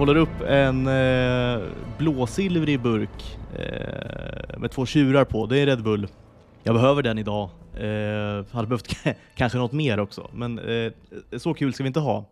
Håller 0.00 0.16
upp 0.16 0.40
en 0.48 0.86
eh, 0.86 1.68
blåsilvrig 1.98 2.80
burk 2.80 3.38
eh, 3.56 4.58
med 4.58 4.70
två 4.70 4.86
tjurar 4.86 5.24
på. 5.24 5.46
Det 5.46 5.58
är 5.58 5.66
Red 5.66 5.82
Bull. 5.82 6.08
Jag 6.62 6.74
behöver 6.74 7.02
den 7.02 7.18
idag. 7.18 7.50
Eh, 7.74 8.54
hade 8.54 8.66
behövt 8.66 8.96
kanske 9.34 9.58
något 9.58 9.72
mer 9.72 10.00
också, 10.00 10.30
men 10.32 10.58
eh, 10.58 10.92
så 11.36 11.54
kul 11.54 11.72
ska 11.72 11.82
vi 11.82 11.86
inte 11.86 12.00
ha 12.00 12.24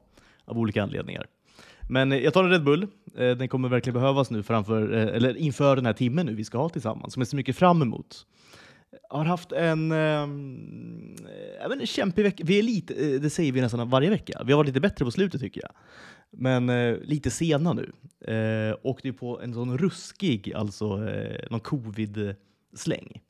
av 0.45 0.59
olika 0.59 0.82
anledningar. 0.82 1.26
Men 1.88 2.12
eh, 2.12 2.18
jag 2.18 2.34
tar 2.34 2.45
en 2.45 2.50
Red 2.50 2.64
Bull. 2.64 2.82
Eh, 3.16 3.30
den 3.30 3.48
kommer 3.48 3.68
verkligen 3.68 4.00
behövas 4.00 4.30
nu 4.30 4.42
framför, 4.42 4.95
eh, 4.95 5.16
eller 5.16 5.37
inför 5.37 5.76
den 5.76 5.87
här 5.87 5.92
timmen 5.92 6.26
nu 6.26 6.34
vi 6.34 6.45
ska 6.45 6.59
ha 6.59 6.68
tillsammans, 6.68 7.12
som 7.12 7.20
jag 7.20 7.28
ser 7.28 7.37
mycket 7.37 7.56
fram 7.56 7.82
emot. 7.82 8.26
Jag 9.10 9.18
har 9.18 9.24
haft 9.24 9.52
en, 9.52 9.92
eh, 9.92 10.23
en 11.80 11.87
kämpig 11.87 12.23
vecka. 12.23 12.45
Vi 12.46 12.59
är 12.59 12.62
lite, 12.62 13.18
det 13.18 13.30
säger 13.30 13.52
vi 13.52 13.60
nästan 13.60 13.90
varje 13.90 14.10
vecka. 14.10 14.42
Vi 14.45 14.52
har 14.52 14.56
varit 14.56 14.68
lite 14.68 14.80
bättre 14.80 15.04
på 15.04 15.10
slutet 15.10 15.40
tycker 15.40 15.60
jag. 15.60 15.70
Men 16.37 16.68
eh, 16.68 16.96
lite 17.02 17.30
sena 17.30 17.73
nu. 17.73 17.92
Eh, 18.34 18.77
åkte 18.82 19.09
ju 19.09 19.12
på 19.14 19.41
en 19.41 19.55
sån 19.55 19.78
ruskig, 19.78 20.52
alltså 20.54 21.09
eh, 21.09 21.45
någon 21.51 21.60
covid-släng. 21.60 23.20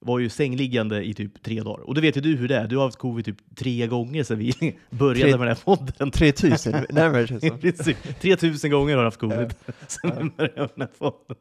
Var 0.00 0.18
ju 0.18 0.28
sängliggande 0.28 1.04
i 1.04 1.14
typ 1.14 1.42
tre 1.42 1.60
dagar. 1.62 1.84
Och 1.84 1.94
det 1.94 2.00
vet 2.00 2.16
ju 2.16 2.20
du 2.20 2.36
hur 2.36 2.48
det 2.48 2.56
är. 2.56 2.66
Du 2.66 2.76
har 2.76 2.84
haft 2.84 2.98
covid 2.98 3.24
typ 3.24 3.36
tre 3.56 3.86
gånger 3.86 4.22
sedan 4.24 4.38
vi 4.38 4.76
började 4.90 5.20
Tre- 5.20 5.38
med 5.38 5.48
den 5.48 5.56
här 5.56 5.64
podden. 5.64 6.10
3000 6.10 6.72
närmare 6.90 7.26
känns 7.26 7.40
det 7.42 7.48
som. 7.48 7.58
Precis. 7.58 7.96
3000 8.20 8.70
gånger 8.70 8.92
har 8.94 9.00
jag 9.02 9.04
haft 9.06 9.20
covid 9.20 9.54
sen 9.88 10.10
vi 10.22 10.30
började 10.36 10.60
med 10.60 10.70
den 10.74 10.88
här 10.88 10.98
podden. 10.98 11.36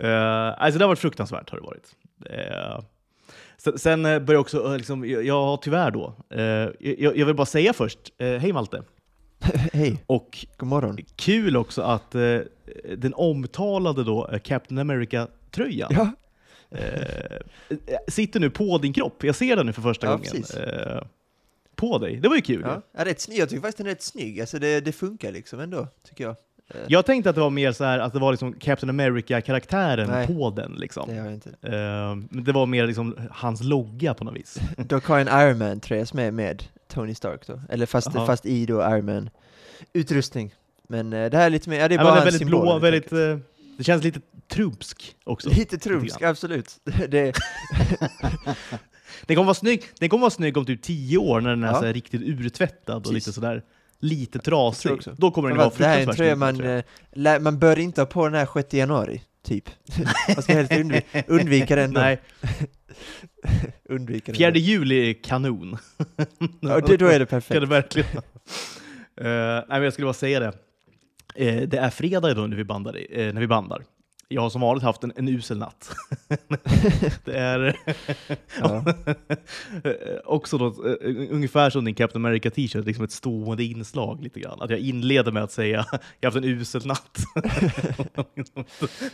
Uh, 0.00 0.62
alltså 0.64 0.78
det 0.78 0.84
har 0.84 0.88
varit 0.88 0.98
fruktansvärt. 0.98 1.50
har 1.50 1.58
det 1.58 1.64
varit. 1.64 1.94
Eh, 2.30 2.84
sen, 3.76 4.04
eh, 4.06 4.18
börjar 4.18 4.40
också, 4.40 4.76
liksom, 4.76 5.08
jag, 5.08 5.24
jag 5.26 5.42
har 5.44 5.56
tyvärr 5.56 5.90
då, 5.90 6.14
eh, 6.30 6.42
jag, 6.98 7.16
jag 7.16 7.26
vill 7.26 7.34
bara 7.34 7.46
säga 7.46 7.72
först, 7.72 7.98
eh, 8.18 8.28
hej 8.28 8.52
Malte. 8.52 8.82
Hej, 9.72 10.02
Och 10.06 10.46
god 10.56 10.68
morgon. 10.68 10.98
kul 11.16 11.56
också 11.56 11.82
att 11.82 12.14
eh, 12.14 12.38
den 12.96 13.14
omtalade 13.14 14.04
då 14.04 14.28
eh, 14.28 14.38
Captain 14.38 14.78
America-tröjan 14.78 15.90
Ja, 15.94 16.10
eh, 16.78 17.38
sitter 18.08 18.40
nu 18.40 18.50
på 18.50 18.78
din 18.78 18.92
kropp. 18.92 19.24
Jag 19.24 19.34
ser 19.34 19.56
den 19.56 19.66
nu 19.66 19.72
för 19.72 19.82
första 19.82 20.06
Ja, 20.06 20.12
gången. 20.16 20.44
Eh, 20.56 21.02
på 21.76 21.98
dig. 21.98 22.16
Det 22.16 22.28
var 22.28 22.36
ju 22.36 22.42
kul. 22.42 22.60
ja. 22.64 22.82
ja 22.96 23.04
rätt 23.04 23.20
snygg. 23.20 23.38
Jag 23.38 23.48
tycker 23.48 23.60
faktiskt 23.60 23.78
den 23.78 23.86
är 23.86 23.90
rätt 23.90 24.02
snygg. 24.02 24.40
Alltså 24.40 24.58
det, 24.58 24.80
det 24.80 24.92
funkar 24.92 25.32
liksom 25.32 25.60
ändå, 25.60 25.88
tycker 26.08 26.24
jag. 26.24 26.36
Eh, 26.68 26.80
Jag 26.88 27.06
tänkte 27.06 27.30
att 27.30 27.36
det 27.36 27.40
var 27.42 27.50
mer 27.50 27.72
så 27.72 27.84
här 27.84 27.98
att 27.98 28.12
det 28.12 28.18
var 28.18 28.32
liksom 28.32 28.52
Captain 28.52 28.90
America-karaktären 28.90 30.26
på 30.26 30.50
den. 30.50 30.72
Liksom. 30.72 31.08
Det 31.08 31.14
har 31.20 31.30
inte. 31.30 31.50
Men 32.30 32.44
det 32.44 32.52
var 32.52 32.66
mer 32.66 32.86
liksom 32.86 33.16
hans 33.30 33.62
logga 33.62 34.14
på 34.14 34.24
något 34.24 34.36
vis. 34.36 34.58
Dock 34.76 35.04
har 35.06 35.18
en 35.18 35.28
Iron 35.48 35.58
Man-tröja 35.58 36.06
som 36.06 36.18
är 36.18 36.30
med 36.30 36.62
Tony 36.88 37.14
Stark 37.14 37.46
då. 37.46 37.60
Eller 37.68 37.86
fast, 37.86 38.08
Jaha. 38.14 38.26
fast 38.26 38.46
i 38.46 38.66
då 38.66 38.80
Iron 38.82 39.04
Man-utrustning. 39.06 40.54
Men 40.88 41.12
eh, 41.12 41.30
det 41.30 41.36
här 41.36 41.46
är 41.46 41.50
lite 41.50 41.70
mer, 41.70 41.78
ja 41.80 41.88
det 41.88 41.94
är 41.94 41.98
Ja, 41.98 42.04
bara 42.04 42.14
är 42.14 42.18
en 42.18 42.24
väldigt 42.24 42.38
symbol. 42.42 42.60
blå, 42.62 42.78
väldigt, 42.78 43.12
eh, 43.12 43.38
det 43.78 43.84
känns 43.84 44.04
lite 44.04 44.20
trumpsk 44.48 45.14
också. 45.24 45.48
Lite 45.50 45.76
grann. 45.76 46.30
absolut. 46.30 46.74
Det, 47.08 47.32
Den 49.26 49.36
kommer 49.36 49.44
vara 49.44 49.54
snygg, 49.54 49.82
den 49.98 50.08
kommer 50.08 50.20
vara 50.20 50.30
snygg 50.30 50.56
om 50.56 50.64
typ 50.66 50.82
tio 50.82 51.18
år 51.18 51.40
när 51.40 51.50
den 51.50 51.64
är 51.64 51.86
Ja. 51.86 51.92
riktigt 51.92 52.22
urtvättad 52.22 52.96
och 52.96 53.02
Precis. 53.02 53.14
lite 53.14 53.32
sådär 53.32 53.62
lite 54.04 54.38
trasig. 54.38 54.92
också. 54.92 55.14
Då 55.18 55.30
kommer 55.30 55.48
den 55.48 55.58
vara 55.58 55.70
det 55.78 55.84
här 55.86 55.96
är 55.98 56.00
en 56.00 56.04
fruktansvärt 56.06 56.16
tröja 56.16 56.36
man, 56.36 56.56
tror 56.56 56.68
jag. 57.14 57.34
eh, 57.36 57.40
man 57.40 57.58
bör 57.58 57.78
inte 57.78 58.00
ha 58.00 58.06
på 58.06 58.24
den 58.24 58.34
här 58.34 58.48
6 58.54 58.74
januari, 58.74 59.22
typ. 59.44 59.70
man 60.34 60.42
ska 60.42 60.52
helst 60.52 60.72
undvika, 60.72 61.22
undvika 61.26 61.76
den. 61.76 61.90
Nej, 61.92 62.20
Undvika 63.88 64.32
den 64.32 64.34
fjärde 64.34 64.58
då. 64.58 64.64
juli 64.64 65.10
är 65.10 65.22
kanon. 65.22 65.78
Ja, 66.60 66.80
det, 66.80 66.96
då 66.96 67.06
är 67.06 67.18
det 67.18 67.26
Kan 67.26 67.26
perfekt. 67.26 67.60
det 67.60 67.66
verkligen. 67.66 68.08
Eh, 69.20 69.24
nej, 69.26 69.64
men 69.68 69.82
jag 69.82 69.92
skulle 69.92 70.04
bara 70.06 70.12
säga 70.14 70.40
det. 70.40 70.52
Eh, 71.34 71.62
det 71.68 71.78
är 71.78 71.90
fredag 71.90 72.30
idag 72.30 72.50
när 72.50 72.56
vi 72.56 72.64
bandar. 72.64 72.96
eh, 73.10 73.32
när 73.32 73.40
vi 73.40 73.46
bandar. 73.46 73.82
Jag 74.28 74.42
har 74.42 74.50
som 74.50 74.60
vanligt 74.60 74.84
haft 74.84 75.04
en, 75.04 75.12
en 75.16 75.28
usel 75.28 75.58
natt. 75.58 75.96
det 77.24 77.38
är 77.38 77.76
också 80.24 80.58
då, 80.58 80.66
eh, 80.66 80.96
ungefär 81.30 81.70
som 81.70 81.84
din 81.84 81.94
Captain 81.94 82.24
America 82.24 82.50
t-shirt, 82.50 82.86
liksom 82.86 83.04
ett 83.04 83.12
stående 83.12 83.64
inslag 83.64 84.22
lite 84.22 84.40
grann. 84.40 84.62
Att 84.62 84.70
jag 84.70 84.78
inleder 84.78 85.32
med 85.32 85.42
att 85.42 85.52
säga 85.52 85.86
jag 86.20 86.30
har 86.30 86.34
haft 86.34 86.36
en 86.36 86.44
usel 86.44 86.86
natt. 86.86 87.18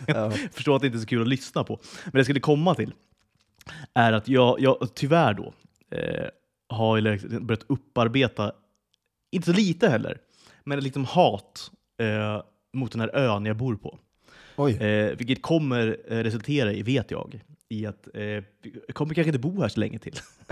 Ja. 0.06 0.30
Förstår 0.52 0.76
att 0.76 0.82
det 0.82 0.86
inte 0.86 0.98
är 0.98 1.00
så 1.00 1.06
kul 1.06 1.22
att 1.22 1.28
lyssna 1.28 1.64
på. 1.64 1.80
Men 2.04 2.12
det 2.12 2.18
jag 2.18 2.26
skulle 2.26 2.40
komma 2.40 2.74
till 2.74 2.92
är 3.94 4.12
att 4.12 4.28
jag, 4.28 4.60
jag 4.60 4.94
tyvärr 4.94 5.34
då 5.34 5.52
eh, 5.96 6.28
har 6.68 7.40
börjat 7.40 7.64
upparbeta, 7.66 8.52
inte 9.32 9.46
så 9.46 9.52
lite 9.52 9.88
heller, 9.88 10.18
men 10.64 10.78
ett 10.78 10.84
liksom 10.84 11.04
hat 11.04 11.70
eh, 12.00 12.42
mot 12.72 12.92
den 12.92 13.00
här 13.00 13.16
ön 13.16 13.46
jag 13.46 13.56
bor 13.56 13.76
på. 13.76 13.98
Oj. 14.60 14.72
Eh, 14.72 15.16
vilket 15.16 15.42
kommer 15.42 15.96
eh, 16.08 16.18
resultera 16.18 16.72
i, 16.72 16.82
vet 16.82 17.10
jag, 17.10 17.40
i 17.68 17.86
att 17.86 18.08
eh, 18.14 18.22
jag 18.62 18.94
kommer 18.94 19.14
kanske 19.14 19.28
inte 19.28 19.38
bo 19.38 19.60
här 19.60 19.68
så 19.68 19.80
länge 19.80 19.98
till. 19.98 20.14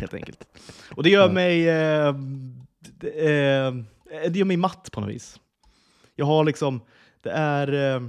helt 0.00 0.14
enkelt. 0.14 0.44
Och 0.96 1.02
det 1.02 1.10
gör 1.10 1.32
mig 1.32 1.68
eh, 1.68 2.14
det, 2.78 3.08
eh, 3.08 3.74
det 4.30 4.38
gör 4.38 4.44
mig 4.44 4.56
matt 4.56 4.88
på 4.92 5.00
något 5.00 5.10
vis. 5.10 5.40
Jag 6.14 6.26
har 6.26 6.44
liksom, 6.44 6.80
det 7.20 7.30
är, 7.30 7.96
eh, 7.96 8.08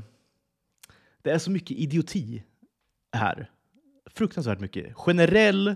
det 1.22 1.32
är 1.32 1.38
så 1.38 1.52
mycket 1.52 1.78
idioti 1.78 2.44
här. 3.12 3.50
Fruktansvärt 4.06 4.60
mycket. 4.60 4.94
Generell, 4.96 5.76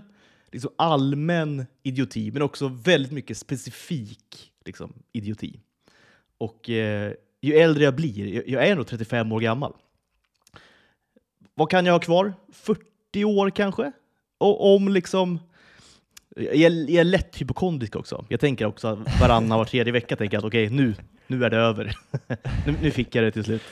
liksom 0.50 0.70
allmän 0.78 1.66
idioti, 1.82 2.30
men 2.30 2.42
också 2.42 2.68
väldigt 2.68 3.12
mycket 3.12 3.38
specifik 3.38 4.52
liksom, 4.64 4.92
idioti. 5.12 5.60
Och 6.38 6.70
eh, 6.70 7.12
ju 7.42 7.54
äldre 7.54 7.84
jag 7.84 7.94
blir, 7.94 8.50
jag, 8.50 8.66
är 8.66 8.72
ändå 8.72 8.84
35 8.84 9.32
år 9.32 9.40
gammal. 9.40 9.72
Vad 11.54 11.70
kan 11.70 11.86
jag 11.86 11.92
ha 11.92 12.00
kvar? 12.00 12.34
40 12.52 13.24
år 13.24 13.50
kanske? 13.50 13.92
Och 14.38 14.74
om 14.74 14.88
liksom... 14.88 15.38
Jag 16.36 16.54
är, 16.54 16.70
jag 16.70 17.00
är 17.00 17.04
lätt 17.04 17.40
hypokondrisk 17.40 17.96
också. 17.96 18.24
Jag 18.28 18.40
tänker 18.40 18.66
också 18.66 18.88
att 18.88 19.20
varannan, 19.20 19.58
var 19.58 19.64
tredje 19.64 19.92
vecka 19.92 20.16
tänker 20.16 20.36
jag 20.36 20.40
att 20.40 20.46
okej, 20.46 20.70
nu, 20.70 20.94
nu 21.26 21.44
är 21.44 21.50
det 21.50 21.56
över. 21.56 21.96
nu, 22.66 22.74
nu 22.82 22.90
fick 22.90 23.14
jag 23.14 23.24
det 23.24 23.32
till 23.32 23.44
slut. 23.44 23.62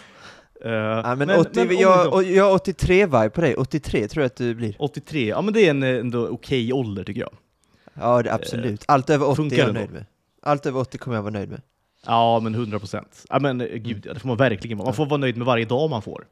Eh, 0.64 0.70
Ja, 0.70 1.14
men 1.14 1.30
80, 1.30 1.60
om 1.60 1.68
jag, 1.70 2.04
liksom- 2.04 2.34
jag 2.34 2.44
har 2.44 2.54
83 2.54 3.06
vibe 3.06 3.30
på 3.30 3.40
dig, 3.40 3.54
83 3.54 4.08
tror 4.08 4.22
jag 4.22 4.26
att 4.26 4.36
du 4.36 4.54
blir. 4.54 4.76
83, 4.78 5.28
ja 5.28 5.42
men 5.42 5.54
det 5.54 5.66
är 5.66 5.70
en 5.70 5.82
eh, 5.82 5.88
ändå 5.88 6.28
okej 6.28 6.72
ålder 6.72 7.04
tycker 7.04 7.20
jag. 7.20 7.36
Ja, 7.94 8.22
det, 8.22 8.32
absolut. 8.32 8.84
Allt 8.88 9.10
över 9.10 9.26
80 9.28 9.36
funkar 9.36 9.56
är 9.56 9.60
jag 9.66 9.74
nöjd 9.74 9.90
med. 9.90 10.04
Allt 10.42 10.66
över 10.66 10.80
80 10.80 10.98
kommer 10.98 11.16
jag 11.16 11.22
vara 11.22 11.32
nöjd 11.32 11.48
med. 11.48 11.62
Ja, 12.06 12.40
men 12.40 12.54
100 12.54 12.78
procent. 12.78 13.24
Ja, 13.28 13.38
men 13.38 13.60
eh, 13.60 13.66
gud, 13.66 14.06
ja, 14.06 14.14
det 14.14 14.20
får 14.20 14.28
man 14.28 14.36
verkligen 14.36 14.78
vara. 14.78 14.86
Man 14.86 14.94
får 14.94 15.06
vara 15.06 15.20
nöjd 15.20 15.36
med 15.36 15.46
varje 15.46 15.64
dag 15.64 15.90
man 15.90 16.02
får. 16.02 16.26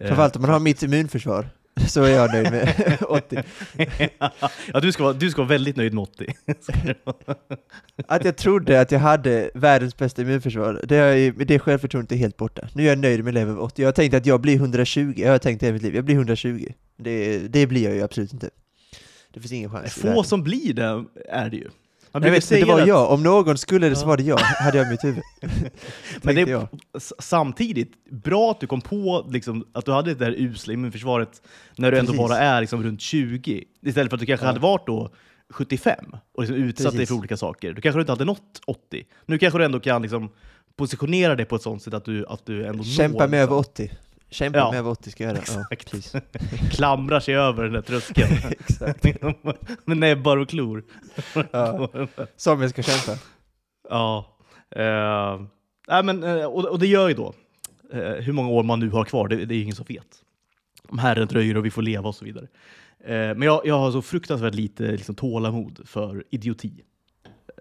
Eh, 0.00 0.06
Framförallt 0.06 0.36
om 0.36 0.42
man 0.42 0.50
har 0.50 0.60
mitt 0.60 0.82
immunförsvar, 0.82 1.48
så 1.88 2.02
är 2.02 2.08
jag 2.10 2.32
nöjd 2.32 2.50
med 2.50 2.96
80. 3.08 3.42
ja, 4.72 4.80
du 4.80 4.92
ska, 4.92 5.02
vara, 5.02 5.12
du 5.12 5.30
ska 5.30 5.40
vara 5.42 5.48
väldigt 5.48 5.76
nöjd 5.76 5.94
med 5.94 6.02
80. 6.02 6.26
Att 8.08 8.24
jag 8.24 8.36
trodde 8.36 8.80
att 8.80 8.92
jag 8.92 8.98
hade 9.00 9.50
världens 9.54 9.96
bästa 9.96 10.22
immunförsvar, 10.22 10.80
det, 10.84 10.96
är, 10.96 11.44
det 11.44 11.58
självförtroendet 11.58 12.12
är 12.12 12.16
helt 12.16 12.36
borta. 12.36 12.68
Nu 12.72 12.82
är 12.82 12.88
jag 12.88 12.98
nöjd 12.98 13.24
med 13.24 13.34
level 13.34 13.58
80. 13.58 13.82
Jag 13.82 13.88
har 13.88 13.92
tänkt 13.92 14.14
att 14.14 14.26
jag 14.26 14.40
blir 14.40 14.56
120, 14.56 15.14
jag 15.16 15.30
har 15.30 15.38
tänkt 15.38 15.60
det 15.60 15.66
hela 15.66 15.74
mitt 15.74 15.82
liv, 15.82 15.94
jag 15.94 16.04
blir 16.04 16.14
120. 16.14 16.66
Det, 16.96 17.38
det 17.38 17.66
blir 17.66 17.84
jag 17.84 17.94
ju 17.94 18.02
absolut 18.02 18.32
inte. 18.32 18.50
Det 19.34 19.40
finns 19.40 19.52
ingen 19.52 19.70
chans 19.70 19.96
i 19.96 20.00
Få 20.00 20.22
som 20.22 20.42
blir 20.42 20.74
det, 20.74 21.04
är 21.28 21.50
det 21.50 21.56
ju. 21.56 21.68
Jag 22.22 22.30
vet, 22.30 22.50
men 22.50 22.60
det 22.60 22.66
var 22.66 22.86
jag, 22.86 23.10
om 23.10 23.22
någon 23.22 23.58
skulle 23.58 23.88
det 23.88 23.96
så 23.96 24.06
var 24.06 24.16
det 24.16 24.22
jag, 24.22 24.38
hade 24.38 24.78
jag 24.78 24.86
i 24.86 24.90
mitt 24.90 25.04
huvud. 25.04 25.22
Men 26.22 26.34
det 26.34 26.40
jag. 26.40 26.68
samtidigt 27.18 28.04
bra 28.10 28.50
att 28.50 28.60
du 28.60 28.66
kom 28.66 28.80
på 28.80 29.26
liksom, 29.30 29.66
att 29.72 29.84
du 29.84 29.92
hade 29.92 30.14
det 30.14 30.24
där 30.24 30.34
usla 30.38 30.72
immunförsvaret 30.72 31.42
när 31.76 31.90
du 31.90 31.98
ändå 31.98 32.12
Precis. 32.12 32.28
bara 32.28 32.38
är 32.38 32.60
liksom, 32.60 32.82
runt 32.82 33.00
20. 33.00 33.64
Istället 33.82 34.10
för 34.10 34.16
att 34.16 34.20
du 34.20 34.26
kanske 34.26 34.46
Ja. 34.46 34.48
hade 34.48 34.60
varit 34.60 34.86
då 34.86 35.10
75 35.50 35.94
och 36.34 36.42
liksom 36.42 36.56
utsatt 36.56 36.96
dig 36.96 37.06
för 37.06 37.14
olika 37.14 37.36
saker. 37.36 37.72
Du 37.72 37.80
kanske 37.82 38.00
inte 38.00 38.12
hade 38.12 38.24
nått 38.24 38.60
80. 38.66 39.04
Nu 39.26 39.38
kanske 39.38 39.58
du 39.58 39.64
ändå 39.64 39.80
kan 39.80 40.02
liksom, 40.02 40.30
positionera 40.76 41.34
dig 41.34 41.46
på 41.46 41.56
ett 41.56 41.62
sånt 41.62 41.82
sätt 41.82 41.94
att 41.94 42.04
du, 42.04 42.26
att 42.26 42.46
du 42.46 42.66
ändå 42.66 42.84
Kämpa 42.84 43.18
når, 43.24 43.28
med 43.28 43.42
över 43.42 43.56
liksom, 43.56 43.72
80. 43.86 43.90
Kämpa 44.34 44.58
Ja. 44.58 44.70
med 44.70 44.78
över 44.78 44.90
80 44.90 45.10
ska 45.10 45.24
göra. 45.24 45.34
Ja, 45.36 45.40
Exakt. 45.40 45.90
precis. 45.90 46.14
klamrar 46.76 47.20
sig 47.20 47.34
över 47.34 47.62
den 47.64 47.72
där 47.72 47.82
tröskeln 47.82 48.32
Exakt. 48.50 49.04
med 49.86 49.96
näbbar 49.98 50.36
och 50.36 50.48
klor. 50.48 50.84
Ja. 51.52 51.88
Som 52.36 52.60
jag 52.60 52.70
ska 52.70 52.82
kämpa. 52.82 53.20
Ja. 53.90 54.36
Eh, 54.70 55.40
nej, 55.88 56.02
men, 56.04 56.22
eh, 56.22 56.44
och, 56.44 56.64
och 56.64 56.78
det 56.78 56.86
gör 56.86 57.08
ju 57.08 57.14
då, 57.14 57.34
eh, 57.92 58.00
hur 58.12 58.32
många 58.32 58.48
år 58.48 58.62
man 58.62 58.80
nu 58.80 58.90
har 58.90 59.04
kvar, 59.04 59.28
det, 59.28 59.36
det 59.44 59.54
är 59.54 59.56
ju 59.56 59.62
ingen 59.62 59.76
som 59.76 59.86
vet. 59.88 60.06
Om 60.88 60.98
Herren 60.98 61.28
dröjer 61.28 61.56
och 61.56 61.64
vi 61.64 61.70
får 61.70 61.82
leva 61.82 62.08
och 62.08 62.14
så 62.14 62.24
vidare. 62.24 62.46
Men 63.06 63.42
jag, 63.42 63.60
jag 63.64 63.78
har 63.78 63.92
så 63.92 64.02
fruktansvärt 64.02 64.54
lite 64.54 64.82
liksom, 64.82 65.14
tålamod 65.14 65.80
för 65.84 66.24
idioti. 66.30 66.82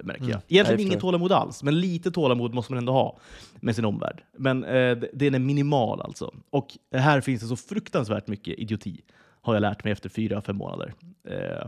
Märker 0.03 0.21
jag. 0.23 0.29
Mm, 0.29 0.41
Egentligen 0.47 0.79
jag 0.79 0.87
inget 0.87 0.99
tålamod 1.01 1.31
alls, 1.31 1.63
men 1.63 1.79
lite 1.79 2.11
tålamod 2.11 2.53
måste 2.53 2.71
man 2.71 2.77
ändå 2.77 2.93
ha 2.93 3.17
med 3.55 3.75
sin 3.75 3.85
omvärld. 3.85 4.23
Men 4.37 4.63
eh, 4.63 4.71
det- 4.71 5.09
den 5.13 5.35
är 5.35 5.39
minimal 5.39 6.01
alltså. 6.01 6.33
Och 6.49 6.67
här 6.95 7.21
finns 7.21 7.41
det 7.41 7.47
så 7.47 7.55
fruktansvärt 7.55 8.27
mycket 8.27 8.59
idioti, 8.59 9.01
har 9.41 9.53
jag 9.53 9.61
lärt 9.61 9.83
mig 9.83 9.93
efter 9.93 10.09
fyra, 10.09 10.41
fem 10.41 10.55
månader. 10.57 10.93
Eh, 11.29 11.67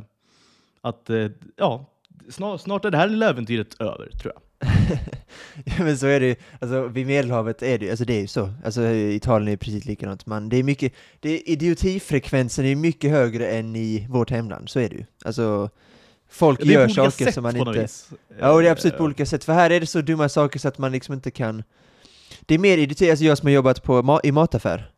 att, 0.81 1.10
eh, 1.10 1.27
ja, 1.56 1.86
snart, 2.30 2.62
snart 2.62 2.86
är 2.86 2.92
det 2.92 2.98
här 2.98 3.07
lilla 3.07 3.30
äventyret 3.30 3.81
över, 3.81 4.10
tror 4.22 4.33
jag. 4.33 4.42
ja, 5.66 5.74
men 5.83 5.98
så 5.98 6.07
är 6.07 6.19
det 6.19 6.25
ju, 6.27 6.36
alltså 6.62 6.88
vid 6.88 7.07
Medelhavet 7.07 7.62
är 7.62 7.77
det 7.80 7.86
ju, 7.86 7.92
alltså 7.92 8.06
det 8.06 8.13
är 8.13 8.22
ju 8.22 8.27
så. 8.27 8.50
Alltså 8.66 8.88
Italien 8.92 9.54
är 9.54 9.57
precis 9.57 9.86
likadant. 9.86 10.25
Man, 10.25 10.50
det 10.50 10.57
är 10.57 10.63
mycket, 10.63 10.94
det 11.19 11.39
idiotifrekvensen 11.51 12.66
är 12.66 12.75
mycket 12.75 13.12
högre 13.12 13.48
än 13.48 13.75
i 13.75 14.07
vårt 14.10 14.30
hemland, 14.31 14.69
så 14.69 14.80
är 14.80 14.89
det 14.89 14.95
ju. 14.95 15.06
Alltså, 15.25 15.69
folk 16.36 16.60
Det 16.60 16.74
gör 16.74 16.88
saker 16.88 17.32
som 17.32 17.44
man 17.44 17.58
inte... 17.58 17.88
Ja, 18.40 18.52
och 18.52 18.62
det 18.62 18.68
är 18.68 18.72
absolut 18.72 18.98
på 18.98 19.04
Eh, 19.04 19.06
olika 19.06 19.26
sätt, 19.26 19.44
för 19.44 19.54
här 19.54 19.70
är 19.70 19.80
det 19.80 19.86
så 19.86 20.02
dumma 20.02 20.30
saker 20.30 20.60
så 20.60 20.68
att 20.68 20.78
man 20.78 20.92
liksom 20.92 21.14
inte 21.14 21.32
kan... 21.32 21.64
Det 22.42 22.54
är 22.54 22.60
mer 22.60 22.78
idioti, 22.78 23.10
alltså 23.10 23.26
jag 23.26 23.38
som 23.38 23.48
har 23.48 23.54
jobbat 23.54 23.84
på, 23.84 24.02
ma- 24.02 24.20
i 24.24 24.32
mataffär. 24.32 24.92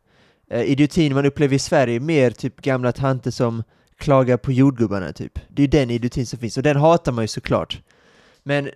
Eh, 0.50 0.62
idiotin 0.62 1.14
man 1.14 1.26
upplever 1.26 1.56
i 1.56 1.58
Sverige 1.58 1.96
är 1.96 2.00
mer 2.00 2.30
typ 2.30 2.60
gamla 2.60 2.92
tanter 2.92 3.30
som 3.30 3.62
klagar 3.96 4.36
på 4.36 4.52
jordgubbarna 4.52 5.12
typ. 5.12 5.38
Det 5.48 5.62
är 5.62 5.64
ju 5.64 5.70
den 5.70 5.90
idiotin 5.90 6.26
som 6.26 6.38
finns, 6.38 6.56
och 6.56 6.62
den 6.62 6.76
hatar 6.76 7.12
man 7.12 7.24
ju 7.24 7.28
såklart. 7.28 7.80
Men 8.42 8.70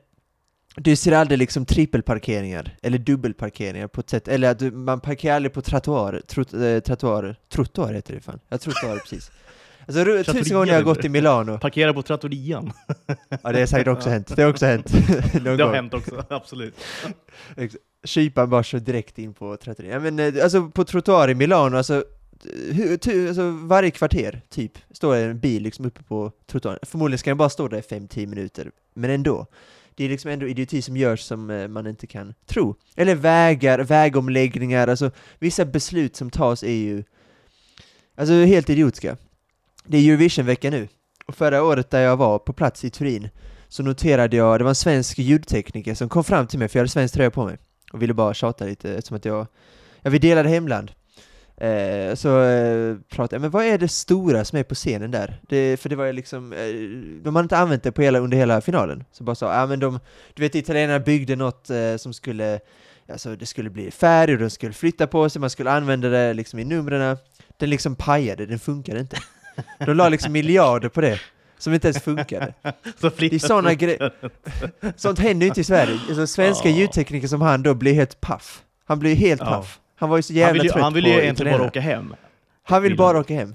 du 0.76 0.96
ser 0.96 1.12
aldrig 1.12 1.38
liksom 1.38 1.66
trippelparkeringar, 1.66 2.76
eller 2.82 2.98
dubbelparkeringar 2.98 3.86
på 3.88 4.00
ett 4.00 4.10
sätt, 4.10 4.28
eller 4.28 4.50
att 4.50 4.58
du, 4.58 4.70
man 4.70 5.00
parkerar 5.00 5.36
aldrig 5.36 5.52
på 5.52 5.62
trottoarer, 5.62 6.20
trot, 6.20 6.54
eh, 6.54 6.78
trottoarer, 6.78 7.36
trottoar 7.52 7.92
heter 7.92 8.14
det 8.14 8.20
fan, 8.20 8.40
ja 8.48 8.58
trottoarer 8.58 8.98
precis. 8.98 9.30
Alltså 9.86 10.32
tusen 10.32 10.56
gånger 10.56 10.72
jag 10.72 10.78
har 10.78 10.82
gått 10.82 11.04
i 11.04 11.08
Milano, 11.08 11.58
Parkera 11.58 11.94
på 11.94 12.02
trattorian. 12.02 12.72
ja 13.42 13.52
det 13.52 13.58
har 13.58 13.66
säkert 13.66 13.88
också 13.88 14.08
hänt, 14.10 14.36
det 14.36 14.42
har 14.42 14.50
också 14.50 14.66
hänt. 14.66 14.86
Det 15.32 15.50
har 15.50 15.56
gång. 15.56 15.74
hänt 15.74 15.94
också, 15.94 16.24
absolut. 16.30 16.74
Kyparen 18.04 18.50
bara 18.50 18.62
kör 18.62 18.78
direkt 18.80 19.18
in 19.18 19.34
på 19.34 19.56
trattorian. 19.56 19.92
Ja, 19.92 20.10
men 20.10 20.18
eh, 20.36 20.44
alltså 20.44 20.68
på 20.68 20.84
trottoar 20.84 21.30
i 21.30 21.34
Milano, 21.34 21.76
alltså, 21.76 22.04
alltså 23.28 23.50
varje 23.50 23.90
kvarter, 23.90 24.42
typ, 24.50 24.78
står 24.90 25.16
en 25.16 25.38
bil 25.38 25.62
liksom 25.62 25.86
uppe 25.86 26.02
på 26.02 26.32
trottoaren. 26.46 26.78
Förmodligen 26.82 27.18
ska 27.18 27.30
den 27.30 27.38
bara 27.38 27.48
stå 27.50 27.68
där 27.68 27.78
i 27.78 27.80
5-10 27.80 28.26
minuter, 28.26 28.70
men 28.94 29.10
ändå. 29.10 29.46
Det 29.94 30.04
är 30.04 30.08
liksom 30.08 30.30
ändå 30.30 30.48
idioti 30.48 30.82
som 30.82 30.96
görs 30.96 31.20
som 31.20 31.50
eh, 31.50 31.68
man 31.68 31.86
inte 31.86 32.06
kan 32.06 32.34
tro. 32.46 32.74
Eller 32.96 33.14
vägar, 33.14 33.78
vägomläggningar, 33.78 34.88
alltså 34.88 35.10
vissa 35.38 35.64
beslut 35.64 36.16
som 36.16 36.30
tas 36.30 36.62
är 36.62 36.72
ju 36.72 37.04
alltså 38.16 38.32
helt 38.32 38.70
idiotiska. 38.70 39.16
Det 39.84 39.98
är 39.98 40.08
Eurovision-vecka 40.08 40.70
nu, 40.70 40.88
och 41.26 41.34
förra 41.34 41.62
året 41.62 41.90
där 41.90 42.00
jag 42.00 42.16
var 42.16 42.38
på 42.38 42.52
plats 42.52 42.84
i 42.84 42.90
Turin 42.90 43.28
så 43.68 43.82
noterade 43.82 44.36
jag, 44.36 44.60
det 44.60 44.64
var 44.64 44.70
en 44.70 44.74
svensk 44.74 45.18
ljudtekniker 45.18 45.94
som 45.94 46.08
kom 46.08 46.24
fram 46.24 46.46
till 46.46 46.58
mig, 46.58 46.68
för 46.68 46.78
jag 46.78 46.80
hade 46.80 46.90
svensk 46.90 47.14
tröja 47.14 47.30
på 47.30 47.44
mig 47.44 47.58
och 47.92 48.02
ville 48.02 48.14
bara 48.14 48.34
tjata 48.34 48.64
lite 48.64 48.94
eftersom 48.94 49.16
att 49.16 49.24
jag, 49.24 49.46
ja 50.02 50.10
vi 50.10 50.18
delade 50.18 50.48
hemland. 50.48 50.92
Eh, 51.56 52.14
så 52.14 52.42
eh, 52.42 52.96
pratade 53.08 53.34
jag, 53.34 53.40
men 53.40 53.50
vad 53.50 53.64
är 53.64 53.78
det 53.78 53.88
stora 53.88 54.44
som 54.44 54.58
är 54.58 54.62
på 54.62 54.74
scenen 54.74 55.10
där? 55.10 55.40
Det, 55.48 55.80
för 55.80 55.88
det 55.88 55.96
var 55.96 56.04
ju 56.04 56.12
liksom, 56.12 56.52
eh, 56.52 57.22
de 57.22 57.36
hade 57.36 57.44
inte 57.44 57.58
använt 57.58 57.82
det 57.82 57.92
på 57.92 58.02
hela, 58.02 58.18
under 58.18 58.36
hela 58.36 58.60
finalen. 58.60 59.04
Så 59.12 59.24
bara 59.24 59.34
sa, 59.34 59.54
ja 59.54 59.66
men 59.66 59.80
de, 59.80 60.00
du 60.34 60.42
vet 60.42 60.54
italienarna 60.54 61.00
byggde 61.00 61.36
något 61.36 61.70
eh, 61.70 61.96
som 61.96 62.12
skulle, 62.12 62.60
alltså 63.08 63.36
det 63.36 63.46
skulle 63.46 63.70
bli 63.70 63.90
färg 63.90 64.32
och 64.32 64.38
de 64.38 64.50
skulle 64.50 64.72
flytta 64.72 65.06
på 65.06 65.28
sig, 65.28 65.40
man 65.40 65.50
skulle 65.50 65.70
använda 65.70 66.08
det 66.08 66.34
liksom 66.34 66.58
i 66.58 66.64
numren. 66.64 67.16
Den 67.56 67.70
liksom 67.70 67.96
pajade, 67.96 68.46
den 68.46 68.58
funkade 68.58 69.00
inte. 69.00 69.16
De 69.86 69.94
la 69.94 70.08
liksom 70.08 70.32
miljarder 70.32 70.88
på 70.88 71.00
det, 71.00 71.20
som 71.58 71.74
inte 71.74 71.88
ens 71.88 72.02
funkade. 72.02 72.54
Så 73.00 73.10
Det 73.18 73.32
är 73.34 73.38
sådana 73.38 73.74
grejer. 73.74 74.12
Sånt 74.96 75.18
händer 75.18 75.44
ju 75.44 75.48
inte 75.48 75.60
i 75.60 75.64
Sverige. 75.64 75.98
Alltså, 76.08 76.26
svenska 76.26 76.68
Ja. 76.68 76.76
ljudtekniker 76.76 77.28
som 77.28 77.40
han 77.40 77.62
då 77.62 77.74
blir 77.74 77.94
helt 77.94 78.20
paff. 78.20 78.62
Han 78.84 78.98
blir 78.98 79.14
helt 79.14 79.40
paff. 79.40 79.78
Han 79.96 80.08
var 80.10 80.16
ju 80.16 80.22
så 80.22 80.32
Han 80.32 80.38
jävla 80.38 80.52
vill 80.52 80.62
ju, 80.64 80.68
trött 80.70 80.82
han 80.82 80.94
vill 80.94 81.06
ju 81.06 81.12
egentligen 81.12 81.58
bara 81.58 81.66
åka 81.68 81.80
hem. 81.80 82.14
Han 82.62 82.82
vill 82.82 82.96
bara 82.96 83.06
han. 83.12 83.16
åka 83.16 83.34
hem. 83.34 83.54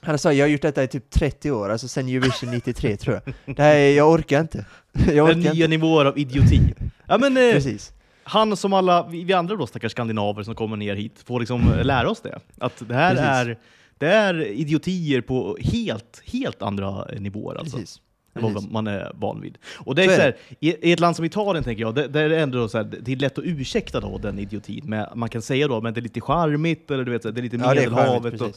Han 0.00 0.18
sa 0.18 0.32
jag 0.32 0.44
har 0.44 0.50
gjort 0.50 0.62
detta 0.62 0.82
i 0.82 0.88
typ 0.88 1.10
30 1.10 1.50
år, 1.50 1.68
alltså 1.70 1.88
sen 1.88 2.08
Eurovision 2.08 2.50
93 2.50 2.96
tror 2.96 3.20
jag. 3.24 3.56
Det 3.56 3.62
här 3.62 3.74
är, 3.76 3.96
jag 3.96 4.10
orkar 4.10 4.40
inte. 4.40 4.64
Jag 4.92 5.06
Det 5.06 5.16
är 5.16 5.22
orkar 5.24 5.34
nya 5.36 5.50
inte. 5.52 5.68
nivåer 5.68 6.04
av 6.04 6.18
idioti. 6.18 6.60
Ja 7.06 7.18
men 7.18 7.36
eh, 7.36 7.52
Precis. 7.52 7.92
han 8.24 8.56
som 8.56 8.72
alla 8.72 9.06
vi, 9.10 9.24
vi 9.24 9.32
andra 9.32 9.56
då 9.56 9.66
stackars 9.66 9.92
skandinaver 9.92 10.42
som 10.42 10.54
kommer 10.54 10.76
ner 10.76 10.94
hit 10.94 11.22
får 11.26 11.40
liksom 11.40 11.72
eh, 11.72 11.84
lära 11.84 12.10
oss 12.10 12.20
det. 12.20 12.38
Att 12.60 12.82
det 12.88 12.94
här 12.94 13.10
Precis. 13.14 13.26
är, 13.28 13.58
det 13.98 14.06
är 14.06 14.46
idiotier 14.46 15.20
på 15.20 15.56
helt, 15.60 16.22
helt 16.24 16.62
andra 16.62 17.04
nivåer 17.04 17.56
alltså. 17.56 17.76
Precis. 17.76 18.00
än 18.34 18.54
vad 18.54 18.70
man 18.70 18.86
är 18.86 19.12
van 19.14 19.40
vid. 19.40 19.58
Och 19.76 19.94
det 19.94 20.02
är 20.04 20.08
Så 20.08 20.14
så 20.14 20.20
är 20.20 20.24
här, 20.24 20.36
i, 20.60 20.88
I 20.88 20.92
ett 20.92 21.00
land 21.00 21.16
som 21.16 21.24
Italien 21.24 21.64
tänker 21.64 21.82
jag, 21.82 21.94
det, 21.94 22.08
det 22.08 22.20
är 22.20 22.30
ändå 22.30 22.68
så 22.68 22.78
här, 22.78 22.84
det 23.02 23.12
är 23.12 23.16
lätt 23.16 23.38
att 23.38 23.44
ursäkta 23.44 24.00
då 24.00 24.18
den 24.18 24.38
idiotin. 24.38 24.82
Men 24.84 25.06
man 25.14 25.28
kan 25.28 25.42
säga 25.42 25.68
då 25.68 25.80
men 25.80 25.94
det 25.94 26.00
är 26.00 26.02
lite 26.02 26.20
charmigt, 26.20 26.90
eller 26.90 27.04
du 27.04 27.12
vet, 27.12 27.22
så 27.22 27.28
här, 27.28 27.32
det 27.34 27.40
är 27.40 27.42
lite 27.42 27.56
Ja, 27.56 27.74
det 27.74 27.80
Medelhavet 27.80 28.40
och 28.40 28.56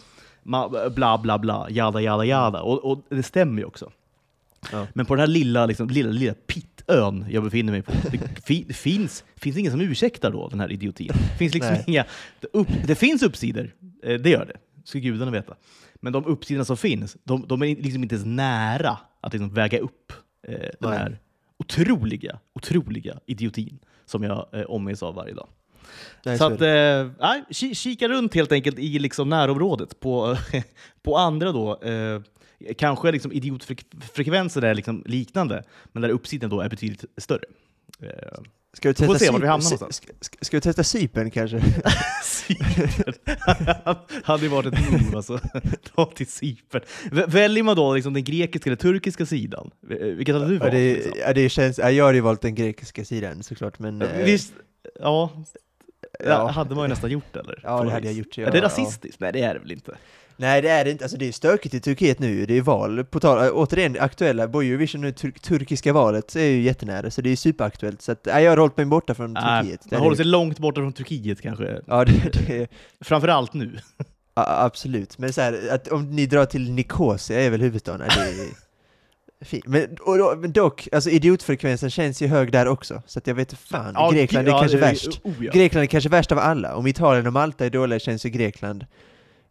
bla 0.91 1.17
bla 1.17 1.37
bla, 1.39 1.67
jada 1.69 2.01
jada 2.01 2.25
jada. 2.25 2.61
Och, 2.61 2.91
och 2.91 3.03
det 3.09 3.23
stämmer 3.23 3.61
ju 3.61 3.65
också. 3.65 3.91
Ja. 4.71 4.87
Men 4.93 5.05
på 5.05 5.15
den 5.15 5.19
här 5.19 5.27
lilla, 5.27 5.65
liksom, 5.65 5.89
lilla, 5.89 6.09
lilla 6.09 6.33
pittön 6.33 7.25
jag 7.29 7.43
befinner 7.43 7.71
mig 7.71 7.81
på, 7.81 7.91
det, 8.11 8.45
fi, 8.45 8.65
det 8.67 8.73
finns, 8.73 9.23
finns 9.35 9.57
ingen 9.57 9.71
som 9.71 9.81
ursäktar 9.81 10.31
då 10.31 10.47
den 10.47 10.59
här 10.59 10.71
idiotin. 10.71 11.11
Det 11.31 11.37
finns 11.37 11.53
liksom 11.53 11.75
inga, 11.87 12.05
det, 12.39 12.47
upp, 12.53 12.67
det 12.87 12.95
finns 12.95 13.23
uppsidor, 13.23 13.71
eh, 14.03 14.13
det 14.13 14.29
gör 14.29 14.45
det, 14.45 14.57
ska 14.87 14.99
gudarna 14.99 15.31
veta. 15.31 15.55
Men 15.95 16.13
de 16.13 16.25
uppsidorna 16.25 16.65
som 16.65 16.77
finns, 16.77 17.17
de, 17.23 17.47
de 17.47 17.61
är 17.63 17.67
liksom 17.75 18.03
inte 18.03 18.15
ens 18.15 18.25
nära 18.27 18.97
att 19.21 19.33
liksom 19.33 19.53
väga 19.53 19.79
upp 19.79 20.13
eh, 20.47 20.53
den 20.59 20.89
Nej. 20.89 20.97
här 20.97 21.19
otroliga, 21.57 22.39
otroliga 22.53 23.19
idiotin 23.25 23.79
som 24.05 24.23
jag 24.23 24.47
eh, 24.51 24.61
omges 24.61 25.03
av 25.03 25.15
varje 25.15 25.33
dag. 25.33 25.47
Nej, 26.25 26.37
Så 26.37 26.45
att, 26.45 26.61
eh, 26.61 27.11
nej, 27.19 27.43
ki- 27.49 27.73
kika 27.73 28.07
runt 28.07 28.33
helt 28.35 28.51
enkelt 28.51 28.79
i 28.79 28.99
liksom 28.99 29.29
närområdet 29.29 29.99
på, 29.99 30.37
på 31.01 31.17
andra 31.17 31.51
då. 31.51 31.81
Eh, 31.81 32.21
kanske 32.77 33.11
liksom 33.11 33.31
idiotfrekvensen 33.31 34.63
är 34.63 34.75
liksom 34.75 35.03
liknande, 35.05 35.63
men 35.91 36.01
där 36.01 36.09
uppsidan 36.09 36.49
då 36.49 36.61
är 36.61 36.69
betydligt 36.69 37.05
större. 37.17 37.43
Eh, 38.01 38.39
Ska 38.77 38.89
får 38.89 38.93
testa 38.93 39.19
se 39.19 39.29
vart 39.31 39.41
vi 39.41 39.47
hamnar 39.47 39.61
Ska, 39.65 39.75
någonstans. 39.75 40.01
ska, 40.25 40.37
ska 40.41 40.57
du 40.57 40.61
testa 40.61 40.83
Cypern 40.83 41.31
kanske? 41.31 41.61
Cypern. 42.23 43.13
hade 44.23 44.43
ju 44.43 44.49
varit 44.49 44.73
ett 44.73 44.91
move 44.91 45.15
alltså. 45.17 45.39
Dra 45.95 46.05
till 46.05 46.27
Cypern. 46.27 46.81
Väljer 47.27 47.63
man 47.63 47.75
då 47.75 47.93
liksom 47.95 48.13
den 48.13 48.23
grekiska 48.23 48.69
eller 48.69 48.77
turkiska 48.77 49.25
sidan? 49.25 49.71
Eh, 49.89 49.97
Vilket 49.97 50.35
hade 50.35 50.47
du 50.47 50.53
Ja, 50.53 50.59
valt? 50.59 50.71
det, 50.71 50.93
liksom? 50.93 51.11
ja, 51.19 51.33
det 51.33 51.49
känns, 51.49 51.77
ja, 51.77 51.91
jag 51.91 52.05
hade 52.05 52.17
ju 52.17 52.21
valt 52.21 52.41
den 52.41 52.55
grekiska 52.55 53.05
sidan 53.05 53.43
såklart, 53.43 53.79
men... 53.79 54.01
eh, 54.01 54.23
Visst, 54.25 54.53
ja, 54.99 55.31
Ja. 56.19 56.25
ja. 56.25 56.47
hade 56.47 56.75
man 56.75 56.83
ju 56.83 56.87
nästan 56.89 57.11
gjort 57.11 57.35
eller? 57.35 57.59
Ja, 57.63 57.83
det 57.83 57.91
hade 57.91 58.05
jag 58.05 58.15
gjort, 58.15 58.37
ja, 58.37 58.47
är 58.47 58.51
det 58.51 58.57
ja. 58.57 58.63
rasistiskt? 58.63 59.19
Nej 59.19 59.33
det 59.33 59.41
är 59.41 59.53
det 59.53 59.59
väl 59.59 59.71
inte? 59.71 59.97
Nej 60.39 60.61
det 60.61 60.69
är 60.69 60.85
det 60.85 60.91
inte, 60.91 61.05
alltså 61.05 61.17
det 61.17 61.27
är 61.27 61.31
stökigt 61.31 61.73
i 61.75 61.79
Turkiet 61.79 62.19
nu, 62.19 62.45
det 62.45 62.57
är 62.57 62.61
val, 62.61 63.05
på 63.05 63.19
tal, 63.19 63.45
äh, 63.45 63.51
återigen 63.53 63.97
aktuella, 63.99 64.47
på 64.47 64.61
Eurovision 64.61 65.01
nu, 65.01 65.11
tur 65.11 65.31
turkiska 65.31 65.93
valet 65.93 66.35
är 66.35 66.43
ju 66.45 66.61
jättenära, 66.61 67.11
så 67.11 67.21
det 67.21 67.29
är 67.29 67.35
superaktuellt, 67.35 68.01
så 68.01 68.11
att, 68.11 68.25
nej, 68.25 68.43
jag 68.43 68.51
har 68.51 68.57
hållit 68.57 68.77
mig 68.77 68.85
borta 68.85 69.13
från 69.15 69.35
Turkiet. 69.35 69.91
Man 69.91 69.99
håller 69.99 70.11
det- 70.11 70.17
sig 70.17 70.25
långt 70.25 70.59
borta 70.59 70.81
från 70.81 70.93
Turkiet 70.93 71.41
kanske. 71.41 71.81
Ja, 71.87 72.05
det, 72.05 72.31
det, 72.47 72.67
Framförallt 73.01 73.53
nu. 73.53 73.71
ja, 74.35 74.45
absolut, 74.65 75.17
men 75.17 75.33
så 75.33 75.41
här, 75.41 75.59
att 75.71 75.87
om 75.87 76.15
ni 76.15 76.25
drar 76.25 76.45
till 76.45 76.71
Nicosia 76.71 77.39
är 77.41 77.49
väl 77.49 77.61
huvudstaden, 77.61 78.07
det 78.15 78.21
är 78.21 78.47
fint. 79.45 79.67
Men, 79.67 79.97
och 80.01 80.17
då, 80.17 80.35
men 80.37 80.51
dock, 80.51 80.87
alltså 80.91 81.09
idiotfrekvensen 81.09 81.89
känns 81.89 82.21
ju 82.21 82.27
hög 82.27 82.51
där 82.51 82.67
också, 82.67 83.01
så 83.05 83.19
att 83.19 83.27
jag 83.27 83.35
vet 83.35 83.53
fan, 83.53 83.91
Ja, 83.95 84.11
Grekland 84.11 84.47
är 84.47 84.51
ja, 84.51 84.59
kanske 84.59 84.77
det 84.77 84.81
värst. 84.81 85.21
Oh, 85.23 85.45
ja. 85.45 85.51
Grekland 85.51 85.83
är 85.83 85.87
kanske 85.87 86.09
värst 86.09 86.31
av 86.31 86.39
alla, 86.39 86.75
om 86.75 86.87
Italien 86.87 87.27
och 87.27 87.33
Malta 87.33 87.65
är 87.65 87.69
dåliga 87.69 87.99
känns 87.99 88.25
ju 88.25 88.29
Grekland 88.29 88.85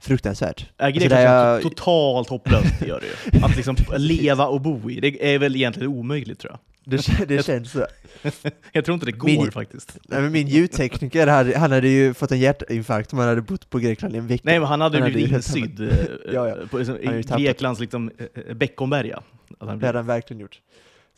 fruktansvärt. 0.00 0.66
Är 0.78 0.86
Alltså, 0.86 1.00
känns 1.00 1.12
jag- 1.12 1.62
totalt 1.62 2.28
hopplöst, 2.28 2.82
gör 2.86 3.00
det 3.00 3.36
ju. 3.38 3.44
Att 3.44 3.56
liksom 3.56 3.76
leva 3.96 4.46
och 4.46 4.60
bo 4.60 4.90
i, 4.90 5.00
det 5.00 5.34
är 5.34 5.38
väl 5.38 5.56
egentligen 5.56 5.88
omöjligt 5.88 6.38
tror 6.38 6.52
jag. 6.52 6.60
Det, 6.88 7.28
det 7.28 7.46
känns 7.46 7.70
så. 7.72 7.86
Jag 8.72 8.84
tror 8.84 8.94
inte 8.94 9.06
det 9.06 9.12
går 9.12 9.26
Min- 9.28 9.50
faktiskt. 9.50 9.98
Nej, 10.08 10.20
men 10.22 10.32
min 10.32 10.46
ljudtekniker, 10.48 11.26
hade, 11.26 11.58
han 11.58 11.72
hade 11.72 11.88
ju 11.88 12.14
fått 12.14 12.32
en 12.32 12.38
hjärtinfarkt 12.38 13.12
om 13.12 13.18
han 13.18 13.28
hade 13.28 13.42
bott 13.42 13.70
på 13.70 13.78
Grekland 13.78 14.14
i 14.14 14.18
en 14.18 14.26
vecka. 14.26 14.42
Nej 14.44 14.58
men 14.60 14.68
han 14.68 14.80
hade 14.80 14.96
ju 14.96 15.02
Han 15.02 15.12
blivit 15.12 15.30
hade- 15.32 15.36
insydd 15.36 15.80
eh, 15.80 15.88
Ja, 16.34 16.48
ja. 16.48 16.56
på 16.70 16.78
liksom, 16.78 16.96
Han 17.04 17.06
har 17.06 17.14
ju 17.14 17.42
i. 17.42 17.44
Greklands 17.46 17.80
liksom, 17.80 18.10
eh, 18.48 18.54
Beckomberga. 18.54 19.22
Han 19.60 19.78
Det 19.78 19.86
hade 19.86 19.98
han 19.98 20.06
verkligen 20.06 20.40
gjort. 20.40 20.60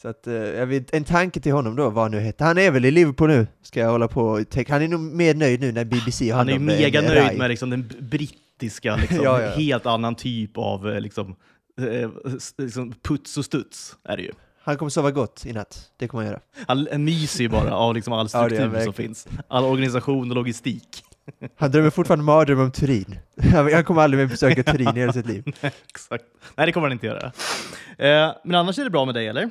Så 0.02 0.08
att, 0.08 0.26
eh, 0.26 0.32
vet, 0.66 0.94
en 0.94 1.04
tanke 1.04 1.40
till 1.40 1.52
honom 1.52 1.76
då, 1.76 1.90
vad 1.90 2.10
nu 2.10 2.20
hette. 2.20 2.44
Han 2.44 2.58
är 2.58 2.70
väl 2.70 2.84
i 2.84 2.90
Liverpool 2.90 3.28
nu, 3.28 3.46
ska 3.62 3.80
jag 3.80 3.90
hålla 3.90 4.08
på 4.08 4.22
och 4.22 4.48
tänka. 4.50 4.72
Han 4.72 4.82
är 4.82 4.88
nog 4.88 5.00
mer 5.00 5.34
nöjd 5.34 5.60
nu 5.60 5.72
när 5.72 5.84
BBC 5.84 6.30
har 6.30 6.38
Han 6.38 6.48
är 6.48 6.52
ju 6.52 6.58
mega 6.58 7.00
nöjd 7.00 7.38
med 7.38 7.50
liksom, 7.50 7.70
den 7.70 7.82
b- 7.88 7.94
brittiska, 8.58 8.96
liksom, 9.00 9.22
Ja, 9.24 9.42
ja. 9.42 9.50
helt 9.50 9.86
annan 9.86 10.14
typ 10.14 10.58
av 10.58 10.88
eh, 10.90 11.00
liksom, 11.00 11.36
eh, 11.80 12.10
liksom, 12.58 12.94
puts 13.02 13.36
och 13.36 13.44
studs. 13.44 13.96
Är 14.04 14.16
det 14.16 14.22
ju. 14.22 14.32
Han 14.62 14.76
kommer 14.76 14.90
sova 14.90 15.10
gott 15.10 15.46
i 15.46 15.52
natt, 15.52 15.90
det 15.96 16.08
kommer 16.08 16.24
han 16.24 16.32
göra. 16.32 16.40
Han 16.66 17.04
myser 17.04 17.40
ju 17.42 17.48
bara 17.48 17.74
av 17.74 17.94
liksom, 17.94 18.12
all 18.12 18.28
Ja, 18.32 18.46
struktur 18.46 18.68
han 18.74 18.84
som 18.84 18.92
finns. 18.92 19.28
All 19.48 19.64
organisation 19.64 20.30
och 20.30 20.36
logistik. 20.36 21.02
Han 21.56 21.70
drömmer 21.70 21.90
fortfarande 21.90 22.24
mardröm 22.24 22.60
om 22.60 22.70
Turin. 22.72 23.18
Han 23.52 23.84
kommer 23.84 24.02
aldrig 24.02 24.18
mer 24.22 24.26
besöka 24.30 24.62
Turin 24.62 24.96
i 24.96 25.00
hela 25.00 25.12
sitt 25.12 25.26
liv. 25.26 25.44
Exakt. 25.88 26.24
Nej, 26.56 26.66
det 26.66 26.72
kommer 26.72 26.86
han 26.86 26.92
inte 26.92 27.06
göra. 27.06 27.32
Eh, 27.98 28.34
men 28.44 28.54
annars 28.54 28.78
är 28.78 28.84
det 28.84 28.90
bra 28.90 29.04
med 29.04 29.14
dig, 29.14 29.26
eller? 29.28 29.50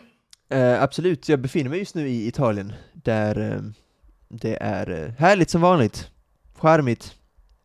Eh, 0.50 0.84
absolut, 0.84 1.30
jag 1.30 1.40
befinner 1.40 1.70
mig 1.70 1.80
just 1.80 1.96
nu 1.96 2.08
i 2.08 2.28
Italien, 2.28 2.74
där 2.94 3.52
eh, 3.52 3.62
det 4.30 4.58
är 4.62 5.04
eh, 5.04 5.12
härligt 5.18 5.50
som 5.50 5.62
vanligt. 5.62 6.12
Charmigt. 6.56 7.16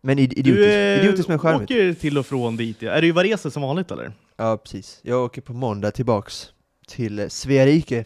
Men 0.04 0.18
id- 0.18 0.32
idiotiskt. 0.38 0.44
Du 0.46 0.72
eh, 0.72 0.98
idiotiskt 1.00 1.28
men 1.28 1.38
charmigt. 1.38 1.62
åker 1.70 1.94
till 1.94 2.18
och 2.18 2.26
från 2.26 2.56
dit. 2.56 2.82
Är 2.82 3.00
du 3.02 3.08
i 3.08 3.10
Varese 3.12 3.50
som 3.50 3.62
vanligt, 3.62 3.90
eller? 3.90 4.12
Ja, 4.36 4.56
precis. 4.56 5.00
Jag 5.02 5.24
åker 5.24 5.42
på 5.42 5.52
måndag 5.52 5.90
tillbaks 5.90 6.48
till 6.88 7.18
eh, 7.18 7.28
Svea 7.28 7.66
rike. 7.66 8.04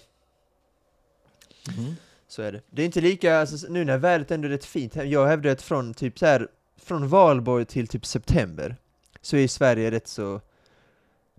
Så 2.29 2.43
är 2.43 2.53
det. 2.53 2.61
Det 2.71 2.83
är 2.83 2.87
inte 2.87 3.01
lika, 3.01 3.39
alltså, 3.39 3.67
nu 3.73 3.85
när 3.85 3.99
vädret 3.99 4.31
ändå 4.31 4.49
är 4.49 4.53
rätt 4.53 4.65
fint, 4.65 4.97
jag 4.97 5.27
hävdar 5.27 5.51
att 5.51 5.63
från 5.63 5.95
typ 5.95 6.19
så 6.19 6.27
här, 6.27 6.49
från 6.83 7.09
valborg 7.09 7.65
till 7.65 7.89
typ 7.89 8.07
september, 8.07 8.77
så 9.21 9.37
är 9.37 9.49
Sverige 9.49 9.91
rätt 9.91 10.09
så, 10.09 10.41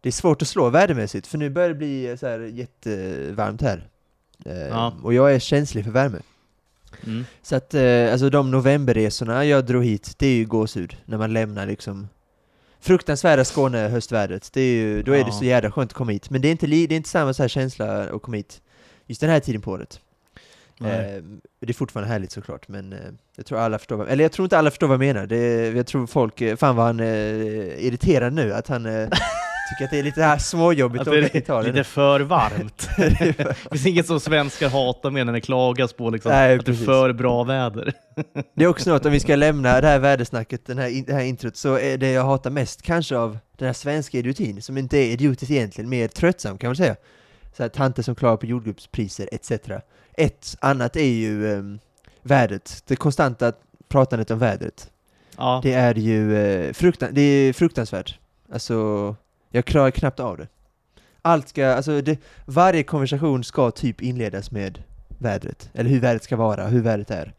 det 0.02 0.10
är 0.10 0.14
svårt 0.14 0.42
att 0.42 0.48
slå 0.48 0.70
vädermässigt, 0.70 1.28
för 1.28 1.38
nu 1.38 1.50
börjar 1.50 1.70
det 1.70 1.76
bli 1.76 2.08
eh, 2.10 2.16
så 2.16 2.28
här 2.28 2.40
jättevarmt 2.40 3.62
här. 3.62 3.90
Eh, 4.46 4.58
Ja. 4.68 4.94
Och 5.04 5.14
jag 5.14 5.34
är 5.34 5.40
känslig 5.40 5.84
för 5.84 5.92
värme. 5.92 6.18
Mm. 7.06 7.26
Så 7.42 7.56
att, 7.56 7.74
eh, 7.74 8.12
alltså 8.12 8.30
de 8.30 8.52
novemberresorna 8.52 9.46
jag 9.46 9.66
drog 9.66 9.86
hit, 9.86 10.14
det 10.18 10.28
är 10.28 10.36
ju 10.36 10.46
gåshud, 10.46 10.98
när 11.06 11.18
man 11.18 11.34
lämnar 11.34 11.68
liksom 11.68 12.08
fruktansvärda 12.80 13.46
Skåne 13.46 13.78
höstvädret, 13.78 14.50
det 14.54 14.62
är 14.62 14.74
ju, 14.74 15.04
då 15.04 15.12
är 15.12 15.24
det 15.24 15.32
så 15.32 15.46
jävla 15.46 15.72
skönt 15.72 15.92
att 15.92 15.98
komma 15.98 16.12
hit. 16.12 16.30
Men 16.30 16.42
det 16.42 16.48
är 16.48 16.52
inte, 16.52 16.68
det 16.68 16.76
är 16.76 16.92
inte 16.92 17.10
samma 17.10 17.34
så 17.34 17.44
här 17.44 17.48
känsla 17.48 18.04
att 18.04 18.22
komma 18.22 18.38
hit 18.38 18.62
just 19.06 19.22
den 19.22 19.30
här 19.30 19.40
tiden 19.40 19.62
på 19.62 19.72
året. 19.72 20.00
Eh, 20.82 21.24
det 21.60 21.70
är 21.70 21.74
fortfarande 21.74 22.12
härligt 22.14 22.32
såklart, 22.32 22.68
men 22.68 22.94
eh, 22.94 23.00
jag 23.36 23.46
tror 23.46 23.60
alla 23.60 23.80
förstår 23.80 23.96
vad, 23.96 24.10
eller 24.10 24.24
jag 24.24 24.32
tror 24.32 24.46
inte 24.46 24.58
alla 24.58 24.72
förstår 24.72 24.88
vad 24.88 24.94
jag 24.94 25.16
menar. 25.16 25.28
Det, 25.28 25.68
jag 25.68 25.88
tror 25.88 26.08
folk, 26.08 26.42
eh, 26.42 26.56
fan 26.56 26.76
vad 26.76 26.86
han 26.86 27.00
är 27.00 27.34
irriterad 27.80 28.34
nu, 28.34 28.54
att 28.54 28.68
han 28.68 28.86
eh, 28.86 29.10
tycker 29.70 29.86
att 29.86 29.92
det 29.92 30.00
är 30.00 30.04
lite 30.04 30.24
här 30.24 30.38
småjobbigt 30.38 31.02
Att 31.02 31.06
det 31.06 31.20
åka 31.20 31.30
till 31.30 31.52
är 31.52 31.64
lite 31.64 31.84
för 31.84 32.20
varmt. 32.20 32.90
det 32.98 33.56
finns 33.72 33.86
inget 33.86 34.08
som 34.08 34.20
svenskar 34.20 34.70
hatar 34.70 35.12
mer 35.12 35.26
när 35.26 35.34
det 35.34 35.42
klagas 35.42 35.94
på 35.94 36.10
liksom, 36.10 36.32
Nej, 36.32 36.60
att 36.60 36.66
det 36.66 36.72
är 36.72 36.86
för 36.86 37.14
bra 37.14 37.44
väder. 37.44 37.94
Det 38.56 38.64
är 38.64 38.68
också 38.68 38.90
något, 38.90 39.06
om 39.06 39.12
vi 39.12 39.20
ska 39.20 39.36
lämna 39.36 39.82
det 39.82 39.88
här 39.88 40.00
vädersnacket, 40.00 40.66
den 40.66 40.78
här, 40.78 41.04
det 41.08 41.14
här 41.14 41.24
introt, 41.24 41.56
så 41.56 41.80
är 41.80 41.98
det 41.98 42.12
jag 42.12 42.24
hatar 42.24 42.50
mest 42.50 42.82
kanske 42.82 43.18
av 43.18 43.38
den 43.58 43.66
här 43.66 43.74
svenska 43.74 44.18
idiotin, 44.18 44.62
som 44.62 44.78
inte 44.78 44.98
är 44.98 45.06
idiotisk 45.12 45.52
egentligen, 45.52 45.90
mer 45.90 46.08
tröttsam 46.08 46.58
kan 46.58 46.68
man 46.68 46.76
säga. 46.76 46.96
Så 47.58 47.64
här, 47.64 47.70
tanter 47.70 48.04
som 48.04 48.16
klarar 48.16 48.38
på 48.38 48.46
jordgubbspriser 48.46 49.30
etc. 49.32 49.52
Ett 50.14 50.56
annat 50.60 50.96
är 50.96 51.10
ju 51.10 51.46
um, 51.46 51.80
vädret, 52.22 52.84
det 52.88 52.96
konstanta 52.96 53.54
pratandet 53.90 54.32
om 54.32 54.40
vädret. 54.40 54.92
Ja. 55.38 55.60
Det 55.64 55.74
är 55.74 55.96
ju 55.96 56.38
eh, 56.38 56.74
fruktan 56.74 57.10
det 57.12 57.22
är 57.22 57.54
fruktansvärt. 57.54 58.20
Alltså, 58.54 59.16
jag 59.58 59.66
klarar 59.66 59.92
knappt 59.92 60.20
av 60.20 60.38
det. 60.38 60.48
Allt 61.22 61.50
ska, 61.50 61.68
alltså 61.68 62.02
det, 62.02 62.20
varje 62.46 62.84
konversation 62.84 63.44
ska 63.44 63.72
typ 63.72 64.02
inledas 64.02 64.52
med 64.52 64.84
vädret, 65.18 65.70
eller 65.74 65.90
hur 65.90 66.00
vädret 66.00 66.24
ska 66.24 66.36
vara, 66.36 66.68
hur 66.68 66.82
vädret 66.82 67.12
är. 67.12 67.34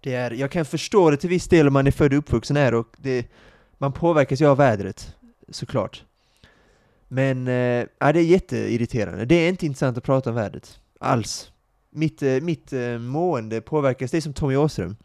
Det 0.00 0.14
är, 0.14 0.30
jag 0.30 0.50
kan 0.50 0.64
förstå 0.64 1.10
det 1.10 1.16
till 1.16 1.30
viss 1.30 1.48
del 1.48 1.66
om 1.66 1.72
man 1.72 1.86
är 1.86 1.90
född 1.90 2.12
och 2.12 2.18
uppvuxen 2.18 2.56
här 2.56 2.74
och 2.74 2.96
det, 2.96 3.26
man 3.78 3.92
påverkas 3.92 4.40
ju 4.40 4.46
av 4.46 4.56
vädret, 4.56 5.14
såklart. 5.48 6.04
Men, 7.08 7.48
äh, 7.48 7.86
ja, 7.98 8.12
det 8.12 8.20
är 8.20 8.24
jätteirriterande. 8.24 9.24
Det 9.24 9.34
är 9.34 9.48
inte 9.48 9.66
intressant 9.66 9.98
att 9.98 10.04
prata 10.04 10.30
om 10.30 10.36
vädret, 10.36 10.80
alls. 11.00 11.50
Mitt, 11.90 12.22
eh, 12.22 12.40
mitt 12.40 12.72
äh, 12.72 12.98
mående 12.98 13.60
påverkas, 13.60 14.10
det 14.10 14.16
är 14.16 14.20
som 14.20 14.34
Tommy 14.34 14.56
Åström, 14.56 14.96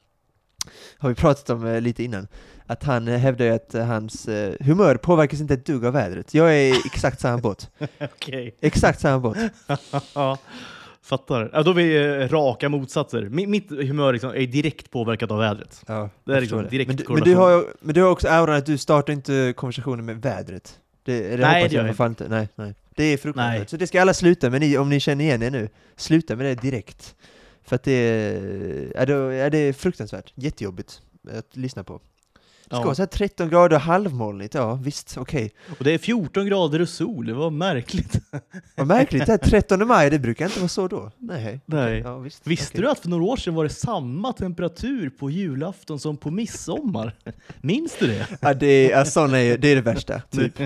har 0.98 1.10
vi 1.10 1.16
pratat 1.16 1.50
om 1.50 1.66
äh, 1.66 1.82
lite 1.82 2.04
innan, 2.04 2.28
att 2.72 2.84
han 2.84 3.08
eh, 3.08 3.18
hävdar 3.18 3.46
ju 3.46 3.52
att 3.52 3.76
eh, 3.76 3.86
hans 3.86 4.28
eh, 4.28 4.56
humör 4.60 4.96
påverkas 4.96 5.42
inte 5.42 5.54
ett 5.54 5.66
dugg 5.66 5.86
av 5.86 5.94
vädret. 5.94 6.34
Jag 6.34 6.56
är 6.56 6.76
exakt 6.86 7.20
samma 7.20 7.38
båt. 7.38 7.70
Okej. 8.02 8.56
Exakt 8.62 9.00
samma 9.00 9.20
båt. 9.20 9.38
Fattar. 11.04 11.50
Ja, 11.54 11.64
då 11.64 11.72
är 11.72 11.76
vi 11.76 12.28
raka 12.28 12.70
motsatser. 12.70 13.22
Mi- 13.22 13.48
Mitt 13.48 13.70
humör 13.70 14.14
liksom 14.14 14.30
är 14.30 14.48
direkt 14.48 14.92
påverkat 14.92 15.32
av 15.32 15.40
vädret. 15.40 15.84
Ja, 15.88 16.10
Det 16.24 16.34
är 16.34 16.42
liksom 16.42 16.68
direkt 16.70 16.88
men, 16.88 16.96
du, 16.98 17.06
men, 17.10 17.24
du 17.24 17.36
har, 17.36 17.66
men 17.82 17.96
du 17.96 18.02
har 18.02 18.10
också 18.10 18.28
auran 18.28 18.56
att 18.56 18.66
du 18.66 18.78
startar 18.78 19.14
inte 19.14 19.54
konversationen 19.58 20.06
med 20.06 20.22
vädret. 20.22 20.80
Det, 21.04 21.30
det 21.30 21.38
Nej, 21.38 21.68
det 21.70 21.76
gör 21.76 21.96
jag 21.98 22.08
inte. 22.08 22.28
Nej, 22.30 22.50
nej. 22.56 22.76
Det 22.96 23.04
är 23.04 23.18
fruktansvärt. 23.18 23.70
Så 23.70 23.78
det 23.78 23.88
ska 23.88 24.02
alla 24.02 24.14
sluta 24.14 24.50
med, 24.50 24.62
ni, 24.62 24.78
om 24.78 24.90
ni 24.90 25.00
känner 25.00 25.26
igen 25.26 25.44
er 25.44 25.52
nu. 25.52 25.70
Sluta 25.96 26.36
med 26.36 26.46
det 26.46 26.62
direkt. 26.62 27.16
För 27.64 27.76
att 27.76 27.84
det 27.84 27.92
är, 27.92 28.92
ja, 28.96 29.06
det 29.06 29.14
är, 29.14 29.50
det 29.50 29.58
är 29.58 29.74
fruktansvärt. 29.74 30.34
Jättejobbigt 30.36 31.02
att 31.38 31.58
lyssna 31.58 31.84
på. 31.84 32.00
Det 32.72 32.76
ska 32.76 32.82
Ja. 32.82 32.86
vara 32.86 32.96
så 32.96 33.02
här 33.02 33.08
13 33.08 33.50
grader 33.50 33.76
och 33.76 33.82
halvmolnigt, 33.82 34.54
ja 34.54 34.74
visst, 34.74 35.18
okej. 35.18 35.52
Och 35.80 35.84
det 35.84 35.92
är 35.94 35.98
14 35.98 36.46
grader 36.46 36.82
och 36.82 36.90
sol, 36.90 37.26
det 37.26 37.34
var 37.34 37.50
märkligt. 37.50 38.20
Vad 38.76 38.88
märkligt, 38.88 39.26
det 39.26 39.32
här 39.32 39.38
13 39.38 39.88
maj, 39.88 40.10
det 40.10 40.20
brukar 40.20 40.46
inte 40.46 40.60
vara 40.60 40.68
så 40.70 40.88
då. 40.88 41.12
Nej. 41.18 41.60
Nej. 41.66 42.00
Ja, 42.00 42.18
visst. 42.18 42.48
Visste 42.48 42.68
okej. 42.72 42.82
du 42.82 42.90
att 42.90 43.00
för 43.00 43.10
några 43.10 43.24
år 43.24 43.38
sedan 43.38 43.54
var 43.54 43.64
det 43.64 43.70
samma 43.70 44.34
temperatur 44.34 45.10
på 45.10 45.30
julafton 45.30 46.00
som 46.00 46.18
på 46.18 46.32
midsommar? 46.32 47.16
Minns 47.62 47.96
du 48.00 48.08
det? 48.08 48.28
Ja, 48.42 48.54
det 48.54 48.68
är, 48.68 48.90
ja, 48.92 49.38
är, 49.38 49.58
det 49.58 49.68
är 49.68 49.76
det 49.76 49.82
värsta, 49.82 50.22
typ. 50.30 50.58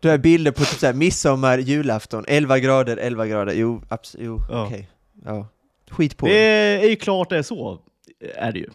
Du 0.00 0.08
har 0.08 0.18
bilder 0.18 0.50
på 0.50 0.64
typ 0.64 0.78
såhär, 0.78 0.92
midsommar, 0.94 1.58
julafton, 1.58 2.24
11 2.28 2.58
grader, 2.58 2.96
11 2.96 3.26
grader, 3.26 3.54
jo, 3.54 3.82
abs- 3.88 4.16
jo, 4.18 4.40
Ja. 4.50 4.66
okej. 4.66 4.88
Ja. 5.24 5.46
Skit 5.90 6.16
på 6.16 6.26
Det 6.26 6.32
det. 6.32 6.38
är 6.84 6.88
ju 6.88 6.96
klart 6.96 7.30
det 7.30 7.38
är 7.38 7.42
så, 7.42 7.78
är 8.36 8.52
det 8.52 8.58
ju. 8.58 8.68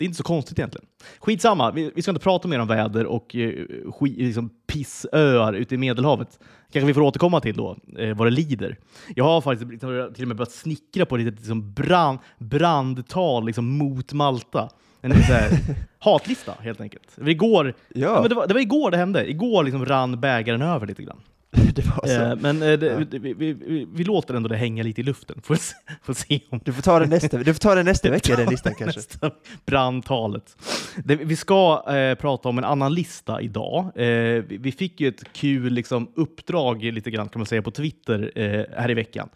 Det 0.00 0.04
är 0.04 0.06
inte 0.06 0.16
så 0.16 0.22
konstigt 0.22 0.58
egentligen. 0.58 0.86
Skitsamma, 1.18 1.70
vi, 1.70 1.92
vi 1.94 2.02
ska 2.02 2.10
inte 2.10 2.22
prata 2.22 2.48
mer 2.48 2.58
om 2.58 2.68
väder 2.68 3.06
och 3.06 3.36
eh, 3.36 3.64
skit, 3.92 4.18
liksom 4.18 4.50
pissöar 4.66 5.52
ute 5.52 5.74
i 5.74 5.78
Medelhavet. 5.78 6.38
kanske 6.72 6.86
vi 6.86 6.94
får 6.94 7.00
återkomma 7.00 7.40
till 7.40 7.56
då, 7.56 7.76
eh, 7.98 8.16
vad 8.16 8.26
det 8.26 8.30
lider. 8.30 8.76
Jag 9.16 9.24
har 9.24 9.40
faktiskt 9.40 9.70
liksom, 9.70 10.10
till 10.14 10.24
och 10.24 10.28
med 10.28 10.36
börjat 10.36 10.52
snickra 10.52 11.06
på 11.06 11.16
ett 11.16 11.22
litet 11.22 11.40
liksom, 11.40 11.72
brand, 11.72 12.18
brandtal 12.38 13.46
liksom, 13.46 13.78
mot 13.78 14.12
Malta. 14.12 14.68
En 15.00 15.12
så 15.12 15.32
här, 15.32 15.50
hatlista 15.98 16.54
helt 16.60 16.80
enkelt. 16.80 17.18
Igår, 17.26 17.74
ja. 17.88 18.00
Ja, 18.00 18.20
men 18.20 18.28
det, 18.28 18.34
var, 18.34 18.46
det 18.46 18.54
var 18.54 18.60
igår 18.60 18.90
det 18.90 18.96
hände. 18.96 19.30
Igår 19.30 19.64
liksom 19.64 19.86
rann 19.86 20.20
bägaren 20.20 20.62
över 20.62 20.86
lite 20.86 21.02
grann. 21.02 21.20
det 21.74 21.86
var 21.86 22.06
så. 22.06 22.22
Eh, 22.22 22.36
men 22.36 22.62
eh, 22.62 22.78
det, 22.78 22.86
Ja. 22.86 23.04
vi, 23.10 23.34
vi, 23.34 23.52
vi, 23.52 23.86
vi 23.92 24.04
låter 24.04 24.34
ändå 24.34 24.48
det 24.48 24.56
hänga 24.56 24.82
lite 24.82 25.00
i 25.00 25.04
luften. 25.04 25.40
Får 25.42 25.54
se, 25.54 25.74
får 26.02 26.14
se 26.14 26.40
om 26.50 26.60
Du 26.64 26.72
får 26.72 26.82
ta 26.82 26.98
det 26.98 27.06
nästa, 27.06 27.38
du 27.38 27.54
får 27.54 27.60
ta 27.60 27.74
det 27.74 27.82
nästa 27.82 28.10
vecka, 28.16 28.36
den 28.36 28.50
listan 28.50 28.74
kanske. 28.78 28.98
Nästa 28.98 29.30
brandtalet. 29.66 30.56
Det, 31.04 31.16
vi 31.16 31.36
ska 31.36 31.84
eh, 31.88 32.14
prata 32.14 32.48
om 32.48 32.58
en 32.58 32.64
annan 32.64 32.94
lista 32.94 33.40
idag. 33.40 33.92
Eh, 33.96 34.44
vi, 34.48 34.74
fick 34.78 35.00
ju 35.00 35.08
ett 35.08 35.32
kul 35.32 35.72
liksom, 35.72 36.12
uppdrag 36.16 36.82
lite 36.82 37.10
grann 37.10 37.28
kan 37.28 37.40
man 37.40 37.46
säga 37.46 37.62
på 37.62 37.70
Twitter 37.70 38.32
eh, 38.34 38.64
här 38.76 38.90
i 38.90 38.94
veckan. 38.94 39.28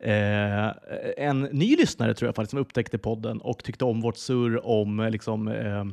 Eh, 0.00 0.70
en 1.16 1.40
ny 1.42 1.76
lyssnare 1.76 2.14
tror 2.14 2.28
jag 2.28 2.34
faktiskt 2.34 2.50
som 2.50 2.60
upptäckte 2.60 2.98
podden 2.98 3.40
och 3.40 3.64
tyckte 3.64 3.84
om 3.84 4.00
vårt 4.00 4.16
surr 4.16 4.66
om 4.66 5.00
eh, 5.00 5.10
liksom, 5.10 5.48
eh, 5.48 5.84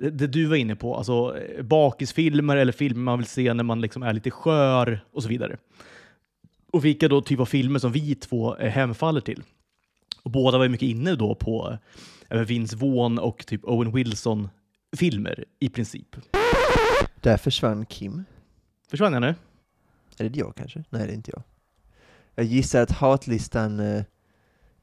det 0.00 0.26
du 0.26 0.46
var 0.46 0.56
inne 0.56 0.76
på, 0.76 0.96
alltså 0.96 1.36
bakisfilmer 1.62 2.56
eller 2.56 2.72
filmer 2.72 3.02
man 3.02 3.18
vill 3.18 3.26
se 3.26 3.54
när 3.54 3.64
man 3.64 3.80
liksom 3.80 4.02
är 4.02 4.12
lite 4.12 4.30
skör 4.30 5.04
och 5.12 5.22
så 5.22 5.28
vidare. 5.28 5.56
Och 6.72 6.84
vilka 6.84 7.08
då 7.08 7.22
typ 7.22 7.40
av 7.40 7.46
filmer 7.46 7.78
som 7.78 7.92
vi 7.92 8.14
två 8.14 8.56
eh, 8.56 8.70
hemfaller 8.70 9.20
till. 9.20 9.42
Och 10.22 10.30
båda 10.30 10.58
var 10.58 10.64
ju 10.64 10.70
mycket 10.70 10.88
inne 10.88 11.14
då 11.14 11.34
på 11.34 11.78
eh, 12.28 12.40
Vince 12.40 12.76
Vaughn 12.76 13.18
och 13.18 13.46
typ 13.46 13.64
Owen 13.64 13.92
Wilson-filmer 13.92 15.44
i 15.58 15.68
princip. 15.68 16.16
Där 17.20 17.36
försvann 17.36 17.86
Kim. 17.86 18.24
Försvann 18.90 19.12
jag 19.12 19.22
nu? 19.22 19.34
Är 20.18 20.28
det 20.28 20.38
jag 20.38 20.54
kanske? 20.56 20.84
Nej, 20.90 21.06
det 21.06 21.12
är 21.12 21.14
inte 21.14 21.30
jag. 21.34 21.42
Jag 22.34 22.46
gissar 22.46 22.82
att 22.82 22.90
hatlistan, 22.90 23.80
eh, 23.80 24.04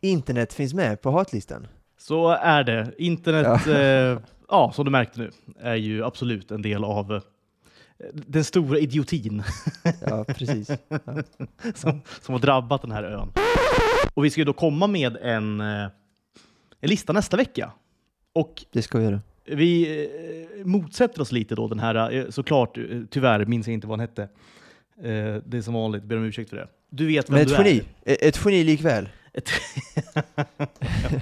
internet 0.01 0.53
finns 0.53 0.73
med 0.73 1.01
på 1.01 1.11
hatlistan. 1.11 1.67
Så 2.01 2.29
är 2.29 2.63
det. 2.63 2.91
Internet, 2.97 3.61
ja. 3.65 3.71
Eh, 3.73 4.19
ja, 4.49 4.71
som 4.75 4.85
du 4.85 4.91
märkte 4.91 5.19
nu, 5.19 5.31
är 5.59 5.75
ju 5.75 6.03
absolut 6.03 6.51
en 6.51 6.61
del 6.61 6.83
av 6.83 7.13
eh, 7.13 7.21
den 8.13 8.43
stora 8.43 8.79
idiotin 8.79 9.43
Ja, 10.01 10.23
precis. 10.23 10.69
Ja. 10.89 10.99
som, 11.75 12.01
som 12.21 12.33
har 12.33 12.39
drabbat 12.39 12.81
den 12.81 12.91
här 12.91 13.03
ön. 13.03 13.29
Och 14.13 14.25
vi 14.25 14.29
ska 14.29 14.41
ju 14.41 14.45
då 14.45 14.53
komma 14.53 14.87
med 14.87 15.17
en, 15.21 15.61
eh, 15.61 15.83
en 16.81 16.89
lista 16.89 17.13
nästa 17.13 17.37
vecka. 17.37 17.71
Och 18.33 18.65
Det 18.71 18.81
ska 18.81 18.97
vi 18.97 19.03
göra. 19.03 19.21
vi 19.45 20.03
eh, 20.59 20.65
motsätter 20.65 21.21
oss 21.21 21.31
lite 21.31 21.55
då 21.55 21.67
den 21.67 21.79
här, 21.79 22.31
såklart, 22.31 22.77
tyvärr 23.09 23.45
minns 23.45 23.67
jag 23.67 23.73
inte 23.73 23.87
vad 23.87 23.99
han 23.99 24.07
hette. 24.09 24.29
Det 25.45 25.57
är 25.57 25.61
som 25.61 25.73
vanligt, 25.73 26.03
ber 26.03 26.17
om 26.17 26.23
ursäkt 26.23 26.49
för 26.49 26.57
det. 26.57 26.67
Du 26.89 27.07
vet 27.07 27.29
vem 27.29 27.33
Men 27.33 27.41
ett 27.41 27.47
du 27.47 27.55
geni, 27.55 27.81
är. 28.05 28.27
Ett 28.27 28.41
geni 28.45 28.63
likväl. 28.63 29.09
Ett 29.33 29.49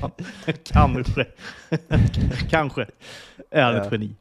ja, 0.02 0.12
kanske. 0.64 1.26
kanske 2.50 2.86
är 3.52 3.64
han 3.64 3.76
ett 3.76 3.84
Ja. 3.86 3.92
geni. 3.92 4.16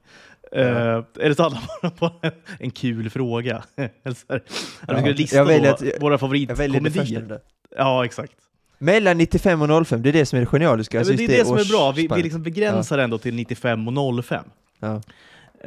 Ja. 0.52 0.58
Eh, 0.58 1.04
är 1.20 1.28
det 1.28 1.34
så 1.34 1.42
alla 1.44 1.62
bara 1.82 1.90
på 1.90 2.10
en, 2.22 2.30
en 2.58 2.70
kul 2.70 3.10
fråga? 3.10 3.62
Eller 3.76 4.14
så 4.14 4.24
här, 4.28 4.42
att 4.80 4.88
vi 4.88 4.94
Ja. 4.94 4.98
ska 5.00 5.10
lista 5.10 5.44
väljer 5.44 6.00
våra 6.00 6.14
det 6.14 6.18
favoritkomedier. 6.18 7.40
Ja, 7.76 8.04
exakt. 8.04 8.32
Mellan 8.78 9.18
95 9.18 9.62
och 9.62 9.86
05, 9.86 10.02
det 10.02 10.08
är 10.08 10.12
det 10.12 10.26
som 10.26 10.36
är 10.36 10.40
det 10.40 10.46
genialiska. 10.46 10.96
Ja, 10.96 11.00
Alltså 11.00 11.12
men 11.14 11.16
det 11.16 11.24
är 11.34 11.38
just 11.38 11.40
det 11.54 11.64
som 11.64 11.74
är 11.74 11.78
bra. 11.78 11.92
Vi, 11.92 12.08
vi 12.16 12.22
liksom 12.22 12.42
begränsar 12.42 12.98
ändå 12.98 13.18
till 13.18 13.34
95 13.34 13.88
och 13.98 14.24
05. 14.24 14.44
Ja. 14.80 15.02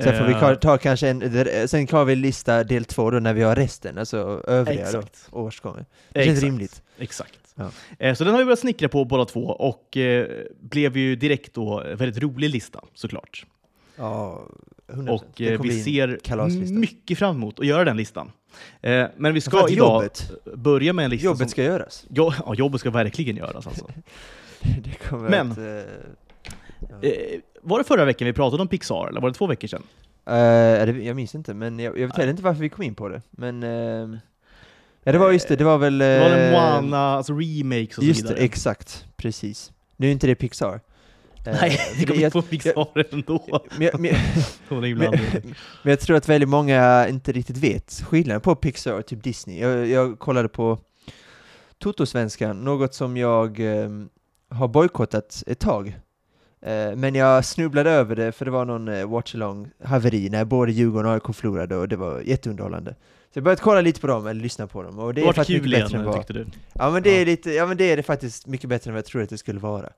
Sen 0.04 0.18
får 0.18 0.26
vi 0.26 0.34
Eh, 0.34 0.54
ta 0.56 0.78
kanske 0.78 1.08
en, 1.10 1.68
sen 1.68 1.88
kan 1.88 2.08
vi 2.08 2.16
lista 2.16 2.64
del 2.64 2.86
två 2.86 3.12
då 3.12 3.20
när 3.20 3.34
vi 3.34 3.44
har 3.44 3.56
resten, 3.56 3.98
alltså 3.98 4.44
övriga 4.48 4.82
Exakt. 4.86 5.28
då, 5.32 5.38
årsgången. 5.38 5.86
Det 6.10 6.24
känns 6.26 6.42
rimligt. 6.44 6.82
Exakt. 6.98 7.34
Ja. 7.62 8.06
Eh, 8.08 8.16
Så 8.16 8.24
den 8.24 8.34
har 8.34 8.40
vi 8.40 8.46
börjat 8.46 8.60
snickra 8.60 8.90
på 8.90 9.06
båda 9.06 9.26
två 9.26 9.42
och 9.46 9.98
eh, 9.98 10.28
blev 10.62 10.98
ju 10.98 11.16
direkt 11.16 11.54
då 11.54 11.84
väldigt 11.96 12.24
rolig 12.24 12.50
lista 12.50 12.84
såklart. 12.94 13.46
Ja, 13.96 14.42
100%. 14.88 15.10
Och 15.10 15.42
eh, 15.42 15.62
vi 15.62 15.84
ser 15.84 16.74
mycket 16.80 17.18
fram 17.18 17.36
emot 17.36 17.60
att 17.60 17.66
göra 17.66 17.84
den 17.84 17.98
listan. 17.98 18.32
Men 19.18 19.34
vi 19.34 19.42
ska 19.42 19.70
idag 19.70 19.96
jobbet. 20.04 20.32
börja 20.56 20.94
med 20.94 21.06
en 21.06 21.12
lista 21.12 21.26
Jobbet 21.26 21.40
som... 21.40 21.48
ska 21.50 21.64
göras. 21.64 22.06
Jo, 22.10 22.32
ja, 22.46 22.56
jobbet 22.56 22.80
ska 22.80 22.90
verkligen 22.90 23.36
göras 23.38 23.68
alltså. 23.68 23.86
Det 24.84 25.08
kommer 25.10 25.30
Men- 25.30 25.52
att... 25.52 25.58
ja. 27.02 27.10
Var 27.62 27.78
det 27.78 27.84
förra 27.84 28.06
veckan 28.06 28.26
vi 28.26 28.34
pratade 28.34 28.62
om 28.62 28.68
Pixar, 28.68 29.08
eller 29.08 29.22
var 29.22 29.30
det 29.30 29.34
två 29.36 29.48
veckor 29.48 29.68
sedan? 29.68 29.84
Det, 30.26 31.04
jag 31.04 31.16
minns 31.16 31.36
inte, 31.36 31.54
men 31.54 31.80
jag, 31.80 32.00
jag 32.00 32.08
vet 32.08 32.18
heller 32.18 32.32
inte 32.32 32.44
varför 32.44 32.62
vi 32.62 32.70
kom 32.70 32.84
in 32.84 32.96
på 32.96 33.10
det. 33.10 33.22
Men... 33.32 33.64
eh, 33.64 34.20
ja, 35.04 35.12
det 35.12 35.18
var 35.18 35.32
just 35.32 35.48
det, 35.48 35.56
det 35.56 35.64
var 35.64 35.78
väl... 35.78 35.98
Det 35.98 36.20
var 36.20 36.30
en 36.30 36.46
eh, 36.46 36.52
Moana, 36.52 36.98
alltså 37.16 37.34
remakes 37.34 37.98
och 37.98 38.04
Just 38.04 38.20
så 38.22 38.28
det, 38.28 38.34
vidare. 38.34 38.46
exakt. 38.46 39.06
Precis. 39.18 39.72
Nu 39.98 40.08
är 40.08 40.12
inte 40.12 40.28
det 40.28 40.36
Pixar. 40.36 40.80
Eh, 41.46 41.54
Nej, 41.62 41.80
det- 42.00 42.06
kommer 42.06 42.22
jag, 42.22 42.34
på 42.34 42.42
Pixar 42.42 43.06
ändå. 43.14 43.44
men, 43.78 43.82
jag, 43.88 44.00
men, 44.00 44.16
men 45.84 45.90
jag 45.90 46.00
tror 46.00 46.18
att 46.18 46.30
väldigt 46.30 46.50
många 46.50 47.08
inte 47.08 47.32
riktigt 47.32 47.58
vet 47.58 48.04
skillnaden 48.08 48.42
på 48.42 48.56
Pixar 48.56 48.94
och 48.94 49.06
typ 49.06 49.24
Disney. 49.24 49.60
Jag, 49.60 49.88
jag 49.88 50.20
kollade 50.20 50.48
på 50.50 50.80
Totosvenskan, 51.80 52.64
något 52.64 52.94
som 52.94 53.18
jag 53.18 53.60
eh, 53.60 53.90
har 54.50 54.68
bojkottat 54.68 55.44
ett 55.48 55.60
tag. 55.60 56.00
Eh, 56.66 56.96
men 56.96 57.16
jag 57.16 57.46
snubblade 57.46 57.90
över 57.92 58.16
det 58.16 58.32
för 58.32 58.46
det 58.46 58.52
var 58.52 58.66
någon 58.66 58.88
eh, 58.88 59.10
watch-along 59.10 59.70
haveri 59.84 60.30
när 60.30 60.46
både 60.46 60.72
Djurgården 60.72 61.06
och 61.12 61.14
AIK 61.30 61.36
förlorade 61.36 61.76
och 61.76 61.88
det 61.88 61.96
var 61.96 62.22
jätteunderhållande. 62.22 62.96
Så 63.34 63.38
jag 63.38 63.44
började 63.44 63.62
kolla 63.62 63.82
lite 63.82 64.02
på 64.02 64.08
dem, 64.08 64.28
eller 64.28 64.42
lyssna 64.42 64.68
på 64.68 64.84
dem, 64.84 65.00
och 65.00 65.14
det 65.14 65.22
är 65.22 65.26
var 65.26 65.34
faktiskt 65.34 65.64
mycket 65.64 65.80
bättre 65.84 65.98
än 65.98 66.06
vad... 66.06 66.16
tyckte 66.16 66.34
du? 66.34 66.46
Ja 66.74 66.92
men 66.92 67.04
det 67.04 67.10
är 67.10 67.20
Ja. 67.20 67.26
lite, 67.26 67.52
ja 67.52 67.66
men 67.66 67.78
det 67.78 67.84
är 67.92 67.98
det 67.98 68.04
faktiskt 68.04 68.48
mycket 68.48 68.70
bättre 68.70 68.90
än 68.90 68.94
vad 68.94 68.98
jag 68.98 69.06
trodde 69.06 69.24
att 69.24 69.30
det 69.30 69.38
skulle 69.38 69.60
vara. 69.60 69.90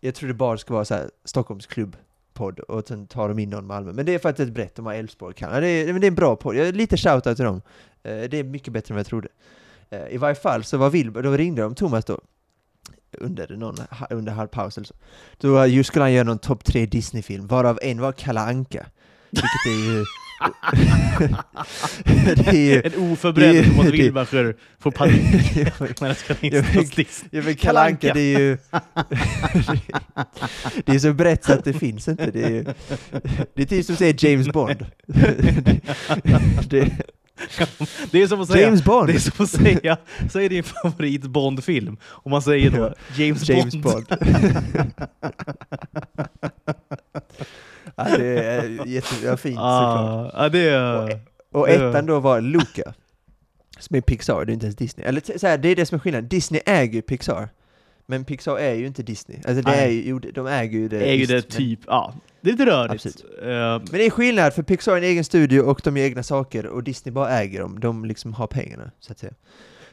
Jag 0.00 0.14
trodde 0.14 0.34
bara 0.34 0.58
skulle 0.58 0.74
vara 0.74 0.84
så 0.84 0.94
här 0.94 1.10
Stockholms 1.24 1.66
klubbpodd 1.66 2.58
och 2.60 2.88
sen 2.88 3.06
tar 3.06 3.28
de 3.28 3.38
in 3.38 3.50
någon 3.50 3.66
Malmö. 3.66 3.92
Men 3.92 4.06
det 4.06 4.14
är 4.14 4.18
faktiskt 4.18 4.52
brett, 4.52 4.74
de 4.74 4.86
har 4.86 4.94
Elfsborg, 4.94 5.34
Kalmar. 5.34 5.60
Det 5.60 5.68
är, 5.68 5.92
det 5.92 6.06
är 6.06 6.08
en 6.08 6.14
bra 6.14 6.36
podd, 6.36 6.56
jag, 6.56 6.74
lite 6.76 6.96
shoutout 6.96 7.36
till 7.36 7.44
dem. 7.44 7.62
Eh, 8.02 8.20
det 8.30 8.34
är 8.38 8.44
mycket 8.44 8.72
bättre 8.72 8.92
än 8.92 8.96
vad 8.96 9.00
jag 9.00 9.06
trodde. 9.06 9.28
Eh, 9.90 10.08
I 10.14 10.16
varje 10.16 10.34
fall 10.34 10.64
så 10.64 10.76
var 10.76 10.90
Wilbur, 10.90 11.22
då 11.22 11.32
ringde 11.32 11.62
de 11.62 11.74
Thomas 11.74 12.04
då, 12.04 12.20
under, 13.12 13.56
någon, 13.56 13.76
under 14.10 14.32
halv 14.32 14.48
paus 14.48 14.76
eller 14.76 14.86
så. 14.86 14.94
Då 15.38 15.58
eh, 15.62 15.74
just 15.74 15.88
skulle 15.88 16.02
han 16.02 16.12
göra 16.12 16.24
någon 16.24 16.38
topp 16.38 16.64
tre 16.64 16.86
Disney-film, 16.86 17.46
varav 17.46 17.78
en 17.82 18.00
var 18.00 18.12
Kalle 18.12 18.40
Anka. 18.40 18.86
Vilket 19.30 19.66
är 19.66 19.92
ju... 19.92 20.04
ju... 22.52 22.82
En 22.84 23.12
oförberedd 23.12 23.64
det- 23.84 23.90
Wilbacher 23.90 24.56
får 24.78 24.90
panik 24.90 25.22
när 26.00 26.08
det 26.08 26.14
ska 26.14 26.34
Ja, 27.30 27.42
men- 27.44 27.54
Kalle 27.56 27.80
Anka. 27.80 28.14
Det 28.14 28.20
är 28.34 28.38
ju... 28.40 28.58
det 30.84 30.92
är 30.94 30.98
så 30.98 31.12
brett 31.12 31.44
så 31.44 31.52
att 31.52 31.64
det 31.64 31.72
finns 31.72 32.08
inte. 32.08 32.30
Det 32.30 32.44
är, 32.44 32.74
det 33.54 33.62
är 33.62 33.66
typ 33.66 33.86
som 33.86 33.92
att 33.92 33.98
säga 33.98 34.14
James 34.18 34.48
Bond. 34.48 34.86
det, 35.06 35.26
det, 36.70 36.92
Det 38.10 38.22
är 38.22 38.26
som 38.26 38.40
att 38.40 38.48
säga, 38.48 38.64
James 38.66 38.84
Bond! 38.84 39.06
det 39.08 39.14
är 39.14 39.18
som 39.18 39.44
att 39.44 39.50
säga, 39.50 39.96
säg 40.30 40.48
din 40.48 40.62
favorit 40.64 41.22
Bond-film, 41.22 41.96
och 42.04 42.30
man 42.30 42.42
säger 42.42 42.70
då 42.70 42.94
James, 43.16 43.48
James 43.48 43.76
Bond. 43.76 44.06
Bond. 44.06 44.18
ja, 47.98 48.16
det 48.18 48.44
är 48.44 48.86
jättefint 48.86 49.54
såklart. 49.54 50.34
Ah, 50.34 50.42
ja, 50.42 50.48
det 50.48 50.68
är... 50.68 51.20
Och 51.52 51.68
Ja. 51.68 51.72
ettan 51.90 52.06
då 52.06 52.20
var 52.20 52.40
Luca. 52.40 52.94
Som 53.78 53.96
är 53.96 54.00
Pixar, 54.00 54.44
det 54.44 54.52
är 54.52 54.54
inte 54.54 54.66
ens 54.66 54.76
Disney. 54.76 55.06
Eller 55.06 55.38
så 55.38 55.46
här, 55.46 55.58
det 55.58 55.68
är 55.68 55.76
det 55.76 55.86
som 55.86 55.96
är 55.96 56.00
skillnaden. 56.00 56.28
Disney 56.28 56.60
äger 56.66 56.94
ju 56.94 57.02
Pixar. 57.02 57.48
Men 58.06 58.24
Pixar 58.24 58.56
är 58.58 58.74
ju 58.74 58.86
inte 58.86 59.02
Disney. 59.02 59.38
Alltså 59.46 59.62
det 59.62 59.74
är 59.76 59.88
ju, 59.88 60.18
de 60.18 60.46
äger 60.46 60.78
ju 60.78 60.88
det. 60.88 60.98
Det 60.98 61.08
är 61.08 61.12
ju 61.12 61.18
visst, 61.18 61.30
det 61.30 61.34
men- 61.34 61.42
typ, 61.66 61.80
ja. 61.86 62.14
Det 62.40 62.48
är 62.48 62.52
lite 62.52 62.66
rörigt. 62.66 63.06
Eh, 63.42 63.46
Men 63.48 63.86
det 63.92 64.06
är 64.06 64.10
skillnad, 64.10 64.54
för 64.54 64.62
Pixar 64.62 64.92
är 64.92 64.96
en 64.96 65.02
egen 65.04 65.24
studio 65.24 65.60
och 65.60 65.80
de 65.84 65.96
gör 65.96 66.04
egna 66.04 66.22
saker 66.22 66.66
och 66.66 66.82
Disney 66.84 67.12
bara 67.12 67.30
äger 67.30 67.60
dem. 67.60 67.80
De 67.80 68.04
liksom 68.04 68.32
har 68.34 68.46
pengarna, 68.46 68.90
så 69.00 69.12
att 69.12 69.18
säga. 69.18 69.32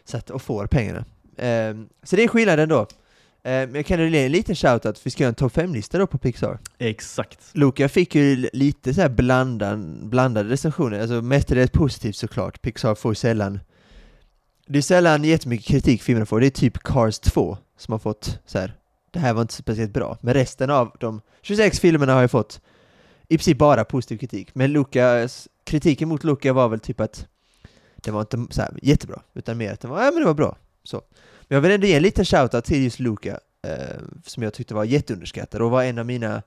Så 0.06 0.18
att, 0.18 0.30
och 0.30 0.42
får 0.42 0.68
pengarna. 0.68 1.06
Ehm, 1.38 1.88
så 2.04 2.16
det 2.16 2.24
är 2.24 2.28
skillnaden 2.28 2.70
då. 2.70 2.88
Ehm, 3.46 3.76
jag 3.76 3.86
kan 3.86 4.12
ge 4.12 4.26
en 4.26 4.32
liten 4.32 4.56
shoutout, 4.56 5.02
vi 5.04 5.12
ska 5.12 5.24
göra 5.24 5.30
en 5.30 5.36
topp 5.36 5.54
5-lista 5.54 5.98
då 5.98 6.08
på 6.08 6.18
Pixar. 6.18 6.60
exakt. 6.78 7.40
Luca 7.54 7.90
fick 7.90 8.16
ju 8.16 8.50
lite 8.54 8.94
så 8.94 9.02
här 9.02 9.10
blandan, 9.10 10.10
blandade 10.10 10.50
recensioner, 10.50 11.00
alltså 11.00 11.22
mestadels 11.22 11.72
positivt 11.72 12.16
såklart. 12.16 12.62
Pixar 12.62 12.96
får 12.96 13.12
ju 13.12 13.16
sällan 13.16 13.60
det 14.68 14.78
är 14.78 14.82
sällan 14.82 15.24
jättemycket 15.24 15.68
kritik 15.68 16.04
filmerna 16.04 16.26
får, 16.26 16.40
det 16.40 16.46
är 16.46 16.50
typ 16.50 16.78
Cars 16.84 17.20
2 17.20 17.58
som 17.78 17.92
har 17.92 18.00
fått 18.00 18.40
så 18.46 18.60
här. 18.60 18.74
det 19.12 19.20
här 19.20 19.34
var 19.34 19.42
inte 19.42 19.54
speciellt 19.54 19.94
bra. 19.94 20.18
Men 20.22 20.34
resten 20.34 20.70
av 20.70 20.96
de 21.00 21.22
26 21.42 21.80
filmerna 21.80 22.14
har 22.14 22.22
jag 22.22 22.32
fått 22.32 22.62
i 23.28 23.38
princip 23.38 23.58
bara 23.58 23.86
positiv 23.86 24.18
kritik. 24.18 24.56
Men 24.56 24.72
Lucas, 24.72 25.48
kritiken 25.64 26.10
mot 26.10 26.24
Luca 26.24 26.54
var 26.54 26.70
väl 26.70 26.80
typ 26.80 27.00
att 27.00 27.28
det 27.96 28.12
var 28.12 28.22
inte 28.22 28.46
så 28.50 28.62
här 28.62 28.80
jättebra, 28.82 29.22
utan 29.34 29.58
mer 29.58 29.74
att 29.74 29.80
det 29.80 29.88
var, 29.88 30.04
ja 30.04 30.12
men 30.12 30.20
det 30.20 30.26
var 30.26 30.34
bra. 30.34 30.58
Så. 30.84 31.02
Men 31.48 31.56
jag 31.56 31.62
vill 31.62 31.72
ändå 31.72 31.88
ge 31.88 31.94
en 31.96 32.02
liten 32.04 32.26
shoutout 32.26 32.64
till 32.66 32.84
just 32.84 33.00
Luca, 33.00 33.40
eh, 33.68 33.72
som 34.26 34.44
jag 34.44 34.54
tyckte 34.54 34.74
var 34.74 34.84
jätteunderskattad 34.84 35.62
och 35.62 35.72
var 35.72 35.84
en 35.84 35.98
av 36.00 36.06
mina, 36.06 36.42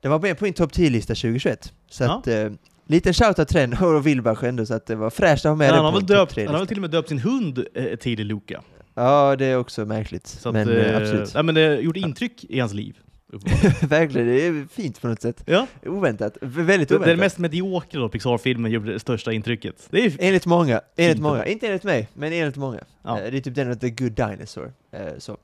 den 0.00 0.10
var 0.10 0.18
med 0.20 0.38
på 0.38 0.44
min 0.44 0.54
topp 0.54 0.72
10-lista 0.72 1.14
2021. 1.14 1.72
Så 1.90 2.04
Ja. 2.04 2.18
att, 2.18 2.26
eh, 2.28 2.50
liten 2.86 3.14
shoutout 3.14 3.48
till 3.48 3.56
den 3.56 3.72
och 3.78 4.06
Wilbach 4.06 4.42
ändå, 4.42 4.66
så 4.66 4.74
att 4.74 4.86
det 4.86 4.94
var 4.96 5.10
fräscht 5.10 5.44
att 5.46 5.50
ha 5.50 5.56
med 5.56 5.66
Men 5.68 5.74
den 5.74 5.84
han, 5.84 5.94
har 5.94 6.00
döpt, 6.00 6.10
han 6.10 6.18
har 6.20 6.26
3-lista. 6.26 6.58
väl 6.58 6.66
till 6.66 6.76
och 6.78 6.80
med 6.80 6.90
döpt 6.90 7.08
sin 7.08 7.18
hund 7.18 7.64
eh, 7.74 7.96
till 7.96 8.26
Luca. 8.26 8.62
Ja, 8.94 9.36
det 9.36 9.46
är 9.46 9.56
också 9.58 9.84
märkligt. 9.84 10.26
Så 10.26 10.48
att, 10.48 10.52
men 10.52 10.68
eh, 10.68 10.90
eh, 10.90 10.96
absolut. 10.96 11.34
Nej, 11.34 11.42
men 11.42 11.54
det 11.54 11.60
har 11.66 11.74
gjort 11.76 11.96
intryck 11.96 12.44
i 12.48 12.60
hans 12.60 12.74
liv. 12.74 12.96
Verkligen, 13.88 14.26
det 14.26 14.46
är 14.46 14.66
fint 14.72 15.00
på 15.00 15.08
något 15.08 15.22
sätt. 15.22 15.42
ja. 15.46 15.66
Oväntat. 15.86 16.36
Väldigt 16.40 16.88
Det, 16.88 16.94
oväntat. 16.94 17.06
den 17.12 17.18
mest 17.18 17.38
mediokra 17.38 18.00
då, 18.00 18.08
Pixar-filmen 18.08 18.70
gjorde 18.72 18.92
det 18.92 19.00
största 19.00 19.32
intrycket. 19.32 19.86
Det 19.90 20.04
är 20.04 20.12
Enligt 20.20 20.46
många, 20.46 20.80
enligt 20.96 21.14
Fint. 21.16 21.22
många. 21.22 21.46
Inte 21.46 21.66
enligt 21.66 21.84
mig, 21.84 22.08
men 22.14 22.32
enligt 22.32 22.56
många. 22.56 22.80
Ja. 23.02 23.20
Eh, 23.20 23.30
Det 23.30 23.36
är 23.36 23.40
typ 23.40 23.54
den 23.54 23.78
The 23.78 23.90
Good 23.90 24.12
Dinosaur. 24.12 24.72
Eh, 24.92 25.00
Så, 25.18 25.36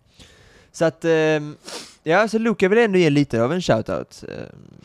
så 0.73 0.85
att, 0.85 1.05
ehm, 1.05 1.57
ja, 2.03 2.29
så 2.29 2.39
Luca 2.39 2.69
vill 2.69 2.79
ändå 2.79 2.99
ge 2.99 3.11
lite 3.11 3.43
av 3.43 3.53
en 3.53 3.63
shoutout. 3.63 4.25
eh, 4.29 4.35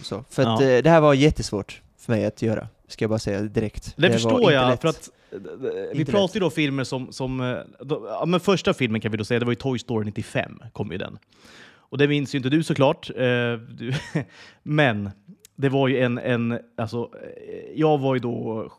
Så. 0.01 0.23
För 0.29 0.43
att 0.43 0.61
Ja. 0.61 0.67
eh, 0.69 0.83
det 0.83 0.89
här 0.89 1.01
var 1.01 1.13
jättesvårt 1.13 1.81
för 1.99 2.11
mig 2.13 2.25
att 2.25 2.41
göra, 2.41 2.67
ska 2.87 3.03
jag 3.03 3.09
bara 3.09 3.19
säga 3.19 3.41
direkt. 3.41 3.93
Det, 3.97 4.07
var 4.07 4.13
förstår 4.13 4.51
jag, 4.51 4.69
lätt. 4.69 4.81
för 4.81 4.87
att 4.87 5.09
vi 5.93 5.99
Inte 5.99 6.11
pratar 6.11 6.33
ju 6.35 6.39
då 6.39 6.49
filmer 6.49 6.83
som, 6.83 7.11
som 7.11 7.57
då, 7.79 8.05
ja, 8.09 8.25
men 8.25 8.39
första 8.39 8.73
filmen 8.73 9.01
kan 9.01 9.11
vi 9.11 9.17
då 9.17 9.25
säga, 9.25 9.39
det 9.39 9.45
var 9.45 9.51
ju 9.51 9.55
Toy 9.55 9.79
Story 9.79 10.05
95, 10.05 10.59
kom 10.73 10.91
ju 10.91 10.97
den. 10.97 11.17
Och 11.93 11.99
det 11.99 12.07
minns 12.07 12.35
ju 12.35 12.37
inte 12.37 12.49
du 12.49 12.63
såklart, 12.63 13.09
eh, 13.09 13.53
du, 13.53 13.93
men 14.63 15.09
det 15.55 15.69
var 15.69 15.87
ju 15.87 15.99
en, 15.99 16.17
en, 16.17 16.59
alltså, 16.77 17.11
eh, 17.23 17.71
jag 17.75 17.97
var 17.97 18.15
ju 18.15 18.19
då 18.19 18.71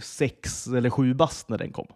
sex 0.00 0.66
eller 0.66 0.90
sju 0.90 1.14
bast 1.14 1.48
när 1.48 1.58
den 1.58 1.72
kom. 1.72 1.86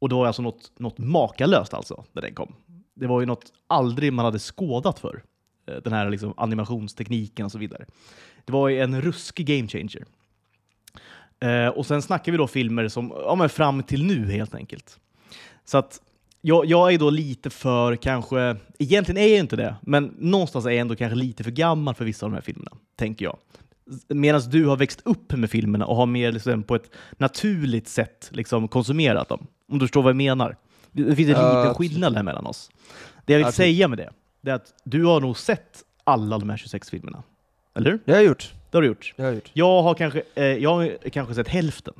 Och 0.00 0.08
det 0.08 0.14
var 0.14 0.26
alltså 0.26 0.42
något, 0.42 0.72
något 0.78 0.98
makalöst 0.98 1.74
alltså, 1.74 2.04
när 2.12 2.22
den 2.22 2.34
kom. 2.34 2.54
Det 2.94 3.06
var 3.06 3.20
ju 3.20 3.26
något 3.26 3.52
aldrig 3.66 4.12
man 4.12 4.24
hade 4.24 4.38
skådat 4.38 4.98
för 4.98 5.22
eh, 5.66 5.76
den 5.76 5.92
här 5.92 6.10
liksom 6.10 6.34
animationstekniken 6.36 7.46
och 7.46 7.52
så 7.52 7.58
vidare. 7.58 7.84
Det 8.44 8.52
var 8.52 8.68
ju 8.68 8.80
en 8.80 9.02
ruskig 9.02 9.46
game 9.46 9.68
changer. 9.68 10.04
Eh, 11.40 11.68
och 11.68 11.86
sen 11.86 12.02
snackar 12.02 12.32
vi 12.32 12.38
då 12.38 12.46
filmer 12.46 12.88
som, 12.88 13.12
ja 13.16 13.34
men 13.34 13.48
fram 13.48 13.82
till 13.82 14.04
nu 14.04 14.32
helt 14.32 14.54
enkelt. 14.54 14.98
Så 15.64 15.78
att 15.78 16.00
jag, 16.40 16.66
jag 16.66 16.92
är 16.92 16.98
då 16.98 17.10
lite 17.10 17.50
för 17.50 17.96
kanske, 17.96 18.56
egentligen 18.78 19.22
är 19.22 19.28
jag 19.28 19.38
inte 19.38 19.56
det, 19.56 19.74
men 19.82 20.14
någonstans 20.18 20.66
är 20.66 20.70
jag 20.70 20.78
ändå 20.78 20.96
kanske 20.96 21.16
lite 21.16 21.44
för 21.44 21.50
gammal 21.50 21.94
för 21.94 22.04
vissa 22.04 22.26
av 22.26 22.30
de 22.32 22.34
här 22.34 22.42
filmerna, 22.42 22.70
tänker 22.96 23.24
jag. 23.24 23.36
Medan 24.08 24.40
du 24.40 24.66
har 24.66 24.76
växt 24.76 25.00
upp 25.04 25.32
med 25.32 25.50
filmerna 25.50 25.86
och 25.86 25.96
har 25.96 26.06
mer 26.06 26.32
liksom, 26.32 26.62
på 26.62 26.74
ett 26.74 26.90
naturligt 27.18 27.88
sätt 27.88 28.28
liksom, 28.32 28.68
konsumerat 28.68 29.28
dem. 29.28 29.46
Om 29.68 29.78
du 29.78 29.84
förstår 29.86 30.02
vad 30.02 30.10
jag 30.10 30.16
menar. 30.16 30.56
Det 30.92 31.16
finns 31.16 31.36
en 31.36 31.56
liten 31.58 31.74
skillnad 31.74 32.12
däremellan 32.12 32.46
oss. 32.46 32.70
Det 33.26 33.32
jag 33.32 33.38
vill 33.38 33.46
Absolut. 33.46 33.66
säga 33.66 33.88
med 33.88 33.98
det, 33.98 34.10
det 34.40 34.50
är 34.50 34.54
att 34.54 34.74
du 34.84 35.04
har 35.04 35.20
nog 35.20 35.38
sett 35.38 35.84
alla 36.04 36.38
de 36.38 36.50
här 36.50 36.56
26 36.56 36.90
filmerna. 36.90 37.22
Eller 37.74 37.90
hur? 37.90 38.00
Det 38.04 38.12
har 38.12 38.18
jag 38.18 38.26
gjort. 38.26 38.52
Det 38.70 38.76
har 38.76 38.82
du 38.82 38.88
gjort. 38.88 39.14
Det 39.16 39.22
har 39.22 39.28
jag 39.28 39.34
gjort. 39.34 39.50
Jag 39.52 39.82
har 39.82 39.94
kanske, 39.94 40.22
eh, 40.34 40.44
jag 40.44 40.74
har 40.74 41.10
kanske 41.10 41.34
sett 41.34 41.48
hälften. 41.48 41.94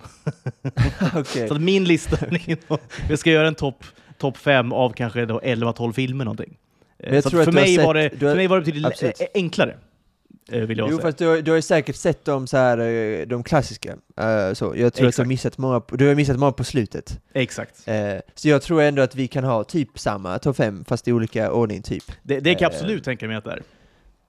Okej. 1.16 1.48
Så 1.48 1.55
att 1.55 1.61
min 1.61 1.85
lista, 1.85 2.16
vi 3.09 3.16
ska 3.16 3.31
göra 3.31 3.48
en 3.48 3.55
topp 3.55 3.85
top 4.20 4.37
fem 4.37 4.72
av 4.72 4.92
kanske 4.92 5.26
då 5.26 5.40
11-12 5.40 5.92
filmer 5.92 6.24
någonting. 6.24 6.56
Eh, 6.98 7.04
Men 7.06 7.14
jag 7.14 7.22
så 7.22 7.28
att 7.28 7.35
att 7.35 7.44
för, 7.44 7.52
mig 7.52 7.74
sett- 7.76 7.85
var 7.85 7.94
det, 7.94 8.02
har- 8.02 8.09
för 8.18 8.35
mig 8.37 8.46
var 8.46 8.56
det 8.56 8.61
betydligt 8.64 8.87
Absolut. 8.87 9.20
eh, 9.20 9.26
enklare, 9.35 9.76
eh, 10.52 10.61
vill 10.61 10.78
jag 10.78 10.90
Jo 10.90 10.96
säga. 10.96 11.06
fast 11.06 11.18
du, 11.18 11.26
har- 11.26 11.37
du 11.42 11.50
har 11.50 11.56
ju 11.56 11.62
säkert 11.62 11.96
sett 11.96 12.24
dem 12.24 12.46
så 12.46 12.56
här, 12.56 12.78
eh, 12.78 13.26
de 13.26 13.42
klassiska. 13.42 13.88
Eh, 14.20 14.52
så. 14.52 14.64
Jag 14.64 14.74
tror 14.76 14.87
att 14.87 14.94
du 14.94 15.02
har, 15.02 15.09
Exakt. 15.09 15.28
missat 15.28 15.59
många, 15.59 15.83
du 15.92 16.09
har 16.09 16.14
missat 16.14 16.38
många 16.38 16.52
på 16.52 16.64
slutet. 16.64 17.20
Exakt. 17.33 17.88
Eh, 17.88 17.94
så 18.35 18.48
jag 18.48 18.62
tror 18.62 18.83
ändå 18.83 19.02
att 19.02 19.14
vi 19.14 19.28
kan 19.28 19.44
ha 19.44 19.64
typ 19.64 19.98
samma 19.98 20.38
topp 20.38 20.56
5 20.56 20.85
fast 20.85 21.09
i 21.09 21.12
olika 21.12 21.52
ordning 21.52 21.83
typ. 21.83 22.04
Det, 22.22 22.40
det 22.40 22.54
kan 22.54 22.62
jag 22.62 22.72
Eh, 22.72 22.76
absolut 22.76 23.04
tänka 23.04 23.26
mig 23.26 23.37
att 23.37 23.44
det 23.44 23.50
är. 23.52 23.62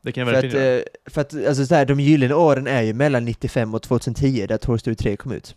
Det 0.04 0.12
kan 0.12 0.22
jag 0.22 0.30
För 0.34 0.38
att, 0.38 0.44
verkligen 0.44 0.66
göra. 0.66 0.78
eh, 0.80 0.84
för 1.06 1.22
att 1.22 1.48
alltså 1.48 1.66
så 1.66 1.76
här, 1.76 1.86
de 1.86 2.00
gyllene 2.00 2.34
åren 2.34 2.68
är 2.68 2.82
ju 2.82 2.94
mellan 2.94 3.26
95 3.26 3.74
och 3.74 3.82
2010 3.82 4.46
där 4.48 4.58
Toy 4.58 4.80
Story 4.80 4.96
3 4.96 5.16
kom 5.16 5.32
ut. 5.32 5.56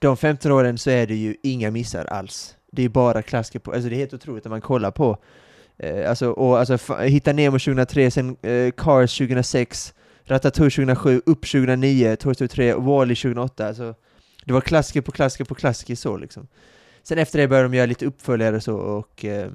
De 0.00 0.16
15 0.16 0.52
åren 0.52 0.78
så 0.78 0.90
är 0.90 1.06
det 1.06 1.14
ju 1.14 1.34
inga 1.42 1.70
missar 1.70 2.04
alls. 2.04 2.54
Det 2.72 2.82
är 2.82 2.88
bara 2.88 3.22
klassiker 3.22 3.58
på, 3.58 3.72
alltså 3.72 3.88
det 3.88 3.94
är 3.94 3.98
helt 3.98 4.14
otroligt 4.14 4.44
när 4.44 4.50
man 4.50 4.60
kollar 4.60 4.90
på 4.90 5.18
eh, 5.78 6.10
alltså, 6.10 6.30
och, 6.30 6.58
alltså 6.58 6.96
Hitta 6.96 7.32
Nemo 7.32 7.58
2003, 7.58 8.10
sen 8.10 8.36
eh, 8.42 8.70
Cars 8.76 9.18
2006, 9.18 9.94
Ratatouille 10.24 10.70
2007, 10.70 11.22
Upp 11.26 11.40
2009, 11.40 12.16
Toy 12.16 12.34
Story 12.34 12.48
3, 12.48 12.74
Wall-E 12.74 13.14
2008. 13.14 13.66
Alltså, 13.68 13.94
det 14.44 14.52
var 14.52 14.60
klassiker 14.60 15.00
på 15.00 15.12
klassiker 15.12 15.44
på 15.44 15.54
klassiker 15.54 15.94
så 15.94 16.16
liksom. 16.16 16.48
Sen 17.02 17.18
efter 17.18 17.38
det 17.38 17.48
började 17.48 17.68
de 17.68 17.74
göra 17.76 17.86
lite 17.86 18.06
uppföljare 18.06 18.56
och 18.56 18.62
så 18.62 18.76
och 18.76 19.24
eh, 19.24 19.50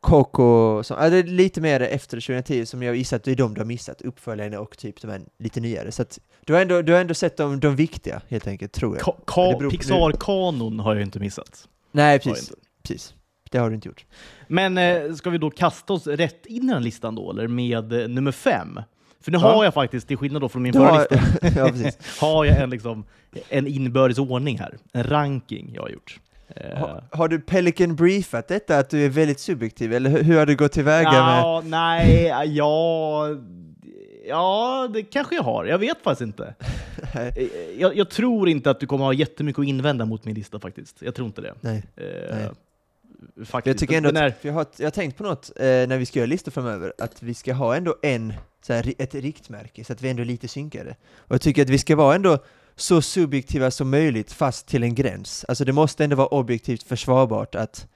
Coco, 0.00 0.82
som, 0.82 0.98
är 0.98 1.22
lite 1.22 1.60
mer 1.60 1.80
efter 1.80 2.20
2010 2.20 2.66
som 2.66 2.82
jag 2.82 2.96
gissar 2.96 3.16
att 3.16 3.24
det 3.24 3.30
är 3.30 3.36
de 3.36 3.54
du 3.54 3.60
har 3.60 3.66
missat, 3.66 4.02
uppföljarna 4.02 4.60
och 4.60 4.78
typ 4.78 5.00
de 5.00 5.10
här 5.10 5.20
lite 5.38 5.60
nyare. 5.60 5.92
Så 5.92 6.02
att 6.02 6.18
du 6.46 6.52
har 6.52 6.60
ändå, 6.60 6.82
du 6.82 6.92
har 6.92 7.00
ändå 7.00 7.14
sett 7.14 7.36
de, 7.36 7.60
de 7.60 7.76
viktiga 7.76 8.22
helt 8.28 8.46
enkelt, 8.46 8.72
tror 8.72 8.96
jag. 8.96 9.02
Ka- 9.04 9.24
ka- 9.26 9.70
Pixar-kanon 9.70 10.80
har 10.80 10.94
jag 10.94 11.02
inte 11.02 11.18
missat. 11.20 11.68
Nej, 11.94 12.18
precis. 12.18 12.52
precis. 12.82 13.14
Det 13.50 13.58
har 13.58 13.68
du 13.70 13.74
inte 13.74 13.88
gjort. 13.88 14.04
Men 14.48 14.78
eh, 14.78 15.12
ska 15.14 15.30
vi 15.30 15.38
då 15.38 15.50
kasta 15.50 15.92
oss 15.92 16.06
rätt 16.06 16.46
in 16.46 16.68
i 16.70 16.72
den 16.72 16.82
listan 16.82 17.14
då, 17.14 17.30
eller 17.30 17.48
med 17.48 17.92
eh, 17.92 18.08
nummer 18.08 18.32
fem? 18.32 18.80
För 19.20 19.32
nu 19.32 19.38
Ja. 19.38 19.52
har 19.52 19.64
jag 19.64 19.74
faktiskt, 19.74 20.08
till 20.08 20.16
skillnad 20.16 20.42
då 20.42 20.48
från 20.48 20.62
min 20.62 20.72
Du 20.72 20.78
förra 20.78 20.88
har, 20.90 21.06
lista, 21.72 21.86
ja, 21.86 21.90
har 22.26 22.44
jag 22.44 22.60
en, 22.60 22.70
liksom, 22.70 23.04
en 23.48 23.66
inbördes 23.66 24.18
ordning 24.18 24.58
här. 24.58 24.76
En 24.92 25.04
ranking 25.04 25.70
jag 25.74 25.82
har 25.82 25.88
gjort. 25.88 26.20
Eh, 26.56 26.78
Har, 26.78 27.04
har 27.12 27.28
du 27.28 27.40
Pelican 27.40 27.96
briefat 27.96 28.48
detta, 28.48 28.78
att 28.78 28.90
du 28.90 29.04
är 29.04 29.08
väldigt 29.08 29.40
subjektiv, 29.40 29.92
eller 29.92 30.10
hur, 30.10 30.22
hur 30.22 30.38
har 30.38 30.46
du 30.46 30.56
gått 30.56 30.72
tillväga 30.72 31.10
med... 31.10 31.38
ja, 31.40 31.62
nej, 31.64 32.34
ja... 32.46 33.26
Ja, 34.28 34.88
det 34.92 35.02
kanske 35.02 35.34
jag 35.34 35.42
har. 35.42 35.64
Jag 35.64 35.78
vet 35.78 36.02
faktiskt 36.02 36.20
inte. 36.26 36.54
Eh, 37.14 37.44
Jag, 37.78 37.96
jag 37.96 38.10
tror 38.10 38.48
inte 38.48 38.70
att 38.70 38.80
du 38.80 38.86
kommer 38.86 39.04
ha 39.04 39.12
jättemycket 39.12 39.60
att 39.60 39.66
invända 39.66 40.04
mot 40.04 40.24
min 40.24 40.34
lista 40.34 40.60
faktiskt. 40.60 41.02
Jag 41.02 41.14
tror 41.14 41.26
inte 41.26 41.40
det. 41.40 41.54
Nej. 41.60 41.82
Eh, 41.96 42.04
Nej. 42.36 42.48
Faktiskt. 43.46 43.66
Jag 43.66 43.78
tycker 43.78 43.96
ändå 43.96 44.08
är- 44.20 44.26
att, 44.26 44.38
för 44.40 44.48
jag, 44.48 44.54
har, 44.54 44.66
jag 44.76 44.86
har 44.86 44.90
tänkt 44.90 45.16
på 45.18 45.22
något 45.24 45.50
eh, 45.56 45.64
när 45.64 45.98
vi 45.98 46.06
ska 46.06 46.18
göra 46.18 46.26
listor 46.26 46.52
framöver, 46.52 46.92
att 46.98 47.22
vi 47.22 47.34
ska 47.34 47.52
ha 47.54 47.76
ändå 47.76 47.96
en, 48.02 48.32
så 48.66 48.72
här, 48.72 48.94
ett 48.98 49.14
riktmärke, 49.14 49.84
så 49.84 49.92
att 49.92 50.02
vi 50.02 50.08
ändå 50.10 50.22
är 50.22 50.26
lite 50.26 50.48
synkade. 50.48 50.96
Och 51.16 51.34
jag 51.34 51.40
tycker 51.40 51.62
att 51.62 51.70
vi 51.70 51.78
ska 51.78 51.96
vara 51.96 52.14
ändå 52.14 52.38
så 52.76 53.02
subjektiva 53.02 53.70
som 53.70 53.90
möjligt, 53.90 54.32
fast 54.32 54.66
till 54.66 54.82
en 54.82 54.94
gräns. 54.94 55.44
Alltså 55.48 55.64
det 55.64 55.72
måste 55.72 56.04
ändå 56.04 56.16
vara 56.16 56.28
objektivt 56.28 56.82
försvarbart 56.82 57.54
att, 57.54 57.86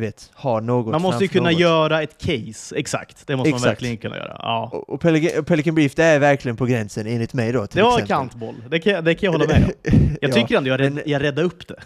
du 0.00 0.06
vet, 0.06 0.30
ha 0.34 0.60
något 0.60 0.92
Man 0.92 1.02
måste 1.02 1.24
ju 1.24 1.28
kunna 1.28 1.50
något. 1.50 1.60
göra 1.60 2.02
ett 2.02 2.18
case, 2.18 2.76
exakt. 2.76 3.26
Det 3.26 3.36
måste 3.36 3.50
man 3.50 3.56
Exakt. 3.56 3.70
verkligen 3.72 3.96
kunna 3.96 4.16
göra. 4.16 4.36
Ja. 4.38 4.70
Och, 4.72 4.90
och 4.90 5.00
Pelican, 5.00 5.44
Pelican 5.44 5.74
Brief, 5.74 5.94
det 5.94 6.04
är 6.04 6.18
verkligen 6.18 6.56
på 6.56 6.66
gränsen 6.66 7.06
enligt 7.06 7.34
mig 7.34 7.52
då, 7.52 7.66
till 7.66 7.76
Det 7.76 7.82
var 7.82 7.90
exempel. 7.90 8.08
kantboll, 8.16 8.54
det 8.70 8.78
kan, 8.78 9.04
det 9.04 9.14
kan 9.14 9.26
jag 9.26 9.32
hålla 9.38 9.46
med 9.46 9.64
om. 9.64 9.70
Jag 10.20 10.30
Ja, 10.30 10.34
tycker 10.34 10.56
ändå 10.56 10.70
jag, 10.70 10.80
men- 10.80 11.02
jag 11.06 11.22
räddade 11.22 11.42
upp 11.46 11.68
det. 11.68 11.76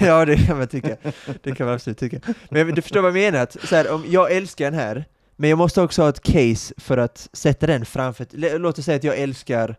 ja, 0.06 0.24
det 0.24 0.36
kan 0.46 0.58
man 0.58 0.68
tycka. 0.68 0.96
Det 1.42 1.54
kan 1.54 1.66
man 1.66 1.74
absolut 1.74 1.98
tycka. 1.98 2.18
Men 2.50 2.74
du 2.74 2.82
förstår 2.82 3.00
vad 3.00 3.08
jag 3.08 3.14
menar? 3.32 3.38
Att, 3.42 3.56
så 3.64 3.76
här, 3.76 3.90
om 3.92 4.04
jag 4.08 4.32
älskar 4.32 4.64
den 4.70 4.80
här, 4.80 5.04
men 5.36 5.50
jag 5.50 5.56
måste 5.58 5.82
också 5.82 6.02
ha 6.02 6.08
ett 6.08 6.22
case 6.22 6.74
för 6.76 6.98
att 6.98 7.28
sätta 7.32 7.66
den 7.66 7.84
framför... 7.86 8.26
Låt 8.58 8.78
oss 8.78 8.84
säga 8.84 8.96
att 8.96 9.04
jag 9.04 9.18
älskar 9.18 9.76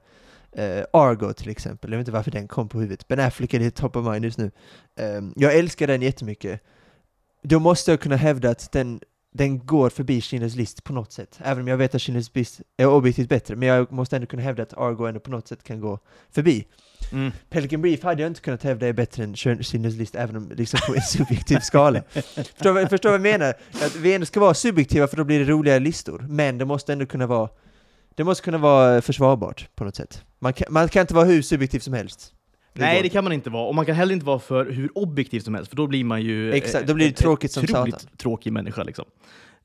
eh, 0.58 0.84
Argo 0.94 1.34
till 1.34 1.50
exempel, 1.50 1.92
jag 1.92 1.98
vet 1.98 2.02
inte 2.08 2.12
varför 2.12 2.32
den 2.32 2.48
kom 2.48 2.70
på 2.70 2.80
huvudet. 2.80 3.08
Ben 3.08 3.20
Affleck 3.20 3.54
är 3.54 3.60
det 3.60 3.72
top 3.72 3.96
of 3.96 4.06
mind 4.06 4.26
just 4.26 4.38
nu. 4.38 4.52
Ehm, 5.00 5.34
jag 5.36 5.56
älskar 5.56 5.88
den 5.88 6.02
jättemycket. 6.02 6.62
Då 7.44 7.60
måste 7.60 7.92
jag 7.92 8.00
kunna 8.00 8.16
hävda 8.16 8.50
att 8.50 8.72
den, 8.72 9.00
den 9.34 9.66
går 9.66 9.90
förbi 9.90 10.20
Schindler's 10.20 10.58
list 10.58 10.84
på 10.84 10.94
något 10.94 11.12
sätt. 11.12 11.40
Även 11.44 11.62
om 11.62 11.68
jag 11.68 11.78
vet 11.78 11.96
att 11.96 12.02
Schindler's 12.02 12.32
list 12.34 12.62
är 12.78 12.88
objektivt 12.88 13.30
bättre, 13.30 13.56
men 13.56 13.68
jag 13.70 13.92
måste 13.92 14.16
ändå 14.16 14.28
kunna 14.28 14.42
hävda 14.42 14.64
att 14.64 14.78
Argo 14.78 15.06
ändå 15.06 15.20
på 15.20 15.32
något 15.32 15.48
sätt 15.48 15.64
kan 15.64 15.82
gå 15.82 16.00
förbi. 16.32 16.66
Mm. 17.12 17.32
Pelican 17.50 17.82
Brief 17.82 18.04
hade 18.04 18.22
jag 18.22 18.30
inte 18.30 18.42
kunnat 18.42 18.64
hävda 18.64 18.88
är 18.88 18.94
bättre 18.94 19.24
än 19.24 19.36
Schindler's 19.36 19.98
list, 19.98 20.16
även 20.16 20.36
om 20.36 20.52
liksom 20.56 20.80
på 20.88 20.96
en 20.96 21.02
subjektiv 21.08 21.60
skala. 21.60 22.04
Förstår 22.12 22.88
förstår 22.88 23.10
vad 23.10 23.20
jag 23.20 23.22
menar? 23.22 23.54
Att 23.72 23.96
vi 23.96 24.14
ändå 24.14 24.26
ska 24.26 24.40
vara 24.40 24.54
subjektiva 24.54 25.08
för 25.08 25.18
då 25.18 25.24
blir 25.24 25.40
det 25.40 25.46
roligare 25.46 25.80
listor, 25.80 26.26
men 26.30 26.58
det 26.58 26.66
måste 26.66 26.94
ändå 26.94 27.06
kunna 27.06 27.28
vara 27.28 27.50
det 28.16 28.24
måste 28.24 28.44
kunna 28.44 28.58
vara 28.58 29.02
försvarbart 29.02 29.70
på 29.76 29.84
något 29.84 29.96
sätt. 29.96 30.24
Man 30.40 30.54
kan, 30.54 30.68
man 30.70 30.90
kan 30.90 31.02
inte 31.02 31.14
vara 31.14 31.26
hur 31.26 31.42
subjektiv 31.42 31.80
som 31.80 31.94
helst. 31.94 32.34
Nej, 32.82 32.96
går 32.96 33.04
det 33.04 33.10
kan 33.10 33.24
man 33.24 33.34
inte 33.34 33.50
vara. 33.50 33.68
Och 33.68 33.76
man 33.76 33.86
kan 33.86 33.96
heller 33.96 34.14
inte 34.14 34.26
vara 34.26 34.40
för 34.40 34.66
hur 34.66 34.98
objektiv 34.98 35.40
som 35.40 35.56
helst, 35.56 35.70
för 35.70 35.76
då 35.78 35.88
blir 35.88 36.04
man 36.04 36.22
ju... 36.22 36.54
Exakt, 36.54 36.84
eh, 36.84 36.88
då 36.88 36.94
blir 36.94 37.06
det 37.06 37.12
en 37.12 37.16
tråkigt 37.16 37.52
som 37.52 37.68
satan. 37.68 37.92
tråkig 38.18 38.54
människa 38.54 38.84
liksom. 38.84 39.06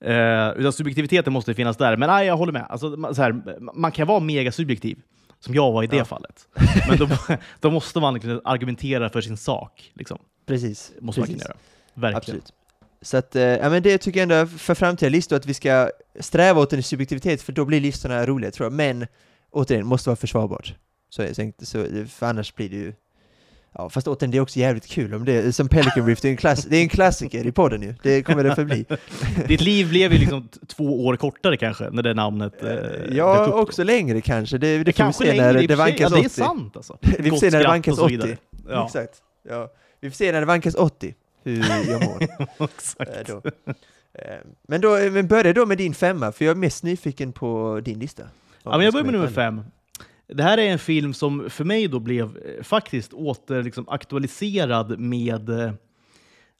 Eh, 0.00 0.50
utan 0.56 0.72
subjektiviteten 0.72 1.32
måste 1.32 1.54
finnas 1.54 1.76
där. 1.76 1.96
Men 1.96 2.08
nej, 2.08 2.26
jag 2.26 2.36
håller 2.36 2.52
med. 2.52 2.66
Alltså, 2.68 2.88
man, 2.88 3.14
så 3.14 3.22
här, 3.22 3.60
man 3.74 3.92
kan 3.92 4.06
vara 4.06 4.20
mega 4.20 4.52
subjektiv, 4.52 4.98
som 5.40 5.54
jag 5.54 5.72
var 5.72 5.82
i 5.82 5.86
det 5.86 5.96
Ja. 5.96 6.04
fallet. 6.04 6.48
Men 6.88 6.98
då, 6.98 7.08
då 7.60 7.70
måste 7.70 8.00
man 8.00 8.14
liksom 8.14 8.40
argumentera 8.44 9.10
för 9.10 9.20
sin 9.20 9.36
sak. 9.36 9.92
Liksom. 9.94 10.18
Precis. 10.46 10.92
måste 11.00 11.20
man 11.20 11.26
precis. 11.26 11.42
kunna 11.42 11.54
göra. 11.54 11.58
Verkligen. 11.94 12.16
Absolut. 12.16 12.52
Så 13.02 13.16
att, 13.16 13.36
eh, 13.36 13.42
ja 13.42 13.70
men 13.70 13.82
det 13.82 13.98
tycker 13.98 14.20
jag 14.20 14.32
ändå 14.32 14.46
för 14.58 14.74
framtida 14.74 15.08
listor 15.08 15.36
att 15.36 15.46
vi 15.46 15.54
ska 15.54 15.90
sträva 16.20 16.60
åt 16.60 16.72
en 16.72 16.82
subjektivitet, 16.82 17.42
för 17.42 17.52
då 17.52 17.64
blir 17.64 17.80
listorna 17.80 18.26
roliga 18.26 18.50
tror 18.50 18.64
jag. 18.64 18.72
Men 18.72 19.06
återigen, 19.50 19.86
måste 19.86 20.08
vara 20.08 20.16
försvarbart. 20.16 20.74
Så, 21.08 21.34
tänkte, 21.34 21.66
så, 21.66 22.06
för 22.08 22.26
annars 22.26 22.54
blir 22.54 22.68
det 22.68 22.76
ju... 22.76 22.94
Ja, 23.74 23.90
fast 23.90 24.08
återigen, 24.08 24.30
det 24.30 24.38
är 24.38 24.42
också 24.42 24.58
jävligt 24.58 24.86
kul 24.86 25.14
om 25.14 25.24
det 25.24 25.32
är 25.32 25.52
som 25.52 25.68
Pelican 25.68 26.04
Brief, 26.04 26.20
det 26.20 26.28
är 26.28 26.30
en, 26.30 26.36
klass, 26.36 26.64
det 26.64 26.76
är 26.76 26.82
en 26.82 26.88
klassiker 26.88 27.46
i 27.46 27.52
podden 27.52 27.82
ju. 27.82 27.94
Det 28.02 28.22
kommer 28.22 28.44
det 28.44 28.54
förbli. 28.54 28.84
Ditt 29.48 29.60
liv 29.60 29.88
blev 29.88 30.12
ju 30.12 30.18
liksom 30.18 30.48
två 30.66 31.06
år 31.06 31.16
kortare 31.16 31.56
kanske, 31.56 31.90
när 31.90 32.02
det 32.02 32.14
namnet 32.14 32.62
eh, 32.62 32.68
dök 32.68 33.10
ja, 33.12 33.36
upp 33.36 33.50
då. 33.50 33.58
också 33.58 33.84
längre 33.84 34.20
kanske. 34.20 34.58
Det, 34.58 34.84
det 34.84 34.92
får 34.92 35.06
vi 35.06 35.12
se 35.12 35.24
när 35.24 35.52
längre 35.52 35.66
det 35.66 35.76
vankas 35.76 36.00
Ja, 36.00 36.08
det 36.08 36.16
är 36.16 36.26
80. 36.26 36.28
sant 36.28 36.76
alltså. 36.76 36.98
Vi 37.18 37.30
får 37.30 37.36
se 37.36 37.50
när 37.50 37.58
det 37.58 37.68
vankas 37.68 37.92
och 37.92 37.98
så 37.98 38.04
80. 38.04 38.12
vidare. 38.16 38.36
Ja, 38.68 38.86
Exakt. 38.86 39.22
Ja. 39.48 39.72
Vi 40.00 40.10
får 40.10 40.16
se 40.16 40.32
när 40.32 40.40
det 40.40 40.46
vankas 40.46 40.74
80, 40.74 41.14
hur 41.44 41.64
jag 41.90 42.04
mår. 42.04 42.22
exakt. 42.64 43.10
Eh, 43.10 43.26
då. 43.26 43.50
Eh, 44.14 44.36
Men, 44.68 44.80
då, 44.80 44.98
men 45.10 45.26
börja 45.26 45.52
då 45.52 45.66
med 45.66 45.78
din 45.78 45.94
femma, 45.94 46.32
för 46.32 46.44
jag 46.44 46.52
är 46.52 46.56
mest 46.56 46.82
nyfiken 46.82 47.32
på 47.32 47.80
din 47.84 47.98
lista. 47.98 48.22
Ja, 48.62 48.70
men 48.70 48.80
jag 48.80 48.92
börjar 48.92 49.04
med 49.04 49.14
nummer 49.14 49.28
fem. 49.28 49.62
Det 50.34 50.42
här 50.42 50.58
är 50.58 50.70
en 50.70 50.78
film 50.78 51.14
som 51.14 51.50
för 51.50 51.64
mig 51.64 51.88
då 51.88 52.00
blev 52.00 52.36
eh, 52.36 52.62
faktiskt 52.62 53.12
åter 53.12 53.62
liksom, 53.62 53.88
aktualiserad 53.88 54.98
med 54.98 55.48
eh, 55.48 55.72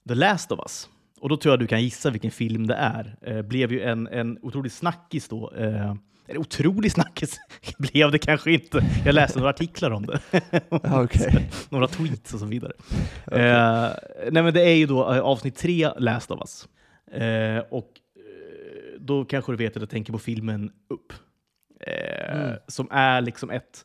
The 0.09 0.15
Last 0.15 0.53
of 0.53 0.59
Us. 0.61 0.89
Och 1.21 1.29
då 1.29 1.37
tror 1.37 1.53
jag 1.53 1.61
du 1.61 1.67
kan 1.67 1.83
gissa 1.83 2.11
vilken 2.11 2.31
film 2.31 2.67
det 2.67 2.75
är. 2.75 3.17
Eh, 3.23 3.43
blev 3.43 3.73
ju 3.73 3.83
en, 3.83 4.07
en 4.07 4.39
otrolig 4.43 4.73
snackis 4.73 5.29
då. 5.29 5.51
Eh, 5.51 5.95
otrolig 6.29 6.93
snackis 6.93 7.39
blev 7.79 8.11
det 8.11 8.19
kanske 8.19 8.53
inte. 8.53 8.85
Jag 9.05 9.15
läste 9.15 9.39
några 9.39 9.51
artiklar 9.51 9.91
om 9.91 10.07
det. 10.07 10.21
Ja, 10.83 11.03
Okej. 11.05 11.51
några 11.69 11.89
tweets 11.89 12.35
och 12.35 12.41
så 12.41 12.47
vidare. 12.47 12.73
Eh, 13.27 13.91
nej 14.31 14.43
men 14.43 14.55
det 14.55 14.63
är 14.63 14.75
ju 14.75 14.87
då 14.87 15.13
eh, 15.13 15.21
avsnitt 15.21 15.57
tre, 15.57 15.91
Last 15.99 16.31
of 16.31 16.41
Us. 16.41 16.69
Eh, 17.23 17.59
och 17.71 17.89
då 18.99 19.25
kanske 19.25 19.53
du 19.53 19.57
vet 19.57 19.77
att 19.77 19.83
jag 19.83 19.91
tänker 19.91 20.13
på 20.13 20.19
filmen 20.19 20.71
Upp. 20.91 21.13
Eh, 21.87 22.37
Mm. 22.43 22.57
Som 22.69 22.89
är 22.91 23.21
liksom 23.21 23.51
ett, 23.51 23.85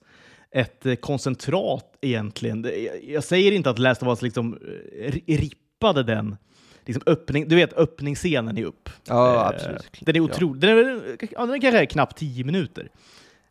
ett 0.52 0.86
eh, 0.86 0.96
koncentrat 0.96 1.98
egentligen. 2.02 2.72
Jag, 3.04 3.24
säger 3.24 3.52
inte 3.52 3.70
att 3.70 3.80
Last 3.80 4.04
of 4.04 4.08
Us 4.08 4.22
liksom 4.22 4.54
eh, 4.54 5.12
ri- 5.12 5.38
rippade 5.38 6.04
den 6.04 6.38
liksom 6.86 7.04
öppning, 7.06 7.48
du 7.48 7.56
vet 7.56 7.74
öppningsscenen 7.74 8.58
i 8.58 8.64
Upp. 8.64 8.90
Ja, 9.08 9.36
Eh, 9.36 9.48
absolut. 9.48 9.88
Den 10.02 10.16
är 10.16 10.20
otrolig. 10.20 10.62
Den, 10.62 10.70
är, 10.78 11.18
ja, 11.32 11.46
den 11.46 11.62
kanske 11.62 11.80
är 11.82 11.86
knappt 11.86 12.18
tio 12.18 12.44
minuter. 12.44 12.90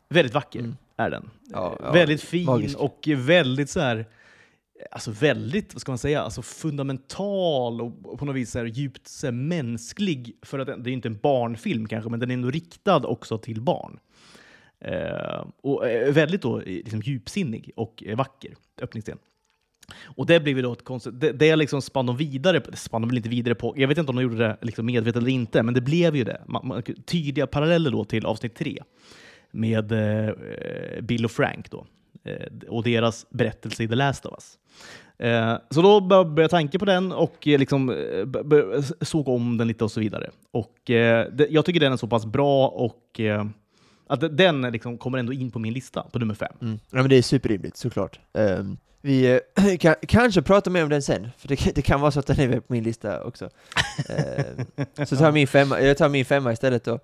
Väldigt 0.09 0.33
vacker 0.33 0.59
Mm. 0.59 0.75
är 0.97 1.09
den. 1.09 1.29
Ja, 1.53 1.77
ja, 1.83 1.91
väldigt 1.91 2.21
fin 2.21 2.45
magisk. 2.45 2.77
och 2.77 3.07
väldigt 3.15 3.69
så 3.69 3.79
här, 3.79 4.05
alltså 4.91 5.11
väldigt, 5.11 5.73
vad 5.73 5.81
ska 5.81 5.91
man 5.91 5.97
säga, 5.97 6.21
alltså 6.21 6.41
fundamental 6.41 7.81
och 7.81 8.19
på 8.19 8.25
något 8.25 8.35
vis 8.35 8.51
så 8.51 8.57
här 8.59 8.65
djupt 8.65 9.07
så 9.07 9.27
här 9.27 9.31
mänsklig. 9.31 10.37
För 10.41 10.59
att 10.59 10.67
den, 10.67 10.83
det 10.83 10.89
är 10.89 10.91
inte 10.91 11.07
en 11.07 11.17
barnfilm 11.17 11.87
kanske, 11.87 12.09
men 12.09 12.19
den 12.19 12.29
är 12.29 12.33
ändå 12.33 12.51
riktad 12.51 13.05
också 13.07 13.37
till 13.37 13.61
barn. 13.61 13.99
Eh, 14.79 15.45
och 15.61 15.89
eh, 15.89 16.13
väldigt 16.13 16.41
då, 16.41 16.57
liksom 16.59 17.01
djupsinnig 17.01 17.71
och 17.75 18.03
eh, 18.05 18.17
vacker 18.17 18.53
öppningsscen. 18.81 19.17
Och 20.03 20.25
det 20.25 20.39
blev 20.39 20.57
ju 20.57 20.61
då 20.61 20.73
ett 20.73 20.83
konstigt, 20.83 21.19
det, 21.19 21.31
det 21.31 21.55
liksom 21.55 21.81
spann 21.81 22.05
de 22.05 22.17
vidare 22.17 22.59
på, 22.59 22.71
det 22.71 22.77
spann 22.77 23.01
de 23.01 23.07
väl 23.07 23.17
inte 23.17 23.29
vidare 23.29 23.55
på, 23.55 23.73
jag 23.77 23.87
vet 23.87 23.97
inte 23.97 24.09
om 24.09 24.15
de 24.15 24.21
gjorde 24.21 24.37
det 24.37 24.57
liksom 24.61 24.85
medvetet 24.85 25.21
eller 25.21 25.31
inte, 25.31 25.63
men 25.63 25.73
det 25.73 25.81
blev 25.81 26.15
ju 26.15 26.23
det. 26.23 26.41
Man, 26.47 26.67
man, 26.67 26.83
tydliga 27.05 27.47
paralleller 27.47 27.91
då 27.91 28.03
till 28.05 28.25
avsnitt 28.25 28.55
tre 28.55 28.83
med 29.51 29.91
eh, 29.91 30.35
Bill 31.01 31.25
och 31.25 31.31
Frank 31.31 31.71
då, 31.71 31.85
eh, 32.23 32.69
och 32.69 32.83
deras 32.83 33.29
berättelse 33.29 33.83
i 33.83 33.87
The 33.87 33.95
Last 33.95 34.25
of 34.25 34.33
Us. 34.33 34.57
Eh, 35.19 35.57
så 35.69 35.81
då 35.81 36.01
började 36.01 36.41
jag 36.41 36.49
tanka 36.49 36.79
på 36.79 36.85
den 36.85 37.11
och 37.11 37.47
eh, 37.47 37.59
liksom, 37.59 37.95
såg 39.01 39.27
om 39.27 39.57
den 39.57 39.67
lite 39.67 39.83
och 39.83 39.91
så 39.91 39.99
vidare. 39.99 40.29
Och, 40.51 40.89
eh, 40.89 41.27
det, 41.33 41.47
jag 41.49 41.65
tycker 41.65 41.79
den 41.79 41.93
är 41.93 41.97
så 41.97 42.07
pass 42.07 42.25
bra 42.25 42.67
och 42.67 43.19
eh, 43.19 43.45
att 44.07 44.37
den 44.37 44.61
liksom 44.61 44.97
kommer 44.97 45.17
ändå 45.17 45.33
in 45.33 45.51
på 45.51 45.59
min 45.59 45.73
lista 45.73 46.03
på 46.11 46.19
nummer 46.19 46.33
fem. 46.33 46.53
Mm. 46.61 46.79
Ja 46.89 46.97
men 46.97 47.09
det 47.09 47.15
är 47.15 47.21
superrimligt 47.21 47.77
såklart. 47.77 48.19
Ehm, 48.33 48.77
vi 49.01 49.39
eh, 49.55 49.77
kan, 49.79 49.95
kanske 50.07 50.41
pratar 50.41 50.71
mer 50.71 50.83
om 50.83 50.89
den 50.89 51.01
sen, 51.01 51.29
för 51.37 51.47
det, 51.47 51.55
kan- 51.55 51.71
det 51.75 51.81
kan 51.81 52.01
vara 52.01 52.11
så 52.11 52.19
att 52.19 52.27
den 52.27 52.39
är 52.39 52.47
med 52.47 52.67
på 52.67 52.73
min 52.73 52.83
lista 52.83 53.23
också. 53.23 53.49
Ehm, 54.09 55.05
så 55.05 55.15
tar 55.15 55.31
min 55.39 55.47
femma, 55.47 55.81
jag 55.81 55.97
tar 55.97 56.09
min 56.09 56.25
femma 56.25 56.51
istället 56.53 56.83
då. 56.83 56.99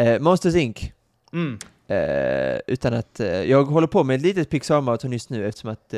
Uh, 0.00 0.18
Monsters 0.20 0.54
Inc. 0.54 0.92
Mm. 1.32 1.58
Eh, 1.88 2.60
utan 2.66 2.94
att, 2.94 3.20
jag 3.46 3.64
håller 3.64 3.86
på 3.86 4.04
med 4.04 4.16
ett 4.16 4.22
litet 4.22 4.50
Pixar-maraton 4.50 5.12
just 5.12 5.30
nu 5.30 5.46
eftersom 5.46 5.70
att 5.70 5.94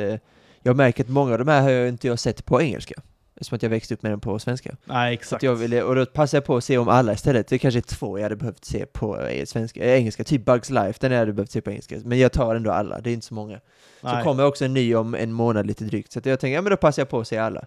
jag 0.63 0.75
märker 0.77 1.03
att 1.03 1.09
många 1.09 1.31
av 1.31 1.37
de 1.37 1.47
här 1.47 1.61
har 1.61 1.69
jag 1.69 1.89
inte 1.89 2.07
jag 2.07 2.19
sett 2.19 2.45
på 2.45 2.61
engelska. 2.61 3.01
Eftersom 3.39 3.55
att 3.55 3.63
jag 3.63 3.69
växte 3.69 3.93
upp 3.93 4.03
med 4.03 4.11
den 4.11 4.19
på 4.19 4.39
svenska. 4.39 4.75
Nej, 4.85 5.15
Så 5.15 5.21
exakt. 5.21 5.43
jag 5.43 5.55
ville, 5.55 5.83
och 5.83 5.95
då 5.95 6.05
passade 6.05 6.37
jag 6.37 6.45
på 6.45 6.57
att 6.57 6.63
se 6.63 6.77
om 6.77 6.87
alla 6.89 7.13
istället. 7.13 7.47
Det 7.47 7.55
är 7.55 7.57
kanske 7.57 7.79
är 7.79 7.81
två 7.81 8.17
jag 8.17 8.23
hade 8.23 8.35
behövt 8.35 8.65
se 8.65 8.85
på 8.85 9.21
eh, 9.21 9.45
svenska, 9.45 9.83
eh, 9.83 9.93
engelska, 9.93 10.23
typ 10.23 10.45
Bugs 10.45 10.69
Life, 10.69 10.99
den 11.01 11.11
hade 11.11 11.25
jag 11.25 11.35
behövt 11.35 11.51
se 11.51 11.61
på 11.61 11.69
engelska. 11.69 11.99
Men 12.05 12.19
jag 12.19 12.31
tar 12.31 12.55
ändå 12.55 12.71
alla, 12.71 13.01
det 13.01 13.09
är 13.09 13.13
inte 13.13 13.25
så 13.25 13.33
många. 13.33 13.59
Så 14.01 14.07
Nej. 14.07 14.23
kommer 14.23 14.45
också 14.45 14.65
en 14.65 14.73
ny 14.73 14.95
om 14.95 15.15
en 15.15 15.33
månad 15.33 15.67
lite 15.67 15.83
drygt, 15.83 16.11
så 16.11 16.21
jag 16.23 16.39
tänker, 16.39 16.55
ja 16.55 16.61
men 16.61 16.69
då 16.69 16.77
passar 16.77 17.01
jag 17.01 17.09
på 17.09 17.19
att 17.19 17.27
se 17.27 17.37
alla. 17.37 17.65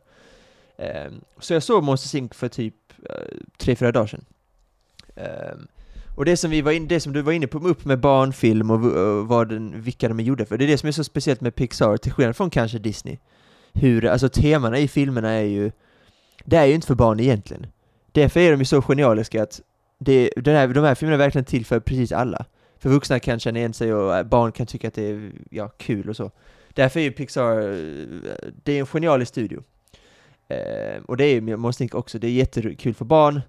Ehm, 0.79 1.21
så 1.39 1.53
jag 1.55 1.63
såg 1.63 1.83
Monsters 1.83 2.15
Inc 2.15 2.35
för 2.35 2.49
typ 2.49 2.75
uh, 2.99 3.39
tre, 3.59 3.77
fyra 3.77 3.93
dagar 3.93 4.07
sedan. 4.07 4.25
Ehm, 5.17 5.67
och 6.17 6.25
det 6.25 6.37
som, 6.37 6.51
vi 6.51 6.63
var 6.63 6.73
in, 6.73 6.89
det 6.89 7.01
som 7.01 7.13
du 7.13 7.23
var 7.23 7.33
inne 7.33 7.47
på, 7.47 7.59
upp 7.59 7.85
med 7.85 8.01
barnfilm 8.01 8.71
och, 8.71 8.85
och 8.85 9.29
vad 9.29 9.49
den, 9.49 9.83
vilka 9.83 10.09
de 10.09 10.21
är 10.21 10.25
gjorda 10.25 10.45
för, 10.45 10.59
det 10.59 10.65
är 10.65 10.69
det 10.69 10.79
som 10.79 10.89
är 10.89 10.93
så 10.93 11.05
speciellt 11.05 11.41
med 11.41 11.55
Pixar, 11.55 11.97
till 11.97 12.13
skillnad 12.13 12.37
från 12.37 12.51
kanske 12.51 12.79
Disney. 12.79 13.19
Hur, 13.73 14.07
alltså 14.07 14.29
temana 14.29 14.79
i 14.79 14.89
filmerna 14.89 15.31
är 15.31 15.45
ju, 15.45 15.71
det 16.45 16.57
är 16.57 16.67
ju 16.67 16.75
inte 16.75 16.87
för 16.87 16.95
barn 16.95 17.21
egentligen. 17.21 17.67
Därför 18.13 18.41
är 18.41 18.51
de 18.51 18.59
ju 18.59 18.65
så 18.65 18.83
genialiska 18.83 19.43
att 19.43 19.61
det, 19.99 20.31
den 20.37 20.57
här, 20.57 20.69
de 20.69 20.85
här 20.85 20.95
filmerna 20.95 21.15
är 21.15 21.27
verkligen 21.27 21.45
till 21.45 21.67
för 21.67 21.81
precis 21.81 22.13
alla. 22.13 22.45
För 22.79 22.89
vuxna 22.89 23.21
kan 23.21 23.41
känna 23.41 23.59
igen 23.59 23.75
sig 23.75 23.95
och 23.95 24.17
äh, 24.17 24.25
barn 24.25 24.53
kan 24.53 24.67
tycka 24.67 24.89
att 24.89 24.95
det 24.95 25.11
är 25.11 25.33
ja, 25.51 25.69
kul 25.69 26.09
och 26.09 26.17
så. 26.17 26.31
Därför 26.75 27.01
är 27.01 27.05
ju 27.05 27.13
Pixar, 27.13 27.59
äh, 27.59 28.35
det 28.65 28.73
är 28.73 28.81
en 28.81 28.87
genialisk 28.87 29.29
studio. 29.29 29.63
Eh, 30.49 31.03
och 31.07 31.17
det 31.17 31.25
är 31.25 31.35
ju 31.35 31.57
Monstink 31.57 31.95
också, 31.95 32.19
det 32.19 32.27
är 32.27 32.31
jättekul 32.31 32.95
för 32.95 33.05
barn, 33.05 33.41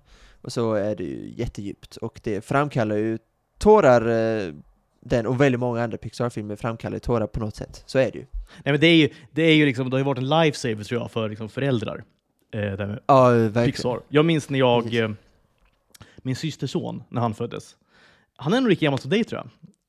och 0.41 0.51
så 0.51 0.73
är 0.73 0.95
det 0.95 1.03
ju 1.03 1.33
jättedjupt. 1.35 1.97
Och 1.97 2.19
det 2.23 2.45
framkallar 2.45 2.95
ju 2.95 3.17
tårar, 3.57 4.01
eh, 4.01 4.53
den 4.99 5.25
och 5.25 5.41
väldigt 5.41 5.59
många 5.59 5.83
andra 5.83 5.97
Pixar-filmer 5.97 6.55
framkallar 6.55 6.95
ju 6.95 6.99
tårar 6.99 7.27
på 7.27 7.39
något 7.39 7.55
sätt. 7.55 7.83
Så 7.85 7.99
är 7.99 8.11
det 8.11 8.17
ju. 8.17 8.25
Nej, 8.63 8.73
men 8.73 8.79
det 8.79 8.87
är 8.87 8.95
ju, 8.95 9.09
det 9.31 9.41
är 9.43 9.55
ju 9.55 9.65
liksom, 9.65 9.89
det 9.89 9.93
har 9.93 9.99
ju 9.99 10.05
varit 10.05 10.17
en 10.17 10.29
lifesaver 10.29 10.83
tror 10.83 11.01
jag 11.01 11.11
för 11.11 11.29
liksom 11.29 11.49
föräldrar. 11.49 12.03
Eh, 12.53 12.61
Ja, 13.05 13.29
verkligen. 13.29 13.65
Pixar. 13.65 13.99
Jag 14.09 14.25
minns 14.25 14.49
när 14.49 14.59
jag, 14.59 14.95
eh, 14.95 15.09
min 16.17 16.35
systerson, 16.35 17.03
när 17.09 17.21
han 17.21 17.33
föddes. 17.33 17.75
Han 18.35 18.53
är 18.53 18.61
nog 18.61 18.69
lika 18.69 18.85
gammal 18.85 18.99
som 18.99 19.09
dig 19.09 19.23
tror 19.23 19.41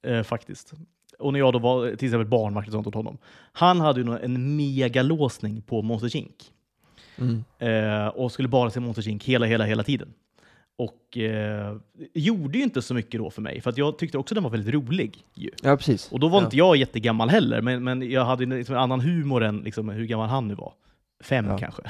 jag, 0.02 0.16
eh, 0.16 0.22
faktiskt. 0.22 0.72
Och 1.18 1.32
när 1.32 1.38
jag 1.40 1.52
då 1.52 1.58
var 1.58 1.96
till 1.96 2.08
exempel 2.08 2.26
barnvakt 2.26 2.68
och 2.68 2.72
sånt 2.72 2.86
åt 2.86 2.94
honom. 2.94 3.18
Han 3.52 3.80
hade 3.80 4.00
ju 4.00 4.18
en 4.22 4.56
megalåsning 4.56 5.62
på 5.62 5.82
Monsters 5.82 6.14
Inc. 6.14 6.50
Mm. 7.18 7.44
Eh, 7.58 8.06
och 8.06 8.32
skulle 8.32 8.48
bara 8.48 8.70
se 8.70 8.80
Monsters 8.80 9.06
Inc. 9.06 9.24
hela, 9.24 9.46
hela, 9.46 9.64
hela 9.64 9.82
tiden. 9.82 10.08
Och 10.76 11.18
eh, 11.18 11.76
gjorde 12.14 12.58
ju 12.58 12.64
inte 12.64 12.82
så 12.82 12.94
mycket 12.94 13.20
då 13.20 13.30
för 13.30 13.42
mig, 13.42 13.60
för 13.60 13.74
jag 13.76 13.98
tyckte 13.98 14.18
också 14.18 14.34
den 14.34 14.44
var 14.44 14.50
väldigt 14.50 14.74
rolig. 14.74 15.24
Ju. 15.34 15.50
Ja, 15.62 15.76
precis. 15.76 16.12
Och 16.12 16.20
då 16.20 16.28
var 16.28 16.40
ja. 16.40 16.44
inte 16.44 16.56
jag 16.56 16.76
jättegammal 16.76 17.30
heller, 17.30 17.60
men, 17.60 17.84
men 17.84 18.10
jag 18.10 18.24
hade 18.24 18.46
liksom 18.46 18.74
en 18.74 18.80
annan 18.80 19.00
humor 19.00 19.44
än 19.44 19.56
liksom, 19.56 19.88
hur 19.88 20.04
gammal 20.04 20.28
han 20.28 20.48
nu 20.48 20.54
var. 20.54 20.72
Fem 21.24 21.46
Ja. 21.46 21.58
kanske. 21.58 21.82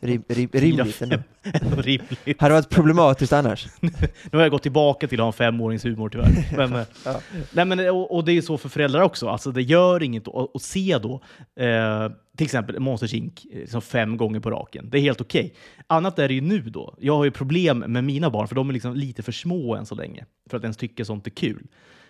Rim, 0.00 0.22
rim, 0.28 0.48
rimligt 0.52 1.02
ändå. 1.02 1.16
Rimligt. 1.76 2.40
Hade 2.40 2.54
varit 2.54 2.68
problematiskt 2.70 3.32
annars. 3.32 3.66
Nu 3.80 3.90
har 4.32 4.40
jag 4.40 4.50
gått 4.50 4.62
tillbaka 4.62 5.08
till 5.08 5.20
att 5.20 5.22
ha 5.22 5.26
en 5.26 5.32
femåringshumor 5.32 6.08
tyvärr. 6.08 6.56
Men, 6.56 6.72
eh, 6.72 6.82
Ja. 7.04 7.20
nej, 7.52 7.64
men, 7.64 7.90
och, 7.90 8.14
och 8.16 8.24
det 8.24 8.32
är 8.32 8.40
så 8.42 8.58
för 8.58 8.68
föräldrar 8.68 9.00
också. 9.02 9.28
Alltså, 9.28 9.50
det 9.52 9.62
gör 9.62 10.02
inget 10.02 10.28
att, 10.28 10.56
att 10.56 10.62
se 10.62 10.98
då, 11.02 11.14
eh, 11.62 12.10
till 12.36 12.44
exempel 12.44 12.80
Monsters 12.80 13.14
Inc. 13.14 13.44
Liksom 13.52 13.82
fem 13.82 14.16
gånger 14.16 14.40
på 14.40 14.50
raken. 14.50 14.90
Det 14.90 14.98
är 14.98 15.02
helt 15.02 15.20
okej. 15.20 15.54
Annat 15.86 16.18
är 16.18 16.28
det 16.28 16.34
ju 16.34 16.40
nu 16.40 16.60
då. 16.60 16.94
Jag 17.00 17.16
har 17.16 17.24
ju 17.24 17.30
problem 17.30 17.78
med 17.78 18.04
mina 18.04 18.30
barn, 18.30 18.48
för 18.48 18.54
de 18.54 18.68
är 18.68 18.72
liksom 18.72 18.94
lite 18.94 19.22
för 19.22 19.32
små 19.32 19.74
än 19.76 19.86
så 19.86 19.94
länge 19.94 20.24
för 20.50 20.56
att 20.56 20.62
ens 20.62 20.76
tycka 20.76 21.04
sånt 21.04 21.26
är 21.26 21.30
kul. 21.30 21.66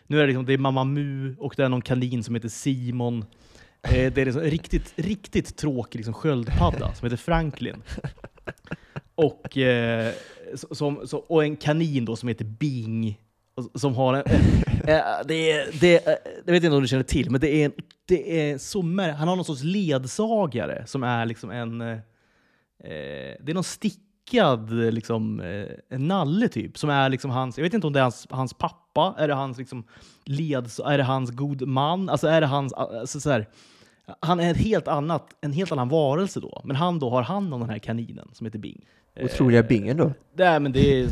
Nu 0.07 0.17
är 0.17 0.21
det, 0.21 0.27
liksom, 0.27 0.47
det 0.47 0.53
är 0.53 0.59
Mamma 0.59 0.85
Mu 0.85 1.37
och 1.39 1.55
det 1.57 1.65
är 1.65 1.69
någon 1.69 1.83
kanin 1.83 2.25
som 2.25 2.35
heter 2.35 2.49
Simon. 2.49 3.25
Eh, 3.87 4.12
det 4.12 4.18
är 4.18 4.25
liksom 4.25 4.42
en 4.42 4.51
riktigt, 4.51 4.92
riktigt 4.96 5.57
tråkig 5.57 5.99
liksom 5.99 6.14
sköldpadda 6.14 6.94
som 6.94 7.07
heter 7.07 7.16
Franklin. 7.16 7.83
Och, 9.14 9.59
eh, 9.59 10.12
som, 10.55 11.07
som, 11.07 11.20
och 11.20 11.44
en 11.44 11.57
kanin 11.57 12.05
då 12.05 12.16
som 12.16 12.29
heter 12.29 12.44
Bing. 12.44 13.20
Som 13.75 13.94
har 13.94 14.14
en... 14.14 14.22
eh, 14.88 15.05
det, 15.27 15.51
är, 15.51 15.81
det, 15.81 16.07
är- 16.07 16.18
jag 16.44 16.53
vet 16.53 16.64
inte 16.64 16.77
om 16.77 16.83
du 16.83 16.88
känner 16.88 17.05
till, 17.05 17.31
men 17.31 17.40
det 17.40 17.64
är, 17.64 17.72
det 18.07 18.51
är 18.51 18.59
så 18.59 18.83
Han 18.83 19.29
har 19.29 19.37
någon 19.37 19.44
sorts 19.44 19.62
ledsagare 19.62 20.87
som 20.87 21.03
är 21.03 21.27
liksom 21.27 21.51
en... 21.51 21.81
eh, 21.81 21.88
eh 21.88 23.37
det 23.40 23.46
är 23.49 23.55
någon 23.55 23.64
stickad 23.64 24.85
eh, 24.85 24.92
liksom, 24.92 25.40
eh, 25.40 25.66
en 25.90 26.09
nalle 26.09 26.49
typ, 26.49 26.79
som 26.79 26.90
är 26.90 27.09
liksom 27.09 27.31
hans... 27.31 27.59
Jag 27.59 27.62
vet 27.62 27.75
inte 27.75 27.87
om 27.87 27.92
det 27.92 27.99
är 27.99 28.03
hans, 28.03 28.27
hans 28.31 28.55
pappa, 28.55 29.14
är 29.18 29.29
det 29.29 29.35
hans 29.35 29.59
liksom, 29.59 29.85
leds, 30.25 30.81
är 30.81 30.99
det 30.99 31.05
hans 31.05 31.31
god 31.31 31.68
man? 31.68 32.09
Alltså 32.09 32.27
är 32.27 32.40
det 32.40 32.46
hans... 32.46 32.72
Alltså, 32.72 33.20
så 33.20 33.31
här, 33.31 33.46
han 34.21 34.40
är 34.40 34.51
ett 34.51 34.57
helt 34.57 34.88
annat, 34.88 35.27
en 35.40 35.53
helt 35.53 35.73
annan 35.73 35.88
varelse 35.88 36.40
då, 36.40 36.61
men 36.64 36.77
han 36.77 36.99
då 36.99 37.11
har 37.11 37.23
hand 37.23 37.55
om 37.55 37.61
den 37.61 37.71
här 37.71 37.79
kaninen 37.79 38.29
som 38.33 38.45
heter 38.45 38.59
Bing. 38.59 38.85
Otroliga 39.21 39.61
Eh, 39.61 39.66
bingen 39.66 39.97
då. 39.97 40.12
Nej, 40.37 40.61
men 40.61 40.73
det 40.73 41.01
är 41.01 41.09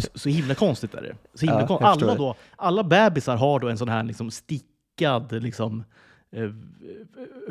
så, 0.00 0.08
så 0.18 0.28
himla 0.28 0.54
konstigt. 0.54 0.94
Är 0.94 1.02
det. 1.02 1.14
Så 1.34 1.46
himla 1.46 1.66
Ja, 1.68 1.78
alla, 1.82 2.14
då, 2.14 2.34
alla 2.56 2.84
bebisar 2.84 3.36
har 3.36 3.60
då 3.60 3.68
en 3.68 3.78
sån 3.78 3.88
här 3.88 4.02
liksom 4.04 4.30
stickad 4.30 5.42
liksom, 5.42 5.84
eh, 6.36 6.50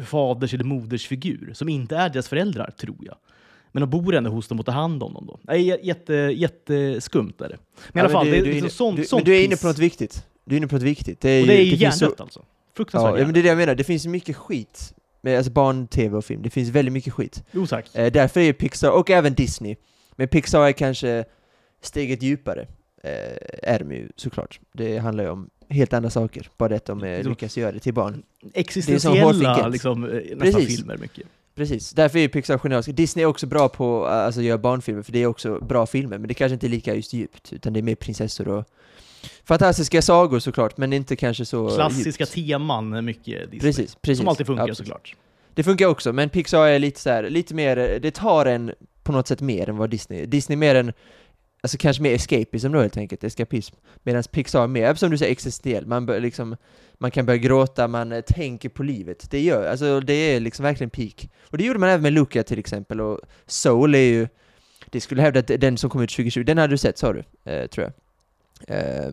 faders 0.04 0.54
eller 0.54 0.63
modersfigur 0.63 1.52
som 1.54 1.70
inte 1.70 1.96
är 1.98 2.10
deras 2.10 2.28
föräldrar, 2.28 2.72
tror 2.72 2.98
jag. 3.02 3.15
Men 3.72 3.82
de 3.82 3.89
bor 3.89 4.15
ändå 4.15 4.30
hos 4.30 4.48
dem 4.48 4.60
och 4.60 4.65
tar 4.65 4.74
hand 4.74 5.04
om 5.04 5.13
dem. 5.13 5.26
Då. 5.28 5.39
Nej, 5.42 5.63
jä- 5.72 5.80
jätte, 5.84 6.13
jätteskumt 6.13 7.34
är 7.42 7.50
det. 7.50 7.58
Men 7.94 7.98
i 7.98 8.00
alla 8.06 8.10
fall, 8.10 8.26
du, 8.26 8.32
det 8.32 8.38
är 8.38 8.44
du, 8.44 8.50
är 8.50 8.54
liksom 8.54 8.65
inne, 8.65 8.70
sånt, 8.70 8.98
du, 8.98 9.06
sånt 9.06 9.26
du 9.26 9.36
är 9.38 9.46
inne 9.46 9.56
på 9.56 9.68
något 9.68 9.78
viktigt. 9.80 10.26
Du 10.46 10.56
är 10.56 10.58
inne 10.58 10.68
på 10.68 10.76
något 10.76 10.84
viktigt. 10.84 11.22
Det 11.22 11.30
är 11.30 11.42
Och 11.42 11.48
det 11.48 11.54
är 11.62 11.63
ju 11.63 11.78
finns 11.78 11.98
så- 12.00 12.06
hjärndött 12.06 12.22
alltså. 12.22 12.44
Fruktansvärt 12.80 13.20
Ja, 13.20 13.26
men 13.26 13.34
det 13.34 13.39
är 13.39 13.44
det 13.44 13.50
jag 13.50 13.58
menar. 13.58 13.76
Det 13.76 13.84
finns 13.84 14.06
mycket 14.08 14.36
skit 14.36 14.94
med 15.22 15.38
alltså 15.38 15.52
barn-tv 15.52 16.18
och 16.18 16.26
film. 16.26 16.42
Det 16.42 16.50
finns 16.50 16.70
väldigt 16.70 16.94
mycket 16.94 17.13
skit. 17.13 17.44
Jo 17.52 17.68
tack. 17.68 17.96
Eh, 17.96 18.12
därför 18.12 18.39
är 18.39 18.44
ju 18.44 18.54
Pixar, 18.54 18.92
och 18.92 19.10
även 19.10 19.34
Disney, 19.34 19.76
men 20.15 20.28
Pixar 20.28 20.68
är 20.68 20.72
kanske 20.72 21.26
steget 21.82 22.22
djupare. 22.22 22.68
Eh, 23.04 23.72
är 23.74 23.80
de 23.80 23.92
ju 23.92 24.10
såklart. 24.15 24.60
Det 24.74 24.98
handlar 24.98 25.24
ju 25.24 25.30
om 25.30 25.50
helt 25.70 25.94
andra 25.94 26.10
saker. 26.10 26.50
Bara 26.58 26.70
det 26.70 26.76
att 26.76 26.86
de 26.86 27.04
eh, 27.04 27.24
lyckas 27.24 27.58
göra 27.58 27.72
det 27.72 27.80
till 27.80 27.94
barn. 27.94 28.24
Existentiella 28.54 29.68
liksom, 29.68 30.04
eh, 30.04 30.38
nästan 30.38 30.62
filmer 30.62 30.98
mycket. 30.98 31.28
Precis, 31.56 31.92
därför 31.92 32.18
är 32.18 32.22
ju 32.22 32.30
Pixar 32.30 32.58
genialiska. 32.58 32.92
Disney 32.92 33.24
är 33.24 33.28
också 33.28 33.48
bra 33.48 33.70
på 33.70 34.06
att 34.06 34.26
alltså, 34.26 34.42
göra 34.42 34.58
barnfilmer, 34.58 35.02
för 35.02 35.12
det 35.12 35.20
är 35.20 35.28
också 35.28 35.60
bra 35.60 35.86
filmer, 35.86 36.18
men 36.18 36.28
det 36.28 36.34
kanske 36.34 36.54
inte 36.54 36.68
är 36.68 36.70
lika 36.70 36.96
just 36.96 37.13
djupt, 37.13 37.54
utan 37.54 37.74
det 37.74 37.80
är 37.80 37.82
mer 37.82 37.96
prinsessor 37.96 38.48
och 38.48 38.65
fantastiska 39.50 40.02
sagor 40.02 40.40
såklart, 40.40 40.78
men 40.78 40.94
inte 40.94 41.16
kanske 41.16 41.46
så 41.46 41.70
Klassiska 41.70 42.24
djupt. 42.24 42.34
teman 42.34 43.06
mycket 43.06 43.52
Disney. 43.52 43.60
Precis, 43.60 43.96
precis. 43.96 44.18
Som 44.18 44.28
alltid 44.28 44.46
funkar 44.46 44.64
Absolut. 44.64 44.78
såklart. 44.78 45.16
Det 45.54 45.64
funkar 45.64 45.86
också, 45.88 46.14
men 46.14 46.30
Pixar 46.30 46.68
är 46.68 46.80
lite 46.80 47.00
så 47.00 47.10
här, 47.10 47.30
lite 47.30 47.54
mer, 47.54 48.00
det 48.02 48.12
tar 48.12 48.46
en 48.46 48.72
på 49.04 49.12
något 49.12 49.28
sätt 49.28 49.42
mer 49.42 49.70
än 49.70 49.78
vad 49.78 49.90
Disney 49.90 50.26
Disney 50.26 50.58
mer 50.58 50.76
en, 50.76 50.94
alltså 51.62 51.78
kanske 51.78 52.04
mer 52.04 52.14
escapism 52.14 52.72
då 52.72 52.82
helt 52.82 52.98
enkelt, 52.98 53.24
eskapism. 53.24 53.76
Medan 54.04 54.24
Pixar 54.32 54.64
är 54.64 54.68
mer, 54.68 54.94
som 54.94 55.12
du 55.12 55.18
säger, 55.18 55.32
existentiell. 55.32 55.86
Man 55.86 56.06
bör 56.06 56.20
liksom, 56.20 56.56
man 56.98 57.12
kan 57.12 57.26
börja 57.26 57.38
gråta, 57.38 57.88
man 57.88 58.12
eh, 58.12 58.22
tänker 58.22 58.70
på 58.70 58.84
livet. 58.84 59.28
Det 59.32 59.42
gör, 59.42 59.70
alltså 59.70 60.00
det 60.00 60.14
är 60.14 60.40
liksom 60.40 60.64
verkligen 60.64 60.90
peak. 60.90 61.30
Och 61.42 61.58
det 61.58 61.64
gjorde 61.64 61.80
man 61.80 61.90
även 61.90 62.02
med 62.02 62.14
Luca 62.14 62.44
till 62.44 62.60
exempel, 62.60 63.02
och 63.02 63.20
Soul 63.46 63.96
är 63.96 64.00
ju, 64.00 64.28
det 64.90 65.02
skulle 65.02 65.22
hävda 65.22 65.40
att 65.40 65.48
den 65.48 65.78
som 65.78 65.90
kom 65.90 66.02
ut 66.02 66.10
2020, 66.10 66.44
den 66.44 66.58
hade 66.58 66.74
du 66.74 66.78
sett 66.78 66.98
sa 66.98 67.14
du, 67.14 67.24
eh, 67.52 67.68
tror 67.68 67.84
jag. 67.84 67.94
Eh, 68.67 69.12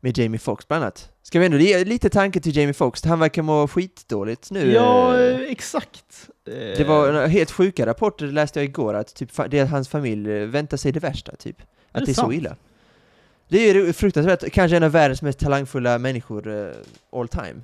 med 0.00 0.18
Jamie 0.18 0.38
Foxx 0.38 0.68
bland 0.68 0.82
annat. 0.82 1.10
Ska 1.22 1.38
vi 1.38 1.46
ändå 1.46 1.58
ge 1.58 1.84
lite 1.84 2.08
tanke 2.08 2.40
till 2.40 2.56
Jamie 2.56 2.72
Foxx? 2.72 3.04
Han 3.04 3.18
verkar 3.18 3.42
må 3.42 3.68
skitdåligt 3.68 4.50
nu. 4.50 4.72
Ja, 4.72 5.18
eh, 5.18 5.40
eh, 5.40 5.50
exakt. 5.50 6.28
det 6.44 6.88
var 6.88 7.12
en 7.12 7.30
helt 7.30 7.50
sjuka 7.50 7.86
rapporter 7.86 8.26
läste 8.26 8.58
jag 8.58 8.64
igår, 8.64 8.94
att 8.94 9.14
typ, 9.14 9.30
det 9.50 9.58
är 9.58 9.66
hans 9.66 9.88
familj 9.88 10.46
väntar 10.46 10.76
sig 10.76 10.92
det 10.92 11.00
värsta, 11.00 11.36
typ. 11.36 11.62
Att 11.92 12.00
det 12.00 12.06
det 12.06 12.12
är 12.12 12.14
så 12.14 12.32
illa. 12.32 12.56
Det 13.48 13.70
är 13.70 13.92
fruktansvärt, 13.92 14.52
kanske 14.52 14.76
en 14.76 14.82
av 14.82 14.90
världens 14.90 15.22
mest 15.22 15.38
talangfulla 15.38 15.98
människor 15.98 16.74
all 17.12 17.28
time. 17.28 17.60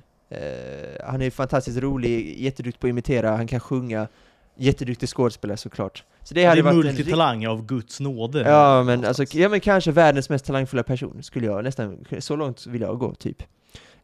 Han 1.03 1.21
är 1.21 1.29
fantastiskt 1.29 1.77
rolig, 1.77 2.41
jätteduktig 2.41 2.79
på 2.79 2.87
att 2.87 2.89
imitera, 2.89 3.35
han 3.35 3.47
kan 3.47 3.59
sjunga, 3.59 4.07
jätteduktig 4.57 5.09
skådespelare 5.09 5.57
såklart. 5.57 6.03
Så 6.23 6.33
det 6.33 6.41
Det 6.41 6.47
hade 6.47 6.59
är 6.61 6.63
varit 6.63 6.75
en 6.75 6.81
multitalang 6.85 7.45
av 7.47 7.65
Guds 7.65 7.99
nåde. 7.99 8.41
Ja 8.41 8.83
men, 8.83 9.05
alltså, 9.05 9.23
ja 9.31 9.49
men 9.49 9.59
kanske 9.59 9.91
världens 9.91 10.29
mest 10.29 10.45
talangfulla 10.45 10.83
person, 10.83 11.23
skulle 11.23 11.45
jag 11.45 11.63
nästan, 11.63 12.05
så 12.19 12.35
långt 12.35 12.65
vill 12.67 12.81
jag 12.81 12.99
gå 12.99 13.13
typ. 13.15 13.43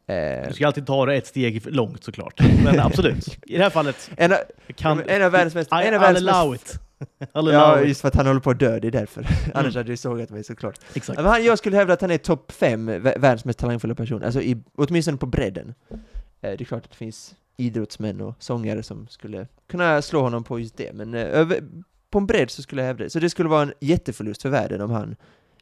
Eh, 0.08 0.48
Du 0.48 0.54
ska 0.54 0.68
alltid 0.68 0.88
ta 0.88 1.06
det 1.06 1.16
ett 1.16 1.28
steg 1.28 1.76
långt 1.76 2.04
såklart. 2.04 2.40
Men 2.64 2.80
absolut. 2.86 3.38
I 3.46 3.58
det 3.58 3.64
här 3.64 3.70
fallet 3.70 4.12
en, 4.18 4.32
av- 4.32 4.38
kan... 4.76 5.04
en 5.08 5.24
av 5.24 5.32
världens 5.32 5.56
mest, 5.56 5.72
I, 5.74 5.88
en 5.88 5.94
av 5.94 6.02
världens 6.02 6.28
allow 6.28 6.52
mest 6.52 6.74
it. 6.74 6.80
I'll 7.34 7.52
Ja, 7.54 7.62
allow 7.62 7.82
it. 7.84 7.88
just 7.88 8.02
för 8.02 8.08
att 8.08 8.16
han 8.16 8.28
håller 8.28 8.40
på 8.40 8.50
att 8.52 8.60
dö, 8.60 8.80
det 8.80 8.88
är 8.88 8.92
därför. 8.92 9.26
Annars 9.54 9.76
hade 9.76 9.92
du 9.92 9.98
sågat 9.98 10.30
mig 10.30 10.44
såklart. 10.44 10.76
Exakt. 10.94 11.18
Men 11.20 11.26
han, 11.26 11.44
jag 11.46 11.58
skulle 11.58 11.78
hävda 11.78 11.94
att 11.94 12.02
han 12.02 12.12
är 12.12 12.18
topp 12.18 12.52
fem 12.52 12.90
vä- 12.90 13.20
världens 13.20 13.46
mest 13.46 13.60
talangfulla 13.60 13.96
person, 13.96 14.24
alltså 14.24 14.42
i, 14.42 14.58
åtminstone 14.76 15.18
på 15.18 15.26
bredden. 15.26 15.74
Eh, 15.92 15.98
det 16.42 16.62
är 16.62 16.66
klart 16.66 16.84
att 16.86 16.92
det 16.92 16.98
finns 16.98 17.36
idrottsmän 17.58 18.22
och 18.22 18.36
sångare 18.40 18.84
som 18.84 19.08
skulle 19.08 19.48
kunna 19.68 20.02
slå 20.02 20.22
honom 20.22 20.44
på 20.44 20.60
just 20.60 20.78
det, 20.78 20.94
men 20.94 21.14
eh, 21.14 21.22
över, 21.22 21.64
på 22.10 22.18
en 22.18 22.28
bredd 22.28 22.52
så 22.52 22.62
skulle 22.62 22.82
jag 22.82 22.88
hävda 22.88 23.04
det. 23.04 23.10
Så 23.10 23.20
det 23.20 23.30
skulle 23.30 23.50
vara 23.50 23.62
en 23.62 23.74
jätteförlust 23.80 24.42
för 24.42 24.50
världen 24.50 24.82
om 24.82 24.92
han 24.92 25.16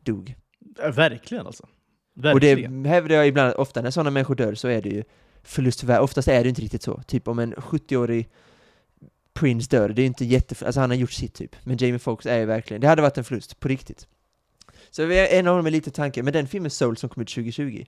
dog. 0.03 0.35
Ja, 0.77 0.91
Verkligen 0.91 1.45
alltså. 1.45 1.63
Och 1.63 2.25
Verkligen. 2.25 2.83
det 2.83 2.89
hävdar 2.89 3.15
jag 3.15 3.27
ibland, 3.27 3.53
ofta 3.53 3.81
när 3.81 3.91
sådana 3.91 4.11
människor 4.11 4.35
dör 4.35 4.55
så 4.55 4.67
är 4.67 4.81
det 4.81 4.89
ju 4.89 5.03
förlust 5.43 5.79
för 5.79 5.87
världen, 5.87 6.03
oftast 6.03 6.27
är 6.27 6.43
det 6.43 6.49
inte 6.49 6.61
riktigt 6.61 6.83
så. 6.83 7.01
Typ 7.07 7.27
om 7.27 7.39
en 7.39 7.53
70-årig 7.53 8.29
Prince 9.33 9.69
dör, 9.69 9.89
det 9.89 10.01
är 10.01 10.05
inte 10.05 10.25
jätte... 10.25 10.65
Alltså 10.65 10.79
han 10.79 10.89
har 10.89 10.97
gjort 10.97 11.11
sitt 11.11 11.33
typ. 11.33 11.55
Men 11.63 11.77
Jamie 11.77 11.99
Foxx 11.99 12.25
är 12.25 12.39
ju 12.39 12.45
verkligen, 12.45 12.81
det 12.81 12.87
hade 12.87 13.01
varit 13.01 13.17
en 13.17 13.23
förlust, 13.23 13.59
på 13.59 13.67
riktigt. 13.67 14.07
Så 14.89 15.05
vi 15.05 15.37
en 15.37 15.47
av 15.47 15.57
dem 15.57 15.65
är 15.65 15.71
lite 15.71 15.91
tanke, 15.91 16.23
men 16.23 16.33
den 16.33 16.47
filmen 16.47 16.71
Soul 16.71 16.97
som 16.97 17.09
kom 17.09 17.21
ut 17.21 17.29
2020, 17.29 17.85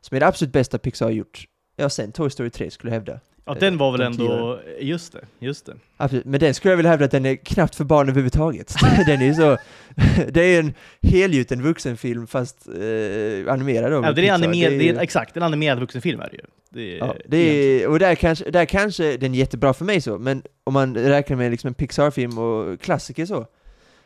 som 0.00 0.16
är 0.16 0.20
det 0.20 0.26
absolut 0.26 0.52
bästa 0.52 0.78
Pixar 0.78 1.06
har 1.06 1.12
gjort, 1.12 1.44
ja 1.76 1.90
sen 1.90 2.12
Toy 2.12 2.30
Story 2.30 2.50
3 2.50 2.70
skulle 2.70 2.90
jag 2.90 2.94
hävda. 2.94 3.20
Ja, 3.46 3.54
den 3.60 3.78
var 3.78 3.92
väl 3.92 4.00
De 4.00 4.06
ändå, 4.06 4.60
just 4.80 5.12
det, 5.12 5.20
just 5.38 5.66
det. 5.66 5.74
Absolut, 5.96 6.24
men 6.24 6.40
den 6.40 6.54
skulle 6.54 6.72
jag 6.72 6.76
vilja 6.76 6.90
hävda 6.90 7.04
att 7.04 7.10
den 7.10 7.26
är 7.26 7.36
knappt 7.36 7.74
för 7.74 7.84
barn 7.84 8.08
överhuvudtaget. 8.08 8.74
den 9.06 9.22
är 9.22 9.26
ju 9.26 9.34
så, 9.34 9.56
det 10.30 10.40
är 10.40 10.60
en 10.60 10.72
helgjuten 11.02 11.62
vuxenfilm 11.62 12.26
fast 12.26 12.68
eh, 12.68 13.52
animerad 13.52 13.92
då. 13.92 13.96
Ja, 13.96 14.00
det 14.00 14.08
är, 14.08 14.14
Pixar. 14.14 14.34
animer, 14.34 14.70
det 14.70 14.84
ju- 14.84 14.96
är 14.96 15.00
exakt, 15.00 15.36
en 15.36 15.42
animerad 15.42 15.78
vuxenfilm 15.80 16.20
är 16.20 16.28
det 16.30 16.36
ju. 16.36 16.42
Det 16.70 16.94
är, 16.94 16.98
Ja, 16.98 17.14
det 17.26 17.36
är, 17.38 17.88
och 17.88 17.98
där 17.98 18.14
kanske, 18.14 18.50
där 18.50 18.64
kanske 18.64 19.16
den 19.16 19.34
är 19.34 19.38
jättebra 19.38 19.74
för 19.74 19.84
mig 19.84 20.00
så, 20.00 20.18
men 20.18 20.42
om 20.64 20.72
man 20.72 20.96
räknar 20.96 21.36
med 21.36 21.50
liksom 21.50 21.68
en 21.68 21.74
Pixar-film 21.74 22.38
och 22.38 22.80
klassiker 22.80 23.26
så, 23.26 23.46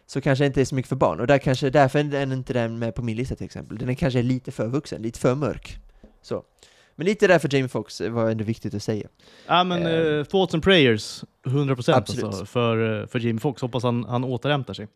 så 0.07 0.21
kanske 0.21 0.45
det 0.45 0.47
inte 0.47 0.61
är 0.61 0.65
så 0.65 0.75
mycket 0.75 0.89
för 0.89 0.97
barn, 0.97 1.21
och 1.21 1.27
där 1.27 1.39
kanske, 1.39 1.71
därför 1.71 1.99
är 1.99 2.05
den 2.05 2.33
inte 2.33 2.53
den 2.53 2.79
med 2.79 2.95
på 2.95 3.03
min 3.03 3.17
lista 3.17 3.35
till 3.35 3.45
exempel. 3.47 3.79
Den 3.79 3.89
är 3.89 3.95
kanske 3.95 4.23
lite 4.23 4.53
för 4.53 4.67
vuxen, 4.69 5.03
lite 5.03 5.19
för 5.21 5.35
mörk. 5.35 5.79
Så. 6.23 6.43
Men 6.99 7.07
lite 7.07 7.27
därför 7.27 7.55
Jamie 7.55 7.69
Foxx 7.69 8.01
var 8.01 8.31
ändå 8.31 8.45
viktigt 8.45 8.75
att 8.75 8.83
säga. 8.83 9.09
Ja 9.47 9.65
men 9.65 9.87
Eh. 9.87 9.93
uh, 9.93 10.25
thoughts 10.25 10.55
and 10.55 10.63
prayers, 10.63 11.25
100% 11.47 11.95
Absolut. 11.97 12.25
alltså, 12.25 12.47
för, 12.47 13.01
eh, 13.01 13.07
för 13.07 13.19
Jamie 13.19 13.41
Foxx. 13.41 13.63
Hoppas 13.63 13.83
han, 13.83 14.05
han 14.05 14.25
återhämtar 14.25 14.75
sig. 14.75 14.89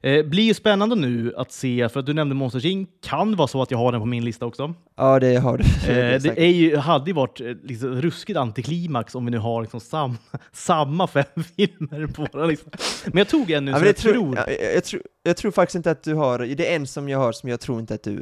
Eh, 0.00 0.24
blir 0.26 0.42
ju 0.42 0.54
spännande 0.54 0.96
nu 0.96 1.34
att 1.36 1.52
se, 1.52 1.88
för 1.88 2.00
att 2.00 2.06
du 2.06 2.12
nämnde 2.12 2.34
Monsters 2.34 2.64
Inc. 2.64 2.88
Kan 3.02 3.36
vara 3.36 3.48
så 3.48 3.62
att 3.62 3.70
jag 3.70 3.78
har 3.78 3.92
den 3.92 4.00
på 4.00 4.06
min 4.06 4.24
lista 4.24 4.46
också. 4.46 4.74
Ja, 4.96 5.20
det 5.20 5.36
har 5.36 5.58
du. 5.58 5.64
Eh, 5.92 6.20
det 6.22 6.38
är 6.38 6.50
ju, 6.50 6.76
hade 6.76 7.10
ju 7.10 7.12
varit 7.14 7.40
eh, 7.40 7.46
liksom, 7.62 8.02
ruskigt 8.02 8.38
antiklimax 8.38 9.14
om 9.14 9.24
vi 9.24 9.30
nu 9.30 9.38
har 9.38 9.62
liksom 9.62 9.80
sam, 9.80 10.18
samma 10.52 11.06
fem 11.06 11.24
filmer 11.56 12.06
på 12.06 12.26
våra 12.32 12.46
lista. 12.46 12.70
Men 13.06 13.18
jag 13.18 13.28
tog 13.28 13.50
en 13.50 13.64
nu 13.64 13.70
Ja, 13.70 13.78
som 13.78 13.86
jag 13.86 13.96
tror, 13.96 14.12
tror... 14.12 14.36
ja, 14.36 14.44
jag, 14.50 14.74
jag, 14.74 14.84
tror, 14.84 15.02
jag 15.22 15.36
tror 15.36 15.50
faktiskt 15.50 15.74
inte 15.76 15.90
att 15.90 16.02
du 16.02 16.14
har, 16.14 16.38
det 16.38 16.72
är 16.72 16.76
en 16.76 16.86
som 16.86 17.08
jag 17.08 17.18
har 17.18 17.32
som 17.32 17.48
jag 17.48 17.60
tror 17.60 17.80
inte 17.80 17.94
att 17.94 18.02
du 18.02 18.14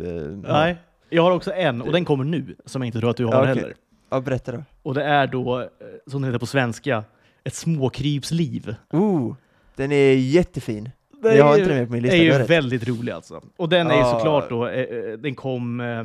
eh, 0.46 0.52
har. 0.52 0.76
Jag 1.14 1.22
har 1.22 1.30
också 1.30 1.52
en, 1.52 1.82
och 1.82 1.92
den 1.92 2.04
kommer 2.04 2.24
nu, 2.24 2.56
som 2.64 2.82
jag 2.82 2.86
inte 2.86 2.98
tror 3.00 3.10
att 3.10 3.16
du 3.16 3.24
har 3.24 3.32
Ja, 3.32 3.40
okej. 3.40 3.54
heller. 3.54 3.74
Ja, 4.10 4.20
berätta 4.20 4.52
då. 4.52 4.62
Och 4.82 4.94
det 4.94 5.04
är 5.04 5.26
då, 5.26 5.60
eh, 5.60 5.66
som 6.06 6.22
det 6.22 6.28
heter 6.28 6.38
på 6.38 6.46
svenska, 6.46 7.04
ett 7.44 7.54
småkrypsliv. 7.54 8.74
Oh, 8.92 9.34
den 9.76 9.92
är 9.92 10.12
jättefin. 10.14 10.90
Det 11.22 11.36
jag 11.36 11.44
har 11.44 11.54
är 11.54 11.58
inte 11.58 11.62
ju- 11.62 11.68
den 11.68 11.78
med 11.78 11.86
på 11.88 11.92
min 11.92 12.02
lista, 12.02 12.16
är 12.16 12.20
du 12.20 12.26
ju 12.26 12.32
har 12.32 12.38
rätt. 12.38 12.50
väldigt 12.50 12.88
rolig 12.88 13.12
alltså. 13.12 13.42
Och 13.56 13.68
den 13.68 13.86
är 13.86 13.94
ju 13.94 14.00
Ja. 14.00 14.10
såklart 14.18 14.48
då, 14.50 14.66
eh, 14.68 14.80
eh, 14.80 15.12
den 15.18 15.34
kom 15.34 15.80
eh, 15.80 16.04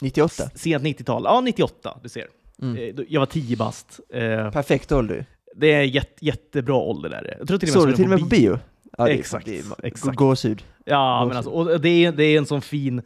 98. 0.00 0.50
sent 0.54 0.82
90-tal. 0.84 1.22
Ja, 1.24 1.40
98, 1.40 1.98
du 2.02 2.08
ser. 2.08 2.26
Mm. 2.62 2.76
Eh, 2.76 2.94
då- 2.94 3.04
Jag 3.08 3.20
var 3.20 3.26
10 3.26 3.56
bast. 3.56 4.00
Eh, 4.14 4.50
Perfekt 4.50 4.92
ålder. 4.92 5.26
Det 5.56 5.72
är 5.72 5.82
jätte, 5.82 6.26
jättebra 6.26 6.74
ålder 6.74 7.08
där. 7.10 7.34
Jag 7.38 7.48
tror 7.48 7.58
till 7.58 7.68
och 7.68 7.74
med 7.74 7.82
Såg 7.82 7.88
du 7.88 7.96
till 7.96 8.04
och 8.04 8.10
den 8.10 8.20
med 8.20 8.30
på 8.30 8.36
bio? 8.36 8.58
Ja, 8.98 9.04
det 9.04 9.12
Exakt, 9.12 9.46
Det 9.46 9.64
exakt. 9.82 10.16
Gåshud. 10.16 10.64
Ja, 10.84 11.18
Gåshud. 11.18 11.28
men 11.28 11.36
alltså, 11.36 11.50
och 11.50 11.80
det 11.80 12.04
är, 12.04 12.12
det 12.12 12.24
är 12.24 12.38
en 12.38 12.46
sån 12.46 12.62
fin... 12.62 13.02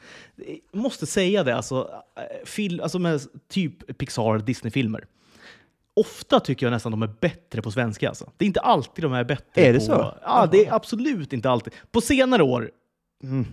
Jag 0.72 0.83
måste 0.83 1.07
säga 1.07 1.44
det, 1.44 1.57
alltså, 1.57 1.90
eh, 2.16 2.46
fil, 2.46 2.81
alltså 2.81 2.98
med 2.98 3.20
typ 3.48 3.98
Pixar 3.98 4.38
Disney-filmer. 4.38 5.05
Ofta 5.94 6.40
tycker 6.40 6.66
jag 6.66 6.70
nästan 6.70 6.92
de 6.92 7.02
är 7.02 7.14
bättre 7.20 7.62
på 7.62 7.70
svenska. 7.70 8.09
Alltså. 8.09 8.31
Det 8.37 8.44
är 8.44 8.46
inte 8.46 8.61
alltid 8.61 9.05
de 9.05 9.12
är 9.12 9.24
bättre 9.24 9.62
Är 9.62 9.72
det 9.72 9.78
på... 9.78 9.85
så? 9.85 10.14
Ja, 10.22 10.48
det 10.52 10.66
är 10.66 10.74
absolut 10.74 11.33
inte 11.33 11.50
alltid. 11.50 11.72
På 11.90 12.00
senare 12.00 12.42
år, 12.42 12.70
mm, 13.22 13.46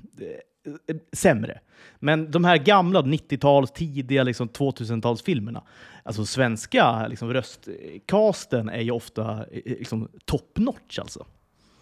eh, 0.88 0.96
sämre. 1.14 1.60
Men 2.00 2.32
de 2.32 2.46
här 2.46 2.58
gamla 2.58 3.02
90-tals, 3.02 3.72
tidiga 3.72 4.24
liksom 4.24 4.50
2000-talsfilmerna, 4.50 5.62
alltså 6.04 6.26
svenska 6.26 7.08
liksom, 7.08 7.34
röstcasten 7.34 8.70
är 8.70 8.82
ju 8.82 8.92
ofta 8.92 9.32
eh, 9.52 9.62
liksom, 9.66 10.10
top 10.26 10.58
notch 10.58 11.00
alltså. 11.00 11.26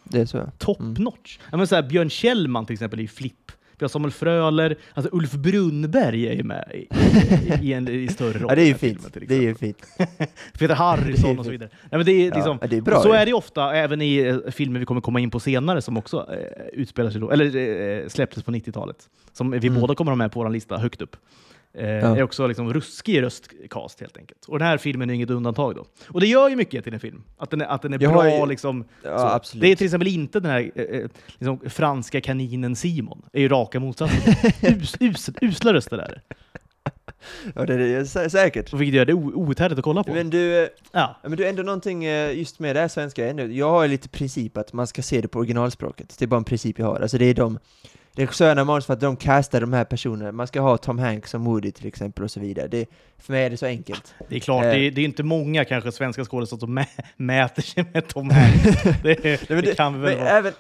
Det 0.10 0.20
är 0.22 0.26
så 0.26 0.38
ja. 0.38 0.46
Top 0.58 0.80
Mm. 0.80 0.94
notch. 0.94 1.40
Ja, 1.52 1.58
men 1.58 1.68
så 1.68 1.76
här, 1.76 1.84
Björn 1.84 2.10
Kjellman 2.10 2.66
till 2.66 2.74
exempel 2.74 3.00
i 3.00 3.08
Flipp. 3.08 3.52
Vi 3.80 3.84
har 3.84 3.90
Samuel 3.90 4.12
Fröler, 4.12 4.76
alltså 4.94 5.10
Ulf 5.16 5.32
Brunnberg 5.34 6.28
är 6.28 6.34
ju 6.34 6.44
med 6.44 6.72
i, 6.74 6.78
i, 6.78 7.70
i 7.70 7.74
en 7.74 7.88
i 7.88 8.08
större 8.08 8.34
roll. 8.40 8.46
Ja, 8.50 8.56
det 8.56 8.62
är 8.62 8.66
ju 8.66 8.74
fint. 8.74 9.08
Det 9.28 9.36
är 9.36 9.42
ju 9.42 9.56
fint. 9.56 9.78
Peter 10.54 10.70
är 10.70 10.76
Harrison 10.76 11.32
ju 11.34 11.38
och 11.40 11.46
så 11.46 11.52
vidare. 11.52 11.70
Nej, 11.82 11.90
men 11.92 12.06
det 12.06 12.12
är 12.12 12.28
Ja, 12.30 12.36
liksom, 12.36 12.58
det 12.70 12.78
är 12.78 12.82
bra 12.82 13.02
så 13.02 13.08
ju. 13.10 13.14
är 13.16 13.26
det 13.26 13.30
ju 13.30 13.34
ofta, 13.36 13.76
även 13.76 14.02
i 14.02 14.18
eh, 14.18 14.38
filmer 14.52 14.80
vi 14.80 14.86
kommer 14.86 15.02
komma 15.02 15.20
in 15.20 15.32
på 15.32 15.40
senare 15.40 15.82
som 15.82 15.98
också 15.98 16.28
eh, 16.34 16.68
utspelar 16.74 17.10
sig 17.12 17.22
då, 17.22 17.32
eller 17.32 17.56
eh, 17.56 18.08
släpptes 18.08 18.44
på 18.44 18.52
90-talet. 18.52 19.10
Som 19.34 19.52
vi 19.52 19.68
Mm. 19.68 19.82
båda 19.82 19.96
kommer 19.96 20.12
ha 20.12 20.16
med 20.16 20.32
på 20.32 20.44
vår 20.44 20.50
lista 20.50 20.78
högt 20.78 21.02
upp. 21.02 21.16
Eh, 21.78 21.88
Ja. 21.90 22.18
Är 22.18 22.24
också 22.24 22.48
liksom 22.48 22.74
ruskig 22.74 23.22
röstcast 23.22 24.00
helt 24.00 24.18
enkelt. 24.18 24.46
Och 24.46 24.60
den 24.60 24.68
här 24.68 24.78
filmen 24.78 25.10
är 25.10 25.14
inget 25.14 25.30
undantag 25.30 25.76
då. 25.76 25.86
Och 26.08 26.20
det 26.22 26.28
gör 26.28 26.50
ju 26.50 26.56
mycket 26.56 26.84
till 26.84 26.94
en 26.94 27.00
film. 27.00 27.24
Att 27.38 27.50
den 27.50 27.62
är, 27.62 27.66
att 27.66 27.82
den 27.82 27.94
är 27.94 28.04
Jag 28.04 28.14
bra 28.14 28.40
ju- 28.40 28.46
liksom. 28.46 28.86
Ja. 29.04 29.42
Det 29.54 29.68
är 29.72 29.76
till 29.76 29.86
exempel 29.86 30.08
inte 30.08 30.40
den 30.40 30.52
här 30.52 30.72
eh, 30.76 30.84
eh, 30.84 31.08
liksom, 31.28 31.60
franska 31.70 32.22
kaninen 32.22 32.76
Simon. 32.76 33.22
Det 33.32 33.38
är 33.40 33.42
ju 33.42 33.48
raka 33.50 33.80
motsatsen. 33.80 34.34
Us, 34.62 34.96
us, 35.02 35.30
usla 35.42 35.74
röster 35.74 35.98
där. 35.98 36.22
Ja, 37.56 37.66
det 37.66 37.74
är 37.74 37.78
det, 37.78 38.04
sä- 38.04 38.30
säkert. 38.30 38.74
Vilket 38.74 38.96
gör 38.96 39.06
det 39.06 39.14
outhärdligt 39.14 39.80
att 39.80 39.84
kolla 39.84 40.04
på. 40.04 40.14
Men 40.14 40.30
du, 40.30 40.64
eh, 40.64 40.70
ja. 40.92 41.16
men 41.24 41.38
du, 41.38 41.48
ändå 41.48 41.64
någonting 41.64 42.04
just 42.34 42.60
med 42.60 42.76
det 42.76 42.80
här 42.80 42.88
svenska 42.88 43.28
ändå. 43.30 43.44
Jag 43.44 43.70
har 43.70 43.84
ju 43.84 43.90
lite 43.90 44.10
princip 44.10 44.58
att 44.58 44.74
man 44.74 44.88
ska 44.88 45.02
se 45.02 45.22
det 45.22 45.28
på 45.28 45.40
originalspråket. 45.40 46.16
Det 46.20 46.26
är 46.26 46.28
bara 46.28 46.38
en 46.38 46.44
princip 46.44 46.80
jag 46.80 46.86
har. 46.86 47.00
Alltså 47.00 47.18
det 47.18 47.26
är 47.26 47.34
de 47.34 47.60
regissörerna 48.18 48.64
manus 48.64 48.86
för 48.86 48.94
att 48.94 49.00
de 49.00 49.16
castar 49.16 49.62
de 49.62 49.74
här 49.74 49.84
personerna. 49.86 50.32
Man 50.32 50.48
ska 50.48 50.62
ha 50.62 50.78
Tom 50.78 51.00
Hanks 51.00 51.32
som 51.32 51.44
Woody 51.46 51.72
till 51.72 51.88
exempel 51.88 52.24
och 52.24 52.32
så 52.32 52.40
vidare. 52.40 52.68
Det, 52.68 52.86
för 53.18 53.34
mig 53.34 53.44
är 53.46 53.50
det 53.50 53.58
så 53.58 53.66
enkelt. 53.66 54.14
Det 54.30 54.36
är 54.36 54.40
klart, 54.40 54.64
Eh. 54.66 54.70
det, 54.72 54.80
är, 54.80 54.92
det 54.92 55.02
är 55.02 55.06
inte 55.06 55.24
många 55.24 55.66
kanske 55.66 55.92
svenska 55.92 56.26
skådespelare 56.26 56.60
som 56.60 56.74
mä, 56.74 56.86
mäter 57.18 57.62
sig 57.62 57.86
med 57.94 58.08
Tom 58.08 58.30
Hanks. 58.30 58.84
Det, 59.04 59.14
det, 59.24 59.50
men 59.50 59.62
det- 59.64 59.76
kan 59.78 59.94
vi 59.94 60.00
väl 60.00 60.18
vara. 60.18 60.30
även, 60.30 60.54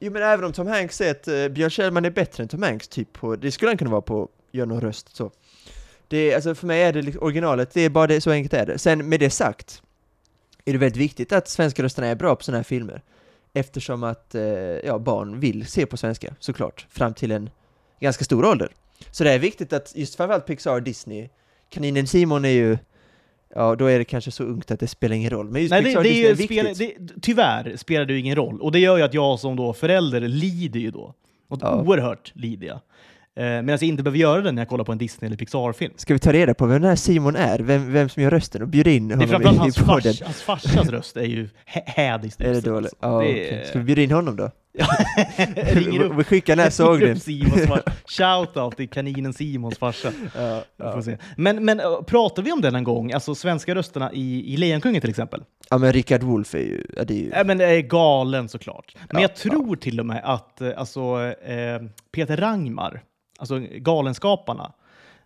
jo, 0.00 0.12
men 0.12 0.22
även 0.22 0.44
om 0.44 0.52
Tom 0.52 0.66
Hanks 0.66 0.96
säger 0.96 1.10
att 1.14 1.28
uh, 1.28 1.48
Björn 1.48 1.70
Kjellman 1.70 2.04
är 2.04 2.10
bättre 2.10 2.42
än 2.42 2.48
Tom 2.48 2.62
Hanks, 2.62 2.88
typ 2.88 3.12
på, 3.12 3.36
det 3.36 3.50
skulle 3.50 3.70
han 3.70 3.78
kunna 3.78 3.90
vara 3.90 4.02
på 4.02 4.28
Gör 4.52 4.66
någon 4.66 4.80
röst 4.80 5.16
så. 5.16 5.30
Det, 6.08 6.34
alltså 6.34 6.54
för 6.54 6.66
mig 6.66 6.82
är 6.82 6.92
det 6.92 7.02
liksom, 7.02 7.22
originalet, 7.22 7.70
det 7.74 7.80
är 7.80 7.90
bara 7.90 8.06
det, 8.06 8.20
så 8.20 8.30
enkelt 8.30 8.54
är 8.54 8.66
det. 8.66 8.78
Sen 8.78 9.08
med 9.08 9.20
det 9.20 9.30
sagt, 9.30 9.82
är 10.64 10.72
det 10.72 10.78
väldigt 10.78 11.00
viktigt 11.02 11.32
att 11.32 11.48
svenska 11.48 11.82
rösterna 11.82 12.08
är 12.08 12.14
bra 12.14 12.36
på 12.36 12.44
sådana 12.44 12.58
här 12.58 12.64
filmer. 12.64 13.02
Eftersom 13.58 14.02
att, 14.04 14.34
eh, 14.34 14.42
ja, 14.84 14.98
barn 14.98 15.40
vill 15.40 15.66
se 15.66 15.86
på 15.86 15.96
svenska, 15.96 16.34
såklart, 16.38 16.86
fram 16.90 17.14
till 17.14 17.32
en 17.32 17.50
ganska 18.00 18.24
stor 18.24 18.44
ålder. 18.44 18.68
Så 19.10 19.24
det 19.24 19.32
är 19.32 19.38
viktigt 19.38 19.72
att, 19.72 19.92
just 19.96 20.16
framförallt 20.16 20.46
Pixar 20.46 20.74
och 20.74 20.82
Disney, 20.82 21.28
Kaninen 21.70 22.06
Simon 22.06 22.44
är 22.44 22.48
ju, 22.48 22.78
ja 23.54 23.74
då 23.74 23.86
är 23.86 23.98
det 23.98 24.04
kanske 24.04 24.30
så 24.30 24.44
ungt 24.44 24.70
att 24.70 24.80
det 24.80 24.86
spelar 24.86 25.16
ingen 25.16 25.30
roll. 25.30 25.50
Men 25.50 25.62
just 25.62 25.70
Nej, 25.70 25.82
det, 25.82 25.86
Pixar 25.88 26.02
det 26.02 26.08
Disney 26.08 26.26
är 26.26 26.30
är 26.30 26.34
viktigt. 26.34 26.76
spelar, 26.76 26.96
det, 27.14 27.20
tyvärr 27.22 27.76
spelar 27.76 28.04
det 28.04 28.12
ju 28.12 28.18
ingen 28.18 28.36
roll. 28.36 28.60
Och 28.60 28.72
det 28.72 28.78
gör 28.78 28.96
ju 28.96 29.02
att 29.02 29.14
jag 29.14 29.38
som 29.38 29.56
då 29.56 29.72
förälder 29.72 30.20
lider 30.20 30.80
ju 30.80 30.90
då. 30.90 31.14
Och 31.48 31.58
Ja. 31.62 31.82
oerhört 31.82 32.32
lider 32.34 32.66
jag. 32.66 32.80
Eh, 33.38 33.44
Medan 33.44 33.68
jag 33.68 33.82
inte 33.82 34.02
behöver 34.02 34.18
göra 34.18 34.40
det 34.42 34.52
när 34.52 34.62
jag 34.62 34.68
kollar 34.68 34.84
på 34.84 34.92
en 34.92 34.98
Disney 34.98 35.26
eller 35.26 35.36
Pixar-film. 35.36 35.92
Ska 35.96 36.12
vi 36.14 36.18
ta 36.20 36.32
reda 36.32 36.54
på 36.54 36.66
vem 36.66 36.80
den 36.82 36.88
här 36.88 36.96
Simon 36.96 37.36
är? 37.36 37.58
Vem, 37.58 37.92
vem 37.92 38.08
som 38.08 38.22
gör 38.22 38.30
rösten 38.30 38.62
och 38.62 38.68
bjuda 38.68 38.90
in 38.90 39.08
Det 39.08 39.14
är 39.14 39.16
honom 39.16 39.28
framförallt 39.28 39.56
i, 39.56 39.58
i 39.58 39.60
hans, 39.60 39.76
podden? 39.78 40.14
fars, 40.14 40.22
hans 40.22 40.42
farsas 40.42 40.88
röst 40.88 41.16
är 41.16 41.24
ju 41.24 41.48
hä- 41.66 41.82
hädiskt 41.86 42.40
Är 42.40 42.52
det 42.52 42.60
dåligt? 42.60 42.94
Ja, 43.00 43.08
Det 43.08 43.14
okej. 43.16 43.48
är- 43.48 43.64
Ska 43.64 43.78
vi 43.78 43.84
bjuda 43.84 44.02
in 44.02 44.10
honom 44.10 44.36
då? 44.36 44.50
ringer 45.72 46.00
upp, 46.02 46.12
Vi 46.18 46.24
skickar 46.24 46.56
den 46.56 46.62
här 46.62 46.70
sågningen. 46.70 47.16
Shout-out 48.06 48.76
till 48.76 48.88
kaninen 48.88 49.32
Simons 49.32 49.78
farsa. 49.78 50.12
Ja, 50.36 50.62
ja. 50.76 51.02
Men, 51.36 51.64
men 51.64 51.80
äh, 51.80 52.02
pratar 52.06 52.42
vi 52.42 52.52
om 52.52 52.60
den 52.60 52.74
en 52.74 52.84
gång? 52.84 53.12
Alltså 53.12 53.34
svenska 53.34 53.74
rösterna 53.74 54.12
i, 54.12 54.54
i 54.54 54.56
Lejonkungen 54.56 55.00
till 55.00 55.10
exempel? 55.10 55.42
ja, 55.70 55.78
men 55.78 55.92
Rickard 55.92 56.22
Wolff 56.22 56.54
är 56.54 56.58
ju... 56.58 56.86
Ja, 56.96 57.04
det 57.04 57.14
är 57.14 57.18
ju... 57.18 57.30
Ja, 57.34 57.44
men 57.44 57.58
det 57.58 57.64
är 57.66 57.80
galen 57.80 58.48
såklart. 58.48 58.94
Men 58.96 59.06
Ja, 59.10 59.20
jag 59.20 59.36
tror 59.36 59.76
till 59.76 60.00
och 60.00 60.06
med 60.06 60.20
att 60.24 60.60
eh, 60.60 60.70
alltså, 60.76 61.00
eh, 61.46 61.82
Peter 62.14 62.36
Rangmar, 62.36 63.02
alltså 63.38 63.58
Galenskaparna, 63.58 64.72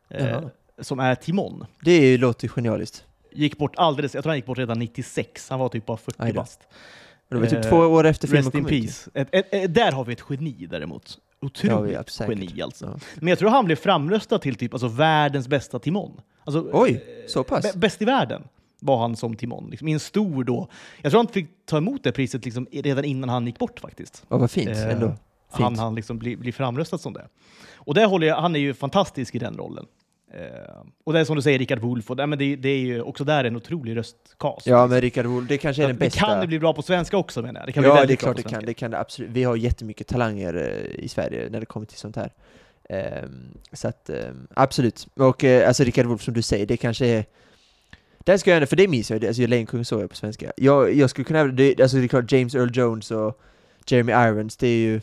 eh, 0.09 0.41
som 0.81 1.01
är 1.01 1.15
Timon, 1.15 1.67
Det 1.81 1.91
är 1.93 2.07
ju, 2.07 2.19
låter 2.19 2.45
ju 2.45 2.49
genialiskt. 2.53 3.05
gick 3.33 3.59
bort 3.59 3.73
alldeles, 3.77 4.15
jag 4.15 4.25
tror 4.25 4.31
han 4.31 4.39
gick 4.39 4.47
bort 4.47 4.59
redan 4.59 4.79
96, 4.79 5.49
han 5.51 5.59
var 5.59 5.69
typ 5.69 5.87
bara 5.87 5.97
40 5.97 6.17
Aj 6.23 6.33
då. 6.33 6.41
bast. 6.41 6.61
Det 7.29 7.37
var 7.37 7.47
typ 7.47 7.65
Eh, 7.65 7.71
två 7.71 7.77
år 7.77 8.05
efter 8.07 8.29
filmen 8.29 8.45
Rest 8.45 8.55
in 8.55 8.65
kom 8.65 8.73
ut. 8.73 8.83
peace. 8.83 9.11
Ett, 9.15 9.29
ett, 9.33 9.47
ett, 9.55 9.75
där 9.75 9.93
har 9.93 10.05
vi 10.05 10.13
ett 10.13 10.23
geni 10.31 10.67
däremot. 10.71 11.19
Ja, 11.41 11.47
Otroligt 11.47 11.93
ja, 11.95 12.05
säkert. 12.09 12.39
geni 12.39 12.63
alltså. 12.63 12.85
Ja. 12.87 12.99
Men 13.17 13.29
jag 13.29 13.39
tror 13.39 13.51
han 13.51 13.65
blev 13.65 13.77
framröstad 13.77 14.39
till 14.39 14.55
typ 14.55 14.75
alltså, 14.75 14.89
världens 14.89 15.49
bästa 15.49 15.79
Timon. 15.79 16.21
Alltså, 16.45 16.71
Oj, 16.73 16.91
eh, 16.93 17.29
så 17.29 17.45
pass? 17.45 17.65
bä- 17.75 17.79
Bäst 17.79 18.03
i 18.03 18.05
världen 18.05 18.43
var 18.81 18.99
han 18.99 19.17
som 19.17 19.37
Timon. 19.37 19.69
Liksom, 19.71 19.89
I 19.89 19.93
en 19.93 20.01
stor 20.01 20.45
då. 20.45 20.69
Jag 21.03 21.13
tror 21.13 21.19
han 21.25 21.33
fick 21.33 21.49
ta 21.67 21.77
emot 21.79 22.05
det 22.05 22.13
priset 22.13 22.45
liksom, 22.45 22.67
redan 22.73 23.05
innan 23.05 23.29
han 23.29 23.47
gick 23.47 23.59
bort 23.59 23.81
faktiskt. 23.81 24.25
Ja, 24.29 24.37
vad 24.37 24.51
fint 24.51 24.69
Eh, 24.69 24.91
ändå. 24.91 25.15
Han 25.53 25.79
han 25.79 25.95
liksom 25.95 26.19
bli, 26.19 26.37
bli 26.37 26.53
framröstad 26.53 26.99
som 26.99 27.13
det. 27.13 27.29
Och 27.75 27.95
där 27.95 28.07
håller 28.07 28.27
jag, 28.27 28.37
han 28.37 28.57
är 28.57 28.61
ju 28.61 28.75
fantastisk 28.75 29.35
i 29.35 29.39
den 29.39 29.57
rollen. 29.57 29.87
Eh, 30.35 30.85
och 31.05 31.13
det 31.13 31.21
är 31.21 31.25
som 31.25 31.37
du 31.37 31.43
säger, 31.43 31.59
Richard 31.59 31.79
Wolff, 31.79 32.11
och, 32.11 32.17
nej, 32.17 32.27
men 32.27 32.39
det, 32.39 32.57
det 32.57 32.69
är 32.69 32.79
ju 32.79 33.03
också 33.03 33.25
där 33.25 33.45
en 33.45 33.57
otrolig 33.57 33.97
röstcast. 33.97 34.67
Ja, 34.67 34.87
men 34.87 35.01
Rickard 35.01 35.27
Wolff, 35.27 35.49
det 35.49 35.59
kanske 35.59 35.83
är 35.83 35.87
den 35.87 35.97
det 35.97 36.05
bästa... 36.05 36.21
kan 36.21 36.41
ju 36.41 36.47
bli 36.47 36.59
bra 36.59 36.75
på 36.75 36.83
svenska 36.83 37.17
också 37.17 37.43
menar 37.43 37.61
jag. 37.61 37.69
Det 37.69 37.73
kan 37.73 37.83
bli 37.83 37.91
ja, 37.91 38.05
det 38.07 38.13
är 38.13 38.17
klart 38.17 38.37
det 38.37 38.43
kan. 38.43 38.65
Det 38.65 38.75
kan 38.75 38.91
det 38.91 38.99
absolut. 38.99 39.31
Vi 39.31 39.45
har 39.45 39.57
jättemycket 39.57 40.07
talanger 40.07 40.55
eh, 40.55 41.05
i 41.05 41.09
Sverige 41.09 41.49
när 41.51 41.61
det 41.61 41.67
kommer 41.67 41.87
till 41.87 41.99
sånt 41.99 42.17
här. 42.17 42.33
Ehm, 42.89 43.59
så 43.73 43.89
att, 43.89 44.11
ehm, 44.11 44.47
absolut. 44.55 45.09
Och 45.15 45.45
eh, 45.45 45.69
alltså 45.69 45.85
Rickard 45.85 46.07
Wolff, 46.07 46.23
som 46.23 46.35
du 46.35 46.43
säger, 46.43 46.67
det 46.67 46.77
kanske 46.77 47.07
är... 47.07 47.25
Den 48.19 48.39
ska 48.39 48.51
jag 48.51 48.57
ändå, 48.57 48.67
för 48.67 48.77
det 48.77 48.89
minns 48.89 49.11
jag, 49.11 49.25
alltså 49.25 49.47
Lejonkungen 49.47 49.85
såg 49.85 50.03
jag 50.03 50.11
på 50.11 50.17
svenska. 50.17 50.53
Jag, 50.57 50.95
jag 50.95 51.11
skulle 51.11 51.25
kunna, 51.25 51.45
det, 51.45 51.81
alltså 51.81 51.97
det 51.97 52.05
är 52.05 52.09
klart 52.09 52.33
James 52.33 52.55
Earl 52.55 52.71
Jones 52.73 53.11
och 53.11 53.41
Jeremy 53.87 54.13
Irons, 54.13 54.57
det 54.57 54.67
är 54.67 54.79
ju 54.79 55.01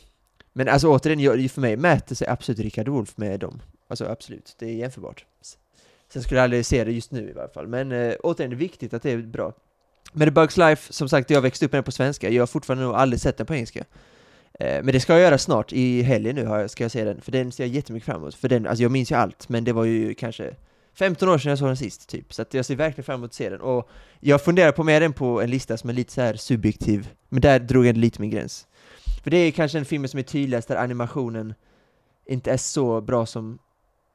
men 0.53 0.67
alltså 0.67 0.87
återigen, 0.87 1.49
för 1.49 1.61
mig 1.61 1.77
mäter 1.77 2.15
sig 2.15 2.27
absolut 2.27 2.59
Rickard 2.59 2.87
Wolff 2.87 3.17
med 3.17 3.39
dem. 3.39 3.61
Alltså 3.87 4.05
absolut, 4.05 4.55
det 4.59 4.65
är 4.65 4.73
jämförbart. 4.73 5.25
Sen 6.13 6.23
skulle 6.23 6.37
jag 6.37 6.43
aldrig 6.43 6.65
se 6.65 6.83
det 6.83 6.91
just 6.91 7.11
nu 7.11 7.29
i 7.29 7.33
varje 7.33 7.49
fall, 7.49 7.67
men 7.67 7.91
eh, 7.91 8.13
återigen, 8.23 8.49
det 8.49 8.55
är 8.55 8.57
viktigt 8.57 8.93
att 8.93 9.01
det 9.01 9.11
är 9.11 9.17
bra. 9.17 9.53
Men 10.13 10.27
The 10.27 10.31
Bugs 10.31 10.57
Life, 10.57 10.93
som 10.93 11.09
sagt, 11.09 11.29
jag 11.29 11.41
växte 11.41 11.65
upp 11.65 11.71
med 11.71 11.77
den 11.77 11.83
på 11.83 11.91
svenska, 11.91 12.29
jag 12.29 12.41
har 12.41 12.47
fortfarande 12.47 12.85
nog 12.85 12.95
aldrig 12.95 13.21
sett 13.21 13.37
den 13.37 13.45
på 13.45 13.53
engelska. 13.53 13.79
Eh, 14.59 14.83
men 14.83 14.85
det 14.85 14.99
ska 14.99 15.13
jag 15.13 15.21
göra 15.21 15.37
snart, 15.37 15.73
i 15.73 16.01
helgen 16.01 16.35
nu 16.35 16.67
ska 16.67 16.83
jag 16.83 16.91
se 16.91 17.03
den, 17.03 17.21
för 17.21 17.31
den 17.31 17.51
ser 17.51 17.63
jag 17.63 17.75
jättemycket 17.75 18.05
fram 18.05 18.21
emot. 18.21 18.35
För 18.35 18.49
den, 18.49 18.67
alltså 18.67 18.83
jag 18.83 18.91
minns 18.91 19.11
ju 19.11 19.15
allt, 19.15 19.49
men 19.49 19.63
det 19.63 19.73
var 19.73 19.85
ju 19.85 20.13
kanske 20.13 20.55
15 20.93 21.29
år 21.29 21.37
sedan 21.37 21.49
jag 21.49 21.59
såg 21.59 21.67
den 21.67 21.77
sist, 21.77 22.09
typ. 22.09 22.33
Så 22.33 22.41
att 22.41 22.53
jag 22.53 22.65
ser 22.65 22.75
verkligen 22.75 23.05
fram 23.05 23.19
emot 23.19 23.29
att 23.29 23.33
se 23.33 23.49
den. 23.49 23.61
Och 23.61 23.89
jag 24.19 24.41
funderar 24.41 24.71
på 24.71 24.83
med 24.83 25.01
den 25.01 25.13
på 25.13 25.41
en 25.41 25.49
lista 25.49 25.77
som 25.77 25.89
är 25.89 25.93
lite 25.93 26.13
så 26.13 26.21
här 26.21 26.33
subjektiv, 26.33 27.09
men 27.29 27.41
där 27.41 27.59
drog 27.59 27.85
jag 27.85 27.97
lite 27.97 28.21
min 28.21 28.29
gräns. 28.29 28.67
För 29.29 29.31
det 29.31 29.37
är 29.37 29.51
kanske 29.51 29.77
en 29.77 29.85
film 29.85 30.07
som 30.07 30.19
är 30.19 30.23
tydligast 30.23 30.67
där 30.67 30.75
animationen 30.75 31.53
inte 32.27 32.51
är 32.51 32.57
så 32.57 33.01
bra 33.01 33.25
som, 33.25 33.59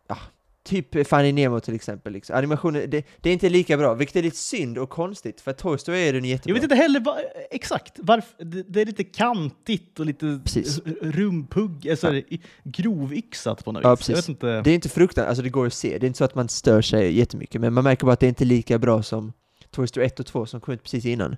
ja, 0.08 0.16
Typ 0.64 1.06
Fanny 1.06 1.32
Nemo 1.32 1.60
till 1.60 1.74
exempel, 1.74 2.12
liksom. 2.12 2.36
animationen, 2.36 2.90
det, 2.90 3.06
det, 3.20 3.28
är 3.28 3.32
inte 3.32 3.48
lika 3.48 3.76
bra, 3.76 3.94
vilket 3.94 4.16
är 4.16 4.22
lite 4.22 4.36
synd 4.36 4.78
och 4.78 4.90
konstigt, 4.90 5.40
för 5.40 5.52
Toy 5.52 5.78
Story 5.78 5.98
är 5.98 6.12
den 6.12 6.24
jättebra. 6.24 6.50
Jag 6.50 6.54
vet 6.54 6.62
inte 6.62 6.74
heller 6.74 7.00
va, 7.00 7.18
exakt 7.50 7.98
varför, 8.02 8.44
det, 8.44 8.62
det, 8.62 8.80
är 8.80 8.86
lite 8.86 9.04
kantigt 9.04 10.00
och 10.00 10.06
lite 10.06 10.40
precis. 10.44 10.80
rumpugg, 11.02 11.88
alltså 11.90 12.14
ja. 12.14 12.38
grovyxat 12.64 13.64
på 13.64 13.72
något 13.72 13.84
ja, 13.84 13.94
vis. 13.94 14.06
Precis. 14.06 14.28
Inte... 14.28 14.62
Det 14.62 14.70
är 14.70 14.74
inte 14.74 14.88
fruktansvärt, 14.88 15.28
alltså 15.28 15.42
det 15.42 15.50
går 15.50 15.66
att 15.66 15.74
se, 15.74 15.98
det 15.98 16.06
är 16.06 16.08
inte 16.08 16.18
så 16.18 16.24
att 16.24 16.34
man 16.34 16.48
stör 16.48 16.82
sig 16.82 17.18
jättemycket, 17.18 17.60
men 17.60 17.72
man 17.72 17.84
märker 17.84 18.06
bara 18.06 18.12
att 18.12 18.20
det 18.20 18.26
är 18.26 18.28
inte 18.28 18.44
lika 18.44 18.78
bra 18.78 19.02
som 19.02 19.32
Toy 19.70 19.86
Story 19.86 20.06
1 20.06 20.20
och 20.20 20.26
2 20.26 20.46
som 20.46 20.60
kom 20.60 20.74
ut 20.74 20.82
precis 20.82 21.04
innan. 21.04 21.36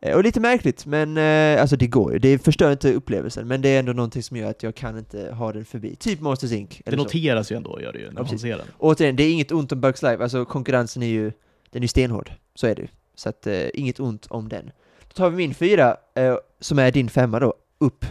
Eh, 0.00 0.16
och 0.16 0.24
lite 0.24 0.40
märkligt, 0.40 0.86
men 0.86 1.16
eh, 1.16 1.60
alltså 1.60 1.76
det 1.76 1.86
går 1.86 2.12
ju. 2.12 2.18
Det 2.18 2.38
förstör 2.38 2.72
inte 2.72 2.92
upplevelsen, 2.92 3.48
men 3.48 3.62
det 3.62 3.68
är 3.68 3.78
ändå 3.78 3.92
någonting 3.92 4.22
som 4.22 4.36
gör 4.36 4.50
att 4.50 4.62
jag 4.62 4.74
kan 4.74 4.98
inte 4.98 5.32
ha 5.32 5.52
den 5.52 5.64
förbi. 5.64 5.96
Typ 5.96 6.20
Monsters 6.20 6.52
Inc. 6.52 6.80
Det 6.84 6.96
noteras 6.96 7.46
så. 7.46 7.54
ju 7.54 7.56
ändå, 7.56 7.80
gör 7.80 7.92
det 7.92 7.98
ju, 7.98 8.10
när 8.10 8.20
ja, 8.20 8.26
man 8.30 8.38
ser 8.38 8.58
den. 8.58 8.66
Återigen, 8.78 9.16
det 9.16 9.22
är 9.22 9.32
inget 9.32 9.52
ont 9.52 9.72
om 9.72 9.80
Bugs 9.80 10.02
Life, 10.02 10.22
alltså 10.22 10.44
konkurrensen 10.44 11.02
är 11.02 11.06
ju, 11.06 11.32
den 11.70 11.80
är 11.80 11.84
ju 11.84 11.88
stenhård. 11.88 12.32
Så 12.54 12.66
är 12.66 12.74
det 12.74 12.82
ju. 12.82 12.88
Så 13.14 13.28
att, 13.28 13.46
eh, 13.46 13.66
inget 13.74 14.00
ont 14.00 14.26
om 14.26 14.48
den. 14.48 14.70
Då 15.08 15.14
tar 15.14 15.30
vi 15.30 15.36
min 15.36 15.54
fyra, 15.54 15.96
eh, 16.14 16.36
som 16.60 16.78
är 16.78 16.90
din 16.90 17.08
femma 17.08 17.40
då, 17.40 17.54
upp. 17.78 18.04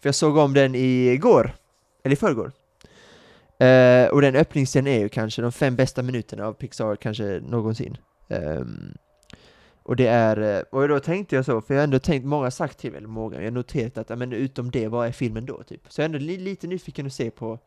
För 0.00 0.08
jag 0.08 0.14
såg 0.14 0.36
om 0.36 0.54
den 0.54 0.74
igår, 0.74 1.54
eller 2.04 2.12
i 2.12 2.16
förrgår. 2.16 2.52
Eh, 3.58 4.08
och 4.08 4.22
den 4.22 4.36
öppningsscenen 4.36 4.92
är 4.92 4.98
ju 4.98 5.08
kanske 5.08 5.42
de 5.42 5.52
fem 5.52 5.76
bästa 5.76 6.02
minuterna 6.02 6.46
av 6.46 6.52
Pixar 6.52 6.96
kanske 6.96 7.40
någonsin. 7.48 7.96
Um, 8.28 8.94
och 9.82 9.96
det 9.96 10.06
är, 10.06 10.56
eh, 10.56 10.62
och 10.70 10.88
då 10.88 11.00
tänkte 11.00 11.36
jag 11.36 11.44
så, 11.44 11.60
för 11.60 11.74
jag 11.74 11.80
har 11.80 11.84
ändå 11.84 11.98
tänkt, 11.98 12.24
många 12.24 12.42
har 12.42 12.50
sagt 12.50 12.78
till 12.78 12.90
mig, 12.90 12.98
eller 12.98 13.08
många, 13.08 13.36
jag 13.36 13.44
har 13.44 13.50
noterat 13.50 14.10
att, 14.10 14.18
men 14.18 14.32
utom 14.32 14.70
det, 14.70 14.88
vad 14.88 15.06
är 15.06 15.12
filmen 15.12 15.46
då? 15.46 15.62
Typ. 15.62 15.80
Så 15.88 16.00
jag 16.00 16.04
är 16.04 16.08
ändå 16.08 16.18
li 16.18 16.36
lite 16.36 16.66
nyfiken 16.66 17.06
att 17.06 17.12
se 17.12 17.30
på 17.30 17.58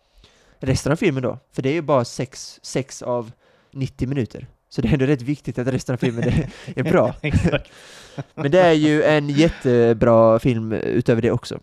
resten 0.59 0.91
av 0.91 0.95
filmen 0.95 1.24
då, 1.24 1.39
för 1.51 1.61
det 1.61 1.70
är 1.70 1.74
ju 1.74 1.82
bara 1.82 2.05
sex, 2.05 2.59
sex 2.63 3.01
av 3.01 3.32
90 3.72 4.07
minuter. 4.07 4.47
Så 4.70 4.82
det 4.82 4.88
är 4.88 4.93
ändå 4.93 5.05
rätt 5.05 5.22
viktigt 5.22 5.59
att 5.59 5.68
resten 5.68 5.93
av 5.93 5.97
filmen 5.97 6.24
är, 6.24 6.49
är 6.76 6.84
bra. 6.84 7.16
men 8.34 8.51
det 8.51 8.59
är 8.59 8.74
ju 8.74 9.03
en 9.03 9.30
jättebra 9.30 10.39
film 10.39 10.72
utöver 10.72 11.22
det 11.22 11.32
också. 11.32 11.59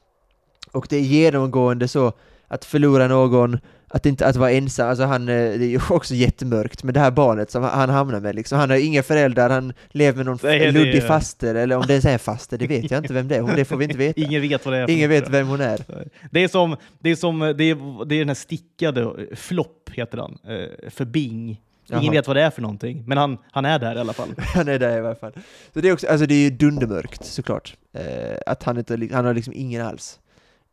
Och 0.72 0.86
det 0.90 0.96
är 0.96 1.00
genomgående 1.00 1.88
så, 1.88 2.12
att 2.48 2.64
förlora 2.64 3.09
någon, 3.09 3.59
att 3.93 4.07
inte 4.07 4.26
att 4.26 4.36
vara 4.36 4.51
ensam, 4.51 4.88
alltså 4.88 5.05
han, 5.05 5.28
eh, 5.28 5.34
det 5.34 5.64
är 5.64 5.68
ju 5.68 5.80
också 5.90 6.14
jättemörkt, 6.14 6.84
men 6.84 6.95
det 6.95 7.01
här 7.01 7.11
barnet 7.11 7.51
som 7.51 7.62
han 7.62 7.90
hamnar 7.90 8.20
med 8.20 8.34
liksom, 8.34 8.59
han 8.59 8.70
har 8.70 8.76
inga 8.76 9.03
föräldrar, 9.03 9.51
han 9.51 9.72
lever 9.90 10.16
med 10.16 10.26
någon 10.26 10.38
Nej, 10.43 10.72
luddig 10.72 10.97
är... 10.97 11.07
faster, 11.07 11.55
eller 11.55 11.76
om 11.76 11.84
det 11.86 11.93
ens 11.93 12.05
är 12.05 12.18
faster, 12.18 12.59
det 12.59 12.66
vet 12.66 12.90
jag 12.90 12.99
inte 12.99 13.14
vem 13.14 13.28
det 13.28 13.36
är, 13.36 13.57
det 13.57 13.64
får 13.64 13.76
vi 13.76 13.84
inte 13.84 13.99
veta. 13.99 14.20
Ingen 14.20 14.43
vet 14.43 14.64
vad 14.64 14.74
det 14.74 14.78
är. 14.78 14.90
Ingen 14.90 15.11
vet 15.11 15.28
vem 15.28 15.49
hon 15.49 15.61
är. 15.61 15.80
Det 16.30 16.45
är 16.45 16.49
som, 16.49 16.76
det 16.99 17.11
är 17.11 17.16
som, 17.16 17.38
det 17.38 17.64
är, 17.64 18.05
det 18.05 18.14
är 18.14 18.18
den 18.18 18.28
här 18.28 18.34
stickade, 18.34 19.26
Flopp 19.36 19.90
heter 19.93 20.18
han, 20.18 20.38
eh, 20.45 20.90
för 20.90 21.05
Bing. 21.05 21.61
Ingen 21.90 22.05
Jaha. 22.05 22.12
vet 22.12 22.26
vad 22.26 22.36
det 22.36 22.43
är 22.43 22.51
för 22.51 22.62
någonting, 22.62 23.05
men 23.07 23.18
han, 23.18 23.38
han 23.51 23.64
är 23.64 23.78
där 23.78 23.97
i 23.97 23.99
alla 23.99 24.12
fall. 24.12 24.28
han 24.38 24.68
är 24.68 24.78
där 24.78 24.97
i 24.97 25.01
alla 25.01 25.14
fall. 25.14 25.32
Så 25.74 25.80
det 25.80 25.88
är 25.88 25.93
också, 25.93 26.07
alltså 26.07 26.26
det 26.26 26.34
är 26.34 26.43
ju 26.45 26.51
dundermörkt 26.51 27.24
såklart. 27.24 27.76
Eh, 27.93 28.36
att 28.47 28.62
han 28.62 28.78
inte, 28.78 29.09
han 29.12 29.24
har 29.24 29.34
liksom 29.34 29.53
ingen 29.57 29.86
alls. 29.86 30.20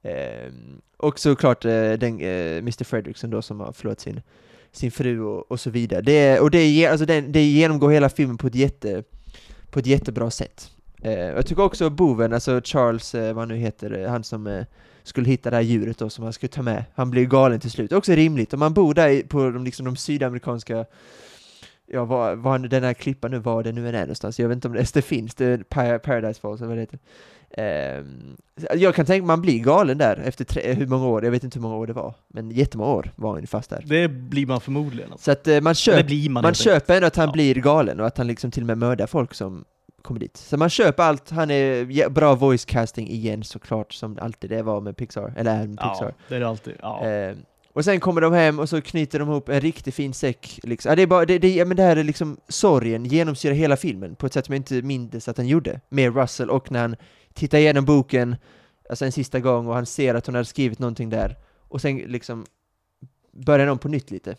Eh, 0.03 0.51
och 0.99 1.19
såklart 1.19 1.65
eh, 1.65 1.71
den, 1.71 2.19
eh, 2.19 2.57
Mr 2.57 2.83
Fredrickson 2.83 3.29
då 3.29 3.41
som 3.41 3.59
har 3.59 3.71
förlorat 3.71 3.99
sin, 3.99 4.21
sin 4.71 4.91
fru 4.91 5.21
och, 5.21 5.51
och 5.51 5.59
så 5.59 5.69
vidare. 5.69 6.01
Det, 6.01 6.39
och 6.39 6.51
det, 6.51 6.87
alltså 6.87 7.05
den, 7.05 7.31
det 7.31 7.43
genomgår 7.43 7.89
hela 7.89 8.09
filmen 8.09 8.37
på 8.37 8.47
ett, 8.47 8.55
jätte, 8.55 9.03
på 9.69 9.79
ett 9.79 9.85
jättebra 9.85 10.31
sätt. 10.31 10.71
Eh, 11.01 11.13
jag 11.13 11.45
tycker 11.45 11.63
också 11.63 11.89
boven, 11.89 12.33
alltså 12.33 12.61
Charles, 12.63 13.15
eh, 13.15 13.33
vad 13.33 13.41
han 13.41 13.47
nu 13.47 13.55
heter, 13.55 14.03
eh, 14.03 14.09
han 14.09 14.23
som 14.23 14.47
eh, 14.47 14.65
skulle 15.03 15.29
hitta 15.29 15.49
det 15.49 15.55
här 15.55 15.63
djuret 15.63 15.97
då 15.97 16.09
som 16.09 16.23
han 16.23 16.33
skulle 16.33 16.49
ta 16.49 16.61
med, 16.61 16.83
han 16.95 17.11
blir 17.11 17.25
galen 17.25 17.59
till 17.59 17.71
slut. 17.71 17.91
Också 17.91 18.11
rimligt, 18.11 18.53
om 18.53 18.59
man 18.59 18.73
bor 18.73 18.93
där 18.93 19.21
på 19.21 19.49
de, 19.49 19.63
liksom, 19.63 19.85
de 19.85 19.95
sydamerikanska 19.95 20.85
ja, 21.91 22.05
var, 22.05 22.35
var 22.35 22.59
den 22.59 22.83
här 22.83 22.93
klippan 22.93 23.31
nu, 23.31 23.39
var 23.39 23.63
det 23.63 23.71
nu 23.71 23.89
än 23.89 23.95
är 23.95 24.01
någonstans, 24.01 24.39
jag 24.39 24.47
vet 24.47 24.55
inte 24.55 24.67
om 24.67 24.73
det, 24.73 24.93
det 24.93 25.01
finns, 25.01 25.35
det 25.35 25.45
är 25.45 25.97
Paradise 25.97 26.41
Falls 26.41 26.61
eller 26.61 26.67
vad 26.67 26.77
det 26.77 26.81
heter. 26.81 26.99
Eh, 27.51 28.03
jag 28.79 28.95
kan 28.95 29.05
tänka 29.05 29.25
man 29.25 29.41
blir 29.41 29.59
galen 29.59 29.97
där 29.97 30.21
efter 30.25 30.45
tre, 30.45 30.73
hur 30.73 30.87
många 30.87 31.07
år, 31.07 31.23
jag 31.23 31.31
vet 31.31 31.43
inte 31.43 31.59
hur 31.59 31.61
många 31.61 31.75
år 31.75 31.87
det 31.87 31.93
var, 31.93 32.13
men 32.27 32.51
jättemånga 32.51 32.91
år 32.91 33.11
var 33.15 33.33
han 33.33 33.47
fast 33.47 33.69
där. 33.69 33.83
Det 33.85 34.07
blir 34.07 34.45
man 34.45 34.61
förmodligen. 34.61 35.09
Så 35.17 35.31
att 35.31 35.47
eh, 35.47 35.61
man, 35.61 35.75
köp, 35.75 36.09
man, 36.29 36.43
man 36.43 36.53
köper 36.53 36.95
ändå 36.95 37.07
att 37.07 37.15
han 37.15 37.27
ja. 37.27 37.31
blir 37.31 37.55
galen 37.55 37.99
och 37.99 38.07
att 38.07 38.17
han 38.17 38.27
liksom 38.27 38.51
till 38.51 38.63
och 38.63 38.67
med 38.67 38.77
mördar 38.77 39.07
folk 39.07 39.33
som 39.33 39.65
kommer 40.01 40.19
dit. 40.19 40.37
Så 40.37 40.57
man 40.57 40.69
köper 40.69 41.03
allt, 41.03 41.29
han 41.29 41.51
är 41.51 42.09
bra 42.09 42.35
voice 42.35 42.65
casting 42.65 43.09
igen 43.09 43.43
såklart, 43.43 43.93
som 43.93 44.17
alltid 44.21 44.49
det 44.49 44.61
var 44.61 44.81
med 44.81 44.97
Pixar, 44.97 45.33
eller 45.37 45.51
är 45.51 45.67
med 45.67 45.77
Pixar. 45.77 46.05
Ja, 46.05 46.11
det 46.27 46.35
är 46.35 46.39
det 46.39 46.47
alltid. 46.47 46.73
Ja. 46.81 47.07
Eh, 47.07 47.35
och 47.73 47.85
sen 47.85 47.99
kommer 47.99 48.21
de 48.21 48.33
hem 48.33 48.59
och 48.59 48.69
så 48.69 48.81
knyter 48.81 49.19
de 49.19 49.29
ihop 49.29 49.49
en 49.49 49.61
riktigt 49.61 49.95
fin 49.95 50.13
säck. 50.13 50.59
Liksom. 50.63 50.89
Ja, 50.89 50.95
det, 50.95 51.01
är 51.01 51.07
bara, 51.07 51.25
det, 51.25 51.39
det, 51.39 51.65
men 51.65 51.77
det 51.77 51.83
här 51.83 51.95
är 51.95 52.03
liksom 52.03 52.37
sorgen 52.47 53.05
genomsyrar 53.05 53.53
hela 53.53 53.77
filmen 53.77 54.15
på 54.15 54.25
ett 54.25 54.33
sätt 54.33 54.45
som 54.45 54.53
jag 54.53 54.59
inte 54.59 54.81
minns 54.81 55.27
att 55.27 55.37
han 55.37 55.47
gjorde. 55.47 55.81
Med 55.89 56.15
Russell 56.15 56.49
och 56.49 56.71
när 56.71 56.81
han 56.81 56.95
tittar 57.33 57.57
igenom 57.57 57.85
boken 57.85 58.35
alltså 58.89 59.05
en 59.05 59.11
sista 59.11 59.39
gång 59.39 59.67
och 59.67 59.75
han 59.75 59.85
ser 59.85 60.15
att 60.15 60.25
hon 60.25 60.35
hade 60.35 60.45
skrivit 60.45 60.79
någonting 60.79 61.09
där. 61.09 61.35
Och 61.67 61.81
sen 61.81 61.97
liksom 61.97 62.45
börjar 63.31 63.67
de 63.67 63.77
på 63.77 63.87
nytt 63.87 64.11
lite. 64.11 64.35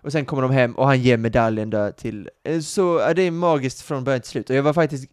Och 0.00 0.12
sen 0.12 0.24
kommer 0.24 0.42
de 0.42 0.50
hem 0.50 0.72
och 0.72 0.86
han 0.86 1.00
ger 1.00 1.16
medaljen 1.16 1.70
där 1.70 1.92
till... 1.92 2.30
Eh, 2.44 2.60
så 2.60 2.98
ja, 3.00 3.14
det 3.14 3.22
är 3.22 3.30
magiskt 3.30 3.80
från 3.80 4.04
början 4.04 4.20
till 4.20 4.30
slut. 4.30 4.50
Och 4.50 4.56
jag 4.56 4.62
var 4.62 4.72
faktiskt 4.72 5.10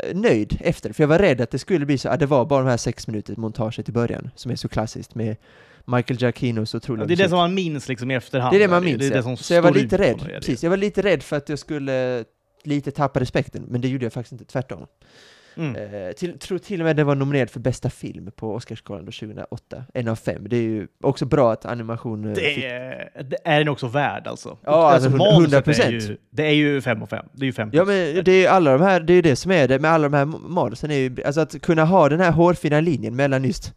eh, 0.00 0.16
nöjd 0.16 0.58
efter, 0.60 0.92
för 0.92 1.02
jag 1.02 1.08
var 1.08 1.18
rädd 1.18 1.40
att 1.40 1.50
det 1.50 1.58
skulle 1.58 1.86
bli 1.86 1.98
så, 1.98 2.08
att 2.08 2.20
det 2.20 2.26
var 2.26 2.44
bara 2.44 2.62
de 2.62 2.70
här 2.70 2.76
sex 2.76 3.06
minuter 3.06 3.36
montaget 3.36 3.88
i 3.88 3.92
början, 3.92 4.30
som 4.34 4.50
är 4.50 4.56
så 4.56 4.68
klassiskt 4.68 5.14
med 5.14 5.36
Michael 5.86 6.20
Giacchinos 6.20 6.74
otroliga 6.74 7.02
ja, 7.02 7.06
Det 7.06 7.14
är 7.14 7.16
det 7.16 7.28
som 7.28 7.38
man 7.38 7.54
minns 7.54 7.88
liksom 7.88 8.10
i 8.10 8.14
efterhand. 8.14 8.52
Det 8.52 8.56
är 8.56 8.60
det 8.60 8.68
man 8.68 8.84
minns, 8.84 8.98
det 8.98 9.06
är 9.06 9.10
det 9.10 9.22
som 9.22 9.36
Så 9.36 9.54
jag 9.54 9.62
var 9.62 9.70
lite 9.70 9.98
rädd, 9.98 10.18
precis, 10.18 10.62
jag 10.62 10.70
var 10.70 10.76
lite 10.76 11.02
rädd 11.02 11.22
för 11.22 11.36
att 11.36 11.48
jag 11.48 11.58
skulle 11.58 12.24
lite 12.62 12.90
tappa 12.90 13.20
respekten, 13.20 13.64
men 13.68 13.80
det 13.80 13.88
gjorde 13.88 14.04
jag 14.04 14.12
faktiskt 14.12 14.32
inte, 14.32 14.44
tvärtom. 14.44 14.86
Mm. 15.56 15.76
Eh, 15.76 16.12
till, 16.12 16.38
tror 16.38 16.58
till 16.58 16.80
och 16.80 16.84
med 16.84 16.96
den 16.96 17.06
var 17.06 17.14
nominerad 17.14 17.50
för 17.50 17.60
bästa 17.60 17.90
film 17.90 18.30
på 18.36 18.54
Oscarsgalan 18.54 19.04
2008, 19.04 19.84
en 19.94 20.08
av 20.08 20.16
fem. 20.16 20.48
Det 20.48 20.56
är 20.56 20.62
ju 20.62 20.88
också 21.02 21.24
bra 21.24 21.52
att 21.52 21.66
animation 21.66 22.24
eh, 22.24 22.34
det 22.34 22.66
är, 22.66 23.10
det 23.22 23.36
är 23.44 23.58
den 23.58 23.68
också 23.68 23.88
värd 23.88 24.26
alltså. 24.26 24.58
Ja, 24.64 24.92
alltså, 24.92 25.08
alltså 25.08 25.34
100 25.34 25.62
procent. 25.62 26.18
Det 26.30 26.42
är 26.42 26.52
ju 26.52 26.80
fem 26.80 27.02
och 27.02 27.08
fem. 27.08 27.26
Det 27.32 27.44
är 27.44 27.46
ju 27.46 27.52
fem 27.52 27.70
Ja, 27.72 27.84
men 27.84 28.24
det 28.24 28.46
är 28.46 28.48
alla 28.48 28.72
de 28.72 28.80
här, 28.80 29.00
det 29.00 29.12
är 29.12 29.14
ju 29.14 29.22
det 29.22 29.36
som 29.36 29.50
är 29.50 29.68
det 29.68 29.78
med 29.78 29.90
alla 29.90 30.08
de 30.08 30.16
här 30.16 30.24
manusen, 30.24 30.90
är 30.90 30.96
ju, 30.96 31.16
alltså 31.24 31.40
att 31.40 31.62
kunna 31.62 31.84
ha 31.84 32.08
den 32.08 32.20
här 32.20 32.30
hårfina 32.30 32.80
linjen 32.80 33.16
mellan 33.16 33.44
just 33.44 33.74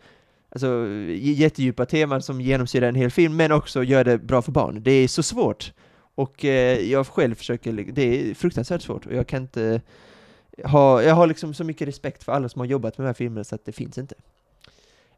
Alltså 0.51 0.87
jättedjupa 1.11 1.85
teman 1.85 2.21
som 2.21 2.41
genomsyrar 2.41 2.87
en 2.87 2.95
hel 2.95 3.11
film, 3.11 3.35
men 3.35 3.51
också 3.51 3.83
gör 3.83 4.03
det 4.03 4.17
bra 4.17 4.41
för 4.41 4.51
barn. 4.51 4.81
Det 4.83 4.91
är 4.91 5.07
så 5.07 5.23
svårt. 5.23 5.73
Och 6.15 6.45
eh, 6.45 6.79
jag 6.79 7.07
själv 7.07 7.35
försöker, 7.35 7.73
det 7.73 8.01
är 8.01 8.33
fruktansvärt 8.33 8.81
svårt, 8.81 9.05
och 9.05 9.13
jag 9.13 9.27
kan 9.27 9.41
inte 9.41 9.81
ha, 10.63 11.03
jag 11.03 11.15
har 11.15 11.27
liksom 11.27 11.53
så 11.53 11.63
mycket 11.63 11.87
respekt 11.87 12.23
för 12.23 12.31
alla 12.31 12.49
som 12.49 12.59
har 12.59 12.65
jobbat 12.65 12.97
med 12.97 13.05
de 13.05 13.07
här 13.07 13.13
filmerna 13.13 13.43
så 13.43 13.55
att 13.55 13.65
det 13.65 13.71
finns 13.71 13.97
inte. 13.97 14.15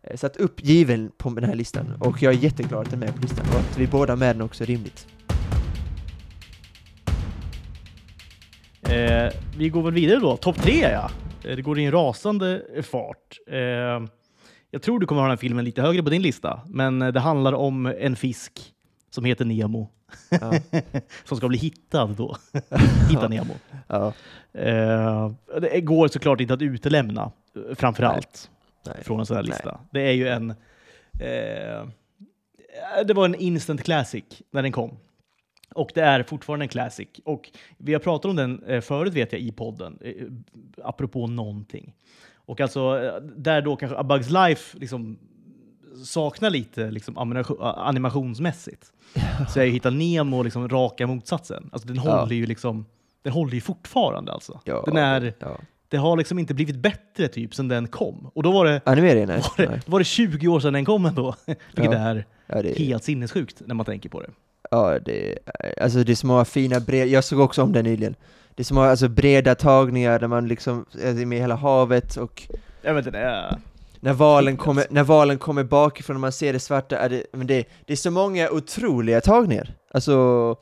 Eh, 0.03 0.17
så 0.17 0.25
att 0.25 0.37
uppgiven 0.37 1.11
på 1.17 1.29
den 1.29 1.43
här 1.43 1.55
listan, 1.55 1.93
och 1.99 2.21
jag 2.21 2.33
är 2.33 2.37
jätteglad 2.37 2.81
att 2.81 2.91
den 2.91 3.03
är 3.03 3.05
med 3.05 3.15
på 3.15 3.21
listan, 3.21 3.45
och 3.49 3.59
att 3.59 3.77
vi 3.77 3.87
båda 3.87 4.15
med 4.15 4.35
den 4.35 4.41
också 4.41 4.63
är 4.63 4.67
rimligt. 4.67 5.07
Eh, 8.81 9.33
vi 9.57 9.69
går 9.69 9.83
väl 9.83 9.93
vidare 9.93 10.19
då, 10.19 10.37
topp 10.37 10.61
tre 10.61 10.79
ja. 10.79 11.11
Eh, 11.43 11.55
det 11.55 11.61
går 11.61 11.79
i 11.79 11.85
en 11.85 11.91
rasande 11.91 12.61
fart. 12.83 13.37
Eh, 13.47 14.07
jag 14.71 14.81
tror 14.81 14.99
du 14.99 15.05
kommer 15.05 15.21
ha 15.21 15.27
den 15.27 15.31
här 15.31 15.37
filmen 15.37 15.65
lite 15.65 15.81
högre 15.81 16.03
på 16.03 16.09
din 16.09 16.21
lista, 16.21 16.61
men 16.67 17.01
eh, 17.01 17.07
det 17.11 17.19
handlar 17.19 17.53
om 17.53 17.85
en 17.85 18.15
fisk 18.15 18.73
som 19.09 19.25
heter 19.25 19.45
Nemo. 19.45 19.89
Ja. 20.29 20.53
som 21.23 21.37
ska 21.37 21.47
bli 21.47 21.57
hittad 21.57 22.07
då. 22.07 22.37
Hitta 23.09 23.27
Nemo. 23.27 23.53
Ja. 23.87 24.13
Uh, 24.55 25.31
det 25.61 25.81
går 25.81 26.07
såklart 26.07 26.41
inte 26.41 26.53
att 26.53 26.61
utelämna, 26.61 27.31
eh, 27.55 27.75
framför 27.75 28.03
allt, 28.03 28.49
från 29.01 29.19
en 29.19 29.25
sån 29.25 29.35
här 29.35 29.43
lista. 29.43 29.71
Nej. 29.71 29.87
Det 29.91 30.09
är 30.09 30.13
ju 30.13 30.27
en... 30.27 30.49
Uh, 30.51 31.89
det 33.05 33.13
var 33.13 33.25
en 33.25 33.35
instant 33.35 33.83
classic 33.83 34.23
när 34.51 34.61
den 34.61 34.71
kom. 34.71 34.97
Och 35.75 35.91
det 35.93 36.01
är 36.01 36.23
fortfarande 36.23 36.65
en 36.65 36.69
classic. 36.69 37.07
Och 37.23 37.51
vi 37.77 37.93
har 37.93 37.99
pratat 37.99 38.29
om 38.29 38.35
den 38.35 38.81
förut 38.81 39.13
vet 39.13 39.31
jag 39.31 39.41
i 39.41 39.51
podden, 39.51 39.99
apropå 40.83 41.27
någonting. 41.27 41.93
Och 42.51 42.61
alltså 42.61 42.79
eh, 43.03 43.21
där 43.37 43.61
då 43.61 43.75
kanske 43.75 43.97
A 43.97 44.03
Bugs 44.03 44.29
Life 44.29 44.77
liksom 44.77 45.17
saknar 46.05 46.49
lite 46.49 46.91
liksom, 46.91 47.17
animation- 47.17 47.73
animationsmässigt. 47.77 48.85
Så 49.49 49.59
jag 49.59 49.67
hittar 49.67 49.91
Nemo 49.91 50.43
liksom 50.43 50.69
raka 50.69 51.07
motsatsen. 51.07 51.69
Alltså 51.71 51.87
den 51.87 51.95
Ja. 52.05 52.19
håller 52.19 52.35
ju 52.35 52.45
liksom, 52.45 52.85
den 53.23 53.33
håller 53.33 53.53
ju 53.53 53.61
fortfarande 53.61 54.31
alltså. 54.31 54.59
Ja, 54.63 54.83
Den 54.85 54.97
är, 54.97 55.33
ja. 55.39 55.57
det 55.89 55.97
har 55.97 56.17
liksom 56.17 56.39
inte 56.39 56.53
blivit 56.53 56.75
bättre 56.75 57.27
typ 57.27 57.55
sen 57.55 57.67
den 57.67 57.87
kom. 57.87 58.31
Och 58.33 58.43
då 58.43 58.51
var 58.51 58.65
det, 58.65 58.81
var 58.85 59.57
det, 59.67 59.81
var 59.89 59.99
det 59.99 60.05
20 60.05 60.47
år 60.47 60.59
sedan 60.59 60.73
den 60.73 60.85
kom 60.85 61.05
ändå. 61.05 61.35
Vilket 61.45 61.93
Ja. 61.93 61.97
är 61.99 62.25
Ja, 62.47 62.61
det, 62.61 62.77
helt 62.79 63.03
sinnessjukt 63.03 63.61
när 63.65 63.75
man 63.75 63.85
tänker 63.85 64.09
på 64.09 64.21
det. 64.21 64.29
ja, 64.71 64.99
det, 64.99 65.37
alltså 65.81 66.03
det 66.03 66.11
är 66.11 66.15
så 66.15 66.27
många 66.27 66.45
fina 66.45 66.79
breda, 66.79 67.05
jag 67.05 67.23
såg 67.23 67.39
också 67.39 67.63
om 67.63 67.71
den 67.71 67.85
nyligen. 67.85 68.15
Det 68.55 68.61
är 68.61 68.63
så 68.63 68.73
många 68.73 68.89
alltså, 68.89 69.07
breda 69.07 69.55
tagningar 69.55 70.19
där 70.19 70.27
man 70.27 70.47
liksom 70.47 70.85
är 71.01 71.25
med 71.25 71.37
i 71.37 71.41
hela 71.41 71.55
havet 71.55 72.17
och 72.17 72.43
Jag 72.81 72.93
vet 72.93 73.05
inte, 73.05 73.19
är... 73.19 73.57
när 73.99 74.13
valen 74.13 74.51
Fint, 74.53 74.59
kommer, 74.59 74.81
alltså. 74.81 74.93
när 74.93 75.03
valen 75.03 75.37
kommer 75.37 75.63
bakifrån 75.63 76.15
och 76.15 76.21
man 76.21 76.31
ser 76.31 76.53
det 76.53 76.59
svarta, 76.59 76.97
är 76.97 77.09
det, 77.09 77.23
men 77.33 77.47
det, 77.47 77.65
det 77.85 77.93
är 77.93 77.97
så 77.97 78.11
många 78.11 78.49
otroliga 78.49 79.21
tagningar. 79.21 79.73
Alltså 79.93 80.55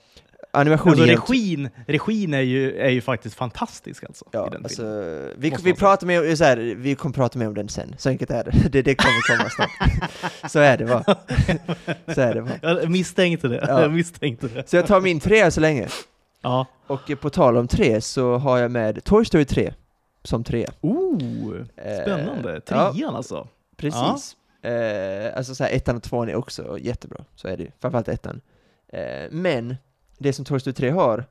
animationen 0.51 1.09
Alltså 1.09 1.33
regin, 1.33 1.69
regin 1.87 2.33
är, 2.33 2.41
ju, 2.41 2.77
är 2.77 2.89
ju 2.89 3.01
faktiskt 3.01 3.35
fantastisk 3.35 4.03
alltså. 4.03 4.25
Ja, 4.31 4.47
i 4.47 4.49
den 4.49 4.63
alltså, 4.63 4.81
filmen. 4.81 5.33
vi, 5.37 5.51
Måste 5.51 5.65
vi 5.65 5.73
pratar 5.73 6.07
med, 6.07 6.37
så 6.37 6.43
här, 6.43 6.57
vi 6.77 6.95
kommer 6.95 7.13
prata 7.13 7.39
mer 7.39 7.47
om 7.47 7.53
den 7.53 7.69
sen, 7.69 7.95
så 7.97 8.09
enkelt 8.09 8.31
är 8.31 8.43
det. 8.43 8.51
Det, 8.69 8.81
det 8.81 8.95
kommer 8.95 9.37
komma 9.37 9.49
snart. 9.49 10.51
så 10.51 10.59
är 10.59 10.77
det 10.77 10.85
va. 10.85 11.03
Så 12.15 12.21
är 12.21 12.33
det 12.33 12.41
va. 12.41 12.51
Jag 12.61 12.89
misstänkte 12.91 13.47
det. 13.47 13.65
Ja. 13.67 13.81
Jag 13.81 13.93
misstänkte 13.93 14.47
det. 14.47 14.69
Så 14.69 14.75
jag 14.75 14.87
tar 14.87 15.01
min 15.01 15.19
trea 15.19 15.51
så 15.51 15.61
länge. 15.61 15.87
Ja. 16.41 16.65
Och 16.87 17.11
eh, 17.11 17.17
på 17.17 17.29
tal 17.29 17.57
om 17.57 17.67
tre 17.67 18.01
så 18.01 18.37
har 18.37 18.57
jag 18.57 18.71
med 18.71 19.03
Toy 19.03 19.25
Story 19.25 19.45
3 19.45 19.73
som 20.23 20.43
trea. 20.43 20.71
Oh, 20.81 21.55
Eh, 21.75 22.01
spännande. 22.01 22.61
ja. 22.69 22.91
Trean 22.93 23.15
alltså. 23.15 23.47
Precis. 23.77 24.35
Eh, 24.61 25.37
alltså 25.37 25.55
så 25.55 25.63
här, 25.63 25.71
ettan 25.71 25.95
och 25.95 26.03
tvåan 26.03 26.29
är 26.29 26.35
också 26.35 26.79
jättebra, 26.79 27.23
så 27.35 27.47
är 27.47 27.57
det 27.57 27.63
ju. 27.63 27.71
Framförallt 27.79 28.07
ettan. 28.07 28.41
Eh, 28.87 29.31
men, 29.31 29.75
det 30.17 30.33
som 30.33 30.45
Toy 30.45 30.59
Story 30.59 30.73
3 30.73 30.89
har, 30.89 31.25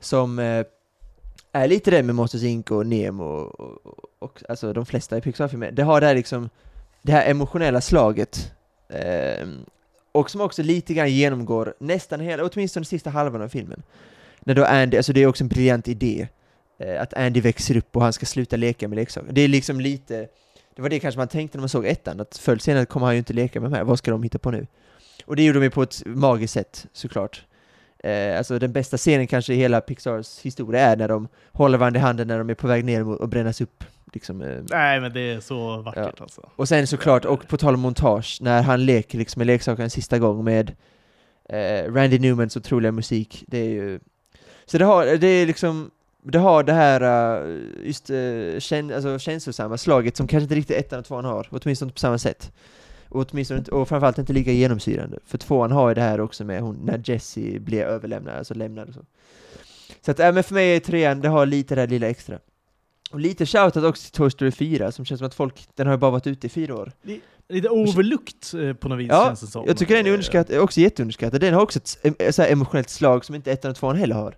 som 0.00 0.38
eh, 0.38 0.64
är 1.52 1.68
lite 1.68 1.90
det 1.90 2.02
med 2.02 2.14
Monsters 2.14 2.42
Inc 2.42 2.70
och 2.70 2.86
Nemo 2.86 3.24
och, 3.24 3.60
och, 3.86 4.04
och 4.18 4.42
alltså 4.48 4.72
de 4.72 4.86
flesta 4.86 5.16
i 5.16 5.20
Pixar-filmer, 5.20 5.70
det 5.70 5.82
har 5.82 6.00
det 6.00 6.06
här 6.06 6.14
liksom, 6.14 6.48
det 7.02 7.12
här 7.12 7.30
emotionella 7.30 7.80
slaget. 7.80 8.52
Eh, 8.88 9.48
och 10.12 10.30
som 10.30 10.40
också 10.40 10.62
lite 10.62 10.94
grann 10.94 11.10
genomgår 11.10 11.74
nästan 11.78 12.20
hela, 12.20 12.44
åtminstone 12.44 12.84
sista 12.84 13.10
halvan 13.10 13.42
av 13.42 13.48
filmen. 13.48 13.82
När 14.44 14.54
då 14.54 14.64
Andy, 14.64 14.96
alltså 14.96 15.12
det 15.12 15.22
är 15.22 15.26
också 15.26 15.44
en 15.44 15.48
briljant 15.48 15.88
idé, 15.88 16.28
eh, 16.78 17.02
att 17.02 17.14
Andy 17.14 17.40
växer 17.40 17.76
upp 17.76 17.96
och 17.96 18.02
han 18.02 18.12
ska 18.12 18.26
sluta 18.26 18.56
leka 18.56 18.88
med 18.88 18.96
leksaker. 18.96 19.32
Det 19.32 19.40
är 19.40 19.48
liksom 19.48 19.80
lite, 19.80 20.28
det 20.76 20.82
var 20.82 20.88
det 20.88 21.00
kanske 21.00 21.18
man 21.18 21.28
tänkte 21.28 21.58
när 21.58 21.62
man 21.62 21.68
såg 21.68 21.86
ettan, 21.86 22.20
att 22.20 22.36
förr 22.36 22.56
senare 22.56 22.86
kommer 22.86 23.06
han 23.06 23.14
ju 23.14 23.18
inte 23.18 23.32
leka 23.32 23.60
med 23.60 23.70
de 23.70 23.76
här, 23.76 23.84
vad 23.84 23.98
ska 23.98 24.10
de 24.10 24.22
hitta 24.22 24.38
på 24.38 24.50
nu? 24.50 24.66
Och 25.24 25.36
det 25.36 25.42
gjorde 25.42 25.58
de 25.58 25.64
ju 25.64 25.70
på 25.70 25.82
ett 25.82 26.02
magiskt 26.06 26.54
sätt, 26.54 26.86
såklart. 26.92 27.44
Eh, 28.04 28.38
alltså 28.38 28.58
den 28.58 28.72
bästa 28.72 28.96
scenen 28.96 29.26
kanske 29.26 29.54
i 29.54 29.56
hela 29.56 29.80
Pixars 29.80 30.38
historia 30.40 30.80
är 30.80 30.96
när 30.96 31.08
de 31.08 31.28
håller 31.52 31.78
varandra 31.78 32.00
i 32.00 32.02
handen 32.02 32.28
när 32.28 32.38
de 32.38 32.50
är 32.50 32.54
på 32.54 32.66
väg 32.66 32.84
ner 32.84 33.08
och 33.08 33.28
brännas 33.28 33.60
upp. 33.60 33.84
Liksom, 34.12 34.42
eh. 34.42 34.62
Nej, 34.70 35.00
men 35.00 35.12
det 35.12 35.20
är 35.20 35.40
så 35.40 35.76
vackert 35.82 36.20
alltså. 36.20 36.50
Och 36.56 36.68
sen 36.68 36.86
såklart, 36.86 37.24
och 37.24 37.48
på 37.48 37.56
tal 37.56 37.74
om 37.74 37.80
montage, 37.80 38.38
när 38.40 38.62
han 38.62 38.86
leker 38.86 39.18
liksom 39.18 39.46
med 39.46 39.68
en 39.78 39.90
sista 39.90 40.18
gång 40.18 40.44
med 40.44 40.72
eh, 41.48 41.92
Randy 41.92 42.18
Newmans 42.18 42.56
otroliga 42.56 42.92
musik, 42.92 43.44
det 43.46 43.58
är 43.58 43.68
ju... 43.68 44.00
Så 44.66 44.78
det 44.78 44.84
har, 44.84 45.06
det 45.16 45.26
är 45.26 45.46
liksom, 45.46 45.90
det 46.22 46.38
har 46.38 46.62
det 46.62 46.72
här 46.72 47.00
eh, 47.00 47.86
just 47.86 48.10
uh, 48.10 48.58
kän, 48.58 48.92
alltså 48.94 49.18
känslosamma 49.18 49.78
slaget 49.78 50.16
som 50.16 50.26
kanske 50.26 50.42
inte 50.42 50.54
riktigt 50.54 50.76
ettan 50.76 50.98
och 50.98 51.04
tvåan 51.04 51.24
har, 51.24 51.48
åtminstone 51.50 51.86
inte 51.86 51.94
på 51.94 52.00
samma 52.00 52.18
sätt. 52.18 52.52
Och, 53.08 53.26
åtminstone 53.30 53.58
inte, 53.58 53.70
och 53.70 53.88
framförallt 53.88 54.18
inte 54.18 54.32
lika 54.32 54.52
genomsyrande, 54.52 55.18
för 55.26 55.38
tvåan 55.38 55.72
har 55.72 55.88
ju 55.88 55.94
det 55.94 56.00
här 56.00 56.20
också 56.20 56.44
med 56.44 56.62
hon, 56.62 56.80
när 56.84 57.02
Jessie 57.04 57.60
blir 57.60 57.82
överlämnad, 57.82 58.36
alltså 58.36 58.54
lämnad 58.54 58.88
och 58.88 58.94
så. 58.94 59.00
Så 60.04 60.10
att, 60.10 60.20
äh, 60.20 60.32
men 60.32 60.44
för 60.44 60.54
mig 60.54 60.76
är 60.76 60.80
trean, 60.80 61.20
det 61.20 61.28
har 61.28 61.46
lite 61.46 61.74
det 61.74 61.80
här 61.80 61.88
lilla 61.88 62.08
extra. 62.08 62.38
Och 63.12 63.20
lite 63.20 63.46
shoutout 63.46 63.84
också 63.84 64.02
till 64.02 64.12
Toy 64.12 64.30
Story 64.30 64.50
4, 64.50 64.92
som 64.92 65.04
känns 65.04 65.18
som 65.18 65.26
att 65.26 65.34
folk, 65.34 65.68
den 65.74 65.86
har 65.86 65.94
ju 65.94 65.98
bara 65.98 66.10
varit 66.10 66.26
ute 66.26 66.46
i 66.46 66.50
fyra 66.50 66.74
år. 66.74 66.92
Lite 67.48 67.68
overlooked 67.68 68.68
eh, 68.68 68.74
på 68.74 68.88
något 68.88 68.98
vis 68.98 69.08
Ja, 69.10 69.26
känns 69.26 69.40
det 69.40 69.46
som. 69.46 69.64
Jag 69.66 69.76
tycker 69.76 69.94
den 69.94 70.06
är 70.06 70.10
Eh, 70.10 70.14
underskattad, 70.14 70.58
också 70.58 70.80
jätteunderskattad. 70.80 71.40
Den 71.40 71.54
har 71.54 71.62
också 71.62 71.78
ett 72.02 72.34
så 72.34 72.42
emotionellt 72.42 72.90
slag 72.90 73.24
som 73.24 73.34
inte 73.34 73.52
ettan 73.52 73.70
och 73.70 73.76
tvåan 73.76 73.96
heller 73.96 74.14
har. 74.14 74.36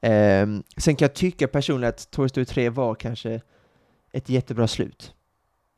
Ehm, 0.00 0.62
sen 0.76 0.96
kan 0.96 1.06
jag 1.06 1.14
tycka 1.14 1.48
personligen 1.48 1.88
att 1.88 2.10
Toy 2.10 2.28
Story 2.28 2.44
3 2.44 2.68
var 2.68 2.94
kanske 2.94 3.40
ett 4.12 4.28
jättebra 4.28 4.68
slut. 4.68 5.14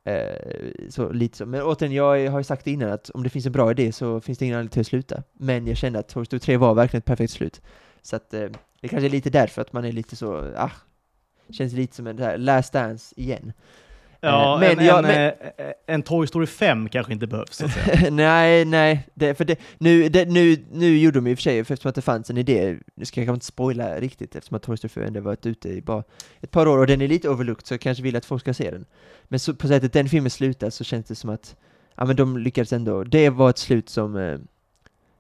Eh, 0.05 0.71
så 0.89 1.13
lite 1.13 1.37
så. 1.39 1.47
Men 1.47 1.63
återigen, 1.63 1.95
jag 1.95 2.31
har 2.31 2.39
ju 2.39 2.45
sagt 2.45 2.65
det 2.65 2.71
innan 2.71 2.91
att 2.91 3.11
om 3.11 3.23
det 3.23 3.31
finns 3.31 3.47
en 3.47 3.53
bra 3.53 3.71
idé 3.71 3.93
så 3.93 4.21
finns 4.21 4.39
det 4.39 4.45
ingen 4.45 4.57
anledning 4.57 4.73
till 4.73 4.81
att 4.81 4.87
sluta. 4.87 5.23
Men 5.33 5.67
jag 5.67 5.77
kände 5.77 5.99
att 5.99 6.09
Toy 6.09 6.25
Story 6.25 6.41
3 6.41 6.57
var 6.57 6.75
verkligen 6.75 6.99
ett 6.99 7.05
perfekt 7.05 7.33
slut. 7.33 7.61
Så 8.03 8.17
att 8.17 8.35
eh, 8.35 8.49
det 8.81 8.89
kanske 8.89 9.07
är 9.07 9.11
lite 9.11 9.31
därför 9.31 9.63
att 9.63 9.73
man 9.73 9.85
är 9.85 9.93
lite 9.93 10.17
så, 10.17 10.53
ah, 10.57 10.71
känns 11.51 11.73
lite 11.73 11.97
som 11.97 12.07
en 12.07 12.17
där 12.17 12.39
last 12.39 12.73
dance 12.73 13.15
igen. 13.17 13.53
Ja, 14.25 14.55
Eh, 14.55 14.61
men 14.61 14.79
en, 14.79 14.85
jag- 14.87 14.99
en, 14.99 15.05
men- 15.05 15.33
eh, 15.67 15.73
en 15.87 16.03
Toy 16.03 16.27
Story 16.27 16.47
5 16.47 16.89
kanske 16.89 17.13
inte 17.13 17.27
behövs. 17.27 17.63
Nej, 18.11 18.65
nej, 18.65 19.09
det, 19.15 19.35
för 19.35 19.45
det, 19.45 19.57
nu, 19.79 20.09
det, 20.09 20.25
nu, 20.29 20.65
nu 20.73 20.99
gjorde 20.99 21.19
de 21.19 21.27
i 21.27 21.35
och 21.35 21.39
för 21.39 21.43
sig, 21.43 21.65
för 21.65 21.75
eftersom 21.75 21.89
att 21.89 21.95
det 21.95 22.03
fanns 22.03 22.31
en 22.31 22.39
idé, 22.39 22.77
nu 22.95 23.05
ska 23.05 23.21
jag 23.21 23.27
kanske 23.27 23.37
inte 23.37 23.47
spoila 23.47 24.01
riktigt 24.01 24.37
eftersom 24.37 24.57
att 24.57 24.63
Toy 24.63 24.77
Story 24.77 24.89
4 24.89 25.07
ändå 25.07 25.21
varit 25.21 25.47
ute 25.47 25.69
i 25.69 25.83
bara 25.83 26.03
ett 26.41 26.51
par 26.51 26.67
år 26.69 26.79
och 26.79 26.87
den 26.87 27.01
är 27.01 27.09
lite 27.09 27.29
overlooked 27.29 27.67
så 27.67 27.75
jag 27.75 27.81
kanske 27.81 28.03
vill 28.03 28.17
att 28.17 28.25
folk 28.25 28.41
ska 28.43 28.55
se 28.55 28.71
den. 28.71 28.85
Men 29.25 29.41
så, 29.41 29.55
på 29.55 29.69
sättet 29.69 29.93
den 29.93 30.09
filmen 30.09 30.31
slutar 30.31 30.71
så 30.71 30.85
känns 30.85 31.07
det 31.07 31.15
som 31.15 31.31
att, 31.31 31.57
ja 31.97 32.05
men 32.05 32.17
de 32.17 32.39
lyckades 32.39 32.73
ändå, 32.73 33.05
det 33.05 33.31
var 33.31 33.51
ett 33.51 33.59
slut 33.59 33.89
som 33.89 34.17
eh, 34.17 34.39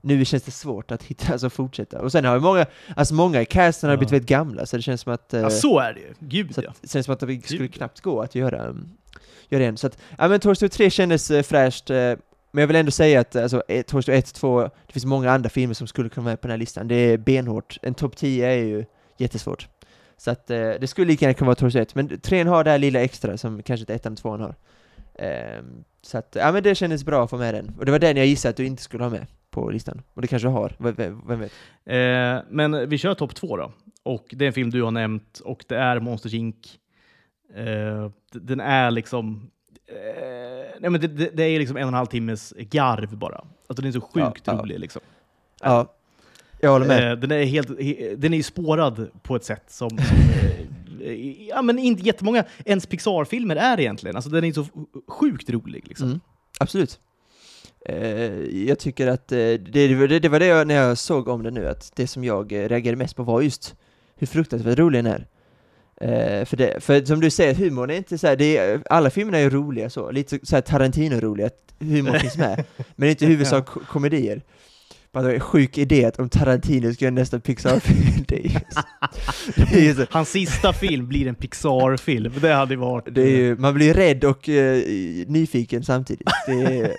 nu 0.04 0.24
känns 0.24 0.42
det 0.42 0.50
svårt 0.50 0.90
att 0.90 1.02
hitta, 1.02 1.32
alltså 1.32 1.50
fortsätta. 1.50 2.00
Och 2.00 2.12
sen 2.12 2.24
har 2.24 2.34
ju 2.34 2.40
många, 2.40 2.66
alltså 2.96 3.14
många 3.14 3.40
i 3.42 3.44
casten 3.44 3.88
har 3.88 3.94
Ja. 3.94 3.98
blivit 3.98 4.12
väldigt 4.12 4.28
gamla 4.28 4.66
så 4.66 4.76
det 4.76 4.82
känns 4.82 5.00
som 5.00 5.12
att 5.12 5.34
eh, 5.34 5.40
ja, 5.40 5.50
så 5.50 5.78
är 5.78 5.92
det 5.94 6.00
ju. 6.00 6.14
Gud 6.18 6.54
så 6.54 6.62
ja. 6.62 6.72
det 6.80 6.90
känns 6.90 7.06
som 7.06 7.12
att 7.12 7.20
det 7.20 7.46
skulle 7.46 7.58
Gud. 7.58 7.74
knappt 7.74 8.00
gå 8.00 8.20
att 8.22 8.34
göra, 8.34 8.66
um, 8.68 8.88
göra 9.48 9.64
än. 9.64 9.76
Så 9.76 9.86
att, 9.86 9.98
ja 10.18 10.28
men 10.28 10.40
Toy 10.40 10.54
Story 10.54 10.68
3 10.68 10.90
kändes 10.90 11.30
uh, 11.30 11.42
fräscht, 11.42 11.90
eh, 11.90 11.96
men 12.54 12.62
jag 12.62 12.66
vill 12.66 12.76
ändå 12.76 12.90
säga 12.90 13.20
att 13.20 13.36
alltså, 13.36 13.62
eh, 13.68 13.82
Toy 13.82 14.02
Story 14.02 14.18
1, 14.18 14.34
2, 14.34 14.62
det 14.62 14.92
finns 14.92 15.04
många 15.04 15.30
andra 15.30 15.50
filmer 15.50 15.74
som 15.74 15.86
skulle 15.86 16.08
kunna 16.08 16.24
vara 16.24 16.32
med 16.32 16.40
på 16.40 16.46
den 16.48 16.52
här 16.52 16.58
listan. 16.58 16.88
Det 16.88 16.94
är 16.94 17.18
benhårt. 17.18 17.78
En 17.82 17.94
topp 17.94 18.16
10 18.16 18.46
är 18.46 18.64
ju 18.64 18.84
jättesvårt. 19.18 19.68
Så 20.16 20.30
att 20.30 20.50
eh, 20.50 20.70
det 20.80 20.86
skulle 20.86 21.06
lika 21.06 21.24
gärna 21.24 21.34
kunna 21.34 21.46
vara 21.46 21.54
Toy 21.56 21.70
Story 21.70 21.82
1, 21.82 21.94
men 21.94 22.20
3 22.20 22.44
har 22.44 22.64
det 22.64 22.70
här 22.70 22.78
lilla 22.78 23.00
extra 23.00 23.36
som 23.38 23.62
kanske 23.62 23.82
inte 23.82 23.94
1 23.94 24.06
och 24.06 24.16
2 24.16 24.30
har. 24.36 24.54
Ehm, 25.18 25.84
så 26.02 26.18
att, 26.18 26.36
ja 26.40 26.52
men 26.52 26.62
det 26.62 26.74
kändes 26.74 27.04
bra 27.04 27.24
att 27.24 27.30
få 27.30 27.36
med 27.36 27.54
den. 27.54 27.74
Och 27.78 27.84
det 27.84 27.92
var 27.92 27.98
den 27.98 28.16
jag 28.16 28.26
gissade 28.26 28.50
att 28.50 28.56
du 28.56 28.66
inte 28.66 28.82
skulle 28.82 29.04
ha 29.04 29.10
med 29.10 29.26
på 29.52 29.70
listan. 29.70 30.02
Och 30.14 30.22
det 30.22 30.28
kanske 30.28 30.48
du 30.48 30.52
har, 30.52 30.76
vem, 30.78 31.40
vet? 31.40 31.52
Eh, 31.84 32.44
men 32.50 32.88
vi 32.88 32.98
kör 32.98 33.14
topp 33.14 33.34
två 33.34 33.56
då. 33.56 33.72
Och 34.02 34.26
det 34.30 34.44
är 34.44 34.46
en 34.46 34.52
film 34.52 34.70
du 34.70 34.82
har 34.82 34.90
nämnt 34.90 35.38
och 35.44 35.64
det 35.68 35.76
är 35.76 36.00
Monsters 36.00 36.34
Inc. 36.34 36.56
Eh, 37.54 38.10
den 38.32 38.60
är 38.60 38.90
liksom... 38.90 39.50
Eh, 39.86 40.80
nej 40.80 40.90
men 40.90 41.00
det, 41.00 41.08
det, 41.08 41.30
det 41.36 41.42
är 41.42 41.58
liksom 41.58 41.76
en 41.76 41.82
och 41.82 41.88
en 41.88 41.94
halv 41.94 42.06
timmes 42.06 42.54
garv 42.58 43.16
bara. 43.16 43.44
Alltså 43.66 43.82
den 43.82 43.86
är 43.86 43.92
så 43.92 44.00
sjukt 44.00 44.42
Ja, 44.44 44.52
ja. 44.52 44.62
rolig 44.62 44.78
liksom. 44.78 45.02
Ja, 45.62 45.94
jag 46.60 46.70
håller 46.70 46.86
med. 46.86 47.12
Eh, 47.12 47.18
den 47.18 47.30
är 47.30 47.44
helt, 47.44 47.80
he, 47.80 48.14
den 48.16 48.34
är 48.34 48.42
spårad 48.42 49.08
på 49.22 49.36
ett 49.36 49.44
sätt 49.44 49.64
som, 49.68 49.90
som 49.90 50.16
eh, 51.00 51.48
ja, 51.48 51.62
men 51.62 51.78
inte 51.78 52.02
jättemånga 52.02 52.44
ens 52.64 52.86
Pixar-filmer 52.86 53.56
är 53.56 53.80
egentligen. 53.80 54.16
Alltså 54.16 54.30
den 54.30 54.44
är 54.44 54.52
så 54.52 54.66
sjukt 55.08 55.50
rolig 55.50 55.88
liksom. 55.88 56.06
Mm, 56.06 56.20
absolut. 56.60 57.00
Eh, 57.84 58.66
jag 58.66 58.78
tycker 58.78 59.06
att 59.06 59.32
eh, 59.32 59.36
det, 59.36 59.58
det, 59.58 59.94
var 59.94 60.06
det, 60.08 60.18
det 60.18 60.28
var 60.28 60.38
det 60.38 60.46
jag, 60.46 60.66
när 60.66 60.74
jag 60.74 60.98
såg 60.98 61.28
om 61.28 61.42
det 61.42 61.50
nu, 61.50 61.68
att 61.68 61.92
det 61.94 62.06
som 62.06 62.24
jag 62.24 62.52
eh, 62.52 62.68
reagerade 62.68 62.96
mest 62.96 63.16
på 63.16 63.22
var 63.22 63.40
just 63.40 63.74
hur 64.16 64.26
fruktansvärt 64.26 64.78
rolig 64.78 65.04
den 65.04 65.12
är. 65.12 65.26
Eh, 66.00 66.44
för, 66.44 66.56
det, 66.56 66.82
för 66.82 67.04
som 67.04 67.20
du 67.20 67.30
säger, 67.30 67.54
humorn 67.54 67.90
är 67.90 67.94
inte 67.94 68.18
så 68.18 68.26
här, 68.26 68.36
det 68.36 68.56
är, 68.56 68.82
alla 68.90 69.10
filmerna 69.10 69.38
är 69.38 69.50
roliga 69.50 69.90
så, 69.90 70.10
lite 70.10 70.30
så, 70.38 70.46
så 70.46 70.56
här 70.56 70.62
Tarantino-roliga, 70.62 71.46
att 71.46 71.74
humorn 71.78 72.18
finns 72.20 72.36
med, 72.36 72.64
men 72.96 73.08
inte 73.08 73.24
i 73.24 73.28
huvudsak 73.28 73.66
ko- 73.66 73.80
komedier. 73.88 74.42
Bara 75.12 75.32
en 75.34 75.40
sjuk 75.40 75.78
idé 75.78 76.04
att 76.04 76.18
om 76.18 76.28
Tarantino 76.28 76.92
ska 76.94 77.04
göra 77.04 77.14
nästa 77.14 77.40
Pixar-film, 77.40 78.24
det 78.28 78.38
är 78.38 78.42
ju 78.48 78.58
så- 78.70 78.82
det 79.56 79.76
är 79.78 79.82
ju 79.82 79.94
så, 79.94 80.06
Hans 80.10 80.28
sista 80.30 80.72
film 80.72 81.08
blir 81.08 81.26
en 81.28 81.34
Pixar-film. 81.34 82.32
Det 82.40 82.52
hade 82.52 82.76
varit... 82.76 83.14
det 83.14 83.22
är 83.22 83.36
ju, 83.36 83.56
man 83.56 83.74
blir 83.74 83.94
rädd 83.94 84.24
och 84.24 84.48
eh, 84.48 84.82
nyfiken 85.26 85.82
samtidigt. 85.84 86.28
Det 86.46 86.52
är, 86.52 86.96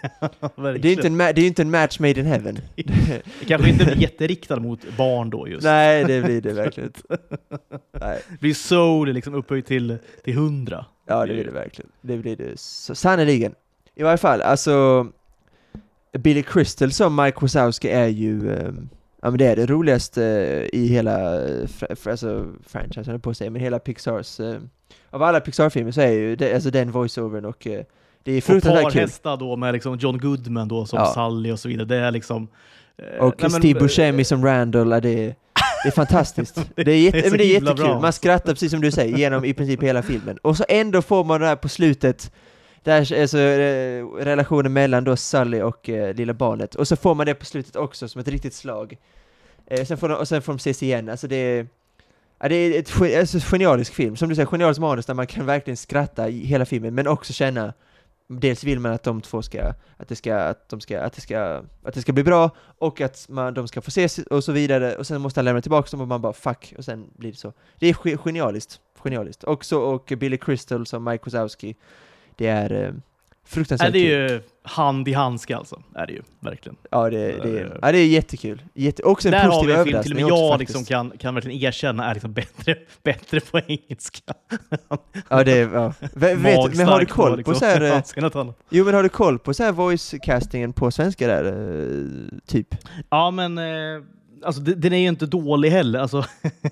det 0.79 0.87
är 0.89 0.93
inte 0.93 1.07
en, 1.07 1.17
det 1.17 1.23
är 1.41 1.47
inte 1.47 1.61
en 1.61 1.71
match 1.71 1.99
made 1.99 2.19
in 2.19 2.25
heaven. 2.25 2.59
Det 2.75 3.45
kanske 3.47 3.69
inte 3.69 3.85
blir 3.85 4.01
jätteriktad 4.01 4.59
mot 4.59 4.97
barn 4.97 5.29
då 5.29 5.47
just. 5.47 5.63
Nej, 5.63 6.03
det 6.03 6.21
blir 6.21 6.41
det 6.41 6.53
verkligen 6.53 6.89
inte. 6.89 7.17
Nej. 8.01 8.19
Det 8.29 8.39
blir 8.39 8.53
soul 8.53 9.13
liksom 9.13 9.33
upphöjt 9.35 9.65
till, 9.65 9.97
till 10.23 10.33
100. 10.33 10.85
Ja, 11.07 11.25
det 11.25 11.33
blir 11.33 11.45
det 11.45 11.51
verkligen. 11.51 11.91
Det 12.01 12.17
blir 12.17 12.35
det 12.35 12.59
sannerligen. 12.95 13.53
I 13.95 14.03
varje 14.03 14.17
fall, 14.17 14.41
alltså 14.41 15.07
Billy 16.19 16.43
Crystal 16.43 16.91
som 16.91 17.15
Mike 17.15 17.37
Wazowski 17.41 17.89
är 17.89 18.07
ju, 18.07 18.53
ehm, 18.55 18.89
Ja 19.21 19.29
men 19.29 19.37
det 19.37 19.45
är 19.45 19.55
det 19.55 19.65
roligaste 19.65 20.23
eh, 20.25 20.79
i 20.79 20.87
hela, 20.87 21.33
eh, 21.47 21.63
fr- 21.67 22.09
alltså 22.11 22.45
franchisen 22.67 23.21
på 23.21 23.33
säga, 23.33 23.49
men 23.51 23.61
hela 23.61 23.79
Pixars, 23.79 24.39
eh, 24.39 24.55
av 25.09 25.23
alla 25.23 25.39
Pixar-filmer 25.39 25.91
så 25.91 26.01
är 26.01 26.11
ju 26.11 26.35
det, 26.35 26.53
alltså 26.53 26.69
den 26.71 26.91
voiceovern 26.91 27.45
och 27.45 27.67
det 28.23 28.31
är 28.31 28.37
Och 28.37 28.43
fruktansvärt 28.43 28.83
kul. 28.83 28.91
parhästar 28.93 29.37
då 29.37 29.55
med 29.55 29.73
liksom 29.73 29.97
John 29.97 30.17
Goodman 30.17 30.67
då 30.67 30.85
som 30.85 30.99
Ja. 30.99 31.05
Sally 31.13 31.51
och 31.51 31.59
så 31.59 31.67
vidare. 31.67 31.85
Det 31.87 31.95
är 31.95 32.11
liksom... 32.11 32.47
Och 33.19 33.35
nej, 33.41 33.51
Steve 33.51 33.79
Buscemi 33.79 34.23
som 34.23 34.45
Randall, 34.45 34.89
det 34.89 34.95
är, 34.95 35.35
det 35.83 35.87
är 35.89 35.91
fantastiskt. 35.91 36.55
Det 36.75 36.91
är, 36.91 36.97
jätte, 36.97 37.17
det 37.21 37.25
är 37.27 37.29
men 37.29 37.37
det 37.37 37.43
är 37.45 37.53
jättekul, 37.53 37.75
bra. 37.85 37.99
man 38.01 38.13
skrattar 38.13 38.53
precis 38.53 38.71
som 38.71 38.81
du 38.81 38.91
säger 38.91 39.17
genom 39.17 39.45
i 39.45 39.53
princip 39.53 39.83
hela 39.83 40.01
filmen. 40.01 40.37
Och 40.41 40.57
så 40.57 40.63
ändå 40.69 41.01
får 41.01 41.23
man 41.23 41.41
det 41.41 41.47
här 41.47 41.55
på 41.55 41.69
slutet, 41.69 42.31
där 42.83 43.21
alltså, 43.21 43.37
eh, 43.37 44.05
relationen 44.05 44.73
mellan 44.73 45.03
då 45.03 45.15
Sully 45.15 45.61
och 45.61 45.89
eh, 45.89 46.15
lilla 46.15 46.33
barnet, 46.33 46.75
och 46.75 46.87
så 46.87 46.95
får 46.95 47.15
man 47.15 47.25
det 47.25 47.33
på 47.33 47.45
slutet 47.45 47.75
också 47.75 48.07
som 48.07 48.21
ett 48.21 48.27
riktigt 48.27 48.53
slag. 48.53 48.97
Eh, 49.65 49.85
sen 49.85 49.97
får 49.97 50.09
de, 50.09 50.15
och 50.15 50.27
sen 50.27 50.41
får 50.41 50.53
de 50.53 50.57
ses 50.57 50.83
igen, 50.83 51.09
alltså 51.09 51.27
det 51.27 51.35
är 51.35 51.67
Ja, 52.39 52.49
det 52.49 52.55
är 52.55 52.79
ett 52.79 52.89
ge- 52.89 53.19
alltså, 53.19 53.39
genialisk 53.39 53.93
film, 53.93 54.15
som 54.15 54.29
du 54.29 54.35
säger, 54.35 54.47
genialiskt 54.47 54.81
manus 54.81 55.05
där 55.05 55.13
man 55.13 55.27
kan 55.27 55.45
verkligen 55.45 55.77
skratta 55.77 56.29
i 56.29 56.45
hela 56.45 56.65
filmen, 56.65 56.95
men 56.95 57.07
också 57.07 57.33
känna 57.33 57.73
Dels 58.27 58.63
vill 58.63 58.79
man 58.79 58.91
att 58.91 59.03
de 59.03 59.21
två 59.21 59.41
ska, 59.41 59.73
att 59.97 60.07
det 60.07 60.15
ska, 60.15 60.35
att 60.35 60.69
de 60.69 60.81
ska, 60.81 61.01
att 61.01 61.13
det 61.13 61.21
ska, 61.21 61.61
att 61.83 61.93
det 61.93 62.01
ska 62.01 62.13
bli 62.13 62.23
bra, 62.23 62.49
och 62.77 63.01
att 63.01 63.25
man, 63.29 63.53
de 63.53 63.67
ska 63.67 63.81
få 63.81 63.87
ses 63.87 64.17
och 64.17 64.43
så 64.43 64.51
vidare, 64.51 64.95
och 64.95 65.07
sen 65.07 65.21
måste 65.21 65.39
han 65.39 65.45
lämna 65.45 65.61
tillbaka 65.61 65.87
dem 65.91 66.01
och 66.01 66.07
man 66.07 66.21
bara 66.21 66.33
fuck, 66.33 66.73
och 66.77 66.85
sen 66.85 67.05
blir 67.15 67.31
det 67.31 67.37
så. 67.37 67.53
Det 67.79 67.89
är 67.89 68.17
genialiskt, 68.17 68.79
genialiskt. 69.03 69.43
Också, 69.43 69.77
och 69.79 70.13
Billy 70.17 70.37
Crystal 70.37 70.85
som 70.85 71.03
Mike 71.03 71.23
Wazowski, 71.25 71.75
det 72.37 72.47
är 72.47 72.85
eh, 72.85 72.93
fruktansvärt 73.45 73.93
Nej, 73.93 74.01
det 74.01 74.09
kul. 74.09 74.21
är 74.21 74.29
ju 74.29 74.41
hand 74.63 75.07
i 75.07 75.13
handske 75.13 75.57
alltså. 75.57 75.81
Är 75.95 76.07
det 76.07 76.13
ju, 76.13 76.21
verkligen. 76.39 76.75
Ja, 76.91 77.09
det, 77.09 77.17
det, 77.17 77.59
är, 77.59 77.65
Eh, 77.65 77.71
ja, 77.81 77.91
det 77.91 77.97
är 77.97 78.07
jättekul. 78.07 78.61
Jätte, 78.73 79.03
också 79.03 79.27
en 79.27 79.31
Där 79.31 79.43
har 79.43 79.49
positiv 79.49 79.69
vi 79.69 79.79
en 79.79 79.85
film 79.85 80.03
till 80.03 80.11
och 80.11 80.15
med 80.15 80.29
jag 80.29 80.51
faktiskt. 80.51 80.69
liksom 80.69 80.85
kan, 80.85 81.17
kan 81.17 81.35
verkligen 81.35 81.61
erkänna 81.61 82.09
är 82.09 82.13
liksom 82.13 82.33
bättre, 82.33 82.75
bättre 83.03 83.39
på 83.39 83.59
engelska. 83.67 84.33
Ja, 85.29 85.43
det 85.43 85.51
är, 85.51 85.73
ja. 85.73 85.93
Vet, 86.13 86.37
vet, 86.37 86.75
men 86.75 86.87
har 86.87 86.99
du 86.99 87.05
koll 87.05 87.37
liksom. 87.37 87.53
på 87.53 87.59
så 87.59 87.65
här, 87.65 87.81
eh, 87.81 88.51
jo 88.69 88.85
men 88.85 88.93
har 88.93 89.03
du 89.03 89.09
koll 89.09 89.39
på 89.39 89.53
så 89.53 89.63
här 89.63 89.71
voice 89.71 90.15
castingen 90.23 90.73
på 90.73 90.91
svenska 90.91 91.27
där, 91.27 91.45
eh, 91.45 92.39
typ? 92.47 92.75
Ja, 93.09 93.31
men 93.31 93.57
eh, 93.57 93.63
alltså, 94.43 94.61
det- 94.61 94.75
den 94.75 94.93
är 94.93 94.97
ju 94.97 95.07
inte 95.07 95.25
dålig 95.25 95.69
heller. 95.69 95.99
Alltså, 95.99 96.25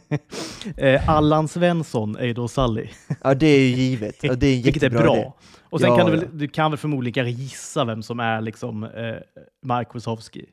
eh, 0.77 1.09
Allan 1.09 1.47
Svensson 1.47 2.15
är 2.15 2.25
ju 2.25 2.33
då 2.33 2.47
Sally, 2.47 2.87
Ja, 3.23 3.33
det 3.33 3.47
är 3.47 3.59
ju 3.59 3.65
givet. 3.67 4.15
Ja, 4.23 4.33
det 4.35 4.47
är 4.47 4.55
vilket 4.63 4.83
är 4.83 4.89
bra. 4.89 5.17
idé. 5.17 5.31
Och 5.69 5.79
sen 5.81 5.89
Ja, 5.89 5.97
kan 5.97 6.05
du, 6.05 6.11
väl, 6.17 6.27
du 6.37 6.47
kan 6.47 6.71
väl 6.71 6.77
förmodligen 6.77 7.13
kanske 7.13 7.41
gissa 7.43 7.85
vem 7.85 8.03
som 8.03 8.19
är 8.19 8.41
liksom 8.41 8.83
eh, 8.83 9.15
Mike 9.61 9.91
Wazowski. 9.93 10.45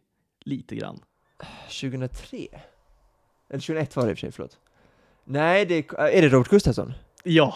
Lite 0.44 0.74
grann. 0.76 0.98
2003? 1.80 2.38
Eller 3.50 3.60
2001 3.60 3.96
var 3.96 4.04
det 4.06 4.10
i 4.10 4.14
och 4.14 4.18
för 4.18 4.20
sig, 4.20 4.32
förlåt. 4.32 4.58
Nej, 5.24 5.66
det 5.66 5.74
är, 5.74 5.98
är 6.08 6.22
det 6.22 6.28
Robert 6.28 6.48
Gustafsson? 6.50 6.92
Ja, 7.24 7.54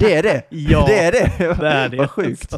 Det 0.00 0.14
är 0.14 0.22
det! 0.22 0.42
ja 0.50 0.84
det 0.86 0.98
är 0.98 1.12
det! 1.12 1.54
det 1.60 1.68
är 1.68 1.88
det. 1.88 1.96
Vad 1.96 2.10
sjukt. 2.10 2.54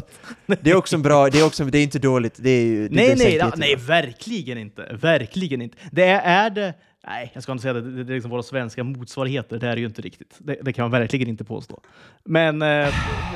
Det 0.61 0.71
är 0.71 0.75
också 0.75 0.95
en 0.95 1.01
bra, 1.01 1.29
det 1.29 1.39
är 1.39 1.45
också, 1.45 1.65
det 1.65 1.77
är 1.77 1.83
inte 1.83 1.99
dåligt, 1.99 2.35
det 2.37 2.49
är 2.49 2.65
ju... 2.65 2.87
Det 2.87 2.95
Nej, 2.95 3.07
nej, 3.07 3.15
nej, 3.17 3.33
jättebra. 3.35 3.75
verkligen 3.87 4.57
inte. 4.57 4.97
Verkligen 5.01 5.61
inte. 5.61 5.77
Det 5.91 6.03
är, 6.05 6.45
är 6.45 6.49
det... 6.49 6.73
Nej, 7.07 7.31
jag 7.33 7.43
ska 7.43 7.51
inte 7.51 7.61
säga 7.61 7.73
det. 7.73 7.81
Det 7.81 8.03
det 8.03 8.13
är 8.13 8.15
liksom 8.15 8.31
våra 8.31 8.43
svenska 8.43 8.83
motsvarigheter. 8.83 9.57
Det 9.59 9.67
är 9.67 9.75
det 9.75 9.79
ju 9.81 9.87
inte 9.87 10.01
riktigt. 10.01 10.35
Det, 10.37 10.57
det 10.61 10.73
kan 10.73 10.83
man 10.83 10.91
verkligen 10.91 11.27
inte 11.27 11.43
påstå. 11.43 11.81
Men 12.25 12.61
eh, 12.61 12.93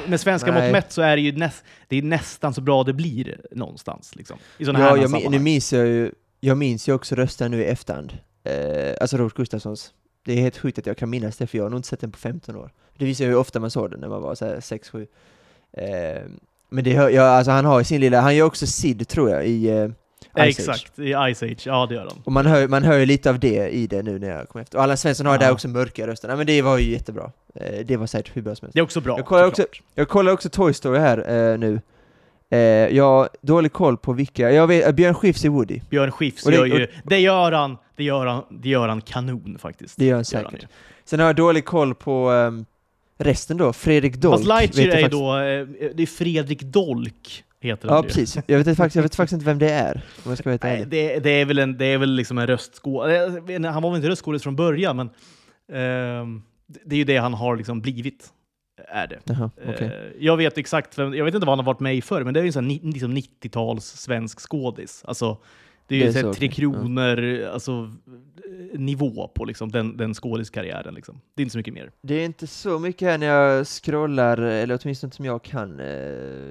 med 0.08 0.20
svenska 0.20 0.52
Nej. 0.52 0.62
mått 0.64 0.72
mätt 0.72 0.92
så 0.92 1.02
är 1.02 1.16
det 1.16 1.22
ju 1.22 1.32
näs, 1.32 1.64
det 1.88 1.98
är 1.98 2.02
nästan 2.02 2.54
så 2.54 2.62
bra 2.62 2.84
det 2.84 2.94
blir 2.94 3.38
någonstans. 3.52 4.16
Liksom, 4.16 4.38
I 4.58 4.66
sådana 4.66 4.86
Ja, 4.86 4.90
här 4.96 4.98
jag, 5.22 5.32
nu 5.32 5.40
minns 5.40 5.74
jag 5.74 5.88
ju, 5.88 6.12
jag 6.40 6.58
minns 6.58 6.90
ju 6.90 6.94
också 6.94 7.16
rösten 7.16 7.52
nu 7.52 7.62
i 7.62 7.66
efterhand. 7.66 8.14
Eh, 8.44 8.94
alltså 9.02 9.18
Robert 9.18 9.34
Gustafssons. 9.36 9.92
Det 10.26 10.34
är 10.34 10.38
helt 10.38 10.58
sjukt 10.58 10.80
att 10.80 10.86
jag 10.86 10.98
kan 10.98 11.10
minnas 11.10 11.38
det, 11.38 11.48
för 11.48 11.58
jag 11.58 11.66
har 11.66 11.70
nog 11.70 11.78
inte 11.80 11.88
sett 11.88 12.00
den 12.02 12.12
på 12.12 12.18
15 12.18 12.56
år. 12.56 12.70
Det 12.98 13.06
visar 13.06 13.26
ju 13.26 13.32
hur 13.32 13.38
ofta 13.38 13.60
man 13.60 13.72
såg 13.72 13.92
den 13.92 14.00
när 14.00 14.08
man 14.08 14.22
var 14.22 14.36
så 14.36 14.46
här 14.46 14.56
6-7. 14.56 15.08
Eh, 15.74 16.22
men 16.70 16.84
det 16.84 16.94
hör, 16.94 17.10
ja, 17.10 17.24
alltså 17.24 17.52
han 17.52 17.66
har 17.66 17.80
ju 17.80 17.84
sin 17.86 18.02
lilla, 18.02 18.22
han 18.22 18.36
gör 18.36 18.46
också 18.46 18.68
Sid 18.68 19.08
tror 19.08 19.30
jag 19.30 19.46
i 19.48 19.70
eh, 19.70 19.88
Ice 19.88 19.90
Age. 20.34 20.48
Exakt, 20.48 21.00
i 21.00 21.14
Ice 21.34 21.44
Age. 21.44 21.64
Ja, 21.68 21.86
det 21.90 21.96
gör 21.96 22.02
han. 22.02 22.22
Och 22.24 22.32
man 22.32 22.46
hör, 22.46 22.68
man 22.68 22.84
hör 22.84 22.98
ju 22.98 23.06
lite 23.06 23.30
av 23.30 23.40
det 23.40 23.70
i 23.70 23.88
det 23.88 24.02
nu 24.04 24.20
när 24.20 24.30
jag 24.30 24.50
kommer 24.50 24.64
efter. 24.64 24.78
Och 24.78 24.84
Allan 24.84 24.98
Svensson 24.98 25.26
har 25.26 25.34
Ja. 25.34 25.40
där 25.40 25.52
också 25.52 25.68
mörka 25.68 26.08
rösten. 26.08 26.30
Ja, 26.30 26.36
men 26.36 26.46
det 26.48 26.62
var 26.62 26.78
ju 26.78 26.92
jättebra. 26.92 27.32
Eh, 27.56 27.86
det 27.86 27.98
var 27.98 28.08
säkert 28.08 28.36
hur 28.38 28.42
bra 28.42 28.56
som 28.56 28.66
helst. 28.66 28.74
Det 28.74 28.80
är 28.80 28.84
också 28.84 29.02
bra. 29.02 29.18
Jag 29.18 29.26
kollar 29.26 29.48
också, 29.48 29.66
jag 29.96 30.10
kollar 30.10 30.32
också 30.32 30.50
Toy 30.50 30.74
Story 30.74 31.00
här 31.00 31.52
eh, 31.52 31.58
nu. 31.58 31.82
Eh, 32.50 32.60
jag 32.96 33.04
har 33.04 33.30
dålig 33.42 33.74
koll 33.74 33.98
på 33.98 34.14
vilka, 34.14 34.52
jag 34.52 34.68
vet, 34.68 34.86
eh, 34.88 34.92
Björn 34.92 35.14
Skifs 35.14 35.46
i 35.46 35.48
Woody. 35.48 35.82
Björn 35.90 36.12
Skifs 36.12 36.46
Och 36.46 36.52
det- 36.52 36.58
gör 36.58 36.66
ju... 36.66 36.88
Det 37.04 37.20
gör 37.20 37.52
han, 37.52 37.78
det 37.96 38.04
gör 38.04 38.26
han, 38.26 38.44
det 38.50 38.70
gör 38.70 38.88
han 38.88 39.02
kanon 39.02 39.58
faktiskt. 39.60 39.98
Det 39.98 40.06
gör 40.06 40.16
han 40.16 40.24
Det 40.32 40.36
gör 40.38 40.44
han 40.44 40.52
säkert. 40.52 40.70
Sen 41.06 41.20
har 41.20 41.28
jag 41.28 41.36
dålig 41.36 41.66
koll 41.66 41.96
på 41.96 42.30
ehm, 42.30 42.66
resten 43.18 43.58
då, 43.58 43.74
Fredrik 43.74 44.16
Dolk. 44.16 44.34
Fast 44.36 44.48
Lightyear 44.48 44.88
är 44.88 44.92
faktiskt- 45.02 45.12
då... 45.12 45.38
eh, 45.38 45.92
Det 45.96 46.04
är 46.04 46.08
Fredrik 46.08 46.62
Dolk, 46.62 47.44
heter 47.60 47.88
han 47.90 47.98
Ja 47.98 48.04
ju. 48.04 48.08
precis, 48.08 48.38
jag 48.48 48.58
vet, 48.58 48.78
faktiskt, 48.78 48.96
jag 48.96 49.04
vet 49.04 49.16
faktiskt 49.16 49.34
inte 49.34 49.46
vem 49.46 49.60
det 49.60 49.70
är, 49.72 50.02
om 50.24 50.32
jag 50.32 50.38
ska 50.38 50.50
helt 50.50 50.64
Nej, 50.64 50.86
det, 50.88 51.20
det, 51.20 51.30
är 51.30 51.46
väl 51.46 51.60
en, 51.60 51.78
det 51.78 51.86
är 51.86 51.98
väl 51.98 52.12
liksom 52.16 52.38
en 52.38 52.48
röstskådis. 52.48 53.18
Han 53.66 53.84
var 53.84 53.90
väl 53.90 53.96
inte 53.96 54.10
röstskådis 54.10 54.44
från 54.44 54.56
början, 54.56 54.96
men 54.98 55.10
ehm, 55.74 56.42
det 56.68 56.80
det 56.86 56.96
är 56.96 56.98
ju 56.98 57.04
det 57.04 57.18
han 57.18 57.34
har 57.34 57.56
liksom 57.58 57.82
blivit. 57.82 58.32
Är 58.88 59.08
det. 59.08 59.20
Jaha, 59.24 59.50
okej. 59.68 59.88
Eh, 59.88 60.12
jag 60.26 60.38
vet 60.38 60.58
exakt 60.58 60.98
jag 60.98 61.26
vet 61.26 61.34
inte 61.36 61.46
vad 61.46 61.58
han 61.58 61.60
har 61.60 61.74
varit 61.74 61.80
med 61.80 61.96
i 61.96 62.02
förr, 62.02 62.24
men 62.24 62.34
det 62.34 62.40
är 62.40 62.44
ju 62.44 62.52
en 62.58 62.68
liksom 62.92 63.18
90-tals 63.18 63.86
svensk 63.86 64.40
skådis. 64.40 65.04
Alltså, 65.08 65.38
det 65.88 65.96
är 65.96 66.00
Det 66.00 66.06
är 66.08 66.12
så 66.12 66.20
så, 66.20 66.34
Tre 66.34 66.48
okej, 66.48 66.64
ja. 66.66 66.72
Kronor, 66.72 67.44
alltså 67.54 67.72
eh, 68.72 68.80
nivå 68.80 69.28
på 69.28 69.46
liksom, 69.46 69.72
den, 69.72 69.98
den 69.98 70.14
skådiskarriären. 70.14 70.94
Liksom. 70.94 71.22
Det 71.36 71.42
är 71.42 71.44
inte 71.44 71.52
så 71.52 71.58
mycket 71.58 71.74
mer. 71.74 71.92
Det 72.02 72.14
är 72.16 72.26
inte 72.26 72.48
så 72.48 72.80
mycket 72.80 73.08
här 73.08 73.18
när 73.18 73.28
jag 73.28 73.68
scrollar, 73.68 74.38
eller 74.38 74.80
åtminstone 74.84 75.08
inte 75.08 75.16
som 75.16 75.26
jag 75.26 75.44
kan. 75.44 75.80
Eh, 75.80 75.86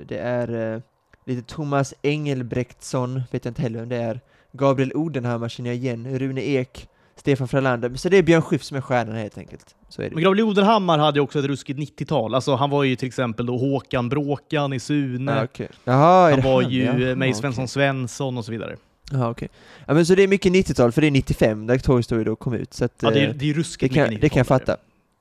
Det 0.08 0.18
är 0.18 0.74
eh, 0.74 0.80
lite 1.26 1.54
Thomas 1.54 1.94
Engelbrektsson, 2.02 3.22
vet 3.30 3.44
jag 3.44 3.50
inte 3.50 3.62
heller 3.62 3.78
vem 3.78 3.88
det 3.88 3.96
är. 3.96 4.20
Gabriel 4.52 4.92
Odenhammar 4.94 5.48
känner 5.48 5.70
jag 5.70 5.76
igen, 5.76 6.18
Rune 6.18 6.40
Ek, 6.42 6.88
Stefan 7.16 7.48
Frölander. 7.48 7.94
Så 7.94 8.08
det 8.08 8.16
är 8.18 8.22
Björn 8.22 8.42
Skifs 8.42 8.66
som 8.66 8.76
är 8.76 8.80
stjärnan 8.80 9.16
helt 9.16 9.38
enkelt. 9.38 9.74
Så 9.88 10.02
är 10.02 10.08
det. 10.08 10.14
Men 10.14 10.24
Gabriel 10.24 10.48
Odenhammar 10.48 10.98
hade 10.98 11.18
ju 11.18 11.22
också 11.22 11.38
ett 11.38 11.44
ruskigt 11.44 11.78
90-tal. 11.78 12.34
Alltså, 12.34 12.54
han 12.54 12.70
var 12.70 12.84
ju 12.84 12.96
till 12.96 13.08
exempel 13.08 13.46
då 13.46 13.56
Håkan 13.56 14.08
Bråkan 14.08 14.72
i 14.72 14.80
Sune. 14.80 15.32
Ja, 15.36 15.44
okej. 15.44 15.68
Jaha, 15.84 16.30
han 16.30 16.40
var 16.40 16.62
han? 16.62 16.70
ju 16.72 16.84
Jaha, 16.84 17.14
med 17.14 17.28
i. 17.28 17.34
Svensson 17.34 17.68
Svensson 17.68 18.38
och 18.38 18.44
så 18.44 18.52
vidare. 18.52 18.76
Jaha, 19.12 19.30
okej. 19.30 19.48
Ja, 19.86 19.94
men 19.94 20.06
så 20.06 20.14
det 20.14 20.22
är 20.22 20.28
mycket 20.28 20.52
90-tal, 20.52 20.92
för 20.92 21.00
det 21.00 21.06
är 21.06 21.10
95 21.10 21.66
där 21.66 21.78
Toy 21.78 22.02
Story 22.02 22.24
då 22.24 22.36
kom 22.36 22.54
ut. 22.54 22.74
Så 22.74 22.84
att, 22.84 22.92
Ja, 23.00 23.10
det, 23.10 23.20
är, 23.20 23.28
eh, 23.28 23.34
det 23.34 23.44
är 23.50 23.54
det, 23.54 23.58
ruskigt 23.60 23.94
kan, 23.94 24.04
mycket 24.08 24.20
det 24.20 24.28
kan 24.28 24.38
jag 24.38 24.44
90-tal 24.44 24.58
fatta. 24.58 24.76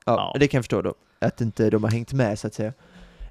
Ja, 0.06 0.32
Ja. 0.34 0.40
det 0.40 0.48
kan 0.48 0.58
jag 0.58 0.64
förstå 0.64 0.82
då. 0.82 0.94
Att 1.20 1.42
inte 1.42 1.70
de 1.70 1.84
har 1.84 1.92
hängt 1.92 2.14
med 2.14 2.40
så 2.40 2.48
att 2.48 2.54
säga. 2.54 2.74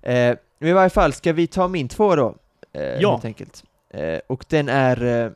Eh, 0.03 0.37
men 0.59 0.69
i 0.69 0.73
varje 0.73 0.91
fall, 0.91 1.13
ska 1.13 1.33
vi 1.33 1.47
ta 1.47 1.69
min 1.69 1.89
två 1.89 2.17
då? 2.17 2.37
Eh, 2.73 2.83
Ja. 2.83 3.11
Helt 3.11 3.25
enkelt. 3.25 3.65
Eh, 3.91 4.19
och 4.27 4.45
den 4.49 4.69
är... 4.69 5.05
Eh, 5.05 5.31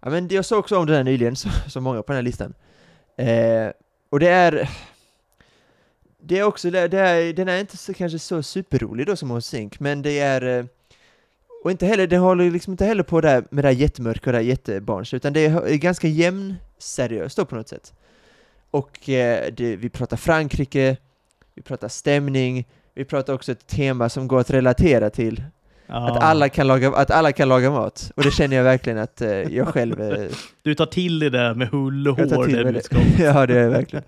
ja 0.00 0.10
men 0.10 0.28
jag 0.28 0.44
såg 0.44 0.58
också 0.58 0.78
om 0.78 0.86
den 0.86 0.96
här 0.96 1.04
nyligen, 1.04 1.36
så, 1.36 1.48
så 1.68 1.80
många 1.80 2.02
på 2.02 2.12
den 2.12 2.16
här 2.16 2.22
listan. 2.22 2.54
Eh, 3.18 3.70
och 4.10 4.20
det 4.20 4.28
är... 4.28 4.70
Det 6.22 6.38
är 6.38 6.42
också, 6.42 6.70
det 6.70 6.88
det 6.88 7.00
är, 7.00 7.32
den 7.32 7.48
är 7.48 7.60
inte 7.60 7.76
så, 7.76 7.94
kanske 7.94 8.18
så 8.18 8.42
superrolig 8.42 9.06
då 9.06 9.16
som 9.16 9.30
hos 9.30 9.46
Sync, 9.46 9.80
men 9.80 10.02
det 10.02 10.18
är... 10.18 10.58
Eh, 10.58 10.64
och 11.66 11.70
inte 11.70 11.86
heller, 11.86 12.06
det 12.06 12.18
håller 12.18 12.50
liksom 12.50 12.72
inte 12.72 12.84
heller 12.84 13.02
på 13.02 13.20
där 13.20 13.44
med 13.50 13.64
det 13.64 13.68
här 13.68 13.74
jättemörka 13.74 14.30
och 14.30 14.32
det 14.32 14.38
här 14.38 14.44
jättebarns, 14.44 15.14
utan 15.14 15.32
det 15.32 15.46
är, 15.46 15.66
är 15.66 15.76
ganska 15.76 16.08
jämn 16.08 16.54
seriöst 16.78 17.36
då 17.36 17.44
på 17.44 17.54
något 17.54 17.68
sätt. 17.68 17.94
Och 18.70 19.08
eh, 19.08 19.52
det, 19.52 19.76
vi 19.76 19.88
pratar 19.88 20.16
Frankrike, 20.16 20.96
vi 21.54 21.62
pratar 21.62 21.88
stämning, 21.88 22.68
vi 22.94 23.04
pratar 23.04 23.34
också 23.34 23.52
ett 23.52 23.66
tema 23.66 24.08
som 24.08 24.28
går 24.28 24.40
att 24.40 24.50
relatera 24.50 25.10
till. 25.10 25.44
Ja. 25.86 26.10
Att, 26.10 26.22
alla 26.22 26.48
kan 26.48 26.66
laga, 26.66 26.92
att 26.94 27.10
alla 27.10 27.32
kan 27.32 27.48
laga 27.48 27.70
mat. 27.70 28.12
Och 28.16 28.22
det 28.22 28.30
känner 28.30 28.56
jag 28.56 28.64
verkligen 28.64 28.98
att 28.98 29.20
eh, 29.20 29.30
jag 29.30 29.68
själv... 29.68 30.00
Eh, 30.00 30.28
Du 30.62 30.74
tar 30.74 30.86
till 30.86 31.18
det 31.18 31.54
med 31.54 31.68
hull 31.68 32.08
och 32.08 32.18
hår, 32.18 32.46
det 32.46 32.72
budskapet. 32.72 33.06
ja, 33.18 33.46
det 33.46 33.54
är 33.54 33.62
jag 33.62 33.70
verkligen. 33.70 34.04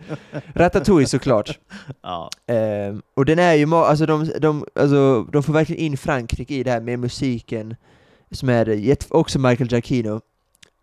Ratatouille 0.55 1.07
såklart. 1.07 1.59
Ja. 2.03 2.31
Ehm, 2.47 3.03
och 3.14 3.24
den 3.24 3.39
är 3.39 3.55
ju, 3.55 3.74
alltså 3.74 4.07
de, 4.07 4.31
de, 4.41 4.64
alltså 4.74 5.22
de 5.22 5.43
får 5.43 5.53
verkligen 5.53 5.83
in 5.83 5.97
Frankrike 5.97 6.55
i 6.55 6.62
det 6.62 6.70
här 6.70 6.81
med 6.81 6.99
musiken, 6.99 7.76
som 8.31 8.49
är 8.49 8.97
också 9.09 9.39
Michael 9.39 9.72
Giacchino, 9.72 10.20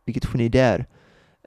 vilket 0.05 0.25
geni 0.33 0.49
det 0.49 0.59
är. 0.59 0.85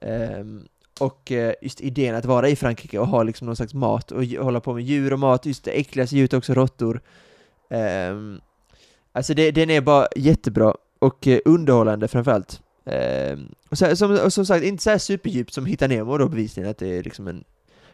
Ehm, 0.01 0.65
och 0.99 1.31
eh, 1.31 1.53
just 1.61 1.81
idén 1.81 2.15
att 2.15 2.25
vara 2.25 2.49
i 2.49 2.55
Frankrike 2.55 2.99
och 2.99 3.07
ha 3.07 3.23
liksom 3.23 3.45
någon 3.45 3.55
slags 3.55 3.73
mat 3.73 4.11
och 4.11 4.23
hålla 4.23 4.59
på 4.59 4.73
med 4.73 4.83
djur 4.83 5.13
och 5.13 5.19
mat, 5.19 5.45
just 5.45 5.63
det 5.63 5.71
äckligaste 5.71 6.15
djuret 6.15 6.33
också 6.33 6.53
råttor. 6.53 7.01
Um, 7.69 8.41
alltså 9.11 9.33
det, 9.33 9.51
den 9.51 9.69
är 9.69 9.81
bara 9.81 10.07
jättebra 10.15 10.73
och 10.99 11.27
eh, 11.27 11.39
underhållande 11.45 12.07
framförallt. 12.07 12.61
Um, 12.85 13.55
och, 13.69 13.77
så, 13.77 13.95
som, 13.95 14.19
och 14.19 14.33
som 14.33 14.45
sagt, 14.45 14.65
inte 14.65 14.83
så 14.83 14.89
här 14.89 14.97
superdjupt 14.97 15.53
som 15.53 15.65
Hitta 15.65 15.87
Nemo 15.87 16.17
då 16.17 16.27
bevisligen, 16.27 16.69
att 16.69 16.77
det 16.77 16.87
är 16.87 17.03
liksom 17.03 17.27
en 17.27 17.43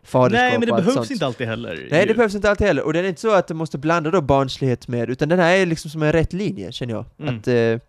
faderskap 0.03 0.41
Nej, 0.41 0.51
men 0.51 0.61
det 0.61 0.71
och 0.71 0.77
allt 0.77 0.85
behövs 0.85 0.95
sånt. 0.95 1.11
inte 1.11 1.25
alltid 1.25 1.47
heller. 1.47 1.87
Nej, 1.91 2.01
ju. 2.01 2.07
det 2.07 2.13
behövs 2.13 2.35
inte 2.35 2.49
alltid 2.49 2.67
heller. 2.67 2.83
Och 2.83 2.93
det 2.93 2.99
är 2.99 3.03
inte 3.03 3.21
så 3.21 3.31
att 3.31 3.47
det 3.47 3.53
måste 3.53 3.77
blanda 3.77 4.11
då 4.11 4.21
barnslighet 4.21 4.87
med, 4.87 5.09
utan 5.09 5.29
den 5.29 5.39
här 5.39 5.55
är 5.55 5.65
liksom 5.65 5.91
som 5.91 6.03
en 6.03 6.11
rätt 6.11 6.33
linje, 6.33 6.71
känner 6.71 6.93
jag. 6.93 7.05
Mm. 7.19 7.37
Att, 7.37 7.47
eh, 7.47 7.79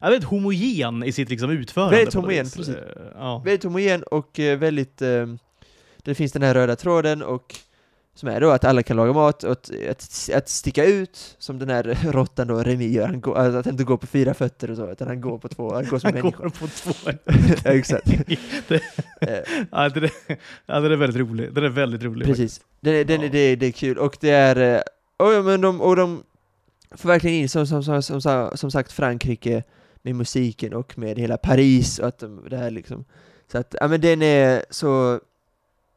jag 0.00 0.10
vet, 0.10 0.24
homogen 0.24 1.04
i 1.04 1.12
sitt 1.12 1.30
liksom 1.30 1.50
utförande. 1.50 1.96
Väldigt 1.96 2.14
homogen, 2.14 2.50
precis. 2.50 2.68
Eh, 2.68 2.82
Ja. 3.14 3.42
Väldigt 3.44 3.64
homogen 3.64 4.02
och 4.02 4.40
eh, 4.40 4.58
väldigt... 4.58 5.02
Eh, 5.02 5.26
det 5.96 6.14
finns 6.14 6.32
den 6.32 6.42
här 6.42 6.54
röda 6.54 6.76
tråden 6.76 7.22
och 7.22 7.54
som 8.16 8.28
är 8.28 8.40
då 8.40 8.50
att 8.50 8.64
alla 8.64 8.82
kan 8.82 8.96
laga 8.96 9.12
mat 9.12 9.44
och 9.44 9.52
att, 9.52 9.70
att, 9.90 10.30
att 10.34 10.48
sticka 10.48 10.84
ut, 10.84 11.36
som 11.38 11.58
den 11.58 11.68
här 11.70 11.98
råttan 12.12 12.46
då, 12.46 12.58
Remi 12.62 12.88
gör, 12.88 13.06
han 13.06 13.20
går, 13.20 13.36
alltså 13.36 13.58
att 13.58 13.64
han 13.64 13.74
inte 13.74 13.84
går 13.84 13.96
på 13.96 14.06
fyra 14.06 14.34
fötter 14.34 14.70
och 14.70 14.76
så, 14.76 14.90
utan 14.92 15.08
han 15.08 15.20
går 15.20 15.38
på 15.38 15.48
två, 15.48 15.74
han 15.74 15.84
går 15.88 15.98
som 15.98 16.10
Han 16.14 16.20
människa. 16.22 16.42
går 16.42 16.48
på 16.50 16.66
två. 16.66 16.92
ja, 17.64 17.70
exakt. 17.70 18.06
det, 18.68 18.80
Eh, 19.20 19.66
ja, 19.72 19.88
det, 19.88 20.10
ja, 20.66 20.80
det 20.80 20.92
är 20.92 20.96
väldigt 20.96 21.20
rolig. 21.20 21.54
Det 21.54 21.64
är 21.64 21.68
väldigt 21.68 22.02
rolig. 22.02 22.26
Precis. 22.28 22.60
Den, 22.80 22.94
är- 22.94 23.04
den, 23.04 23.20
Ja. 23.20 23.28
det, 23.32 23.56
det 23.56 23.66
är 23.66 23.72
kul, 23.72 23.98
och 23.98 24.16
det 24.20 24.30
är... 24.30 24.74
eh, 24.76 24.80
Oh, 25.18 25.34
ja, 25.34 25.42
men 25.42 25.60
de, 25.60 25.80
och 25.80 25.96
de 25.96 26.22
får 26.90 27.08
verkligen 27.08 27.36
in, 27.36 27.48
som, 27.48 27.66
som, 27.66 27.82
som, 28.02 28.02
som, 28.20 28.50
som 28.54 28.70
sagt, 28.70 28.92
Frankrike 28.92 29.62
med 30.02 30.14
musiken 30.14 30.74
och 30.74 30.98
med 30.98 31.18
hela 31.18 31.36
Paris 31.36 31.98
och 31.98 32.08
att 32.08 32.18
de, 32.18 32.40
det 32.50 32.56
här 32.56 32.70
liksom... 32.70 33.04
Så 33.52 33.58
att, 33.58 33.74
ja 33.80 33.88
men 33.88 34.00
den 34.00 34.22
är 34.22 34.64
så... 34.70 35.20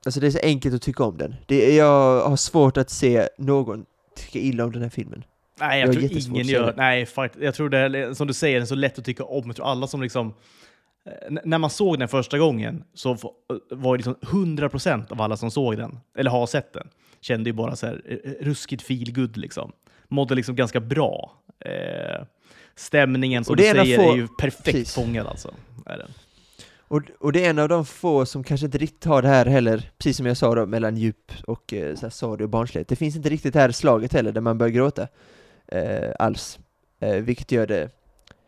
Alltså 0.05 0.19
det 0.19 0.27
är 0.27 0.31
så 0.31 0.39
enkelt 0.43 0.75
att 0.75 0.81
tycka 0.81 1.03
om 1.03 1.17
den. 1.17 1.35
Det, 1.45 1.75
jag 1.75 2.27
har 2.29 2.35
svårt 2.37 2.77
att 2.77 2.89
se 2.89 3.29
någon 3.37 3.85
tycka 4.15 4.39
illa 4.39 4.65
om 4.65 4.71
den 4.71 4.81
här 4.81 4.89
filmen. 4.89 5.23
Nej, 5.59 5.79
Jag 5.79 5.87
jag, 5.95 5.95
tror 6.11 6.17
ingen 6.35 6.47
gör 6.47 6.65
det. 6.65 6.73
Nej, 6.77 7.05
fakt, 7.05 7.35
jag 7.41 7.55
tror 7.55 7.69
det 7.69 7.77
är, 7.77 8.13
som 8.13 8.27
du 8.27 8.33
säger, 8.33 8.55
den 8.55 8.61
är 8.61 8.65
så 8.67 8.75
lätt 8.75 8.99
att 8.99 9.05
tycka 9.05 9.23
om. 9.23 9.43
Jag 9.47 9.55
tror 9.55 9.65
alla 9.67 9.87
som 9.87 10.01
liksom... 10.01 10.33
eh, 11.05 11.37
När 11.45 11.57
man 11.57 11.69
såg 11.69 11.99
den 11.99 12.07
första 12.07 12.37
gången 12.37 12.83
så 12.93 13.13
f- 13.13 13.21
var 13.71 13.97
det 13.97 13.97
liksom 13.97 14.15
100% 14.21 15.11
av 15.11 15.21
alla 15.21 15.37
som 15.37 15.51
såg 15.51 15.77
den, 15.77 15.99
eller 16.17 16.31
har 16.31 16.47
sett 16.47 16.73
den, 16.73 16.87
kände 17.21 17.49
ju 17.49 17.53
bara 17.53 17.75
så 17.75 17.85
här 17.87 18.01
eh, 18.05 18.45
ruskigt 18.45 18.81
feelgood 18.83 19.37
liksom. 19.37 19.71
Mådde 20.07 20.35
liksom 20.35 20.55
ganska 20.55 20.79
bra. 20.79 21.31
Eh, 21.65 22.25
stämningen 22.75 23.43
som 23.43 23.53
Och 23.53 23.57
det 23.57 23.73
du 23.73 23.79
säger 23.79 23.97
få- 23.97 24.11
är 24.11 24.15
ju 24.15 24.27
perfekt 24.27 24.63
Precis. 24.65 24.95
fångad 24.95 25.27
alltså. 25.27 25.53
Är 25.85 25.97
den. 25.97 26.11
Och, 26.89 27.01
och 27.19 27.31
det 27.31 27.45
är 27.45 27.49
en 27.49 27.59
av 27.59 27.69
de 27.69 27.85
få 27.85 28.25
som 28.25 28.43
kanske 28.43 28.65
inte 28.65 28.77
riktigt 28.77 29.05
har 29.05 29.21
det 29.21 29.27
här 29.27 29.45
heller, 29.45 29.91
precis 29.97 30.17
som 30.17 30.25
jag 30.25 30.37
sa 30.37 30.55
då, 30.55 30.65
mellan 30.65 30.97
djup 30.97 31.31
och 31.47 31.73
eh, 31.73 31.95
så 31.95 32.01
här, 32.01 32.09
sorg 32.09 32.43
och 32.43 32.49
barnslighet. 32.49 32.87
Det 32.87 32.95
finns 32.95 33.15
inte 33.15 33.29
riktigt 33.29 33.53
det 33.53 33.59
här 33.59 33.71
slaget 33.71 34.13
heller, 34.13 34.31
där 34.31 34.41
man 34.41 34.57
börjar 34.57 34.71
gråta 34.71 35.07
eh, 35.67 36.11
alls. 36.19 36.59
Eh, 36.99 37.15
vilket 37.15 37.51
gör 37.51 37.67
det, 37.67 37.89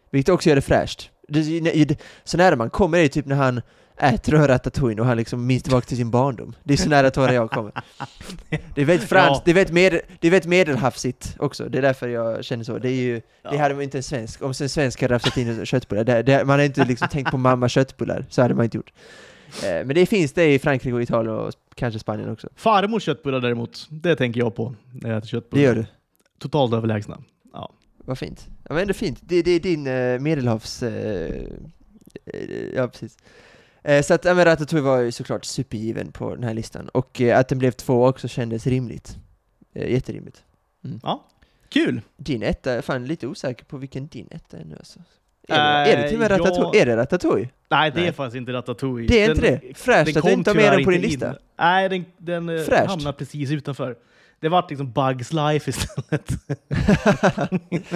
vilket 0.09 0.33
också 0.33 0.49
gör 0.49 0.55
det 0.55 0.61
fräscht. 0.61 1.09
Det, 1.27 1.59
det, 1.85 2.01
så 2.23 2.37
nära 2.37 2.55
man 2.55 2.69
kommer 2.69 2.97
är 2.97 3.01
det 3.01 3.09
typ 3.09 3.25
när 3.25 3.35
han 3.35 3.61
äter 3.97 4.35
och 4.41 4.47
ratatouille 4.47 5.01
och 5.01 5.07
han 5.07 5.17
liksom 5.17 5.45
minns 5.47 5.63
tillbaka 5.63 5.85
till 5.87 5.97
sin 5.97 6.11
barndom. 6.11 6.55
Det 6.63 6.73
är 6.73 6.77
så 6.77 6.89
nära 6.89 7.11
tårar 7.11 7.33
jag 7.33 7.51
kommer. 7.51 7.71
Det 8.75 8.81
är 8.81 8.85
väldigt 8.85 9.09
franskt, 9.09 9.31
Ja. 9.35 9.41
det, 9.45 9.51
är 9.51 9.55
väldigt 9.55 9.73
med, 9.73 10.01
det 10.19 10.27
är 10.27 10.31
väldigt 10.31 10.49
medelhavsigt 10.49 11.35
också, 11.39 11.69
det 11.69 11.77
är 11.77 11.81
därför 11.81 12.07
jag 12.07 12.45
känner 12.45 12.63
så. 12.63 12.77
Det 12.77 12.89
är 12.89 12.93
ju, 13.01 13.15
det 13.15 13.21
Ja. 13.43 13.57
hade 13.57 13.73
man 13.75 13.83
inte 13.83 13.97
en 13.97 14.03
svensk, 14.03 14.41
om 14.41 14.47
en 14.61 14.69
svensk 14.69 15.01
hade 15.01 15.15
haft 15.15 15.37
in 15.37 15.65
köttbullar, 15.65 16.03
det, 16.03 16.23
det, 16.23 16.37
man 16.45 16.49
hade 16.49 16.65
inte 16.65 16.85
liksom 16.85 17.07
tänkt 17.07 17.31
på 17.31 17.37
mamma 17.37 17.69
köttbullar, 17.69 18.25
så 18.29 18.41
hade 18.41 18.53
man 18.53 18.63
inte 18.65 18.77
gjort. 18.77 18.93
Eh, 19.63 19.69
men 19.85 19.87
det 19.87 20.05
finns 20.05 20.33
det 20.33 20.53
i 20.53 20.59
Frankrike 20.59 20.93
och 20.95 21.01
Italien 21.01 21.35
och 21.35 21.53
kanske 21.75 21.99
Spanien 21.99 22.29
också. 22.31 22.49
Farmors 22.55 23.03
köttbullar 23.03 23.39
däremot, 23.39 23.87
det 23.89 24.15
tänker 24.15 24.39
jag 24.39 24.55
på 24.55 24.75
när 24.93 25.09
jag 25.09 25.17
äter 25.17 25.21
Det 25.25 25.27
köttbullar. 25.31 25.63
gör 25.63 25.75
du. 25.75 25.85
Totalt 26.39 26.73
överlägsna. 26.73 27.17
Ja. 27.53 27.73
Vad 28.05 28.17
fint. 28.17 28.47
Ja 28.63 28.73
men 28.73 28.81
ändå 28.81 28.93
fint. 28.93 29.19
Det, 29.21 29.41
det 29.41 29.51
är 29.51 29.59
din 29.59 29.87
eh, 29.87 30.19
medelhavs... 30.19 30.83
Eh, 30.83 31.43
ja 32.75 32.87
precis. 32.87 33.17
Eh, 33.83 34.03
så 34.03 34.13
att, 34.13 34.25
ja 34.25 34.33
men 34.33 34.45
Ratatouille 34.45 34.85
var 34.89 34.99
ju 34.99 35.11
såklart 35.11 35.45
supergiven 35.45 36.11
på 36.11 36.35
den 36.35 36.43
här 36.43 36.53
listan. 36.53 36.89
Och 36.89 37.21
eh, 37.21 37.39
att 37.39 37.47
den 37.47 37.57
blev 37.59 37.71
två 37.71 38.05
också 38.07 38.27
kändes 38.27 38.67
rimligt. 38.67 39.17
Eh, 39.73 39.91
jätterimligt. 39.91 40.43
Kul! 41.69 42.01
Din 42.17 42.43
etta, 42.43 42.69
jag 42.69 42.77
är 42.77 42.81
fan 42.81 43.05
lite 43.05 43.27
osäker 43.27 43.65
på 43.65 43.77
vilken 43.77 44.07
din 44.07 44.27
etta 44.31 44.57
är 44.57 44.65
nu 44.65 44.75
alltså. 44.75 44.99
Är, 45.47 45.85
det, 45.85 45.91
är 45.91 45.97
det 46.01 46.07
till 46.07 46.15
och 46.17 46.19
med 46.21 46.31
ja. 46.31 46.37
Ratatouille? 46.37 46.81
Är 46.81 46.85
det 46.85 46.95
Ratatouille? 46.97 47.49
Nej, 47.69 47.91
det 47.91 47.99
är 47.99 48.03
Nej. 48.03 48.13
faktiskt 48.13 48.35
inte 48.35 48.53
Ratatouille. 48.53 49.07
Det 49.07 49.21
är 49.23 49.29
inte 49.29 49.41
Den- 49.41 49.59
det? 49.67 49.77
Fräscht 49.77 50.17
att 50.17 50.23
du 50.23 50.31
inte 50.31 50.49
har 50.49 50.55
med 50.55 50.71
den 50.71 50.83
på 50.83 50.89
din 50.91 50.97
inte 50.99 51.07
lista. 51.07 51.29
in. 51.29 51.35
Nej, 51.59 51.89
den, 51.89 52.05
den 52.17 52.65
Fräscht. 52.65 52.89
hamnade 52.89 53.17
precis 53.17 53.51
utanför. 53.51 53.95
Det 54.41 54.49
vart 54.49 54.69
liksom 54.69 54.91
Bugs 54.91 55.33
Life 55.33 55.69
istället. 55.69 56.31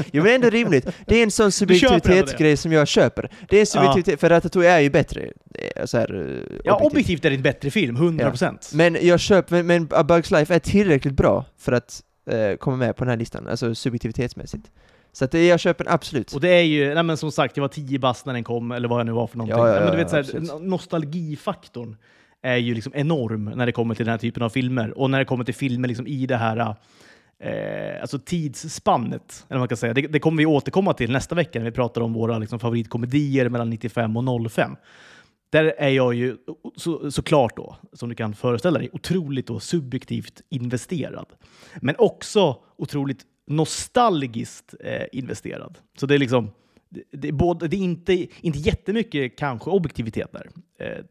jo 0.12 0.24
men 0.24 0.32
ändå 0.36 0.50
rimligt. 0.50 0.88
Det 1.08 1.16
är 1.16 1.24
en 1.24 1.32
sån 1.32 1.52
subjektivitetsgrej 1.52 2.58
som 2.58 2.72
jag 2.72 2.88
köper. 2.88 3.30
Det 3.50 3.56
är 3.56 3.60
en 3.60 3.66
subjektivitet, 3.66 4.20
för 4.20 4.30
Ratatouille 4.30 4.72
är 4.72 4.80
ju 4.80 4.89
bättre. 4.89 5.22
eh, 5.76 5.86
Så 5.86 5.98
här, 5.98 6.14
eh, 6.14 6.58
Ja, 6.64 6.76
objektivt. 6.76 6.91
objektivt 6.91 7.26
är 7.26 7.30
det 7.30 7.36
en 7.36 7.41
bättre 7.41 7.72
film, 7.72 7.98
100%. 7.98 8.76
Men 8.76 8.98
jag 9.02 9.20
köper, 9.20 9.56
men, 9.56 9.66
men 9.66 9.88
A 9.91 10.04
Bugs 10.04 10.32
Life 10.32 10.56
är 10.56 10.60
tillräckligt 10.60 11.14
bra 11.14 11.46
för 11.58 11.72
att 11.72 12.02
eh, 12.32 12.56
komma 12.58 12.78
med 12.78 12.96
på 12.96 13.04
den 13.04 13.10
här 13.10 13.18
listan, 13.18 13.48
alltså 13.48 13.76
subjektivitetsmässigt. 13.76 14.72
Så 15.14 15.26
att 15.26 15.32
det, 15.32 15.48
jag 15.48 15.60
köper 15.60 15.84
den 15.84 15.93
absolut. 15.93 16.34
Och 16.34 16.41
det 16.41 16.50
är 16.50 16.62
ju, 16.64 16.93
nej 16.93 17.04
men 17.04 17.18
som 17.18 17.32
sagt, 17.32 17.58
jag 17.58 17.62
var 17.62 17.68
10 17.70 18.00
bast 18.00 18.26
när 18.26 18.34
den 18.34 18.43
kom, 18.43 18.72
eller 18.72 18.88
vad 18.88 19.00
jag 19.00 19.06
nu 19.06 19.12
var 19.12 19.28
för 19.28 19.38
någonting. 19.38 19.58
Ja, 19.60 19.68
ja, 19.68 19.74
Nej, 19.74 19.82
men 19.84 19.91
du 19.91 19.98
ja, 19.98 20.22
vet, 20.22 20.30
så 20.32 20.38
här, 20.38 20.60
nostalgifaktorn 20.60 21.96
är 22.46 22.58
ju 22.58 22.74
liksom 22.74 22.93
enorm 22.96 23.46
när 23.46 23.66
det 23.66 23.72
kommer 23.72 23.96
till 23.96 24.06
den 24.06 24.12
här 24.12 24.18
typen 24.18 24.43
av 24.43 24.50
filmer. 24.50 24.98
Och 24.98 25.10
när 25.10 25.20
det 25.20 25.26
kommer 25.26 25.43
till 25.43 25.56
filmer 25.56 25.88
liksom 25.88 26.08
i 26.08 26.26
det 26.26 26.38
här 26.38 26.76
eh, 27.39 28.02
alltså 28.02 28.20
tidsspannet, 28.20 29.46
eller 29.50 29.60
man 29.60 29.68
kan 29.68 29.78
säga. 29.78 29.93
Det, 29.93 30.02
det 30.02 30.20
kommer 30.20 30.38
vi 30.38 30.46
återkomma 30.46 30.93
till 30.93 31.12
nästa 31.12 31.36
vecka 31.36 31.60
när 31.60 31.66
vi 31.66 31.72
pratar 31.72 32.02
om 32.02 32.14
våra 32.14 32.38
liksom, 32.38 32.60
favoritkomedier 32.60 33.50
mellan 33.50 33.70
95 33.70 34.18
och 34.18 34.52
05. 34.52 34.76
Där 35.50 35.74
är 35.78 35.89
jag 35.89 36.14
ju 36.14 36.38
så, 36.76 37.12
såklart 37.12 37.58
då, 37.58 37.76
som 37.93 38.10
du 38.10 38.16
kan 38.16 38.34
föreställa 38.34 38.80
dig, 38.80 38.89
otroligt 38.93 39.48
då 39.48 39.60
subjektivt 39.60 40.41
investerad. 40.50 41.26
Men 41.82 41.96
också 41.98 42.58
otroligt 42.78 43.26
nostalgiskt 43.48 44.76
eh, 44.80 45.06
investerad. 45.12 45.78
Så 45.98 46.06
det 46.06 46.16
är 46.16 46.20
liksom, 46.20 46.52
det, 46.89 47.04
det 47.12 47.28
är, 47.28 47.32
både, 47.32 47.68
det 47.68 47.76
är 47.76 47.82
inte, 47.82 48.28
inte 48.41 48.60
jättemycket 48.60 49.38
kanske 49.38 49.70
objektivitet 49.70 50.32
där. 50.32 50.50
Eh, 50.80 51.06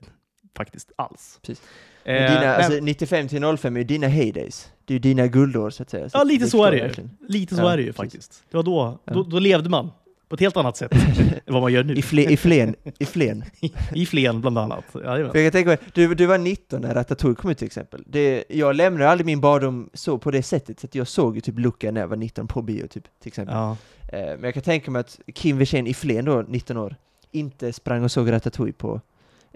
faktiskt 0.56 0.92
alls. 0.96 1.38
Precis. 1.42 1.64
Eh, 2.04 2.14
dina, 2.14 2.54
alltså 2.54 2.72
95 2.80 3.28
till 3.28 3.56
05 3.58 3.76
är 3.76 3.80
ju 3.80 3.84
dina 3.84 4.06
heydays. 4.06 4.68
Det 4.84 4.92
är 4.92 4.94
ju 4.94 4.98
dina 4.98 5.26
guldår 5.26 5.70
så 5.70 5.82
att 5.82 5.90
säga. 5.90 6.08
ja, 6.12 6.24
lite 6.24 6.46
så 6.46 6.64
är 6.64 6.70
det 6.70 6.76
ju. 6.78 7.08
Lite 7.28 7.54
så 7.56 7.62
Ja, 7.62 7.72
är 7.72 7.76
det 7.76 7.82
ju 7.82 7.92
faktiskt. 7.92 8.42
Det 8.50 8.56
var 8.56 8.64
då, 8.64 8.98
Ja. 9.04 9.12
då, 9.12 9.22
då 9.22 9.38
levde 9.38 9.68
man 9.70 9.90
på 10.28 10.34
ett 10.34 10.40
helt 10.40 10.56
annat 10.56 10.76
sätt 10.76 10.92
än 11.46 11.52
vad 11.54 11.62
man 11.62 11.72
gör 11.72 11.84
nu. 11.84 11.94
I, 11.94 12.02
fle, 12.02 12.22
I 12.32 12.36
Flen, 12.36 12.74
i 12.98 13.04
Flen. 13.06 13.44
I 13.94 14.06
Flen 14.06 14.40
bland 14.40 14.58
annat. 14.58 14.84
Jajamän. 15.04 15.32
För 15.32 15.38
jag 15.38 15.52
tänka 15.52 15.68
mig, 15.68 15.78
du, 15.94 16.14
du 16.14 16.26
var 16.26 16.38
19 16.38 16.80
när 16.80 16.94
Ratatouille 16.94 17.34
kom 17.36 17.50
ut 17.50 17.58
till 17.58 17.66
exempel. 17.66 18.04
Det, 18.06 18.44
jag 18.48 18.76
lämnade 18.76 19.10
aldrig 19.10 19.26
min 19.26 19.40
barndom 19.40 19.90
så 19.94 20.18
på 20.18 20.30
det 20.30 20.42
sättet, 20.42 20.80
så 20.80 20.86
att 20.86 20.94
jag 20.94 21.08
såg 21.08 21.34
ju 21.34 21.40
typ 21.40 21.58
Luca 21.58 21.90
när 21.90 22.00
jag 22.00 22.08
var 22.08 22.16
19 22.16 22.46
på 22.46 22.62
bio 22.62 22.86
typ, 22.86 23.04
till 23.20 23.28
exempel. 23.28 23.56
Ja. 23.56 23.76
Eh, 24.08 24.18
men 24.26 24.42
jag 24.44 24.54
kan 24.54 24.62
tänka 24.62 24.90
mig 24.90 25.00
att 25.00 25.20
Kim 25.34 25.58
Wirsén 25.58 25.86
i 25.86 25.94
Flen 25.94 26.24
då, 26.24 26.44
19 26.48 26.76
år, 26.76 26.96
inte 27.30 27.72
sprang 27.72 28.04
och 28.04 28.10
såg 28.10 28.32
Ratatouille 28.32 28.72
på, 28.72 29.00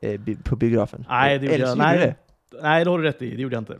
eh, 0.02 0.20
bi, 0.20 0.36
på 0.36 0.56
biografen. 0.56 1.04
Nej, 1.08 1.38
det 1.38 1.44
gjorde 1.44 1.54
Eller 1.54 1.66
jag. 1.66 1.78
Nej. 1.78 2.14
Nej, 2.62 2.84
det 2.84 2.90
har 2.90 2.98
du 2.98 3.04
rätt 3.04 3.22
i. 3.22 3.36
Det 3.36 3.42
gjorde 3.42 3.54
jag 3.56 3.60
inte. 3.60 3.78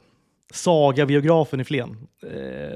Saga-biografen 0.53 1.61
i 1.61 1.65
Flen. 1.65 2.09
Eh, 2.23 2.31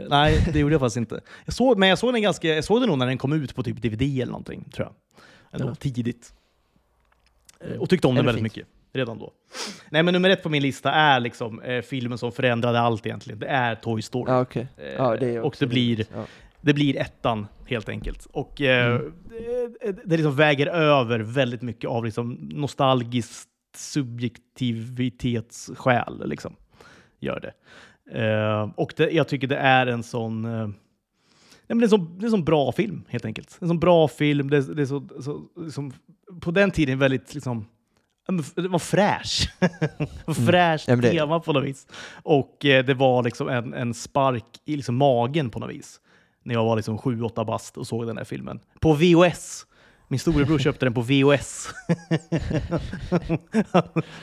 nej, 0.08 0.46
det 0.52 0.58
gjorde 0.58 0.74
jag 0.74 0.80
faktiskt 0.80 0.96
inte. 0.96 1.20
Jag 1.44 1.54
såg, 1.54 1.78
men 1.78 1.88
jag 1.88 1.98
såg 1.98 2.12
den 2.14 2.22
ganska, 2.22 2.48
jag 2.48 2.64
såg 2.64 2.80
den 2.80 2.88
nog 2.88 2.98
när 2.98 3.06
den 3.06 3.18
kom 3.18 3.32
ut 3.32 3.54
på 3.54 3.62
typ 3.62 3.82
DVD 3.82 4.02
eller 4.02 4.26
någonting, 4.26 4.64
tror 4.74 4.86
jag. 4.86 4.94
Ändå, 5.60 5.70
Ja. 5.70 5.74
tidigt. 5.74 6.34
Eh, 7.60 7.80
och 7.80 7.88
tyckte 7.90 8.06
om 8.06 8.14
den 8.14 8.26
väldigt 8.26 8.42
fint. 8.44 8.56
mycket. 8.56 8.68
Redan 8.94 9.18
då. 9.18 9.32
Nej, 9.90 10.02
men 10.02 10.14
nummer 10.14 10.30
ett 10.30 10.42
på 10.42 10.48
min 10.48 10.62
lista 10.62 10.92
är 10.92 11.20
liksom 11.20 11.60
eh, 11.62 11.82
filmen 11.82 12.18
som 12.18 12.32
förändrade 12.32 12.80
allt 12.80 13.06
egentligen. 13.06 13.38
Det 13.38 13.46
är 13.46 13.74
Toy 13.74 14.02
Story. 14.02 14.32
Ja, 14.32 14.40
okej. 14.40 14.66
Eh, 14.76 14.92
Ja, 14.92 15.16
det 15.16 15.28
är 15.34 15.40
och 15.40 15.56
det 15.58 15.66
blir. 15.66 16.06
Ja. 16.14 16.24
Det 16.62 16.74
blir 16.74 16.96
ettan 16.96 17.46
helt 17.66 17.88
enkelt. 17.88 18.26
Och 18.32 18.60
eh, 18.60 18.94
Mm. 18.96 19.12
det, 19.80 19.92
det 20.04 20.16
liksom 20.16 20.36
väger 20.36 20.66
över 20.66 21.20
väldigt 21.20 21.62
mycket 21.62 21.90
av 21.90 22.04
liksom 22.04 22.32
nostalgiskt 22.52 23.48
subjektivitetsskäl. 23.76 26.22
Liksom. 26.28 26.56
Gör 27.20 27.40
det. 27.40 27.52
Eh, 28.20 28.70
och 28.76 28.94
det, 28.96 29.10
jag 29.10 29.28
tycker 29.28 29.46
det 29.46 29.56
är 29.56 29.86
en 29.86 30.02
sån... 30.02 30.44
Eh, 30.44 30.66
nej 31.66 31.68
men 31.68 31.78
det, 31.78 31.82
är 31.82 31.86
en 31.86 31.90
sån, 31.90 32.18
det 32.18 32.22
är 32.24 32.26
en 32.26 32.30
sån 32.30 32.44
bra 32.44 32.72
film, 32.72 33.04
helt 33.08 33.24
enkelt. 33.24 33.58
En 33.60 33.68
sån 33.68 33.80
bra 33.80 34.08
film. 34.08 34.50
Det, 34.50 34.74
det 34.74 34.82
är 34.82 34.86
så, 34.86 35.08
så, 35.20 35.42
liksom, 35.64 35.92
på 36.40 36.50
den 36.50 36.70
tiden 36.70 36.98
väldigt... 36.98 37.34
Liksom, 37.34 37.66
det 38.54 38.68
var 38.68 38.78
fräsch. 38.78 39.50
Fräscht 40.46 40.88
Ja, 40.88 40.94
men 40.96 41.00
det- 41.02 41.10
tema 41.10 41.40
på 41.40 41.52
något 41.52 41.64
vis. 41.64 41.86
Och 42.22 42.64
eh, 42.64 42.84
det 42.84 42.94
var 42.94 43.22
liksom 43.22 43.48
en, 43.48 43.74
en 43.74 43.94
spark 43.94 44.44
i 44.64 44.76
liksom 44.76 44.96
magen 44.96 45.50
på 45.50 45.58
något 45.58 45.70
vis. 45.70 46.00
När 46.42 46.54
jag 46.54 46.64
var 46.64 46.76
liksom 46.76 46.98
7-8 46.98 47.44
bast 47.44 47.76
och 47.76 47.86
såg 47.86 48.06
den 48.06 48.16
här 48.16 48.24
filmen. 48.24 48.60
På 48.80 48.94
VHS. 48.94 49.66
Min 50.08 50.18
storebror 50.18 50.58
köpte 50.58 50.86
den 50.86 50.94
på 50.94 51.00
VHS. 51.00 51.68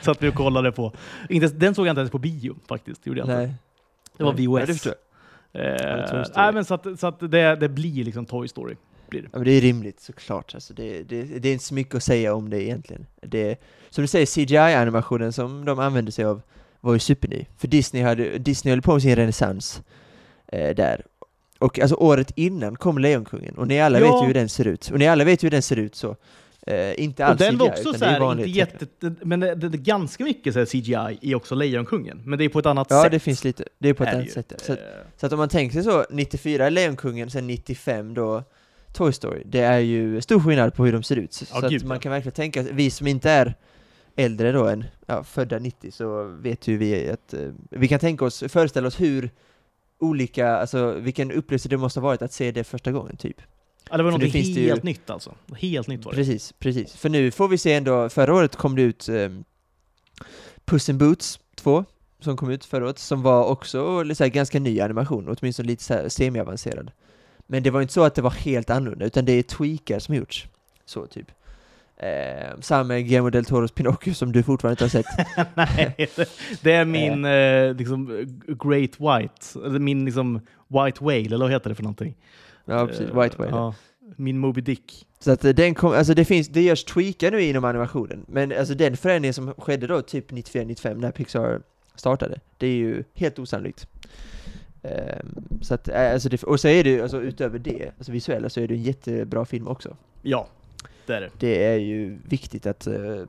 Satt 0.00 0.22
vi 0.22 0.28
och 0.28 0.34
kollade 0.34 0.72
på. 0.72 0.92
Inte, 1.28 1.48
den 1.48 1.74
såg 1.74 1.86
jag 1.86 1.92
inte 1.92 2.00
ens 2.00 2.10
på 2.10 2.18
bio 2.18 2.56
faktiskt. 2.68 3.04
Det, 3.04 3.10
gjorde 3.10 3.20
jag 3.20 3.24
inte. 3.24 3.36
Nej. 3.36 3.54
det 4.16 4.24
var 4.24 4.32
Nej. 4.32 4.44
Ja, 4.44 4.60
det 4.60 4.66
VHS. 4.66 4.72
förstår 4.72 4.92
jag. 4.92 5.10
Eh, 5.52 6.24
nej, 6.36 6.52
men 6.52 6.64
så 6.64 6.74
att, 6.74 7.00
så 7.00 7.06
att 7.06 7.20
det, 7.20 7.56
det 7.56 7.68
blir 7.68 8.04
liksom 8.04 8.26
Toy 8.26 8.48
Story. 8.48 8.76
Blir 9.08 9.22
det. 9.22 9.28
Ja, 9.32 9.38
men 9.38 9.44
det 9.44 9.52
är 9.52 9.60
rimligt 9.60 10.00
såklart. 10.00 10.54
Alltså, 10.54 10.74
det, 10.74 11.02
det, 11.02 11.22
det 11.22 11.48
är 11.48 11.52
inte 11.52 11.64
så 11.64 11.74
mycket 11.74 11.94
att 11.94 12.02
säga 12.02 12.34
om 12.34 12.50
det 12.50 12.62
egentligen. 12.62 13.06
Det, 13.22 13.60
som 13.90 14.02
du 14.02 14.08
säger, 14.08 14.26
CGI-animationen 14.26 15.32
som 15.32 15.64
de 15.64 15.78
använde 15.78 16.12
sig 16.12 16.24
av 16.24 16.42
var 16.80 16.92
ju 16.92 16.98
superny. 16.98 17.46
För 17.58 17.68
Disney, 17.68 18.02
hade, 18.02 18.38
Disney 18.38 18.72
höll 18.72 18.82
på 18.82 18.92
med 18.92 19.02
sin 19.02 19.16
renässans 19.16 19.82
eh, 20.46 20.74
där. 20.74 21.04
Och 21.60 21.78
alltså 21.78 21.96
året 21.96 22.32
innan 22.36 22.76
kom 22.76 22.98
Lejonkungen, 22.98 23.54
och 23.58 23.68
ni 23.68 23.80
alla 23.80 24.00
Ja. 24.00 24.12
vet 24.12 24.22
ju 24.22 24.26
hur 24.26 24.34
den 24.34 24.48
ser 24.48 24.66
ut. 24.66 24.90
Och 24.92 24.98
ni 24.98 25.08
alla 25.08 25.24
vet 25.24 25.42
ju 25.42 25.46
hur 25.46 25.50
den 25.50 25.62
ser 25.62 25.76
ut 25.76 25.94
så. 25.94 26.16
Eh, 26.66 27.00
inte 27.02 27.22
Och 27.24 27.28
alls 27.28 27.38
den 27.38 27.58
var 27.58 27.66
CGI, 27.66 27.72
också 27.72 27.88
utan 27.88 27.98
så 27.98 28.04
här, 28.04 28.32
inte 28.38 28.50
jätte, 28.50 28.86
det- 29.00 29.24
men 29.24 29.40
det, 29.40 29.54
det, 29.54 29.68
det 29.68 29.78
ganska 29.78 30.24
mycket 30.24 30.54
så 30.54 30.66
CGI 30.66 31.18
i 31.20 31.34
också 31.34 31.54
Lejonkungen, 31.54 32.22
men 32.24 32.38
det 32.38 32.44
är 32.44 32.48
på 32.48 32.58
ett 32.58 32.66
annat 32.66 32.86
Ja, 32.90 33.02
sätt. 33.02 33.12
det 33.12 33.18
finns 33.18 33.44
lite, 33.44 33.64
det 33.78 33.88
är 33.88 33.94
på 33.94 34.04
ett 34.04 34.14
annat 34.14 34.30
sätt. 34.30 34.52
Så, 34.62 34.72
att- 34.72 34.78
Eh, 34.78 34.84
så 35.16 35.26
att 35.26 35.32
om 35.32 35.38
man 35.38 35.48
tänker 35.48 35.74
sig 35.74 35.82
så, 35.84 36.04
94 36.10 36.66
är 36.66 36.70
Lejonkungen, 36.70 37.30
sen 37.30 37.46
95 37.46 38.14
då 38.14 38.42
Toy 38.92 39.12
Story, 39.12 39.42
det 39.46 39.60
är 39.60 39.78
ju 39.78 40.20
stor 40.20 40.40
skillnad 40.40 40.74
på 40.74 40.84
hur 40.84 40.92
de 40.92 41.02
ser 41.02 41.16
ut. 41.16 41.32
Så, 41.32 41.44
Ja, 41.54 41.60
så 41.60 41.68
gud, 41.68 41.80
att 41.82 41.88
man 41.88 41.94
ja. 41.96 42.00
kan 42.00 42.12
verkligen 42.12 42.34
tänka, 42.34 42.62
vi 42.72 42.90
som 42.90 43.06
inte 43.06 43.30
är 43.30 43.54
äldre 44.16 44.52
då 44.52 44.66
än 44.66 44.84
ja, 45.06 45.24
födda 45.24 45.58
90 45.58 45.90
så 45.90 46.24
vet 46.24 46.68
ju 46.68 46.76
vi 46.76 47.10
att 47.10 47.34
eh, 47.34 47.40
vi 47.70 47.88
kan 47.88 47.98
tänka 48.00 48.24
oss, 48.24 48.44
föreställa 48.48 48.88
oss 48.88 49.00
hur 49.00 49.30
olika, 50.00 50.48
alltså 50.56 50.92
vilken 50.92 51.32
upplevelse 51.32 51.68
det 51.68 51.76
måste 51.76 52.00
ha 52.00 52.04
varit 52.08 52.22
att 52.22 52.32
se 52.32 52.52
det 52.52 52.64
första 52.64 52.92
gången 52.92 53.16
typ. 53.16 53.36
Ja, 53.90 53.96
det 53.96 54.02
var 54.02 54.10
något 54.10 54.20
det 54.20 54.26
ju- 54.38 54.66
helt 54.68 54.82
nytt 54.82 55.10
alltså. 55.10 55.34
Helt 55.56 55.88
nytt 55.88 56.04
var 56.04 56.12
det. 56.12 56.16
Precis, 56.16 56.52
precis. 56.58 56.92
För 56.96 57.08
nu 57.08 57.30
får 57.30 57.48
vi 57.48 57.58
se 57.58 57.72
ändå, 57.72 58.08
förra 58.08 58.34
året 58.34 58.56
kom 58.56 58.76
det 58.76 58.82
ut 58.82 59.08
um, 59.08 59.44
Puss 60.64 60.88
in 60.88 60.98
Boots 60.98 61.40
2, 61.54 61.84
som 62.20 62.36
kom 62.36 62.50
ut 62.50 62.64
förra 62.64 62.84
året, 62.84 62.98
som 62.98 63.22
var 63.22 63.44
också 63.44 64.02
lite 64.02 64.14
så 64.16 64.24
här, 64.24 64.30
ganska 64.30 64.60
ny 64.60 64.80
animation, 64.80 65.36
åtminstone 65.40 65.66
lite 65.66 65.82
så 65.84 65.94
här 65.94 66.08
semi-avancerad. 66.08 66.90
Men 67.46 67.62
det 67.62 67.70
var 67.70 67.82
inte 67.82 67.94
så 67.94 68.02
att 68.04 68.14
det 68.14 68.22
var 68.22 68.30
helt 68.30 68.70
annorlunda, 68.70 69.04
utan 69.04 69.24
det 69.24 69.32
är 69.32 69.42
tweakar 69.42 69.98
som 69.98 70.14
gjorts. 70.14 70.46
Så 70.84 71.06
typ. 71.06 71.30
Eh, 72.02 72.60
samma 72.60 72.84
med 72.84 73.04
Guillermo 73.04 73.30
del 73.30 73.44
Toros 73.44 73.72
Pinocchio 73.72 74.14
som 74.14 74.32
du 74.32 74.42
fortfarande 74.42 74.72
inte 74.72 74.84
har 74.84 75.02
sett. 75.02 75.06
Nej, 75.54 76.08
det- 76.62 76.72
är 76.72 76.84
min 76.84 77.24
eh, 77.24 77.74
liksom, 77.76 78.18
eh, 78.18 78.54
Great 78.54 78.90
White, 79.00 79.66
eller 79.66 79.78
min 79.78 80.04
liksom 80.04 80.40
White 80.68 81.04
Whale, 81.04 81.24
eller 81.26 81.38
vad 81.38 81.50
heter 81.50 81.68
det 81.70 81.74
för 81.74 81.82
någonting? 81.82 82.16
Ja, 82.64 82.86
precis. 82.86 83.10
Eh, 83.10 83.20
White 83.22 83.36
Whale. 83.38 83.50
Ja, 83.50 83.74
min 84.16 84.38
Moby 84.38 84.60
Dick. 84.60 85.06
Så 85.18 85.30
att 85.32 85.44
eh, 85.44 85.50
den 85.50 85.74
kom, 85.74 85.92
alltså 85.92 86.14
det 86.14 86.24
finns, 86.24 86.48
det 86.48 86.62
görs 86.62 86.84
tweakar 86.84 87.30
nu 87.30 87.42
inom 87.42 87.64
animationen, 87.64 88.24
men 88.28 88.52
alltså 88.58 88.74
den 88.74 88.96
förändringen 88.96 89.34
som 89.34 89.54
skedde 89.58 89.86
då 89.86 90.02
typ 90.02 90.32
94-95 90.32 90.94
när 90.94 91.10
Pixar 91.10 91.60
startade, 91.94 92.40
det 92.58 92.66
är 92.66 92.74
ju 92.74 93.04
helt 93.14 93.38
osannolikt. 93.38 93.86
Ehm, 94.82 95.44
så 95.62 95.74
att, 95.74 95.88
alltså 95.88 96.28
det, 96.28 96.42
och 96.42 96.60
så 96.60 96.68
är 96.68 96.84
det 96.84 97.00
alltså 97.00 97.20
utöver 97.22 97.58
det, 97.58 97.90
alltså 97.98 98.12
visuella 98.12 98.48
så 98.48 98.60
är 98.60 98.68
det 98.68 98.74
en 98.74 98.82
jättebra 98.82 99.44
film 99.44 99.68
också. 99.68 99.96
Ja, 100.22 100.48
det 101.10 101.16
är 101.16 101.20
det. 101.20 101.30
Det 101.38 101.64
är 101.64 101.76
ju 101.78 102.18
viktigt 102.28 102.66
att 102.66 102.86
uh, 102.86 103.24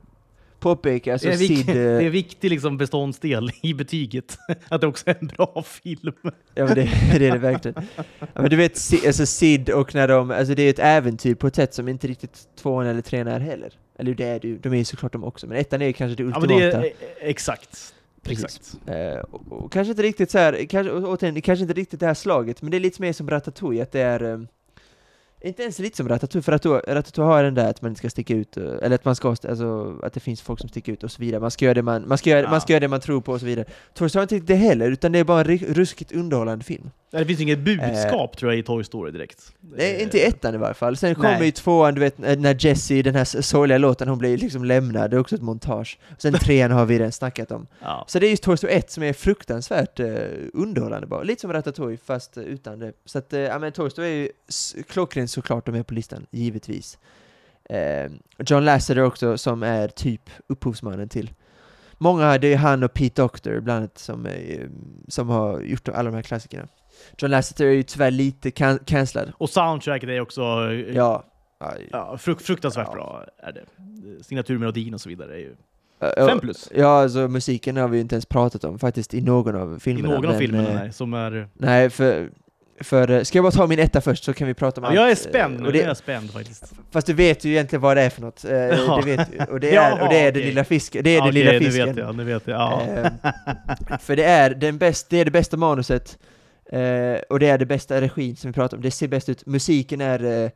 påpeka, 0.62 1.12
alltså 1.12 1.28
det, 1.28 1.34
är 1.34 1.38
Sid, 1.38 1.68
eh, 1.68 1.74
det 1.74 1.80
är 1.80 2.00
en 2.00 2.10
viktig 2.10 2.50
liksom, 2.50 2.78
beståndsdel 2.78 3.50
i 3.62 3.74
betyget, 3.74 4.38
att 4.68 4.80
det 4.80 4.86
också 4.86 5.10
är 5.10 5.16
en 5.20 5.26
bra 5.26 5.64
film. 5.66 6.12
ja 6.54 6.64
men 6.64 6.74
det, 6.74 6.90
det 7.18 7.26
är 7.26 7.32
det 7.32 7.38
verkligen. 7.38 7.86
Ja, 7.96 8.26
men 8.34 8.50
du 8.50 8.56
vet, 8.56 8.76
Si- 8.76 9.06
alltså 9.06 9.26
Sid 9.26 9.70
och 9.70 9.94
när 9.94 10.08
de, 10.08 10.30
alltså 10.30 10.54
det 10.54 10.62
är 10.62 10.70
ett 10.70 10.78
äventyr 10.78 11.34
på 11.34 11.46
ett 11.46 11.54
sätt 11.54 11.74
som 11.74 11.88
inte 11.88 12.06
riktigt 12.06 12.48
tvåan 12.56 12.86
eller 12.86 13.02
trean 13.02 13.26
är 13.26 13.40
heller. 13.40 13.72
Eller 13.98 14.14
det 14.14 14.24
är 14.24 14.40
det 14.40 14.48
ju, 14.48 14.58
de 14.58 14.72
är 14.72 14.76
ju 14.76 14.84
såklart 14.84 15.12
de 15.12 15.24
också, 15.24 15.46
men 15.46 15.56
ettan 15.58 15.82
är 15.82 15.92
kanske 15.92 16.16
det 16.16 16.22
Ja, 16.22 16.26
ultimata. 16.26 16.48
men 16.48 16.58
det 16.58 16.72
är, 16.72 16.84
eh, 16.84 16.90
exakt. 17.20 17.94
Precis. 18.22 18.44
Exakt. 18.44 18.88
Eh, 18.88 19.20
och, 19.30 19.64
och 19.64 19.72
kanske 19.72 19.90
inte 19.90 20.02
riktigt 20.02 20.30
så 20.30 20.38
här, 20.38 20.66
kanske, 20.70 20.92
återigen, 20.92 21.42
kanske 21.42 21.62
inte 21.62 21.74
riktigt 21.74 22.00
det 22.00 22.06
här 22.06 22.14
slaget, 22.14 22.62
men 22.62 22.70
det 22.70 22.76
är 22.76 22.80
lite 22.80 23.02
mer 23.02 23.12
som 23.12 23.30
Ratatouille, 23.30 23.82
att 23.82 23.92
det 23.92 24.00
är 24.00 24.32
eh, 24.32 24.40
inte 25.44 25.62
ens 25.62 25.78
lite 25.78 25.96
som 25.96 26.08
Ratatouille, 26.08 26.42
för 26.42 26.52
Ratatouille, 26.52 26.94
Ratatouille 26.94 27.32
har 27.32 27.42
den 27.42 27.54
där 27.54 27.70
att 27.70 27.82
man 27.82 27.90
inte 27.90 27.98
ska 27.98 28.10
sticka 28.10 28.34
ut, 28.34 28.56
eh, 28.56 28.64
eller 28.82 28.94
att 28.94 29.04
man 29.04 29.16
ska, 29.16 29.28
alltså 29.28 29.98
att 30.02 30.12
det 30.12 30.20
finns 30.20 30.40
folk 30.42 30.60
som 30.60 30.68
sticker 30.68 30.92
ut 30.92 31.04
och 31.04 31.10
så 31.10 31.22
vidare, 31.22 31.40
man 31.40 31.50
ska 31.50 31.64
göra 31.64 31.74
det 31.74 31.82
man, 31.82 32.08
man 32.08 32.18
ska 32.18 32.30
göra, 32.30 32.42
Ja. 32.42 32.50
man 32.50 32.60
ska 32.60 32.72
göra 32.72 32.80
det 32.80 32.88
man 32.88 33.00
tror 33.00 33.20
på 33.20 33.32
och 33.32 33.40
så 33.40 33.46
vidare. 33.46 33.66
Story 33.94 34.10
har 34.14 34.22
inte 34.22 34.38
det 34.38 34.54
heller, 34.54 34.90
utan 34.90 35.12
det 35.12 35.18
är 35.18 35.24
bara 35.24 35.40
en 35.40 35.58
ruskigt 35.58 36.12
underhållande 36.12 36.64
film. 36.64 36.90
Det 37.18 37.24
finns 37.24 37.40
inget 37.40 37.58
budskap 37.58 38.36
tror 38.36 38.52
jag 38.52 38.58
i 38.58 38.62
Toy 38.62 38.84
Story 38.84 39.12
direkt. 39.12 39.52
Nej, 39.60 39.96
Eh, 39.96 40.02
inte 40.02 40.18
i 40.18 40.24
ettan 40.24 40.54
i 40.54 40.58
varje 40.58 40.74
fall. 40.74 40.96
Sen 40.96 41.14
kommer 41.14 41.42
ju 41.42 41.50
tvåan, 41.50 41.94
du 41.94 42.00
vet, 42.00 42.18
när 42.18 42.66
Jessie, 42.66 43.02
den 43.02 43.14
här 43.14 43.24
sorgliga 43.24 43.78
låten, 43.78 44.08
hon 44.08 44.18
blir 44.18 44.38
liksom 44.38 44.64
lämnad, 44.64 45.10
det 45.10 45.16
är 45.16 45.20
också 45.20 45.34
ett 45.34 45.42
montage. 45.42 45.98
Sen 46.18 46.32
trean 46.40 46.70
har 46.70 46.86
vi 46.86 46.98
redan 46.98 47.12
snackat 47.12 47.50
om. 47.50 47.66
Ja. 47.80 48.04
Så 48.08 48.18
det 48.18 48.26
är 48.26 48.30
just 48.30 48.42
Toy 48.42 48.56
Story 48.56 48.72
1 48.72 48.90
som 48.90 49.02
är 49.02 49.12
fruktansvärt 49.12 50.00
eh, 50.00 50.06
underhållande 50.52 51.06
bara. 51.06 51.22
Lite 51.22 51.40
som 51.40 51.52
Ratatouille 51.52 51.98
fast 52.04 52.36
eh, 52.36 52.42
utan 52.42 52.78
det. 52.78 52.92
Så 53.04 53.18
att, 53.18 53.32
eh, 53.32 53.40
ja 53.40 53.58
men 53.58 53.72
Toy 53.72 53.90
Story 53.90 54.08
är 54.08 54.16
ju 54.16 54.28
klockrent 54.88 55.30
såklart 55.30 55.66
de 55.66 55.74
är 55.74 55.82
på 55.82 55.94
listan, 55.94 56.26
givetvis. 56.30 56.98
Eh, 57.64 58.10
John 58.38 58.64
Lasseter 58.64 59.02
också 59.02 59.38
som 59.38 59.62
är 59.62 59.88
typ 59.88 60.30
upphovsmannen 60.46 61.08
till 61.08 61.30
Många, 61.98 62.38
det 62.38 62.52
är 62.52 62.56
han 62.56 62.82
och 62.82 62.94
Pete 62.94 63.22
Docter 63.22 63.60
bland 63.60 63.78
annat 63.78 63.98
som, 63.98 64.26
eh, 64.26 64.66
som 65.08 65.28
har 65.28 65.60
gjort 65.60 65.88
alla 65.88 66.10
de 66.10 66.16
här 66.16 66.22
klassikerna. 66.22 66.68
John 67.18 67.30
Lasseter 67.30 67.66
är 67.66 67.70
ju 67.70 67.82
tyvärr 67.82 68.10
lite 68.10 68.50
can 68.50 68.78
cancellad. 68.86 69.32
Och 69.38 69.50
soundtracket 69.50 70.08
är 70.08 70.20
också 70.20 70.40
eh, 70.42 70.96
Ja. 70.96 71.24
Ja, 71.60 71.72
ja, 71.92 72.18
fruk 72.18 72.40
fruktansvärt 72.40 72.86
Ja. 72.90 72.94
bra. 72.94 73.24
Är 73.42 73.52
det. 73.52 73.62
Signaturmelodin 74.24 74.94
och 74.94 75.00
så 75.00 75.08
vidare 75.08 75.32
är 75.34 75.38
ju 75.38 75.54
ja, 76.16 76.26
fem 76.28 76.40
plus. 76.40 76.68
Ja, 76.74 77.02
alltså 77.02 77.18
musiken 77.28 77.76
har 77.76 77.88
vi 77.88 77.96
ju 77.96 78.00
inte 78.00 78.14
ens 78.14 78.26
pratat 78.26 78.64
om 78.64 78.78
faktiskt 78.78 79.14
i 79.14 79.20
någon 79.20 79.56
av 79.56 79.76
I 79.76 79.80
filmerna. 79.80 80.14
någon 80.14 80.26
av 80.26 80.34
filmerna 80.38 80.68
eh, 80.68 80.74
nej, 80.74 80.92
som 80.92 81.14
är... 81.14 81.48
Nej, 81.54 81.90
för, 81.90 82.30
för... 82.80 83.10
eh, 83.10 83.22
Ska 83.22 83.38
jag 83.38 83.42
bara 83.44 83.50
ta 83.52 83.66
min 83.66 83.78
etta 83.78 84.00
först 84.00 84.24
så 84.24 84.32
kan 84.32 84.46
vi 84.48 84.54
prata 84.54 84.80
om 84.80 84.84
Ja, 84.84 84.88
allt. 84.88 84.96
jag 84.96 85.10
är 85.10 85.14
spänd 85.14 85.66
Och 85.66 85.72
det... 85.72 85.78
jag 85.78 85.86
det, 85.86 85.90
är 85.90 85.94
spänd 85.94 86.30
faktiskt. 86.32 86.72
fast 86.90 87.06
du 87.06 87.12
vet 87.14 87.44
ju 87.44 87.50
egentligen 87.50 87.80
vad 87.82 87.96
det 87.96 88.02
är 88.02 88.10
för 88.10 88.20
något. 88.20 88.44
Ja. 88.44 89.00
Det 89.04 89.16
vet 89.16 89.28
du. 89.38 89.44
Och 89.52 89.60
det 89.60 89.70
Ja, 89.74 89.82
är, 89.82 90.02
och 90.02 90.08
det 90.08 90.18
är 90.20 90.24
den 90.24 90.30
okej. 90.32 90.44
lilla 90.46 90.64
fisken. 90.64 91.04
Det 91.04 91.10
är 91.10 91.18
Ja, 91.18 91.24
den 91.24 91.34
lilla 91.34 91.50
okej, 91.50 91.60
fisken. 91.64 91.88
Nu 91.88 91.94
vet 91.94 92.04
jag, 92.04 92.16
nu 92.16 92.24
vet 92.24 92.46
jag. 92.46 92.60
Ja. 92.60 93.98
För 94.00 94.16
det 94.16 94.24
är, 94.24 94.50
den 94.54 94.78
bäst, 94.78 95.10
det 95.10 95.16
är 95.20 95.24
det 95.24 95.30
bästa 95.30 95.56
manuset, 95.56 96.18
eh, 96.72 97.20
och 97.28 97.38
det 97.38 97.46
är 97.48 97.58
det 97.58 97.66
bästa 97.66 98.00
regin 98.00 98.36
som 98.36 98.50
vi 98.50 98.54
pratar 98.54 98.76
om. 98.76 98.82
Det 98.82 98.90
ser 98.90 99.08
bäst 99.08 99.28
ut. 99.28 99.46
Musiken 99.46 100.00
är 100.00 100.24
eh, 100.24 100.50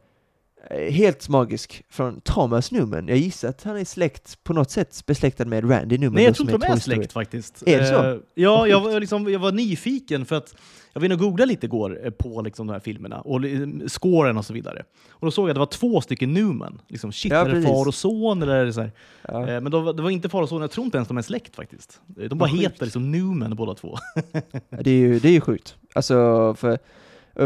helt 0.92 1.28
magisk 1.28 1.82
från 1.90 2.20
Thomas 2.20 2.72
Newman. 2.72 3.08
Jag 3.08 3.18
gissar 3.18 3.48
att 3.48 3.62
han 3.62 3.76
är 3.76 3.84
släkt, 3.84 4.44
på 4.44 4.52
något 4.52 4.70
sätt 4.70 5.02
besläktad 5.06 5.44
med 5.44 5.70
Randy 5.70 5.98
Newman. 5.98 6.14
Nej, 6.14 6.24
jag 6.24 6.34
tror 6.34 6.50
inte 6.50 6.66
de 6.66 6.72
är 6.72 6.76
släkt 6.76 7.12
faktiskt. 7.12 7.62
Är 7.66 7.80
det 7.80 7.86
så? 7.86 8.04
Eh, 8.04 8.18
ja, 8.34 8.66
jag 8.66 8.80
var, 8.80 9.00
liksom, 9.00 9.32
jag 9.32 9.38
var 9.38 9.52
nyfiken 9.52 10.26
för 10.26 10.36
att 10.36 10.54
jag 10.96 11.00
var 11.00 11.04
inne 11.04 11.14
och 11.14 11.20
googlade 11.20 11.46
lite 11.48 11.66
igår 11.66 12.00
eh, 12.04 12.10
på 12.10 12.42
liksom, 12.42 12.66
de 12.66 12.72
här 12.72 12.80
filmerna 12.80 13.20
och 13.20 13.40
li- 13.40 13.88
scoren 13.88 14.38
och 14.38 14.44
så 14.44 14.52
vidare. 14.52 14.84
Och 15.10 15.26
då 15.26 15.30
såg 15.30 15.44
jag 15.44 15.50
att 15.50 15.54
det 15.54 15.58
var 15.58 15.66
två 15.66 16.00
stycken 16.00 16.32
Newman. 16.32 16.80
Liksom, 16.88 17.12
shit, 17.12 17.32
Ja, 17.32 17.38
är 17.38 17.54
det 17.54 17.62
far 17.62 17.88
och 17.88 17.94
son? 17.94 18.42
Eller 18.42 18.70
så? 18.72 18.88
Ja. 19.28 19.48
Eh, 19.48 19.60
Men 19.60 19.72
då, 19.72 19.92
det 19.92 20.02
var 20.02 20.10
inte 20.10 20.28
far 20.28 20.42
och 20.42 20.48
son, 20.48 20.60
jag 20.60 20.70
tror 20.70 20.84
inte 20.84 20.98
ens 20.98 21.08
de 21.08 21.18
är 21.18 21.22
släkt 21.22 21.56
faktiskt. 21.56 22.00
De 22.06 22.38
bara 22.38 22.48
heter 22.48 22.84
liksom 22.84 23.12
Newman 23.12 23.56
båda 23.56 23.74
två. 23.74 23.96
Det 24.70 24.90
är 24.90 24.94
ju, 24.98 25.18
det 25.18 25.28
är 25.28 25.32
ju 25.32 25.40
sjukt. 25.40 25.76
Alltså, 25.94 26.14
för, 26.54 26.78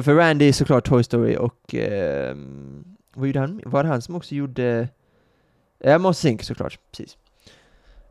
för 0.03 0.15
Randy 0.15 0.49
är 0.49 0.53
såklart 0.53 0.89
Toy 0.89 1.03
Story 1.03 1.37
och... 1.37 1.75
ehm, 1.75 2.85
vad 3.15 3.27
gjorde 3.27 3.41
han? 3.41 3.61
Var 3.67 3.83
det 3.83 3.89
han 3.89 4.03
som 4.03 4.15
också 4.15 4.35
gjorde... 4.35 4.89
Ja, 5.79 5.99
Monsters 5.99 6.31
Inc 6.31 6.43
såklart, 6.43 6.79
precis. 6.91 7.17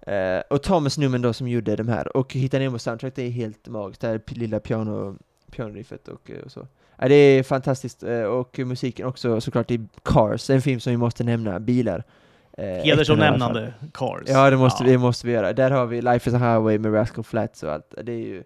Eh, 0.01 0.41
och 0.49 0.63
Thomas 0.63 0.97
Newman 0.97 1.21
då 1.21 1.33
som 1.33 1.47
gjorde 1.47 1.75
de 1.75 1.87
här. 1.87 2.17
Och 2.17 2.33
Hitta 2.33 2.59
Nemo 2.59 2.79
soundtrack, 2.79 3.15
det 3.15 3.23
är 3.23 3.29
helt 3.29 3.67
magiskt. 3.67 4.01
Det 4.01 4.07
här 4.07 4.21
lilla 4.27 4.59
piano, 4.59 5.17
pianoriffet 5.49 6.07
och, 6.07 6.31
eh, 6.31 6.39
och 6.39 6.51
så. 6.51 6.67
Ja, 6.97 7.07
det 7.07 7.15
är 7.15 7.43
fantastiskt. 7.43 8.03
eh, 8.03 8.23
Och 8.23 8.59
musiken 8.59 9.05
också 9.05 9.41
såklart 9.41 9.71
i 9.71 9.87
Cars, 10.03 10.49
en 10.49 10.61
film 10.61 10.79
som 10.79 10.91
vi 10.91 10.97
måste 10.97 11.23
nämna, 11.23 11.59
bilar. 11.59 12.03
Eh. 12.57 12.65
Hedersomnämnande 12.65 13.73
Cars. 13.93 14.23
Ja, 14.25 14.49
det 14.49 14.57
måste, 14.57 14.83
det 14.83 14.97
måste 14.97 15.27
vi 15.27 15.33
göra. 15.33 15.53
Där 15.53 15.71
har 15.71 15.85
vi 15.85 16.01
Life 16.01 16.29
is 16.29 16.35
a 16.35 16.37
Highway 16.37 16.79
med 16.79 16.93
Rascal 16.93 17.23
Flatts 17.23 17.63
och 17.63 17.71
allt. 17.71 17.93
Det 18.03 18.11
är 18.11 18.17
ju... 18.17 18.43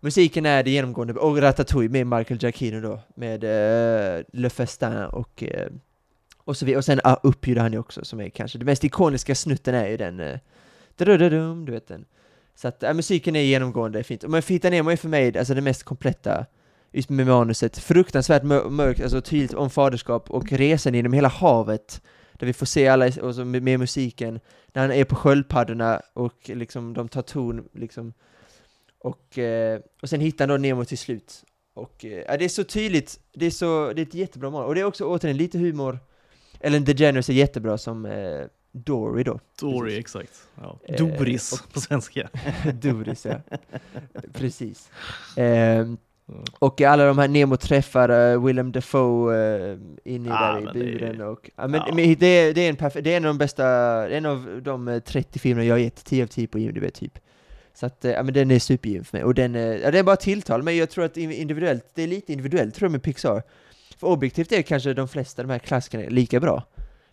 Musiken 0.00 0.46
är 0.46 0.62
det 0.62 0.70
genomgående, 0.70 1.14
och 1.14 1.42
Ratatouille 1.42 1.92
med 1.92 2.06
Michael 2.18 2.42
Giacchino 2.42 2.80
då, 2.80 3.00
med 3.14 3.44
uh, 3.44 4.24
Le 4.32 4.50
Festin 4.50 4.92
och, 4.94 5.42
eh, 5.42 5.68
och 6.44 6.56
så 6.56 6.66
vidare. 6.66 6.78
Och 6.78 6.84
sen 6.84 7.00
uh, 7.06 7.16
Up 7.22 7.46
gjorde 7.46 7.60
han 7.60 7.72
ju 7.72 7.78
också, 7.78 8.04
som 8.04 8.20
är 8.20 8.28
kanske, 8.28 8.58
den 8.58 8.66
mest 8.66 8.84
ikoniska 8.84 9.34
snutten 9.34 9.74
är 9.74 9.88
ju 9.88 9.96
den, 9.96 10.20
uh, 10.20 10.36
du 10.96 11.72
vet 11.72 11.88
den. 11.88 12.04
Så 12.56 12.68
att 12.68 12.76
ja 12.82 12.94
musiken 12.94 13.36
är 13.36 13.40
genomgående 13.40 14.04
fint. 14.04 14.24
Och 14.24 14.30
men 14.30 14.42
Fitta 14.42 14.70
Nemo 14.70 14.90
är 14.90 14.96
för 14.96 15.08
mig 15.08 15.38
alltså 15.38 15.54
det 15.54 15.60
mest 15.60 15.82
kompletta, 15.82 16.46
just 16.92 17.08
med 17.08 17.26
manuset, 17.26 17.78
fruktansvärt 17.78 18.42
mörkt, 18.42 19.02
alltså 19.02 19.20
tydligt 19.20 19.54
om 19.54 19.70
faderskap 19.70 20.30
och 20.30 20.52
resan 20.52 20.94
genom 20.94 21.12
hela 21.12 21.28
havet, 21.28 22.02
där 22.32 22.46
vi 22.46 22.52
får 22.52 22.66
se 22.66 22.88
alla, 22.88 23.06
och 23.22 23.34
så 23.34 23.44
med, 23.44 23.62
med 23.62 23.78
musiken, 23.78 24.40
när 24.72 24.82
han 24.82 24.92
är 24.92 25.04
på 25.04 25.14
sköldpaddorna 25.14 26.00
och 26.12 26.50
liksom 26.50 26.94
de 26.94 27.08
tar 27.08 27.22
ton 27.22 27.68
liksom 27.72 28.12
och, 28.98 29.38
eh, 29.38 29.80
och 30.02 30.08
sen 30.08 30.20
hittar 30.20 30.48
han 30.48 30.48
då 30.48 30.68
Nemo 30.68 30.84
till 30.84 30.98
slut 30.98 31.44
och 31.74 32.04
eh, 32.04 32.24
ja, 32.28 32.36
det 32.36 32.44
är 32.44 32.48
så 32.48 32.64
tydligt, 32.64 33.20
det 33.34 33.46
är 33.46 33.50
så, 33.50 33.92
det 33.92 34.02
är 34.02 34.06
ett 34.06 34.14
jättebra 34.14 34.50
manus. 34.50 34.66
och 34.66 34.74
det 34.74 34.80
är 34.80 34.84
också 34.84 35.04
återigen 35.04 35.36
lite 35.36 35.58
humor 35.58 35.98
Ellen 36.60 36.84
DeGeneres 36.84 37.28
är 37.28 37.32
jättebra 37.32 37.78
som 37.78 38.06
eh, 38.06 38.44
Dory 38.84 39.22
då, 39.22 39.40
Dory, 39.60 39.80
Precis. 39.88 39.98
exakt. 40.00 40.48
Ja. 40.62 40.78
Eh, 40.88 40.96
Doris 40.96 41.62
på 41.72 41.80
svenska. 41.80 42.28
Doris 42.74 43.26
ja, 43.26 43.40
precis 44.32 44.90
Ehm, 45.36 45.96
och 46.58 46.80
alla 46.80 47.06
de 47.06 47.18
här 47.18 47.28
Nemo 47.28 47.56
träffar 47.56 48.10
uh, 48.10 48.44
Willem 48.46 48.72
Dafoe 48.72 49.34
uh, 49.72 49.78
inne 50.04 50.32
Ah, 50.34 50.52
där 50.52 50.60
i 50.60 50.64
det 50.64 50.90
är- 50.94 50.98
buren 50.98 51.20
och, 51.20 51.50
ja, 51.56 51.68
men, 51.68 51.80
ja. 51.86 51.94
men 51.94 52.14
det, 52.18 52.26
är, 52.26 52.54
det, 52.54 52.60
är 52.60 52.68
en 52.68 52.76
perfe- 52.76 53.00
det 53.00 53.12
är 53.12 53.16
en 53.16 53.24
av 53.24 53.28
de 53.28 53.38
bästa, 53.38 53.66
en 54.10 54.26
av 54.26 54.60
de 54.62 54.88
eh, 54.88 54.98
30 55.00 55.38
filmerna 55.38 55.64
jag 55.66 55.74
har 55.74 55.78
gett 55.80 56.04
10 56.04 56.22
av 56.22 56.26
10 56.26 56.46
på 56.46 56.58
IMDB 56.58 56.92
typ 56.94 57.18
Så 57.74 57.86
att, 57.86 58.04
eh, 58.04 58.10
ja 58.12 58.22
men 58.22 58.34
den 58.34 58.50
är 58.50 58.58
supergiven 58.58 59.04
för 59.04 59.16
mig, 59.16 59.24
och 59.24 59.34
den, 59.34 59.54
eh, 59.54 59.60
ja, 59.62 59.90
den 59.90 60.04
bara 60.04 60.16
tilltal 60.16 60.62
men 60.62 60.76
jag 60.76 60.90
tror 60.90 61.04
att 61.04 61.16
individuellt, 61.16 61.84
det 61.94 62.02
är 62.02 62.06
lite 62.06 62.32
individuellt 62.32 62.74
tror 62.74 62.86
jag 62.86 62.92
med 62.92 63.02
Pixar. 63.02 63.42
För 64.00 64.06
objektivt 64.06 64.52
är 64.52 64.62
kanske 64.62 64.94
de 64.94 65.08
flesta 65.08 65.42
de 65.42 65.50
här 65.50 65.58
klassikerna 65.58 66.04
lika 66.08 66.40
bra. 66.40 66.62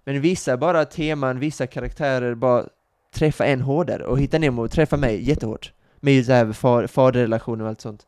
Men 0.03 0.21
vissa 0.21 0.57
bara 0.57 0.85
teman, 0.85 1.39
vissa 1.39 1.67
karaktärer 1.67 2.35
bara 2.35 2.65
träffar 3.13 3.45
en 3.45 3.61
hårdare, 3.61 4.05
och 4.05 4.19
Hitta 4.19 4.39
Nemo 4.39 4.67
träffar 4.67 4.97
mig 4.97 5.29
jättehårt. 5.29 5.71
Med 5.99 6.13
just 6.13 6.27
det 6.27 6.35
här 6.35 6.53
far, 6.53 6.87
faderrelationer 6.87 7.63
och 7.63 7.69
allt 7.69 7.81
sånt. 7.81 8.07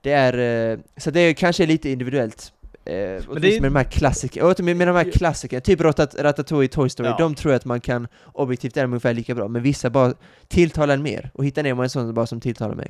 Det 0.00 0.12
är, 0.12 0.72
eh, 0.72 0.78
så 0.96 1.10
det 1.10 1.20
är 1.20 1.34
kanske 1.34 1.66
lite 1.66 1.90
individuellt. 1.90 2.52
Eh, 2.84 2.94
men 3.32 3.42
det 3.42 3.56
är... 3.56 3.60
med 3.60 3.72
de 3.72 3.76
här 3.76 3.84
klassikerna, 3.84 4.54
med, 4.58 4.76
med 4.76 4.88
de 4.88 4.96
här 4.96 5.10
klassikerna, 5.10 5.60
typ 5.60 5.80
Ratat, 5.80 6.14
Ratatouille, 6.18 6.68
Toy 6.68 6.88
Story, 6.88 7.08
ja. 7.08 7.16
de 7.18 7.34
tror 7.34 7.52
jag 7.52 7.56
att 7.56 7.64
man 7.64 7.80
kan 7.80 8.08
objektivt 8.32 8.76
är 8.76 8.84
ungefär 8.84 9.14
lika 9.14 9.34
bra, 9.34 9.48
men 9.48 9.62
vissa 9.62 9.90
bara 9.90 10.14
tilltalar 10.48 10.94
en 10.94 11.02
mer, 11.02 11.30
och 11.34 11.44
Hitta 11.44 11.62
Nemo 11.62 11.82
är 11.82 11.84
en 11.84 11.90
sån 11.90 12.14
bara 12.14 12.26
som 12.26 12.40
tilltalar 12.40 12.74
mig. 12.74 12.88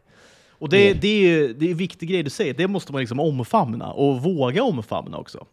Och 0.59 0.69
det, 0.69 0.95
det 0.95 1.09
är 1.09 1.55
det 1.55 1.67
är 1.67 1.71
en 1.71 1.77
viktig 1.77 2.09
grej 2.09 2.23
du 2.23 2.31
säger, 2.31 2.55
det 2.55 2.69
måste 2.69 2.93
man 2.93 3.01
liksom 3.01 3.21
omfamna, 3.21 3.93
och 3.93 4.23
våga 4.23 4.63
omfamna 4.63 5.19
också. 5.19 5.47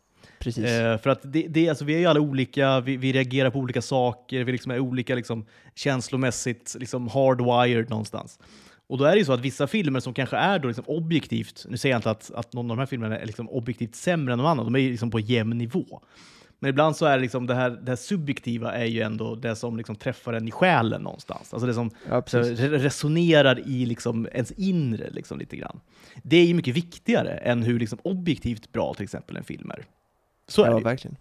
Precis. 0.44 0.66
Eh, 0.66 0.98
för 0.98 1.10
att 1.10 1.20
det, 1.24 1.48
det, 1.50 1.70
alltså, 1.70 1.86
vi 1.86 1.96
är 1.96 2.00
ju 2.00 2.06
alla 2.06 2.20
olika, 2.20 2.80
vi, 2.80 2.98
vi 2.98 3.14
reagerar 3.14 3.50
på 3.50 3.60
olika 3.60 3.82
saker, 3.82 4.44
vi 4.44 4.52
liksom 4.52 4.72
är 4.72 4.80
olika 4.80 5.16
liksom, 5.16 5.46
känslomässigt 5.76 6.76
liksom 6.80 7.08
hardwired 7.08 7.90
någonstans. 7.90 8.40
Och 8.88 8.98
då 8.98 9.06
är 9.06 9.12
det 9.12 9.18
ju 9.18 9.26
så 9.26 9.34
att 9.34 9.40
vissa 9.40 9.68
filmer 9.68 10.00
som 10.00 10.14
kanske 10.14 10.38
är 10.38 10.60
då 10.60 10.68
liksom 10.68 10.84
objektivt, 10.88 11.66
nu 11.70 11.78
säger 11.78 11.94
jag 11.94 12.00
inte 12.00 12.12
att, 12.12 12.32
att 12.36 12.54
någon 12.54 12.72
av 12.72 12.78
de 12.78 12.82
här 12.82 12.86
filmerna 12.86 13.20
är 13.20 13.26
liksom 13.26 13.50
objektivt 13.50 13.96
sämre 13.96 14.34
än 14.34 14.38
någon 14.38 14.48
annan, 14.48 14.66
de 14.66 14.76
är 14.76 14.80
ju 14.80 14.92
liksom 14.92 15.12
på 15.12 15.20
jämn 15.20 15.58
nivå. 15.58 16.02
Men 16.60 16.70
ibland 16.70 16.96
så 16.96 17.06
är 17.06 17.18
det 17.18 17.22
liksom 17.22 17.48
det 17.48 17.56
här, 17.56 17.70
det 17.70 17.92
här 17.92 17.96
subjektiva 17.96 18.74
är 18.74 18.86
ju 18.86 19.02
ändå 19.02 19.36
det 19.36 19.56
som 19.56 19.78
liksom 19.78 19.96
träffar 19.96 20.34
en 20.34 20.48
i 20.48 20.52
själen 20.52 21.02
någonstans. 21.02 21.54
Alltså 21.54 21.68
det 21.68 21.74
som 21.74 21.92
ja, 22.10 22.22
resonerar 22.60 23.68
i 23.68 23.86
liksom 23.86 24.28
ens 24.34 24.52
inre 24.52 25.10
liksom 25.10 25.40
lite 25.40 25.58
grann. 25.58 25.80
Det 26.24 26.38
är 26.38 26.46
ju 26.46 26.54
mycket 26.54 26.76
viktigare 26.76 27.30
än 27.30 27.64
hur 27.64 27.80
liksom 27.80 28.00
objektivt 28.04 28.72
bra 28.72 28.94
till 28.94 29.04
exempel 29.04 29.38
en 29.38 29.44
film 29.44 29.72
är. 29.72 29.86
Så 30.48 30.64
är 30.64 30.70
ja, 30.70 30.78
det 30.78 30.84
verkligen. 30.84 31.18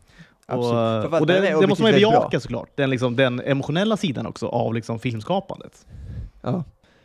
Och, 0.47 1.21
och 1.21 1.27
det, 1.27 1.41
det 1.61 1.67
måste 1.67 1.83
man 1.83 1.93
ju 1.93 1.97
bejaka 1.97 2.41
såklart, 2.41 2.71
den, 2.75 2.91
liksom, 2.91 3.17
den 3.17 3.41
emotionella 3.41 3.97
sidan 3.97 4.27
också 4.27 4.47
av 4.47 4.75
liksom 4.75 4.99
filmskapandet. 4.99 5.87
Ja, 6.43 6.65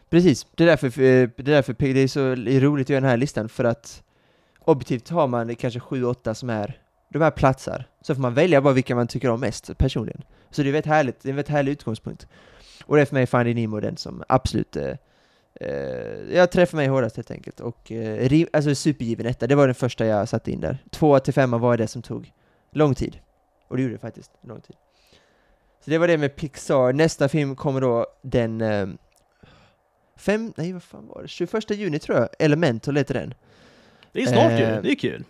precis. 0.10 0.48
Det 0.56 0.64
är 0.64 0.68
därför, 0.68 0.88
eh, 0.88 0.92
det 0.92 1.40
är, 1.40 1.44
därför 1.44 1.76
det 1.80 2.00
är 2.00 2.08
så 2.08 2.36
roligt 2.66 2.86
att 2.86 2.90
göra 2.90 3.02
den 3.02 3.10
här 3.10 3.18
listan, 3.18 3.50
för 3.50 3.64
att 3.64 4.04
objektivt 4.60 5.10
har 5.10 5.28
man 5.28 5.56
kanske 5.56 5.80
sju, 5.80 6.04
åtta 6.04 6.36
som 6.36 6.50
är 6.50 6.82
de 7.10 7.22
här 7.22 7.32
platsar, 7.32 7.86
så 8.02 8.16
får 8.16 8.22
man 8.22 8.34
välja 8.34 8.62
bara 8.62 8.74
vilka 8.74 8.96
man 8.96 9.08
tycker 9.08 9.30
om 9.30 9.40
mest 9.40 9.78
personligen. 9.78 10.22
Så 10.52 10.64
det 10.64 10.70
är, 10.70 10.72
väldigt 10.72 10.92
härligt, 10.92 11.22
det 11.22 11.28
är 11.28 11.30
en 11.30 11.36
väldigt 11.36 11.52
härlig 11.52 11.72
utgångspunkt. 11.72 12.28
Och 12.86 12.96
det 12.96 13.02
är 13.02 13.06
för 13.06 13.16
mig 13.16 13.28
Finding 13.28 13.56
Nemo 13.56 13.80
den 13.80 13.98
som 13.98 14.24
absolut 14.30 14.76
eh, 14.76 14.94
eh, 15.62 16.36
jag 16.36 16.52
träffar 16.52 16.76
mig 16.76 16.88
hårdast 16.88 17.16
helt 17.16 17.32
enkelt. 17.32 17.60
Och 17.60 17.92
eh, 17.92 18.46
alltså 18.54 18.76
supergiven 18.76 19.26
etta, 19.26 19.48
det 19.48 19.56
var 19.56 19.68
den 19.68 19.76
första 19.76 20.06
jag 20.06 20.30
satte 20.30 20.52
in 20.52 20.62
där. 20.62 20.78
Två 20.92 21.20
till 21.20 21.34
femma 21.34 21.58
var 21.58 21.78
det 21.78 21.88
som 21.88 22.02
tog 22.02 22.32
lång 22.72 22.96
tid. 22.96 23.20
Och 23.68 23.78
det 23.78 23.84
gjorde 23.84 23.96
det 23.96 24.00
faktiskt, 24.00 24.32
lång 24.42 24.62
tid. 24.62 24.76
Så 25.86 25.90
det 25.90 25.98
var 25.98 26.08
det 26.08 26.18
med 26.18 26.36
Pixar. 26.36 26.94
Nästa 26.94 27.30
film 27.30 27.56
kommer 27.56 27.82
då 27.82 28.06
den 28.22 28.62
eh, 28.62 28.88
fem, 30.16 30.54
nej 30.58 30.74
vad 30.74 30.84
fan 30.84 31.08
var 31.08 31.22
det? 31.22 31.28
21 31.28 31.70
juni 31.72 32.00
tror 32.00 32.18
jag, 32.18 32.30
Elemental 32.40 32.98
heter 32.98 33.14
den. 33.14 33.34
Det 34.12 34.22
är 34.22 34.28
snart 34.28 34.52
ju, 34.52 34.64
eh, 34.64 34.82
det 34.82 34.92
är 34.92 34.96
kul. 34.96 35.24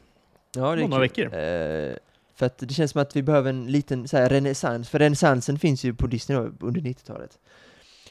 Ja, 0.56 0.76
det 0.76 0.84
är 0.84 0.88
Några 0.88 1.08
kul. 1.08 1.30
veckor. 1.30 1.40
Eh, 1.40 1.96
för 2.36 2.46
att 2.46 2.58
det 2.58 2.74
känns 2.74 2.92
som 2.92 3.02
att 3.02 3.16
vi 3.16 3.24
behöver 3.24 3.50
en 3.50 3.72
liten 3.72 4.08
så 4.08 4.18
här, 4.18 4.30
renässans, 4.30 4.90
för 4.90 5.00
renässansen 5.00 5.60
finns 5.60 5.84
ju 5.84 5.94
på 5.94 6.08
Disney 6.08 6.38
under 6.38 6.82
90-talet. 6.82 7.40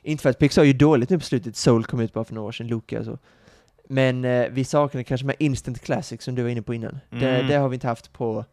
Inte 0.07 0.23
för 0.23 0.31
att 0.31 0.39
Pixar 0.39 0.63
är 0.63 0.67
ju 0.67 0.73
dåligt 0.73 1.11
nu 1.11 1.19
på 1.19 1.25
slutet, 1.25 1.57
Soul 1.57 1.85
kom 1.85 2.01
ut 2.01 2.13
bara 2.13 2.25
för 2.25 2.35
några 2.35 2.49
år 2.49 2.53
sedan, 2.53 2.67
Luca 2.67 2.99
och 2.99 3.05
så. 3.05 3.19
Men 3.89 4.25
eh, 4.25 4.49
vi 4.51 4.65
saknar 4.65 5.03
kanske 5.03 5.27
med 5.27 5.37
instant 5.39 5.83
classics 5.83 6.25
som 6.25 6.35
du 6.35 6.43
var 6.43 6.51
inne 6.51 6.63
på 6.63 6.75
innan. 6.75 6.99
Mm. 7.11 7.25
Det, 7.25 7.43
det, 7.43 7.55
har 7.55 7.69
vi 7.69 7.75
inte 7.75 7.87
haft 7.87 8.13
på 8.13 8.45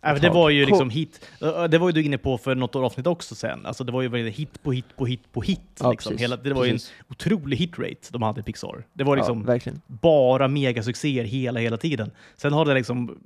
Ja, 0.00 0.14
det 0.14 0.30
var 0.30 0.50
ju 0.50 0.66
liksom 0.66 0.90
hit, 0.90 1.26
det 1.70 1.78
var 1.78 1.88
ju 1.88 1.92
du 1.92 2.02
inne 2.02 2.18
på 2.18 2.38
för 2.38 2.54
något 2.54 2.76
avsnitt 2.76 3.06
också 3.06 3.34
sen. 3.34 3.66
Alltså 3.66 3.84
det 3.84 3.92
var 3.92 4.02
ju 4.02 4.28
hit 4.28 4.62
på 4.62 4.72
hit 4.72 4.84
på 4.96 5.06
hit 5.06 5.32
på 5.32 5.42
hit. 5.42 5.60
Ja, 5.80 5.90
liksom. 5.90 6.16
Hela, 6.16 6.36
det 6.36 6.52
var 6.52 6.62
precis. 6.64 6.90
ju 6.90 6.94
en 6.98 7.06
otrolig 7.10 7.56
hitrate 7.56 8.08
de 8.10 8.22
hade 8.22 8.40
i 8.40 8.42
Pixar. 8.42 8.84
Det 8.92 9.04
var 9.04 9.16
liksom 9.16 9.60
ja, 9.64 9.72
bara 9.86 10.48
megasuccéer 10.48 11.24
hela, 11.24 11.60
hela 11.60 11.76
tiden. 11.76 12.10
Sen 12.36 12.52
har 12.52 12.64
det 12.64 12.74
liksom, 12.74 13.18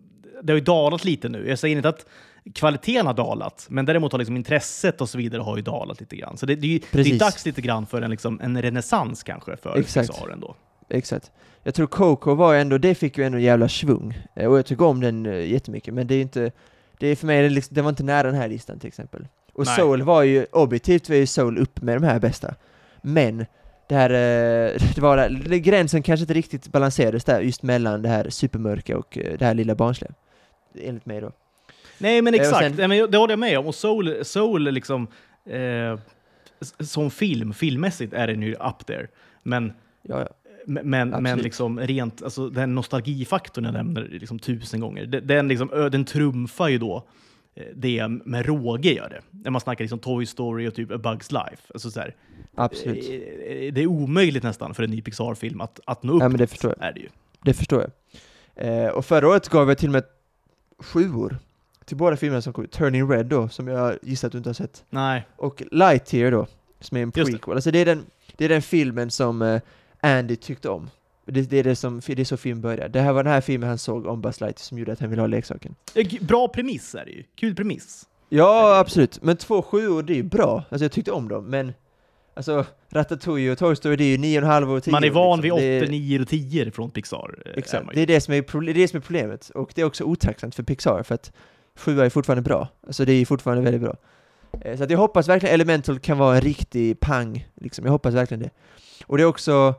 det 0.42 0.52
har 0.52 0.58
ju 0.58 0.64
dalat 0.64 1.04
lite 1.04 1.28
nu. 1.28 1.48
Jag 1.48 1.58
säger 1.58 1.76
inte 1.76 1.88
att 1.88 2.06
kvaliteten 2.54 3.06
har 3.06 3.14
dalat, 3.14 3.66
men 3.68 3.84
däremot 3.84 4.12
har 4.12 4.18
liksom 4.18 4.36
intresset 4.36 5.00
och 5.00 5.08
så 5.08 5.18
vidare 5.18 5.42
har 5.42 5.56
ju 5.56 5.62
dalat 5.62 6.00
lite 6.00 6.16
grann. 6.16 6.36
Så 6.36 6.46
det, 6.46 6.54
det, 6.54 6.82
det 6.90 7.00
är 7.00 7.18
dags 7.18 7.46
lite 7.46 7.60
grann 7.60 7.86
för 7.86 8.02
en, 8.02 8.10
liksom, 8.10 8.40
en 8.42 8.62
renässans 8.62 9.22
kanske 9.22 9.56
för 9.56 9.78
Exakt. 9.78 10.08
Pixar 10.08 10.28
ändå. 10.28 10.54
Exakt. 10.88 11.30
Jag 11.62 11.74
tror 11.74 11.86
Coco 11.86 12.34
var 12.34 12.54
ändå, 12.54 12.78
det 12.78 12.94
fick 12.94 13.18
ju 13.18 13.24
ändå 13.24 13.38
en 13.38 13.44
jävla 13.44 13.68
svung. 13.68 14.18
Eh, 14.36 14.50
och 14.50 14.58
jag 14.58 14.66
tycker 14.66 14.84
om 14.84 15.00
den 15.00 15.26
eh, 15.26 15.50
jättemycket, 15.50 15.94
men 15.94 16.06
det 16.06 16.14
är 16.14 16.22
inte, 16.22 16.52
det 16.98 17.06
är 17.06 17.16
för 17.16 17.26
mig, 17.26 17.50
liksom, 17.50 17.74
det 17.74 17.82
var 17.82 17.88
inte 17.88 18.02
nära 18.02 18.22
den 18.22 18.34
här 18.34 18.48
listan 18.48 18.78
till 18.78 18.88
exempel. 18.88 19.28
Och 19.52 19.66
Nej. 19.66 19.76
Soul 19.76 20.02
var 20.02 20.22
ju, 20.22 20.46
objektivt 20.52 21.08
var 21.08 21.16
ju 21.16 21.26
Soul 21.26 21.58
upp 21.58 21.82
med 21.82 21.96
de 21.96 22.06
här 22.06 22.20
bästa. 22.20 22.54
Men, 23.02 23.46
det 23.88 23.94
här, 23.94 24.10
eh, 24.10 24.80
det 24.94 25.00
var 25.00 25.16
där, 25.16 25.56
gränsen 25.56 26.02
kanske 26.02 26.22
inte 26.22 26.34
riktigt 26.34 26.68
balanserades 26.68 27.24
där, 27.24 27.40
just 27.40 27.62
mellan 27.62 28.02
det 28.02 28.08
här 28.08 28.30
supermörka 28.30 28.98
och 28.98 29.18
det 29.38 29.44
här 29.44 29.54
lilla 29.54 29.74
barnsliga. 29.74 30.12
Enligt 30.74 31.06
mig 31.06 31.20
då. 31.20 31.32
Nej, 32.02 32.22
men 32.22 32.34
exakt. 32.34 32.76
Sen... 32.76 32.90
det 33.10 33.16
håller 33.16 33.32
jag 33.32 33.38
med 33.38 33.58
om. 33.58 33.66
Och 33.66 33.74
Soul, 33.74 34.24
Soul 34.24 34.62
liksom, 34.62 35.06
eh, 35.46 35.98
som 36.80 37.10
film, 37.10 37.54
filmmässigt 37.54 38.12
är 38.12 38.26
den 38.26 38.42
ju 38.42 38.52
up 38.52 38.86
there. 38.86 39.06
Men, 39.42 39.72
ja, 40.02 40.20
ja. 40.20 40.28
men, 40.82 41.08
men 41.08 41.38
liksom 41.38 41.80
rent, 41.80 42.22
alltså, 42.22 42.48
den 42.48 42.74
nostalgifaktorn 42.74 43.64
jag 43.64 43.74
nämner 43.74 44.08
liksom 44.10 44.38
tusen 44.38 44.80
gånger, 44.80 45.06
den, 45.06 45.48
liksom, 45.48 45.68
den 45.92 46.04
trumfar 46.04 46.68
ju 46.68 46.78
då 46.78 47.06
eh, 47.54 47.64
det 47.74 48.08
med 48.08 48.46
råge 48.46 48.92
gör 48.92 49.08
det. 49.08 49.20
När 49.30 49.50
man 49.50 49.60
snackar 49.60 49.84
liksom 49.84 49.98
Toy 49.98 50.26
Story 50.26 50.68
och 50.68 50.74
typ 50.74 50.90
A 50.90 50.98
Bugs 50.98 51.32
Life. 51.32 51.62
Alltså 51.74 51.90
så 51.90 52.00
här, 52.00 52.14
Absolut. 52.54 53.04
Eh, 53.04 53.72
det 53.72 53.82
är 53.82 53.86
omöjligt 53.86 54.42
nästan 54.42 54.74
för 54.74 54.82
en 54.82 54.90
ny 54.90 55.02
Pixar-film 55.02 55.60
att, 55.60 55.80
att 55.86 56.02
nå 56.02 56.12
upp. 56.12 56.22
Ja, 56.22 56.28
men 56.28 56.38
det 56.38 56.46
förstår 56.46 56.74
jag. 56.78 56.88
Är 56.88 56.92
det, 56.92 57.00
ju. 57.00 57.08
det 57.42 57.54
förstår 57.54 57.80
jag. 57.80 57.90
Eh, 58.54 58.88
och 58.88 59.04
förra 59.04 59.28
året 59.28 59.48
gav 59.48 59.68
jag 59.68 59.78
till 59.78 59.88
och 59.88 59.92
med 59.92 60.04
sjuor 60.78 61.38
till 61.92 61.96
båda 61.96 62.16
filmerna 62.16 62.42
som 62.42 62.52
kom 62.52 62.66
Turning 62.66 63.10
Red 63.10 63.26
då, 63.26 63.48
som 63.48 63.68
jag 63.68 63.98
gissar 64.02 64.28
att 64.28 64.32
du 64.32 64.38
inte 64.38 64.48
har 64.48 64.54
sett. 64.54 64.84
Nej. 64.90 65.26
Och 65.36 65.62
Lightyear 65.70 66.30
då, 66.30 66.46
som 66.80 66.96
är 66.96 67.02
en 67.02 67.12
prequel. 67.12 67.40
Det. 67.46 67.52
Alltså 67.52 67.70
det 67.70 67.78
är, 67.78 67.84
den, 67.84 68.06
det 68.36 68.44
är 68.44 68.48
den 68.48 68.62
filmen 68.62 69.10
som 69.10 69.42
uh, 69.42 69.60
Andy 70.00 70.36
tyckte 70.36 70.68
om. 70.68 70.90
Det, 71.24 71.42
det, 71.42 71.58
är 71.58 71.64
det, 71.64 71.76
som, 71.76 72.00
det 72.06 72.20
är 72.20 72.24
så 72.24 72.36
filmen 72.36 72.62
börjar. 72.62 72.88
Det 72.88 73.00
här 73.00 73.12
var 73.12 73.24
den 73.24 73.32
här 73.32 73.40
filmen 73.40 73.68
han 73.68 73.78
såg 73.78 74.06
om 74.06 74.20
Buzz 74.20 74.40
Lightyear 74.40 74.64
som 74.64 74.78
gjorde 74.78 74.92
att 74.92 75.00
han 75.00 75.10
ville 75.10 75.22
ha 75.22 75.26
leksaken. 75.26 75.74
Bra 76.20 76.48
premiss 76.48 76.94
är 76.94 77.04
det 77.04 77.10
ju. 77.10 77.24
Kul 77.34 77.54
premiss. 77.54 78.08
Ja, 78.28 78.78
absolut. 78.78 79.22
Men 79.22 79.36
två 79.36 79.62
sjuor, 79.62 80.02
det 80.02 80.12
är 80.12 80.16
ju 80.16 80.22
bra. 80.22 80.64
Alltså 80.70 80.84
jag 80.84 80.92
tyckte 80.92 81.12
om 81.12 81.28
dem, 81.28 81.50
men 81.50 81.72
Alltså, 82.34 82.66
Ratatouille 82.88 83.52
och 83.52 83.58
Toy 83.58 83.76
Story, 83.76 83.96
det 83.96 84.04
är 84.04 84.08
ju 84.08 84.16
9,5 84.16 84.76
och 84.76 84.82
10. 84.82 84.92
Man 84.92 85.04
är 85.04 85.10
van 85.10 85.40
liksom. 85.40 85.60
vid 85.60 85.82
8, 85.82 85.90
9 85.90 86.20
och 86.20 86.28
10 86.28 86.70
från 86.70 86.90
Pixar. 86.90 87.42
Eh, 87.46 87.52
Exakt, 87.56 87.86
det 87.94 88.00
är 88.00 88.06
det, 88.06 88.20
som 88.20 88.34
är, 88.34 88.62
det 88.64 88.70
är 88.70 88.74
det 88.74 88.88
som 88.88 88.96
är 88.96 89.00
problemet. 89.00 89.50
Och 89.50 89.72
det 89.74 89.80
är 89.80 89.84
också 89.84 90.04
otacksamt 90.04 90.54
för 90.54 90.62
Pixar, 90.62 91.02
för 91.02 91.14
att 91.14 91.32
sjua 91.78 92.06
är 92.06 92.10
fortfarande 92.10 92.42
bra. 92.42 92.68
Alltså 92.86 93.04
det 93.04 93.12
är 93.12 93.24
fortfarande 93.26 93.62
väldigt 93.62 93.82
bra. 93.82 93.96
Eh, 94.60 94.76
så 94.76 94.84
att 94.84 94.90
jag 94.90 94.98
hoppas 94.98 95.28
verkligen 95.28 95.54
Elemental 95.54 95.98
kan 95.98 96.18
vara 96.18 96.34
en 96.34 96.40
riktig 96.40 97.00
pang, 97.00 97.48
liksom. 97.54 97.84
Jag 97.84 97.92
hoppas 97.92 98.14
verkligen 98.14 98.42
det. 98.42 98.50
Och 99.06 99.16
det 99.16 99.22
är 99.22 99.26
också, 99.26 99.74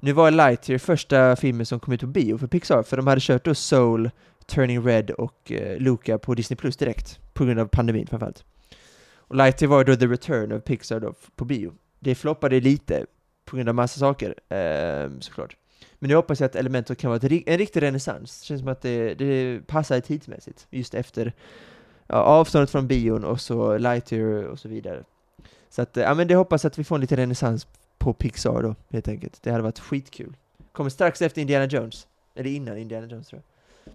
nu 0.00 0.12
var 0.12 0.30
Lightyear 0.30 0.78
första 0.78 1.36
filmen 1.36 1.66
som 1.66 1.80
kom 1.80 1.94
ut 1.94 2.00
på 2.00 2.06
bio 2.06 2.38
för 2.38 2.46
Pixar, 2.46 2.82
för 2.82 2.96
de 2.96 3.06
hade 3.06 3.20
kört 3.20 3.44
då 3.44 3.54
Soul, 3.54 4.10
Turning 4.46 4.86
Red 4.86 5.10
och 5.10 5.52
eh, 5.52 5.78
Luca 5.78 6.18
på 6.18 6.34
Disney 6.34 6.56
Plus 6.56 6.76
direkt, 6.76 7.18
på 7.32 7.44
grund 7.44 7.60
av 7.60 7.66
pandemin 7.66 8.06
framförallt. 8.06 8.44
Och 9.16 9.36
Lightyear 9.36 9.70
var 9.70 9.84
då 9.84 9.96
The 9.96 10.06
Return 10.06 10.52
of 10.52 10.64
Pixar 10.64 11.00
då, 11.00 11.14
på 11.36 11.44
bio. 11.44 11.72
Det 11.98 12.14
floppade 12.14 12.60
lite, 12.60 13.06
på 13.44 13.56
grund 13.56 13.68
av 13.68 13.74
massa 13.74 14.00
saker, 14.00 14.34
eh, 14.54 15.10
såklart. 15.20 15.56
Men 15.98 16.10
jag 16.10 16.18
hoppas 16.18 16.40
att 16.40 16.56
Elementor 16.56 16.94
kan 16.94 17.10
vara 17.10 17.20
en 17.46 17.58
riktig 17.58 17.82
renässans. 17.82 18.40
Det 18.40 18.46
känns 18.46 18.60
som 18.60 18.68
att 18.68 18.82
det, 18.82 19.14
det 19.14 19.60
passar 19.66 20.00
tidsmässigt, 20.00 20.66
just 20.70 20.94
efter 20.94 21.32
ja, 22.06 22.16
avståndet 22.16 22.70
från 22.70 22.86
bion 22.86 23.24
och 23.24 23.40
så 23.40 23.78
Lightyear 23.78 24.42
och 24.42 24.58
så 24.58 24.68
vidare. 24.68 25.04
Så 25.70 25.82
att, 25.82 25.96
ja 25.96 26.14
men 26.14 26.28
det 26.28 26.34
hoppas 26.34 26.64
att 26.64 26.78
vi 26.78 26.84
får 26.84 26.94
en 26.94 27.00
liten 27.00 27.16
renässans 27.16 27.66
på 27.98 28.12
Pixar 28.12 28.62
då, 28.62 28.74
helt 28.90 29.08
enkelt. 29.08 29.42
Det 29.42 29.50
hade 29.50 29.62
varit 29.62 29.78
skitkul. 29.78 30.36
Kommer 30.72 30.90
strax 30.90 31.22
efter 31.22 31.40
Indiana 31.40 31.64
Jones. 31.64 32.06
Eller 32.34 32.50
innan 32.50 32.78
Indiana 32.78 33.06
Jones 33.06 33.28
tror 33.28 33.42
jag. 33.42 33.44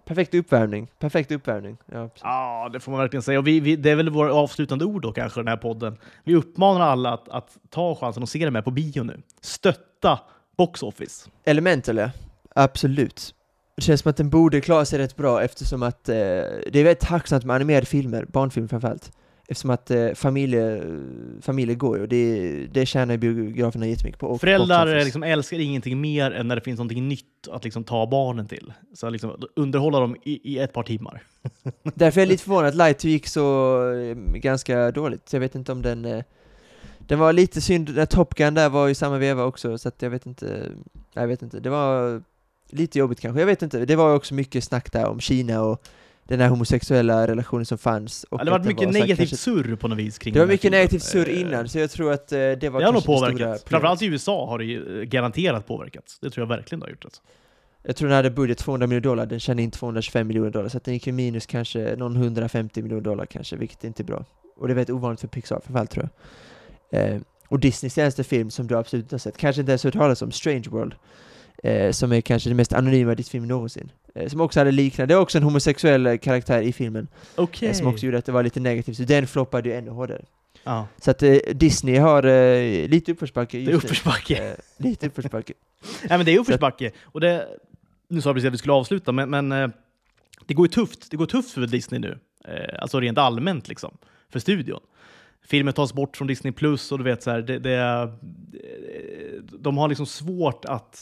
Perfekt 0.05 0.33
uppvärmning, 0.33 0.87
perfekt 0.99 1.31
uppvärmning. 1.31 1.77
Ja, 1.85 2.09
ja, 2.21 2.69
det 2.73 2.79
får 2.79 2.91
man 2.91 3.01
verkligen 3.01 3.23
säga. 3.23 3.39
Och 3.39 3.47
vi, 3.47 3.59
vi, 3.59 3.75
det 3.75 3.91
är 3.91 3.95
väl 3.95 4.09
våra 4.09 4.33
avslutande 4.33 4.85
ord 4.85 5.01
då 5.01 5.11
kanske, 5.11 5.39
den 5.39 5.47
här 5.47 5.57
podden. 5.57 5.97
Vi 6.23 6.35
uppmanar 6.35 6.81
alla 6.81 7.13
att, 7.13 7.29
att 7.29 7.57
ta 7.69 7.95
chansen 7.95 8.23
och 8.23 8.29
se 8.29 8.45
det 8.45 8.51
med 8.51 8.65
på 8.65 8.71
bio 8.71 9.03
nu. 9.03 9.21
Stötta 9.41 10.19
Box 10.57 10.83
Office. 10.83 11.29
Elemental, 11.45 11.97
ja. 11.97 12.09
Absolut. 12.55 13.35
Det 13.75 13.81
känns 13.81 14.01
som 14.01 14.09
att 14.09 14.17
den 14.17 14.29
borde 14.29 14.61
klara 14.61 14.85
sig 14.85 14.99
rätt 14.99 15.15
bra 15.15 15.43
eftersom 15.43 15.83
att 15.83 16.09
eh, 16.09 16.15
det 16.15 16.75
är 16.75 16.83
väldigt 16.83 16.99
tacksamt 16.99 17.43
med 17.43 17.55
animerade 17.55 17.85
filmer, 17.85 18.25
barnfilmer 18.25 18.67
framförallt. 18.67 19.11
Eftersom 19.47 19.69
att 19.69 19.91
eh, 19.91 20.13
familje, 20.13 20.83
familjer 21.41 21.75
går 21.75 21.97
ju 21.97 22.03
och 22.03 22.09
det, 22.09 22.67
det 22.71 22.85
tjänar 22.85 23.17
biograferna 23.17 23.87
jättemycket 23.87 24.19
på. 24.19 24.27
och 24.27 24.41
Föräldrar 24.41 25.03
liksom 25.03 25.23
älskar 25.23 25.59
ingenting 25.59 26.01
mer 26.01 26.31
än 26.31 26.47
när 26.47 26.55
det 26.55 26.61
finns 26.61 26.77
någonting 26.77 27.07
nytt 27.07 27.47
att 27.51 27.63
liksom 27.63 27.83
ta 27.83 28.07
barnen 28.07 28.47
till. 28.47 28.73
Så 28.93 29.09
liksom 29.09 29.43
underhålla 29.55 29.99
dem 29.99 30.15
i, 30.23 30.53
i 30.53 30.59
ett 30.59 30.73
par 30.73 30.83
timmar. 30.83 31.23
Därför 31.83 32.21
är 32.21 32.25
jag 32.25 32.29
lite 32.29 32.43
förvånad 32.43 32.69
att 32.69 32.75
Light 32.75 32.99
2 32.99 33.07
gick 33.07 33.27
så 33.27 33.77
eh, 33.93 34.15
ganska 34.15 34.91
dåligt. 34.91 35.33
Jag 35.33 35.39
vet 35.39 35.55
inte 35.55 35.71
om 35.71 35.81
den... 35.81 36.05
Eh, 36.05 36.23
den 37.07 37.19
var 37.19 37.33
lite 37.33 37.61
synd, 37.61 37.95
när 37.95 38.05
Top 38.05 38.35
Gun 38.35 38.53
där 38.53 38.69
var 38.69 38.89
i 38.89 38.95
samma 38.95 39.17
veva 39.17 39.43
också, 39.43 39.77
så 39.77 39.87
att 39.87 40.01
jag 40.01 40.09
vet 40.09 40.25
inte... 40.25 40.71
Jag 41.13 41.27
vet 41.27 41.41
inte, 41.41 41.59
det 41.59 41.69
var 41.69 42.21
lite 42.69 42.99
jobbigt 42.99 43.19
kanske. 43.19 43.39
Jag 43.39 43.47
vet 43.47 43.61
inte, 43.61 43.85
det 43.85 43.95
var 43.95 44.15
också 44.15 44.33
mycket 44.33 44.63
snack 44.63 44.91
där 44.91 45.05
om 45.05 45.19
Kina 45.19 45.61
och 45.61 45.83
den 46.23 46.39
här 46.39 46.49
homosexuella 46.49 47.27
relationen 47.27 47.65
som 47.65 47.77
fanns. 47.77 48.23
Och 48.23 48.39
Ja, 48.39 48.43
det 48.45 48.51
varit 48.51 48.65
mycket 48.65 48.85
var 48.85 48.93
negativt 48.93 49.17
kanske- 49.17 49.37
surr 49.37 49.75
på 49.75 49.87
något 49.87 49.97
vis 49.97 50.17
kring 50.17 50.33
Det 50.33 50.39
var 50.39 50.47
mycket 50.47 50.71
negativt 50.71 51.03
surr 51.03 51.29
Eh, 51.29 51.41
innan, 51.41 51.69
så 51.69 51.79
jag 51.79 51.91
tror 51.91 52.11
att 52.11 52.31
eh, 52.31 52.37
det 52.37 52.69
var 52.69 52.79
Det 52.79 52.85
har 52.85 52.93
nog 52.93 53.01
det 53.01 53.05
påverkat. 53.05 53.69
Framförallt 53.69 54.01
i 54.01 54.05
USA 54.05 54.47
har 54.47 54.57
det 54.57 54.65
ju 54.65 54.99
eh, 54.99 55.03
garanterat 55.03 55.67
påverkat. 55.67 56.17
Det 56.21 56.29
tror 56.29 56.41
jag 56.41 56.49
verkligen 56.49 56.79
det 56.79 56.85
har 56.85 56.91
gjort. 56.91 57.05
Alltså. 57.05 57.21
Jag 57.83 57.95
tror 57.95 58.07
den 58.09 58.15
hade 58.15 58.29
budget 58.31 58.57
200 58.57 58.87
miljoner 58.87 59.01
dollar, 59.03 59.25
den 59.25 59.39
tjänade 59.39 59.63
in 59.63 59.71
225 59.71 60.27
miljoner 60.27 60.49
dollar, 60.49 60.69
så 60.69 60.79
den 60.83 60.93
gick 60.93 61.07
ju 61.07 61.13
minus 61.13 61.45
kanske 61.45 61.95
någon 61.97 62.15
150 62.15 62.81
miljoner 62.81 63.03
dollar 63.03 63.25
kanske, 63.25 63.55
vilket 63.55 63.83
inte 63.83 64.03
är 64.03 64.05
bra. 64.05 64.25
Och 64.55 64.67
det 64.67 64.73
är 64.73 64.75
väldigt 64.75 64.95
ovanligt 64.95 65.21
för 65.21 65.27
Pixar 65.27 65.61
framförallt 65.65 65.91
tror 65.91 66.03
jag. 66.03 66.09
Eh, 66.93 67.17
och 67.47 67.59
Disneys 67.59 67.93
senaste 67.93 68.23
film 68.23 68.51
som 68.51 68.67
du 68.67 68.77
absolut 68.77 69.05
inte 69.05 69.15
har 69.15 69.19
sett, 69.19 69.37
kanske 69.37 69.59
inte 69.59 69.71
ens 69.71 69.83
hört 69.83 69.93
talas 69.93 70.21
om, 70.21 70.31
Strange 70.31 70.69
World, 70.69 70.95
eh, 71.63 71.91
som 71.91 72.11
är 72.11 72.21
kanske 72.21 72.49
den 72.49 72.57
mest 72.57 72.73
anonyma 72.73 73.15
Disney-film 73.15 73.47
någonsin. 73.47 73.91
Eh, 74.15 74.29
som 74.29 74.41
också 74.41 74.59
hade 74.59 74.71
liknande, 74.71 75.13
det 75.13 75.17
är 75.17 75.21
också 75.21 75.37
en 75.37 75.43
homosexuell 75.43 76.05
eh, 76.05 76.17
karaktär 76.17 76.61
i 76.61 76.73
filmen, 76.73 77.07
Okej. 77.35 77.69
eh, 77.69 77.73
som 77.73 77.87
också 77.87 78.05
gjorde 78.05 78.17
att 78.17 78.25
det 78.25 78.31
var 78.31 78.43
lite 78.43 78.59
negativt, 78.59 78.97
så 78.97 79.03
den 79.03 79.27
floppade 79.27 79.69
ju 79.69 79.75
ännu 79.75 79.91
hårdare. 79.91 80.25
Ja, 80.63 80.87
Så 81.01 81.11
att 81.11 81.23
eh, 81.23 81.37
Disney 81.53 81.97
har 81.97 82.21
lite 82.87 83.11
uppförsbacke 83.11 83.57
det 83.57 83.71
är 83.71 83.75
uppförsbacke. 83.75 84.55
Lite 84.77 85.07
uppförsbacke. 85.07 85.53
Nej 86.09 86.17
men 86.17 86.25
det 86.25 86.33
är 86.33 86.39
uppförsbacke. 86.39 86.91
Och 87.03 87.21
det, 87.21 87.47
nu 88.07 88.21
sa 88.21 88.29
jag 88.29 88.35
precis 88.35 88.47
att 88.47 88.53
vi 88.53 88.57
skulle 88.57 88.73
avsluta, 88.73 89.11
men, 89.11 89.29
men 89.29 89.73
det 90.45 90.53
går 90.53 90.67
ju 90.67 90.71
tufft. 90.71 91.11
Det 91.11 91.17
går 91.17 91.25
tufft 91.25 91.51
för 91.51 91.67
Disney 91.67 91.99
nu. 91.99 92.17
Alltså 92.79 92.99
rent 92.99 93.17
allmänt 93.17 93.67
liksom, 93.67 93.97
för 94.29 94.39
studion. 94.39 94.79
Filmer 95.47 95.71
tas 95.71 95.93
bort 95.93 96.17
från 96.17 96.27
Disney 96.27 96.53
Plus 96.53 96.91
och 96.91 96.97
du 96.97 97.03
vet 97.03 97.23
så 97.23 97.31
här, 97.31 97.41
det, 97.41 97.59
det, 97.59 98.11
de 99.59 99.77
har 99.77 99.87
liksom 99.87 100.05
svårt 100.05 100.65
att, 100.65 100.99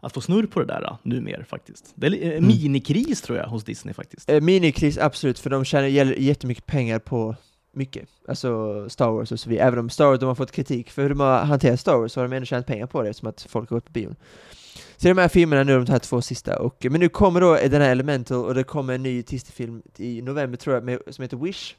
att 0.00 0.12
få 0.14 0.20
snurr 0.20 0.46
på 0.46 0.60
det 0.60 0.66
där 0.66 0.96
numera 1.02 1.44
faktiskt. 1.44 1.92
Det 1.94 2.06
är 2.06 2.10
en 2.12 2.30
Mm. 2.32 2.46
minikris 2.46 3.22
tror 3.22 3.38
jag 3.38 3.46
hos 3.46 3.64
Disney 3.64 3.94
faktiskt. 3.94 4.30
Eh, 4.30 4.40
minikris, 4.40 4.98
absolut, 4.98 5.38
för 5.38 5.50
de 5.50 5.64
tjänar 5.64 5.86
jättemycket 6.18 6.66
pengar 6.66 6.98
på 6.98 7.36
mycket. 7.72 8.08
Alltså 8.28 8.84
Star 8.88 9.10
Wars 9.10 9.32
och 9.32 9.40
så 9.40 9.50
vidare. 9.50 9.66
Även 9.66 9.78
om 9.78 9.90
Star 9.90 10.06
Wars 10.06 10.20
de 10.20 10.26
har 10.26 10.34
fått 10.34 10.52
kritik 10.52 10.90
för 10.90 11.02
hur 11.02 11.08
de 11.08 11.20
har 11.20 11.38
hanterat 11.38 11.80
Star 11.80 11.96
Wars 11.96 12.12
så 12.12 12.20
har 12.20 12.28
de 12.28 12.36
ändå 12.36 12.46
tjänat 12.46 12.66
pengar 12.66 12.86
på 12.86 13.02
det 13.02 13.08
eftersom 13.08 13.28
att 13.28 13.46
folk 13.50 13.70
har 13.70 13.76
gått 13.76 13.84
på 13.84 13.92
bion. 13.92 14.16
Så 14.96 15.08
de 15.08 15.18
här 15.18 15.28
filmerna 15.28 15.62
nu, 15.62 15.84
de 15.84 15.92
här 15.92 15.98
två 15.98 16.22
sista. 16.22 16.58
Och, 16.58 16.86
men 16.90 17.00
nu 17.00 17.08
kommer 17.08 17.40
då 17.40 17.54
den 17.54 17.82
här 17.82 17.90
Elemental 17.90 18.44
och 18.44 18.54
det 18.54 18.64
kommer 18.64 18.94
en 18.94 19.02
ny 19.02 19.22
Disney-film 19.22 19.82
i 19.96 20.22
november 20.22 20.56
tror 20.56 20.74
jag, 20.74 20.84
med, 20.84 20.98
som 21.10 21.22
heter 21.22 21.36
Wish. 21.36 21.74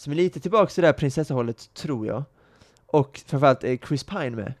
Som 0.00 0.12
är 0.12 0.16
lite 0.16 0.40
tillbaka 0.40 0.66
till 0.72 0.82
det 0.82 0.88
där 0.88 0.92
prinsessahållet, 0.92 1.74
tror 1.74 2.06
jag. 2.06 2.22
Och 2.86 3.20
framförallt 3.26 3.64
är 3.64 3.76
Chris 3.76 4.04
Pine 4.04 4.30
med. 4.30 4.52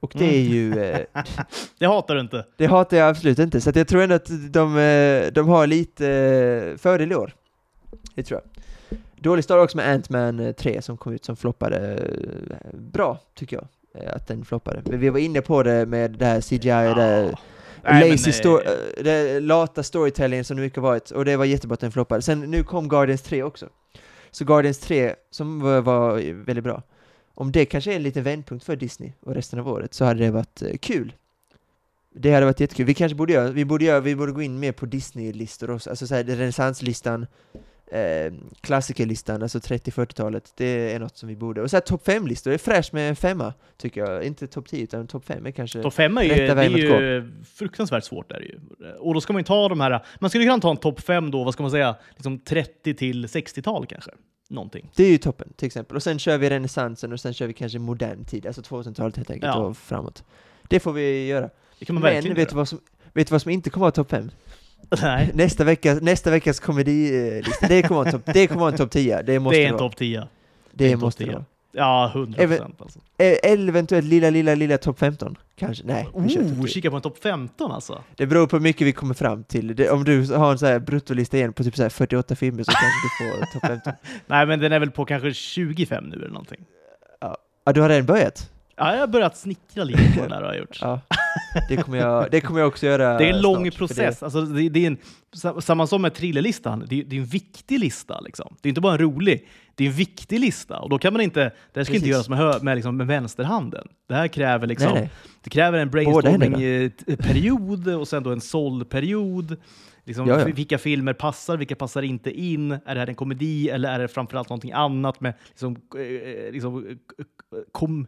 Och 0.00 0.12
det 0.14 0.24
är 0.24 0.40
Mm. 0.40 0.52
ju... 0.52 0.82
Eh, 0.82 1.00
Det 1.78 1.86
hatar 1.86 2.14
du 2.14 2.20
inte. 2.20 2.44
det 2.56 2.66
hatar 2.66 2.96
jag 2.96 3.08
absolut 3.08 3.38
inte, 3.38 3.60
så 3.60 3.70
jag 3.74 3.88
tror 3.88 4.02
ändå 4.02 4.14
att 4.14 4.52
de, 4.52 4.78
eh, 4.78 5.32
de 5.32 5.48
har 5.48 5.66
lite 5.66 6.08
eh, 6.08 6.78
fördel 6.78 7.12
i 7.12 7.14
år. 7.14 7.34
Det 8.14 8.22
tror 8.22 8.40
jag. 8.40 8.98
Dålig 9.22 9.44
start 9.44 9.64
också 9.64 9.76
med 9.76 9.94
Ant-Man 9.94 10.40
eh, 10.40 10.52
3 10.52 10.82
som 10.82 10.96
kom 10.96 11.12
ut 11.12 11.24
som 11.24 11.36
floppade 11.36 12.02
bra, 12.74 13.18
tycker 13.34 13.56
jag. 13.56 13.66
Att 14.14 14.26
den 14.28 14.44
floppade. 14.44 14.82
Men 14.84 15.00
vi 15.00 15.08
var 15.10 15.18
inne 15.18 15.40
på 15.40 15.62
det 15.62 15.86
med 15.86 16.10
det 16.10 16.24
här 16.24 16.40
CGI, 16.40 16.58
det 16.68 16.94
där 16.94 17.38
Nej, 17.82 18.10
lazy 18.10 18.32
det 19.02 19.40
lata 19.40 19.82
storytelling 19.82 20.44
som 20.44 20.56
det 20.56 20.62
mycket 20.62 20.82
varit, 20.82 21.10
och 21.10 21.24
det 21.24 21.36
var 21.36 21.44
jättebra 21.44 21.74
att 21.74 21.80
den 21.80 21.92
floppade. 21.92 22.22
Sen 22.22 22.40
nu 22.40 22.62
kom 22.62 22.88
Guardians 22.88 23.22
3 23.22 23.42
också. 23.42 23.68
Så 24.30 24.44
Guardians 24.44 24.78
3, 24.78 25.14
som 25.30 25.60
var, 25.60 25.80
var 25.80 26.14
väldigt 26.44 26.64
bra. 26.64 26.82
Om 27.34 27.52
det 27.52 27.64
kanske 27.66 27.92
är 27.92 27.96
en 27.96 28.02
liten 28.02 28.22
vändpunkt 28.22 28.64
för 28.64 28.76
Disney 28.76 29.12
och 29.20 29.34
resten 29.34 29.58
av 29.58 29.68
året, 29.68 29.94
så 29.94 30.04
hade 30.04 30.24
det 30.24 30.30
varit 30.30 30.62
eh, 30.62 30.76
kul. 30.76 31.12
Det 32.14 32.32
hade 32.32 32.46
varit 32.46 32.60
jättekul. 32.60 32.86
Vi 32.86 32.94
kanske 32.94 33.16
borde 33.16 33.32
göra, 33.32 33.50
vi 33.50 33.64
borde 33.64 33.84
göra, 33.84 34.00
vi 34.00 34.16
borde 34.16 34.32
gå 34.32 34.42
in 34.42 34.58
mer 34.58 34.72
på 34.72 34.86
Disney-listor 34.86 35.70
också, 35.70 35.90
alltså 35.90 36.06
såhär 36.06 36.24
renässanslistan, 36.24 37.26
eh, 37.92 38.32
klassikerlistan, 38.60 39.42
alltså 39.42 39.58
30-40-talet, 39.58 40.52
det 40.56 40.92
är 40.94 40.98
något 40.98 41.16
som 41.16 41.28
vi 41.28 41.36
borde. 41.36 41.62
Och 41.62 41.70
såhär 41.70 41.80
topp 41.80 42.06
5-listor, 42.06 42.50
det 42.50 42.54
är 42.56 42.58
fräscht 42.58 42.92
med 42.92 43.08
en 43.08 43.16
femma, 43.16 43.54
tycker 43.76 44.00
jag. 44.00 44.24
Inte 44.24 44.46
topp 44.46 44.68
10, 44.68 44.82
utan 44.82 45.06
topp 45.06 45.24
5 45.24 45.46
är 45.46 45.50
kanske... 45.50 45.82
Topp 45.82 45.94
fem 45.94 46.18
är 46.18 46.22
ju, 46.22 46.28
det 46.28 46.62
är 46.62 46.68
ju 46.70 47.32
fruktansvärt 47.54 48.04
svårt. 48.04 48.32
Är 48.32 48.40
det 48.40 48.46
ju. 48.46 48.60
Och 48.98 49.14
då 49.14 49.20
ska 49.20 49.32
man 49.32 49.40
ju 49.40 49.44
ta 49.44 49.68
de 49.68 49.80
här, 49.80 50.04
man 50.20 50.30
skulle 50.30 50.44
kunna 50.44 50.58
ta 50.60 50.70
en 50.70 50.76
topp 50.76 51.00
fem 51.00 51.30
då, 51.30 51.44
vad 51.44 51.54
ska 51.54 51.62
man 51.62 51.70
säga, 51.70 51.96
liksom 52.14 52.38
30 52.38 52.94
till 52.94 53.26
60-tal 53.26 53.86
kanske. 53.86 54.10
Någonting. 54.50 54.90
Det 54.96 55.04
är 55.04 55.10
ju 55.10 55.18
toppen, 55.18 55.52
till 55.56 55.66
exempel. 55.66 55.96
Och 55.96 56.02
sen 56.02 56.18
kör 56.18 56.38
vi 56.38 56.50
renässansen 56.50 57.12
och 57.12 57.20
sen 57.20 57.34
kör 57.34 57.46
vi 57.46 57.52
kanske 57.52 57.78
modern 57.78 58.24
tid, 58.24 58.46
alltså 58.46 58.62
2000-talet 58.62 59.16
helt 59.16 59.30
enkelt, 59.30 59.54
Ja. 59.54 59.60
och 59.60 59.76
framåt. 59.76 60.24
Det 60.68 60.80
får 60.80 60.92
vi 60.92 61.26
göra. 61.26 61.50
Det 61.78 61.84
kan 61.84 61.94
man 61.94 62.02
Men 62.02 62.14
verkligen 62.14 62.36
vet 62.36 62.48
du, 62.48 62.56
vad 62.56 62.68
som, 62.68 62.80
vet 63.12 63.26
du 63.28 63.32
vad 63.32 63.42
som 63.42 63.50
inte 63.50 63.70
kommer 63.70 63.84
vara 63.84 63.90
topp 63.92 64.10
5? 64.10 64.30
Nej, 65.02 65.30
Nästa, 65.34 65.64
vecka, 65.64 65.94
nästa 66.02 66.30
veckas 66.30 66.60
komedilista, 66.60 67.68
det 67.68 67.82
kommer 67.82 67.96
vara 67.98 68.06
en 68.06 68.12
topp 68.12 68.34
det 68.34 68.46
kommer 68.46 68.60
vara 68.60 68.70
en 68.72 68.76
topp 68.78 68.90
10. 68.90 69.22
Det 69.22 69.38
måste 69.38 69.58
det 69.58 69.64
är 69.64 69.68
en 69.68 69.78
topp 69.78 69.96
10. 69.96 70.28
Det, 70.72 70.88
det 70.88 70.96
måste 70.96 71.24
det 71.24 71.28
10. 71.28 71.34
vara. 71.34 71.44
Ja, 71.72 72.10
100 72.14 72.46
procent 72.46 72.82
alltså. 72.82 72.98
Eventuellt 73.18 74.06
lilla, 74.06 74.30
lilla, 74.30 74.54
lilla 74.54 74.78
topp 74.78 74.98
15. 74.98 75.36
Kanske. 75.56 75.84
Nej, 75.86 76.08
Oh, 76.12 76.26
10. 76.26 76.66
kika 76.68 76.90
på 76.90 76.96
en 76.96 77.02
topp 77.02 77.18
15 77.22 77.72
alltså. 77.72 78.02
Det 78.16 78.26
beror 78.26 78.46
på 78.46 78.56
hur 78.56 78.62
mycket 78.62 78.86
vi 78.86 78.92
kommer 78.92 79.14
fram 79.14 79.44
till. 79.44 79.76
Det, 79.76 79.90
om 79.90 80.04
du 80.04 80.34
har 80.34 80.52
en 80.52 80.58
så 80.58 80.66
här 80.66 80.78
bruttolista 80.78 81.36
igen 81.36 81.52
på 81.52 81.64
typ 81.64 81.76
så 81.76 81.82
här 81.82 81.90
48 81.90 82.36
filmer 82.36 82.62
så 82.62 82.72
kanske 82.72 83.24
du 83.24 83.30
får 83.32 83.46
topp 83.52 83.66
15. 83.66 83.92
Nej, 84.26 84.46
men 84.46 84.60
den 84.60 84.72
är 84.72 84.78
väl 84.78 84.90
på 84.90 85.04
kanske 85.04 85.34
25 85.34 86.04
nu 86.04 86.16
eller 86.16 86.28
någonting. 86.28 86.60
Ja, 87.64 87.72
du 87.72 87.80
har 87.80 87.88
redan 87.88 88.06
börjat? 88.06 88.50
Ja, 88.78 88.92
jag 88.94 89.00
har 89.00 89.06
börjat 89.06 89.36
snickra 89.36 89.84
lite 89.84 90.12
på 90.16 90.22
den 90.22 90.32
här 90.32 90.42
har 90.42 90.48
jag 90.48 90.58
gjort. 90.58 90.78
Ja. 90.82 91.00
Det 91.68 91.76
kommer 91.76 91.98
jag, 91.98 92.30
det 92.30 92.40
kommer 92.40 92.60
jag 92.60 92.68
också 92.68 92.86
göra 92.86 93.18
Det 93.18 93.24
är 93.28 93.32
en 93.34 93.40
lång 93.42 93.62
snart, 93.64 93.76
process. 93.76 94.22
Alltså, 94.22 94.40
det, 94.42 94.68
det 94.68 94.82
är 94.82 94.86
en, 94.86 94.96
sa- 95.32 95.60
samma 95.60 95.86
som 95.86 96.02
med 96.02 96.14
thrillerlistan, 96.14 96.84
det, 96.88 97.00
är- 97.00 97.04
det 97.04 97.16
är 97.16 97.20
en 97.20 97.26
viktig 97.26 97.78
lista. 97.80 98.20
Liksom. 98.20 98.56
Det 98.60 98.66
är 98.66 98.70
inte 98.70 98.80
bara 98.80 98.92
en 98.92 98.98
rolig, 98.98 99.48
det 99.74 99.84
är 99.84 99.88
en 99.88 99.94
viktig 99.94 100.40
lista. 100.40 100.78
Och 100.78 100.90
då 100.90 100.98
kan 100.98 101.12
man 101.12 101.22
inte, 101.22 101.40
det 101.72 101.80
här 101.80 101.84
ska 101.84 101.94
inte 101.94 102.08
göras 102.08 102.28
med, 102.28 102.62
med, 102.62 102.76
liksom, 102.76 102.96
med 102.96 103.06
vänsterhanden. 103.06 103.88
Det 104.08 104.14
här 104.14 104.28
kräver 104.28 104.66
liksom, 104.66 104.92
Nej, 104.92 105.00
nej. 105.00 105.10
Det 105.42 105.50
kräver 105.50 105.78
en 105.78 105.90
brainstorming-period 105.90 107.88
och 107.88 108.08
sen 108.08 108.22
då 108.22 108.30
en 108.32 108.40
såld-period. 108.40 109.56
Liksom, 110.04 110.26
Ja, 110.28 110.38
ja. 110.38 110.44
Vilka 110.44 110.78
filmer 110.78 111.12
passar, 111.12 111.56
vilka 111.56 111.76
passar 111.76 112.02
inte 112.02 112.30
in? 112.40 112.72
Är 112.72 112.94
det 112.94 113.00
här 113.00 113.06
en 113.06 113.14
komedi 113.14 113.68
eller 113.70 113.88
är 113.92 113.98
det 113.98 114.08
framförallt 114.08 114.48
någonting 114.48 114.72
annat 114.72 115.20
med 115.20 115.34
liksom, 115.48 115.76
eh, 115.96 116.52
liksom, 116.52 116.88
eh, 116.88 116.94
kom, 117.72 118.06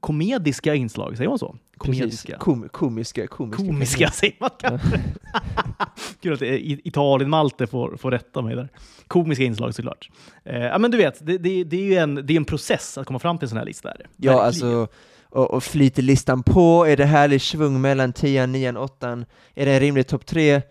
komediska 0.00 0.74
inslag? 0.74 1.16
Säger 1.16 1.28
man 1.28 1.38
så? 1.38 1.56
Komediska. 1.76 2.36
Kom, 2.38 2.68
komiska, 2.68 3.26
komiska. 3.26 3.64
Komiska 3.64 4.10
säger 4.10 4.36
man 4.40 4.50
kanske. 4.58 5.00
Kul 6.22 6.32
att 6.32 6.42
Italien 6.42 7.30
Malte 7.30 7.66
får, 7.66 7.96
får 7.96 8.10
rätta 8.10 8.42
mig 8.42 8.56
där. 8.56 8.68
Komiska 9.06 9.44
inslag 9.44 9.74
såklart. 9.74 10.10
Eh, 10.44 10.58
ja, 10.58 10.78
men 10.78 10.90
du 10.90 10.96
vet, 10.96 11.26
det, 11.26 11.38
det, 11.38 11.64
det 11.64 11.76
är 11.76 11.84
ju 11.84 11.94
en, 11.94 12.14
det 12.14 12.32
är 12.32 12.36
en 12.36 12.44
process 12.44 12.98
att 12.98 13.06
komma 13.06 13.18
fram 13.18 13.38
till 13.38 13.46
en 13.46 13.48
sån 13.48 13.58
här 13.58 13.64
lista. 13.64 13.90
Är 13.90 13.98
det. 13.98 14.06
Ja, 14.16 14.42
Verkligen. 14.42 14.46
alltså, 14.46 14.94
och, 15.30 15.50
och 15.50 15.62
flyter 15.62 16.02
listan 16.02 16.42
på? 16.42 16.86
Är 16.86 16.96
det 16.96 17.04
härlig 17.04 17.42
svung 17.42 17.80
mellan 17.80 18.12
10, 18.12 18.46
9, 18.46 18.72
8? 18.76 19.24
Är 19.54 19.66
det 19.66 19.72
en 19.72 19.80
rimlig 19.80 20.06
topp 20.06 20.26
3? 20.26 20.62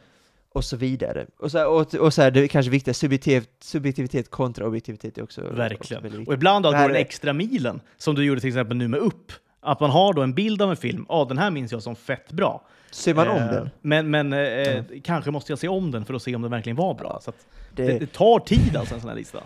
Och 0.57 0.63
så 0.63 0.77
vidare. 0.77 1.25
Och 1.37 1.51
så, 1.51 1.65
och, 1.65 1.95
och 1.95 2.13
så 2.13 2.21
här, 2.21 2.31
det 2.31 2.43
är 2.43 2.47
kanske 2.47 2.69
viktiga, 2.69 2.93
subjektivitet, 2.93 3.49
subjektivitet 3.59 4.29
kontra 4.31 4.67
objektivitet 4.67 5.17
är 5.17 5.23
också, 5.23 5.41
också 5.41 5.53
Verkligen. 5.53 6.03
viktigt. 6.03 6.27
Och 6.27 6.33
ibland 6.33 6.65
då 6.65 6.69
går 6.69 6.77
här 6.77 6.87
den 6.87 6.97
extra 6.97 7.33
milen, 7.33 7.81
som 7.97 8.15
du 8.15 8.25
gjorde 8.25 8.41
till 8.41 8.47
exempel 8.47 8.77
nu 8.77 8.87
med 8.87 8.99
Upp. 8.99 9.31
Att 9.67 9.79
man 9.79 9.89
har 9.89 10.13
då 10.13 10.21
en 10.21 10.33
bild 10.33 10.61
av 10.61 10.69
en 10.69 10.77
film, 10.77 11.05
ja 11.09 11.25
den 11.29 11.37
här 11.37 11.51
minns 11.51 11.71
jag 11.71 11.81
som 11.83 11.95
fett 11.95 12.31
bra. 12.31 12.61
Ser 12.91 13.13
man 13.13 13.27
om 13.27 13.35
Eh, 13.37 13.47
den? 13.51 13.69
Men, 13.81 14.09
men 14.09 14.33
eh, 14.33 14.83
kanske 15.03 15.31
måste 15.31 15.51
jag 15.51 15.59
se 15.59 15.67
om 15.67 15.91
den 15.91 16.05
för 16.05 16.13
att 16.13 16.21
se 16.21 16.35
om 16.35 16.41
den 16.41 16.51
verkligen 16.51 16.75
var 16.75 16.93
bra. 16.93 17.19
Så 17.23 17.31
Det, 17.75 17.87
det, 17.87 17.99
det 17.99 18.13
tar 18.13 18.39
tid 18.39 18.75
alltså 18.77 18.95
en 18.95 19.01
sån 19.01 19.09
här 19.09 19.17
lista. 19.17 19.39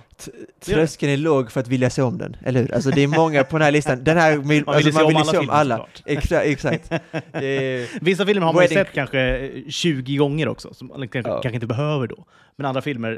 tröskeln 0.65 1.11
är 1.11 1.17
låg 1.17 1.51
för 1.51 1.59
att 1.59 1.67
vilja 1.67 1.89
se 1.89 2.01
om 2.01 2.17
den, 2.17 2.35
eller 2.43 2.59
hur? 2.61 2.73
Alltså 2.73 2.89
det 2.89 3.01
är 3.01 3.07
många 3.07 3.43
på 3.43 3.57
den 3.57 3.65
här 3.65 3.71
listan, 3.71 4.03
den 4.03 4.17
här, 4.17 4.37
vill, 4.37 4.65
Man 4.65 4.75
vill 4.77 4.87
alltså, 4.87 4.91
se 4.91 4.97
man 4.97 5.03
om 5.03 5.07
vill 5.07 5.17
alla 5.17 5.31
se 5.31 5.37
om 5.37 5.49
alla. 5.49 5.87
Exakt, 6.05 6.45
exakt. 6.45 6.91
Är, 7.31 7.99
Vissa 8.03 8.25
filmer 8.25 8.45
har 8.45 8.53
man 8.53 8.63
Wedding- 8.63 8.73
sett 8.73 8.93
kanske 8.93 9.19
eh, 9.37 9.69
20 9.69 10.15
gånger 10.17 10.47
också, 10.47 10.73
som 10.73 10.87
man 10.87 11.07
kanske, 11.07 11.31
Ja. 11.31 11.41
kanske 11.41 11.55
inte 11.55 11.67
behöver 11.67 12.07
då. 12.07 12.25
Men 12.55 12.65
andra 12.65 12.81
filmer 12.81 13.11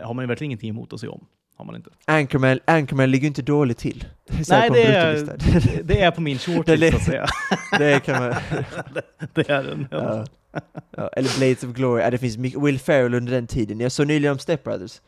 eh, 0.00 0.06
har 0.06 0.14
man 0.14 0.22
ju 0.22 0.26
verkligen 0.28 0.48
ingenting 0.50 0.70
emot 0.70 0.92
att 0.92 1.00
se 1.00 1.08
om. 1.08 1.24
Har 1.60 1.64
man 1.64 1.76
inte. 1.76 1.90
Anchorman, 2.04 2.60
Anchorman 2.64 3.10
ligger 3.10 3.22
ju 3.22 3.28
inte 3.28 3.42
dåligt 3.42 3.78
till. 3.78 4.04
Nej, 4.48 4.70
det 4.70 4.82
är, 4.82 5.36
det 5.82 6.00
är 6.00 6.10
på 6.10 6.20
min 6.20 6.38
shortlist 6.38 6.92
så 6.92 6.96
att 6.96 7.04
säga. 7.04 7.26
det 7.78 8.04
kan 8.04 8.22
man... 8.22 8.34
Det 9.34 9.48
är 9.50 9.62
den. 9.62 9.88
Ja. 9.90 10.26
Ja, 10.96 11.08
eller 11.16 11.38
Blades 11.38 11.64
of 11.64 11.70
Glory, 11.70 12.02
ja, 12.02 12.10
det 12.10 12.18
finns 12.18 12.36
mycket, 12.38 12.62
Will 12.62 12.78
Ferrell 12.78 13.14
under 13.14 13.32
den 13.32 13.46
tiden. 13.46 13.80
Jag 13.80 13.92
såg 13.92 14.06
nyligen 14.06 14.32
om 14.32 14.38
Step 14.38 14.64
Brothers. 14.64 15.00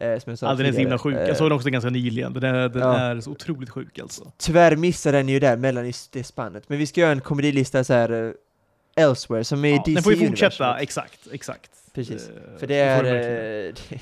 Eh, 0.00 0.18
som 0.18 0.30
jag 0.30 0.38
sa 0.38 0.46
Ja, 0.46 0.54
den 0.54 0.66
är 0.66 0.72
så 0.72 0.78
himla 0.78 0.98
sjuk. 0.98 1.16
Eh, 1.16 1.28
Jag 1.28 1.36
såg 1.36 1.50
den 1.50 1.56
också 1.56 1.70
ganska 1.70 1.90
nyligen. 1.90 2.32
Den 2.32 2.54
är, 2.54 2.68
den 2.68 2.82
Ja. 2.82 2.98
är 2.98 3.20
så 3.20 3.30
otroligt 3.30 3.70
sjuk 3.70 3.98
alltså. 3.98 4.32
Tyvärr 4.38 4.76
missar 4.76 5.12
den 5.12 5.28
ju 5.28 5.40
där 5.40 5.56
mellan 5.56 5.92
det 6.12 6.24
spannet. 6.24 6.68
Men 6.68 6.78
vi 6.78 6.86
ska 6.86 7.00
göra 7.00 7.12
en 7.12 7.20
komedilista 7.20 7.84
så 7.84 7.92
här 7.92 8.26
eh, 8.26 9.04
elsewhere, 9.04 9.44
som 9.44 9.64
är 9.64 9.70
Ja, 9.70 9.82
DC 9.86 9.94
den 9.94 10.02
får 10.02 10.12
ju 10.12 10.28
fortsätta, 10.28 10.78
exakt, 10.78 11.20
exakt. 11.32 11.70
Precis. 11.94 12.28
Eh, 12.28 12.58
För 12.58 12.66
det 12.66 12.76
är... 12.76 13.02
det 13.02 13.68
eh, 13.90 13.98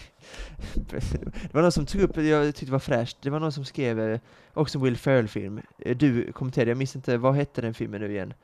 det 0.75 1.55
var 1.55 1.63
någon 1.63 1.73
som 1.73 1.87
tog 1.87 2.01
upp, 2.01 2.17
jag 2.17 2.47
tyckte 2.47 2.67
det 2.67 2.73
var 2.73 2.79
fräscht, 2.79 3.17
det 3.23 3.31
var 3.31 3.41
någon 3.41 3.53
som 3.53 3.65
skrev 3.65 4.01
eh, 4.01 4.21
också 4.55 4.79
en 4.79 4.85
Will 4.85 4.97
Ferrell-film. 4.97 5.61
Eh, 5.79 5.97
Du 5.97 6.33
kommenterade, 6.33 6.71
jag 6.71 6.79
minns 6.79 6.97
inte, 6.97 7.17
vad 7.17 7.35
hette 7.35 7.61
den 7.61 7.75
filmen 7.75 8.01
nu 8.01 8.11
igen? 8.13 8.35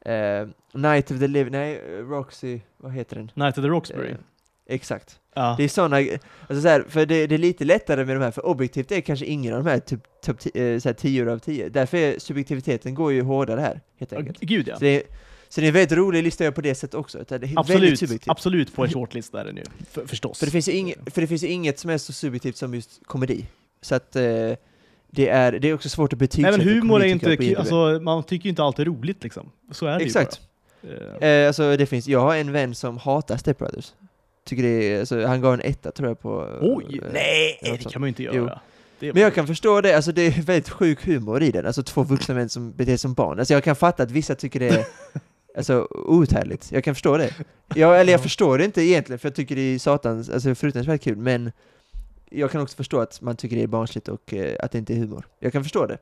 Eh, 0.00 0.48
Night 0.72 1.10
of 1.10 1.18
the 1.18 1.26
Living, 1.26 1.52
nej, 1.52 1.80
Roxy, 2.02 2.60
vad 2.76 2.92
heter 2.92 3.16
den? 3.16 3.30
Night 3.34 3.58
of 3.58 3.64
the 3.64 3.68
Roxbury. 3.68 4.10
Eh, 4.10 4.16
exakt. 4.66 5.20
ja. 5.34 5.54
Det 5.58 5.64
är 5.64 5.68
sådana, 5.68 5.96
alltså 5.96 6.62
så 6.62 6.68
här, 6.68 6.84
för 6.88 7.06
det, 7.06 7.26
det 7.26 7.34
är 7.34 7.38
lite 7.38 7.64
lättare 7.64 8.04
med 8.04 8.16
de 8.16 8.22
här, 8.22 8.30
för 8.30 8.46
objektivt 8.46 8.92
är 8.92 9.00
kanske 9.00 9.26
ingen 9.26 9.54
av 9.54 9.64
de 9.64 9.70
här 9.70 9.78
typ 9.78 10.00
eh, 10.28 10.78
så 10.78 10.88
här 10.88 10.92
10 10.92 11.32
av 11.32 11.38
10. 11.38 11.68
Därför 11.68 11.96
är 11.98 12.18
subjektiviteten 12.18 12.94
går 12.94 13.12
ju 13.12 13.22
hårdare 13.22 13.60
här, 13.60 13.80
helt 13.98 14.12
enkelt. 14.12 14.40
Gud 14.40 14.68
ja. 14.68 14.76
Så, 15.52 15.60
det 15.60 15.66
är, 15.66 15.68
en 15.68 15.74
väldigt 15.74 15.98
rolig 15.98 16.22
lista 16.22 16.52
på 16.52 16.60
det 16.60 16.74
sättet 16.74 16.94
också. 16.94 17.24
Det 17.28 17.34
är 17.34 17.52
Absolut, 17.56 17.98
subjektivt. 17.98 18.30
absolut 18.30 18.74
på 18.74 18.84
en 18.84 18.90
shortlist 18.90 19.34
är 19.34 19.44
det 19.44 19.52
nu. 19.52 19.62
För, 19.90 20.06
förstås. 20.06 20.38
För 20.38 20.46
det, 20.46 20.52
finns 20.52 20.68
ju 20.68 20.72
inget, 20.72 21.14
för 21.14 21.20
det 21.20 21.26
finns 21.26 21.42
ju 21.42 21.48
inget 21.48 21.78
som 21.78 21.90
är 21.90 21.98
så 21.98 22.12
subjektivt 22.12 22.56
som 22.56 22.74
just 22.74 23.00
komedi. 23.04 23.46
Så 23.80 23.94
att 23.94 24.16
eh, 24.16 24.22
det, 25.10 25.28
är, 25.28 25.52
det 25.52 25.68
är 25.68 25.74
också 25.74 25.88
svårt 25.88 26.12
att 26.12 26.18
betygsätta 26.18 26.56
Nej 26.56 26.66
men 26.66 26.74
humor 26.74 27.02
är 27.02 27.06
inte, 27.06 27.58
alltså 27.58 28.00
man 28.02 28.22
tycker 28.22 28.44
ju 28.44 28.50
inte 28.50 28.62
alltid 28.62 28.86
det 28.86 28.90
är 28.90 28.92
roligt 28.92 29.22
liksom. 29.22 29.50
Så 29.70 29.86
är 29.86 29.98
det 29.98 30.04
Exakt. 30.04 30.40
ju 30.82 30.88
bara. 30.88 31.28
Eh, 31.28 31.46
alltså 31.46 31.76
det 31.76 31.86
finns, 31.86 32.08
jag 32.08 32.20
har 32.20 32.36
en 32.36 32.52
vän 32.52 32.74
som 32.74 32.98
hatar 32.98 33.36
Step 33.36 33.58
Brothers. 33.58 33.92
Tycker 34.44 34.62
det 34.62 34.68
är, 34.68 35.00
alltså, 35.00 35.26
han 35.26 35.40
gav 35.40 35.54
en 35.54 35.60
etta 35.60 35.92
tror 35.92 36.08
jag 36.08 36.20
på... 36.20 36.58
Oj! 36.60 37.00
eh, 37.02 37.12
Nej, 37.12 37.58
det 37.62 37.90
kan 37.90 38.00
man 38.00 38.06
ju 38.06 38.08
inte 38.08 38.22
Jo. 38.22 38.34
göra. 38.34 38.60
Är 39.00 39.12
Men 39.12 39.22
jag 39.22 39.34
kan 39.34 39.46
förstå 39.46 39.80
det, 39.80 39.96
alltså 39.96 40.12
det 40.12 40.22
är 40.22 40.42
väldigt 40.42 40.68
sjuk 40.68 41.06
humor 41.06 41.42
i 41.42 41.50
den, 41.50 41.66
alltså 41.66 41.82
två 41.82 42.02
vuxna 42.02 42.34
män 42.34 42.48
som 42.48 42.72
beter 42.72 42.92
sig 42.92 42.98
som 42.98 43.14
barn. 43.14 43.38
Alltså 43.38 43.54
jag 43.54 43.64
kan 43.64 43.76
fatta 43.76 44.02
att 44.02 44.10
vissa 44.10 44.34
tycker 44.34 44.60
det 44.60 44.68
är 44.68 44.84
alltså, 45.56 45.88
outhärdligt, 45.90 46.72
jag 46.72 46.84
kan 46.84 46.94
förstå 46.94 47.16
det. 47.16 47.34
Jag, 47.74 48.00
eller 48.00 48.12
jag 48.12 48.18
Ja. 48.18 48.22
förstår 48.22 48.58
det 48.58 48.64
inte 48.64 48.82
egentligen, 48.82 49.18
för 49.18 49.28
jag 49.28 49.34
tycker 49.34 49.56
det 49.56 49.62
är 49.62 49.78
satans, 49.78 50.30
alltså 50.30 50.54
fruktansvärt 50.54 51.02
kul, 51.02 51.16
men 51.16 51.52
jag 52.30 52.50
kan 52.50 52.60
också 52.60 52.76
förstå 52.76 53.00
att 53.00 53.20
man 53.20 53.36
tycker 53.36 53.56
det 53.56 53.62
är 53.62 53.66
barnsligt 53.66 54.08
och 54.08 54.34
eh, 54.34 54.56
att 54.60 54.72
det 54.72 54.78
inte 54.78 54.92
är 54.94 54.96
humor. 54.98 55.26
Jag 55.38 55.52
kan 55.52 55.62
förstå 55.62 55.86
det. 55.86 55.98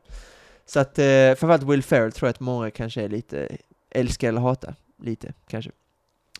Så 0.66 0.80
att, 0.80 0.98
eh, 0.98 1.04
framförallt 1.04 1.62
Will 1.62 1.82
Ferrell 1.82 2.12
tror 2.12 2.26
jag 2.28 2.30
att 2.34 2.40
många 2.40 2.70
kanske 2.70 3.02
är 3.02 3.08
lite, 3.08 3.48
älskar 3.90 4.28
eller 4.28 4.40
hatar, 4.40 4.74
lite 5.02 5.32
kanske. 5.48 5.70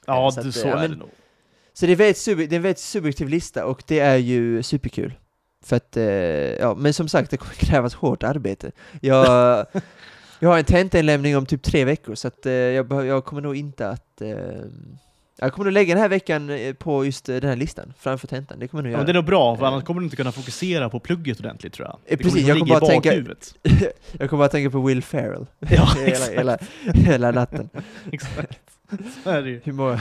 Ja, 0.07 0.31
så 0.31 0.43
du, 0.43 0.49
att, 0.49 0.55
så 0.55 0.69
ja, 0.69 0.73
är 0.73 0.81
men- 0.81 0.91
det 0.91 0.97
nog. 0.97 1.11
Så 1.73 1.87
det 1.87 1.93
är, 1.93 1.97
väldigt 1.97 2.16
sub- 2.16 2.37
det 2.49 2.53
är 2.55 2.57
en 2.57 2.62
väldigt 2.62 2.78
subjektiv 2.78 3.28
lista 3.28 3.65
och 3.66 3.82
det 3.87 3.99
är 4.01 4.16
ju 4.16 4.62
superkul. 4.62 5.15
För 5.65 5.77
att, 5.77 5.97
eh, 5.97 6.05
ja, 6.05 6.74
men 6.74 6.95
som 6.95 7.09
sagt, 7.09 7.31
det 7.31 7.37
kommer 7.37 7.55
krävas 7.55 7.95
hårt 7.95 8.23
arbete. 8.23 8.73
Jag, 9.01 9.66
jag 10.40 10.48
har 10.48 10.58
en 10.58 10.64
tentainlämning 10.64 11.36
om 11.36 11.46
typ 11.46 11.62
tre 11.62 11.84
veckor, 11.84 12.14
så 12.14 12.28
att 12.28 12.46
eh, 12.46 12.52
jag, 12.52 13.06
jag 13.06 13.24
kommer 13.24 13.42
nog 13.42 13.56
inte 13.56 13.88
att... 13.88 14.20
Eh, 14.20 14.30
jag 15.42 15.52
kommer 15.52 15.64
nog 15.64 15.72
lägga 15.72 15.94
den 15.94 16.02
här 16.02 16.08
veckan 16.08 16.50
eh, 16.50 16.72
på 16.74 17.04
just 17.04 17.28
eh, 17.28 17.36
den 17.36 17.48
här 17.50 17.56
listan, 17.56 17.92
framför 17.98 18.26
tentan. 18.26 18.58
Det 18.58 18.68
kommer 18.68 18.82
nog 18.82 18.88
Ja, 18.88 18.92
göra. 18.92 18.98
men 18.98 19.06
det 19.06 19.12
är 19.12 19.14
nog 19.14 19.24
bra, 19.24 19.56
för 19.56 19.64
Eh. 19.64 19.72
annars 19.72 19.84
kommer 19.84 20.00
du 20.00 20.04
inte 20.04 20.16
kunna 20.16 20.32
fokusera 20.32 20.90
på 20.90 21.00
plugget 21.00 21.40
ordentligt 21.40 21.72
tror 21.72 21.88
jag. 21.88 21.98
Det 22.08 22.16
precis, 22.16 22.34
liksom 22.34 22.48
jag 22.48 22.58
kommer 22.58 22.80
bara 22.80 22.90
tänka- 22.90 23.34
jag 24.18 24.30
kommer 24.30 24.42
bara 24.42 24.48
tänka 24.48 24.70
på 24.70 24.80
Will 24.80 25.02
Ferrell 25.02 25.46
Ja, 25.58 25.88
hela, 26.04 26.26
hela, 26.26 26.58
hela 26.94 27.30
natten. 27.30 27.68
exakt. 28.12 28.58
Så 29.24 29.30
är 29.30 29.42
det 29.42 29.50
ju. 29.50 29.60
Hur 29.64 29.72
många... 29.72 30.00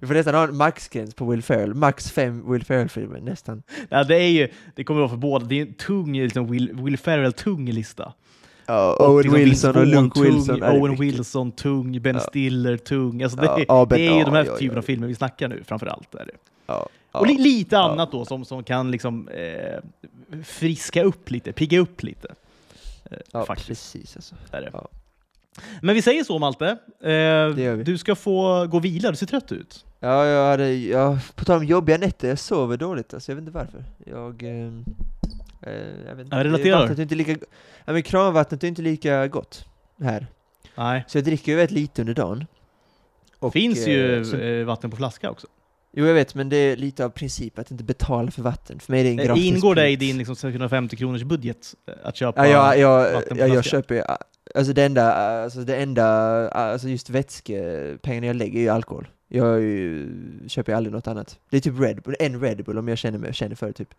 Vi 0.00 0.06
får 0.06 0.14
nästan 0.14 0.34
ha 0.34 0.44
en 0.44 0.56
maxgräns 0.56 1.14
på 1.14 1.30
Will 1.30 1.42
Ferrell, 1.42 1.74
max 1.74 2.10
fem 2.10 2.52
Will 2.52 2.64
Ferrell-filmer, 2.64 3.20
nästan. 3.20 3.62
Ja, 3.88 4.04
det 4.04 4.16
är 4.16 4.28
ju, 4.28 4.48
det 4.74 4.84
kommer 4.84 5.00
vara 5.00 5.10
för 5.10 5.16
båda, 5.16 5.44
det 5.46 5.54
är 5.58 5.62
en 5.62 5.74
tung, 5.74 6.12
liksom 6.12 6.50
Will, 6.50 6.70
Will 6.72 6.98
Ferrell-tung 6.98 7.70
lista. 7.70 8.12
Ja, 8.66 8.96
Owen 9.00 9.22
liksom 9.22 9.34
Wilson 9.34 9.76
och 9.76 9.86
Luke 9.86 10.14
tung, 10.14 10.24
Wilson. 10.24 10.62
är 10.62 10.72
det 10.72 10.78
Owen. 10.80 10.96
Wilson, 10.96 11.52
tung, 11.52 12.02
Ben. 12.02 12.20
Stiller, 12.20 12.76
tung. 12.76 13.22
Alltså 13.22 13.38
det, 13.38 13.46
Ja, 13.46 13.58
ja, 13.68 13.84
Ben- 13.84 13.98
det 13.98 14.06
är 14.06 14.18
ju 14.18 14.24
de 14.24 14.32
här 14.34 14.44
ja. 14.60 14.78
av 14.78 14.82
filmer 14.82 15.06
vi 15.06 15.14
snackar 15.14 15.48
nu, 15.48 15.62
framför 15.66 15.86
allt. 15.86 16.14
Är 16.14 16.26
det. 16.26 16.74
Och 17.12 17.26
li, 17.26 17.38
lite 17.38 17.78
annat 17.78 18.12
då, 18.12 18.24
som, 18.24 18.44
som 18.44 18.64
kan 18.64 18.90
liksom 18.90 19.28
eh, 19.28 19.78
friska 20.44 21.02
upp 21.02 21.30
lite, 21.30 21.52
pigga 21.52 21.78
upp 21.78 22.02
lite. 22.02 22.28
Eh, 23.10 23.18
ja 23.32 23.44
faktiskt, 23.46 23.92
precis 23.92 24.16
alltså. 24.16 24.34
är 24.50 24.60
det. 24.60 24.72
Men 25.82 25.94
vi 25.94 26.02
säger 26.02 26.24
så 26.24 26.38
Malte, 26.38 26.76
eh, 27.00 27.48
du 27.84 27.98
ska 27.98 28.14
få 28.14 28.66
gå 28.66 28.76
och 28.76 28.84
vila, 28.84 29.10
du 29.10 29.16
ser 29.16 29.26
trött 29.26 29.52
ut. 29.52 29.84
Ja, 30.00 30.26
jag 30.26 30.50
hade, 30.50 30.74
ja, 30.74 31.18
på 31.34 31.44
tal 31.44 31.56
om 31.58 31.64
jobbiga 31.64 31.98
nätter, 31.98 32.28
jag 32.28 32.38
sover 32.38 32.76
dåligt 32.76 33.14
alltså, 33.14 33.32
jag 33.32 33.36
vet 33.36 33.42
inte 33.42 33.58
varför. 33.58 33.84
Jag... 34.06 34.42
Eh, 34.42 34.72
jag 36.06 36.14
vet 36.16 36.24
inte. 36.24 36.36
Ja, 36.36 36.42
Det- 36.42 36.48
relaterar. 36.48 36.78
Vattnet 36.80 36.98
är 36.98 37.02
inte 37.02 37.14
lika... 37.14 37.36
Ja, 37.84 37.92
men 37.92 38.02
kranvattnet 38.02 38.64
är 38.64 38.68
inte 38.68 38.82
lika 38.82 39.28
gott 39.28 39.64
här. 40.00 40.26
Nej. 40.74 41.04
Så 41.08 41.18
jag 41.18 41.24
dricker 41.24 41.52
ju 41.52 41.56
väldigt 41.58 41.78
lite 41.78 42.02
under 42.02 42.14
dagen. 42.14 42.46
Och, 43.38 43.52
Finns 43.52 43.86
eh, 43.86 43.92
ju 43.92 44.24
så- 44.24 44.36
eh, 44.36 44.64
vatten 44.64 44.90
på 44.90 44.96
flaska 44.96 45.30
också. 45.30 45.46
Jo, 45.96 46.06
jag 46.06 46.14
vet, 46.14 46.34
men 46.34 46.48
det 46.48 46.56
är 46.56 46.76
lite 46.76 47.04
av 47.04 47.10
princip 47.10 47.58
att 47.58 47.70
inte 47.70 47.84
betala 47.84 48.30
för 48.30 48.42
vatten. 48.42 48.80
För 48.80 48.92
mig 48.92 49.00
är 49.00 49.04
det 49.04 49.10
en 49.10 49.18
Eh, 49.20 49.26
gratis 49.26 49.44
Ingår 49.44 49.74
det 49.74 49.88
i 49.88 49.96
din 49.96 50.18
liksom, 50.18 50.36
650 50.36 50.96
kronors 50.96 51.22
budget 51.22 51.74
eh, 51.86 51.94
att 52.02 52.16
köpa? 52.16 52.48
Ja, 52.48 52.76
jag, 52.76 52.78
jag, 52.78 53.12
vatten 53.14 53.36
på 53.36 53.42
jag, 53.42 53.48
jag 53.48 53.64
köper 53.64 53.94
ju, 53.94 54.02
alltså 54.54 54.72
det 54.72 54.82
enda, 54.84 55.12
alltså 55.42 55.60
det 55.60 55.76
enda, 55.76 56.06
alltså 56.48 56.88
just 56.88 57.10
vätskepengarna 57.10 58.26
jag 58.26 58.36
lägger 58.36 58.58
är 58.58 58.62
ju 58.62 58.68
alkohol. 58.68 59.08
Jag 59.28 59.62
köper 60.46 60.72
ju 60.72 60.76
aldrig 60.76 60.92
något 60.94 61.06
annat. 61.06 61.38
Det 61.50 61.56
är 61.56 61.60
typ 61.60 61.80
Red 61.80 62.02
Bull, 62.02 62.16
en 62.20 62.40
Red 62.40 62.64
Bull 62.64 62.78
om 62.78 62.88
jag 62.88 62.98
känner, 62.98 63.18
mig, 63.18 63.34
känner 63.34 63.56
för 63.56 63.66
det 63.66 63.72
typ. 63.72 63.94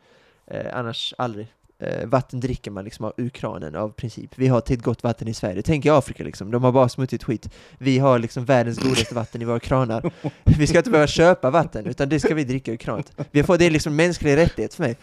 Eh, 0.52 0.78
annars 0.78 1.14
aldrig. 1.18 1.48
Eh, 1.80 2.08
vatten 2.08 2.40
dricker 2.40 2.72
man 2.72 2.84
liksom 2.84 3.06
av, 3.06 3.14
ur 3.18 3.30
kranen 3.30 3.76
av 3.76 3.90
princip. 3.90 4.32
Vi 4.36 4.48
har 4.48 4.62
till 4.62 4.82
gott 4.82 5.04
vatten 5.04 5.28
i 5.28 5.34
Sverige. 5.34 5.62
Tänk 5.62 5.86
i 5.86 5.90
Afrika 5.90 6.24
liksom, 6.24 6.52
de 6.52 6.64
har 6.64 6.72
bara 6.72 6.90
smutsigt 6.90 7.24
skit. 7.24 7.50
Vi 7.78 8.00
har 8.00 8.20
liksom 8.20 8.46
världens 8.46 8.80
godaste 8.80 9.16
vatten 9.16 9.42
i 9.42 9.46
våra 9.46 9.60
kranar. 9.60 10.12
Vi 10.58 10.68
ska 10.68 10.78
inte 10.78 10.90
behöva 10.90 11.08
köpa 11.08 11.50
vatten, 11.50 11.86
utan 11.86 12.10
det 12.10 12.20
ska 12.20 12.36
vi 12.36 12.44
dricka 12.44 12.72
ur 12.72 12.78
kranet. 12.78 13.12
Vi 13.32 13.40
har 13.40 13.48
fått, 13.48 13.60
det 13.60 13.66
är 13.66 13.72
liksom 13.72 13.96
mänsklig 13.96 14.38
rättighet 14.38 14.74
för 14.74 14.84
mig. 14.84 14.98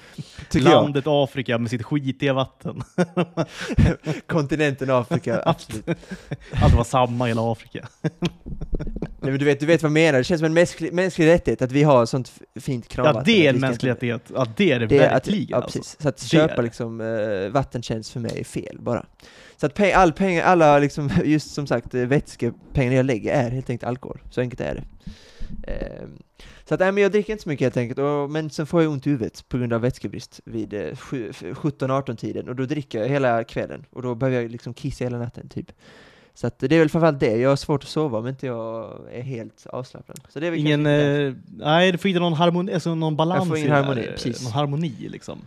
Tycker 0.50 0.70
jag. 0.70 0.82
Landet 0.82 1.04
Afrika 1.06 1.58
med 1.58 1.70
sitt 1.70 1.82
skitiga 1.82 2.32
vatten. 2.32 2.82
Kontinenten 4.26 4.90
Afrika, 4.90 5.42
absolut. 5.44 5.86
Allt 6.62 6.74
var 6.74 6.84
samma 6.84 7.26
i 7.26 7.30
hela 7.30 7.52
Afrika. 7.52 7.88
Nej, 9.22 9.30
men 9.30 9.38
du, 9.38 9.44
vet, 9.44 9.60
du 9.60 9.66
vet 9.66 9.82
vad 9.82 9.88
jag 9.88 9.92
menar, 9.92 10.18
det 10.18 10.24
känns 10.24 10.38
som 10.38 10.46
en 10.46 10.54
mänsklig, 10.54 10.92
mänsklig 10.92 11.26
rättighet 11.26 11.62
att 11.62 11.72
vi 11.72 11.82
har 11.82 12.06
sånt 12.06 12.32
fint 12.60 12.88
kranvatten. 12.88 13.18
Ja, 13.20 13.24
det 13.38 13.46
är 13.46 13.50
att 13.50 13.54
en 13.54 13.60
mänsklig 13.60 13.90
rättighet. 13.90 14.22
Ja, 14.34 14.46
det 14.56 14.72
är 14.72 14.80
det, 14.80 14.86
Det 14.86 14.98
är 14.98 15.06
att, 15.06 15.12
verkligen. 15.28 15.46
ja, 15.50 15.56
alltså. 15.56 15.78
precis. 15.78 15.96
Så 16.00 16.08
att 16.08 16.16
Det 16.16 16.24
är 16.24 16.28
köpa 16.48 16.62
liksom, 16.62 17.00
eh, 17.00 17.48
vatten 17.52 17.82
känns 17.82 18.10
för 18.10 18.20
mig 18.20 18.44
fel 18.44 18.76
bara. 18.80 19.06
Så 19.56 19.66
att 19.66 19.74
peng, 19.74 19.92
all 19.92 20.12
pengar, 20.12 20.42
alla 20.44 20.78
liksom, 20.78 21.10
just 21.24 21.50
som 21.54 21.66
sagt, 21.66 21.94
eh, 21.94 22.00
vätskepengarna 22.06 22.96
jag 22.96 23.06
lägger 23.06 23.32
är 23.34 23.50
helt 23.50 23.70
enkelt 23.70 23.88
alkohol. 23.88 24.20
Så 24.30 24.40
enkelt 24.40 24.60
är 24.60 24.74
det. 24.74 24.82
Ehm, 25.72 26.18
så 26.64 26.74
att, 26.74 26.80
nej, 26.80 26.92
men 26.92 27.02
jag 27.02 27.12
dricker 27.12 27.32
inte 27.32 27.42
så 27.42 27.48
mycket 27.48 27.64
helt 27.64 27.76
enkelt, 27.76 27.98
och, 27.98 28.30
men 28.30 28.50
sen 28.50 28.66
får 28.66 28.82
jag 28.82 28.92
ont 28.92 29.06
i 29.06 29.10
huvudet 29.10 29.48
på 29.48 29.58
grund 29.58 29.72
av 29.72 29.80
vätskebrist 29.80 30.40
vid 30.44 30.74
eh, 30.74 30.96
sju- 30.96 31.28
f- 31.30 31.42
17-18 31.42 32.16
tiden, 32.16 32.48
och 32.48 32.56
då 32.56 32.64
dricker 32.66 32.98
jag 33.00 33.08
hela 33.08 33.44
kvällen, 33.44 33.84
och 33.90 34.02
då 34.02 34.14
behöver 34.14 34.40
jag 34.42 34.50
liksom 34.50 34.74
kissa 34.74 35.04
hela 35.04 35.18
natten 35.18 35.48
typ. 35.48 35.72
Så 36.34 36.46
att 36.46 36.58
det 36.58 36.74
är 36.74 36.78
väl 36.78 36.88
framförallt 36.88 37.20
det, 37.20 37.36
jag 37.36 37.48
har 37.48 37.56
svårt 37.56 37.82
att 37.82 37.88
sova 37.88 38.18
om 38.18 38.26
inte 38.26 38.46
jag 38.46 39.00
är 39.12 39.22
helt 39.22 39.66
avslappnad. 39.66 40.20
Så 40.28 40.40
det 40.40 40.46
är 40.46 40.50
väl 40.50 40.60
Ingen, 40.60 40.86
eh, 40.86 41.34
nej, 41.56 41.92
du 41.92 41.98
får 41.98 42.08
inte 42.08 42.20
någon 42.20 42.32
harmoni, 42.32 42.74
alltså 42.74 42.94
någon 42.94 43.16
balans 43.16 43.48
får 43.48 43.58
ingen 43.58 43.70
harmoni, 43.70 44.02
där, 44.02 44.12
precis. 44.12 44.42
Någon 44.42 44.52
harmoni 44.52 45.08
liksom. 45.08 45.38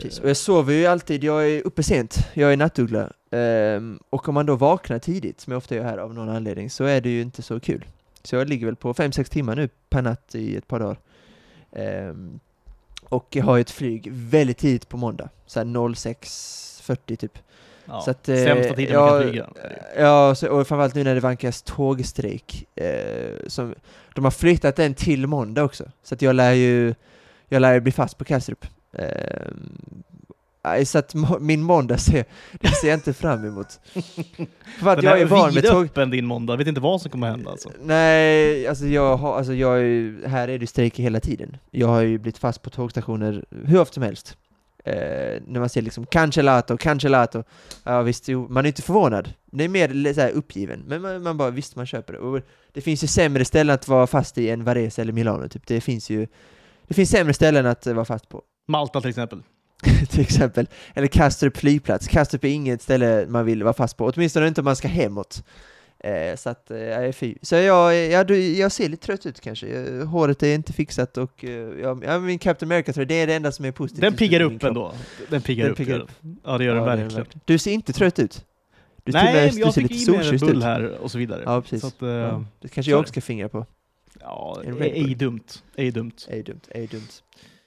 Precis. 0.00 0.20
Och 0.20 0.28
jag 0.28 0.36
sover 0.36 0.74
ju 0.74 0.86
alltid, 0.86 1.24
jag 1.24 1.50
är 1.50 1.66
uppe 1.66 1.82
sent, 1.82 2.18
jag 2.34 2.52
är 2.52 2.56
nattuggla. 2.56 3.10
Ehm, 3.30 3.98
och 4.10 4.28
om 4.28 4.34
man 4.34 4.46
då 4.46 4.56
vaknar 4.56 4.98
tidigt, 4.98 5.40
som 5.40 5.50
jag 5.50 5.58
ofta 5.58 5.74
gör 5.74 5.84
här 5.84 5.98
av 5.98 6.14
någon 6.14 6.28
anledning, 6.28 6.70
så 6.70 6.84
är 6.84 7.00
det 7.00 7.08
ju 7.08 7.22
inte 7.22 7.42
så 7.42 7.60
kul. 7.60 7.84
Så 8.22 8.36
jag 8.36 8.48
ligger 8.48 8.66
väl 8.66 8.76
på 8.76 8.94
5-6 8.94 9.24
timmar 9.24 9.56
nu 9.56 9.68
per 9.90 10.02
natt 10.02 10.34
i 10.34 10.56
ett 10.56 10.68
par 10.68 10.80
dagar. 10.80 10.98
Ehm, 11.72 12.40
och 13.08 13.26
jag 13.30 13.44
har 13.44 13.56
ju 13.56 13.60
ett 13.60 13.70
flyg 13.70 14.08
väldigt 14.12 14.58
tidigt 14.58 14.88
på 14.88 14.96
måndag, 14.96 15.28
så 15.46 15.60
här 15.60 15.66
06.40 15.66 17.16
typ. 17.16 17.38
Ja. 17.84 18.00
så 18.00 18.10
att, 18.10 18.28
eh, 18.28 18.36
Sämsta 18.36 18.74
tiden 18.74 18.96
man 18.96 19.04
ja, 19.04 19.20
kan 19.20 19.28
flyga. 19.28 19.48
Ja, 19.98 20.34
så, 20.34 20.48
och 20.48 20.66
framförallt 20.66 20.94
nu 20.94 21.04
när 21.04 21.14
det 21.14 21.20
vankas 21.20 21.62
tågstrejk. 21.62 22.66
Eh, 22.74 23.46
som, 23.46 23.74
de 24.14 24.24
har 24.24 24.30
flyttat 24.30 24.76
den 24.76 24.94
till 24.94 25.26
måndag 25.26 25.62
också, 25.62 25.84
så 26.02 26.14
att 26.14 26.22
jag 26.22 26.36
lär 26.36 26.52
ju 26.52 26.94
jag 27.48 27.60
lär 27.60 27.74
ju 27.74 27.80
bli 27.80 27.92
fast 27.92 28.18
på 28.18 28.24
Kastrup. 28.24 28.66
Eh, 28.92 30.84
så 30.84 30.98
att 30.98 31.14
må, 31.14 31.38
min 31.38 31.62
måndag 31.62 31.98
ser, 31.98 32.24
det 32.52 32.68
ser 32.68 32.88
jag 32.88 32.96
inte 32.96 33.12
fram 33.12 33.44
emot. 33.44 33.66
För 34.80 34.90
att 34.90 34.96
Den 34.96 35.04
jag 35.04 35.20
är 35.20 35.24
van 35.24 35.54
med 35.54 35.64
tåg... 35.64 35.82
vidöppen 35.82 36.10
din 36.10 36.26
måndag, 36.26 36.56
vet 36.56 36.66
inte 36.66 36.80
vad 36.80 37.02
som 37.02 37.10
kommer 37.10 37.30
hända 37.30 37.50
alltså. 37.50 37.70
Nej, 37.82 38.66
alltså 38.66 38.86
jag 38.86 39.16
har, 39.16 39.36
alltså 39.36 39.54
jag 39.54 39.78
är 39.80 40.28
här 40.28 40.48
är 40.48 40.58
det 40.58 40.66
strejker 40.66 41.02
hela 41.02 41.20
tiden. 41.20 41.56
Jag 41.70 41.88
har 41.88 42.00
ju 42.00 42.18
blivit 42.18 42.38
fast 42.38 42.62
på 42.62 42.70
tågstationer 42.70 43.44
hur 43.64 43.80
ofta 43.80 43.94
som 43.94 44.02
helst. 44.02 44.36
Eh, 44.86 45.42
när 45.46 45.60
man 45.60 45.68
ser 45.68 45.82
liksom 45.82 46.06
cancelato, 46.06 46.76
cancelato. 46.76 47.44
Ja 47.84 48.02
visst, 48.02 48.28
jo, 48.28 48.46
man 48.50 48.64
är 48.64 48.68
inte 48.68 48.82
förvånad. 48.82 49.32
Det 49.52 49.64
är 49.64 49.68
mer 49.68 50.14
så 50.14 50.20
här 50.20 50.30
uppgiven. 50.30 50.82
Men 50.86 51.02
man, 51.02 51.22
man 51.22 51.36
bara, 51.36 51.50
visst 51.50 51.76
man 51.76 51.86
köper 51.86 52.12
det. 52.12 52.18
Och 52.18 52.40
det 52.72 52.80
finns 52.80 53.04
ju 53.04 53.06
sämre 53.06 53.44
ställen 53.44 53.74
att 53.74 53.88
vara 53.88 54.06
fast 54.06 54.38
i 54.38 54.50
än 54.50 54.64
Varese 54.64 54.98
eller 54.98 55.12
Milano 55.12 55.48
typ. 55.48 55.66
Det 55.66 55.80
finns 55.80 56.10
ju, 56.10 56.26
det 56.86 56.94
finns 56.94 57.10
sämre 57.10 57.34
ställen 57.34 57.66
att 57.66 57.86
vara 57.86 58.04
fast 58.04 58.28
på. 58.28 58.42
Malta 58.68 59.00
till 59.00 59.10
exempel. 59.10 59.42
till 60.10 60.20
exempel. 60.20 60.68
Eller 60.94 61.06
Kastrup 61.06 61.56
flygplats. 61.56 62.08
Kastrup 62.08 62.44
är 62.44 62.48
inget 62.48 62.82
ställe 62.82 63.26
man 63.28 63.44
vill 63.44 63.62
vara 63.62 63.74
fast 63.74 63.96
på, 63.96 64.06
åtminstone 64.06 64.48
inte 64.48 64.60
om 64.60 64.64
man 64.64 64.76
ska 64.76 64.88
hemåt. 64.88 65.44
Eh, 66.04 66.36
så 66.36 66.50
att, 66.50 66.70
eh, 66.70 67.12
fy. 67.12 67.34
Så 67.42 67.54
jag, 67.54 67.96
jag, 67.96 68.30
jag 68.30 68.72
ser 68.72 68.88
lite 68.88 69.06
trött 69.06 69.26
ut 69.26 69.40
kanske. 69.40 69.66
Håret 70.04 70.42
är 70.42 70.54
inte 70.54 70.72
fixat 70.72 71.18
och 71.18 71.44
eh, 71.44 71.50
ja, 72.04 72.18
min 72.18 72.38
Captain 72.38 72.72
America 72.72 73.04
det 73.04 73.14
är 73.14 73.26
det 73.26 73.34
enda 73.34 73.52
som 73.52 73.64
är 73.64 73.72
positivt. 73.72 74.00
Den 74.00 74.16
piggar 74.16 74.40
upp 74.40 74.62
ändå. 74.62 74.94
Den 75.28 75.42
piggar 75.42 75.68
upp. 75.68 75.76
Piggar 75.76 75.98
upp. 75.98 76.10
Ja, 76.44 76.58
det 76.58 76.64
gör 76.64 76.76
ja, 76.76 76.80
den 76.80 76.84
verkligen. 76.84 77.08
verkligen. 77.08 77.40
Du 77.44 77.58
ser 77.58 77.72
inte 77.72 77.92
trött 77.92 78.18
ut. 78.18 78.44
Du 79.04 79.12
Nej, 79.12 79.34
men 79.34 79.58
jag 79.58 79.74
fick 79.74 80.08
i 80.08 80.10
mig 80.10 80.28
en 80.28 80.36
bull 80.38 80.62
här 80.62 80.98
och 80.98 81.10
så 81.10 81.18
vidare. 81.18 81.42
Ja, 81.44 81.60
precis. 81.60 81.80
Så 81.80 81.86
att, 81.86 82.02
uh, 82.02 82.08
ja. 82.08 82.44
Det 82.60 82.68
kanske 82.68 82.90
jag 82.90 83.00
också 83.00 83.12
ska 83.12 83.20
fingra 83.20 83.48
på. 83.48 83.66
Ja, 84.20 84.62
ej 84.80 85.14
dumt. 85.14 85.40
Ej 85.76 85.90
dumt. 85.90 86.12
Ej 86.28 86.42
dumt, 86.42 86.60
ej 86.70 86.86
dumt. 86.86 87.08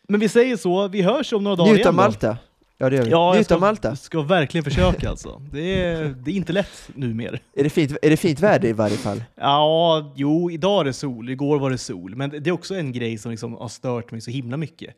Men 0.08 0.20
vi 0.20 0.30
säger 0.30 0.58
så, 0.58 0.88
vi 0.88 1.02
hörs 1.02 1.34
om 1.34 1.44
några 1.44 1.56
dagar 1.56 1.74
Njut 1.74 1.86
av 1.86 1.94
Malta. 1.94 2.38
Ja 2.78 2.90
det 2.90 2.96
gör 2.96 3.04
vi. 3.04 3.12
Ja, 3.12 3.34
Njut 3.34 3.52
av 3.52 3.60
Malta. 3.60 3.88
Jag 3.88 3.98
ska 3.98 4.22
verkligen 4.22 4.64
försöka 4.64 5.10
alltså. 5.10 5.42
Det 5.52 5.84
är, 5.84 6.06
det 6.06 6.32
är 6.32 6.36
inte 6.36 6.54
lätt 6.54 6.90
numera. 6.96 7.38
Är 7.54 7.64
det, 7.64 7.70
fint, 7.70 7.98
är 8.02 8.10
det 8.10 8.18
fint 8.18 8.40
väder 8.40 8.70
i 8.70 8.74
varje 8.74 8.98
fall? 8.98 9.24
Ja, 9.36 10.14
jo, 10.16 10.52
idag 10.52 10.82
är 10.82 10.86
det 10.86 10.94
sol. 10.94 11.30
Igår 11.30 11.60
var 11.60 11.70
det 11.70 11.78
sol. 11.78 12.16
Men 12.16 12.30
det 12.30 12.48
är 12.48 12.52
också 12.52 12.76
en 12.76 12.92
grej 12.92 13.18
som 13.18 13.32
liksom 13.32 13.54
har 13.54 13.68
stört 13.68 14.12
mig 14.12 14.22
så 14.22 14.32
himla 14.32 14.58
mycket. 14.58 14.96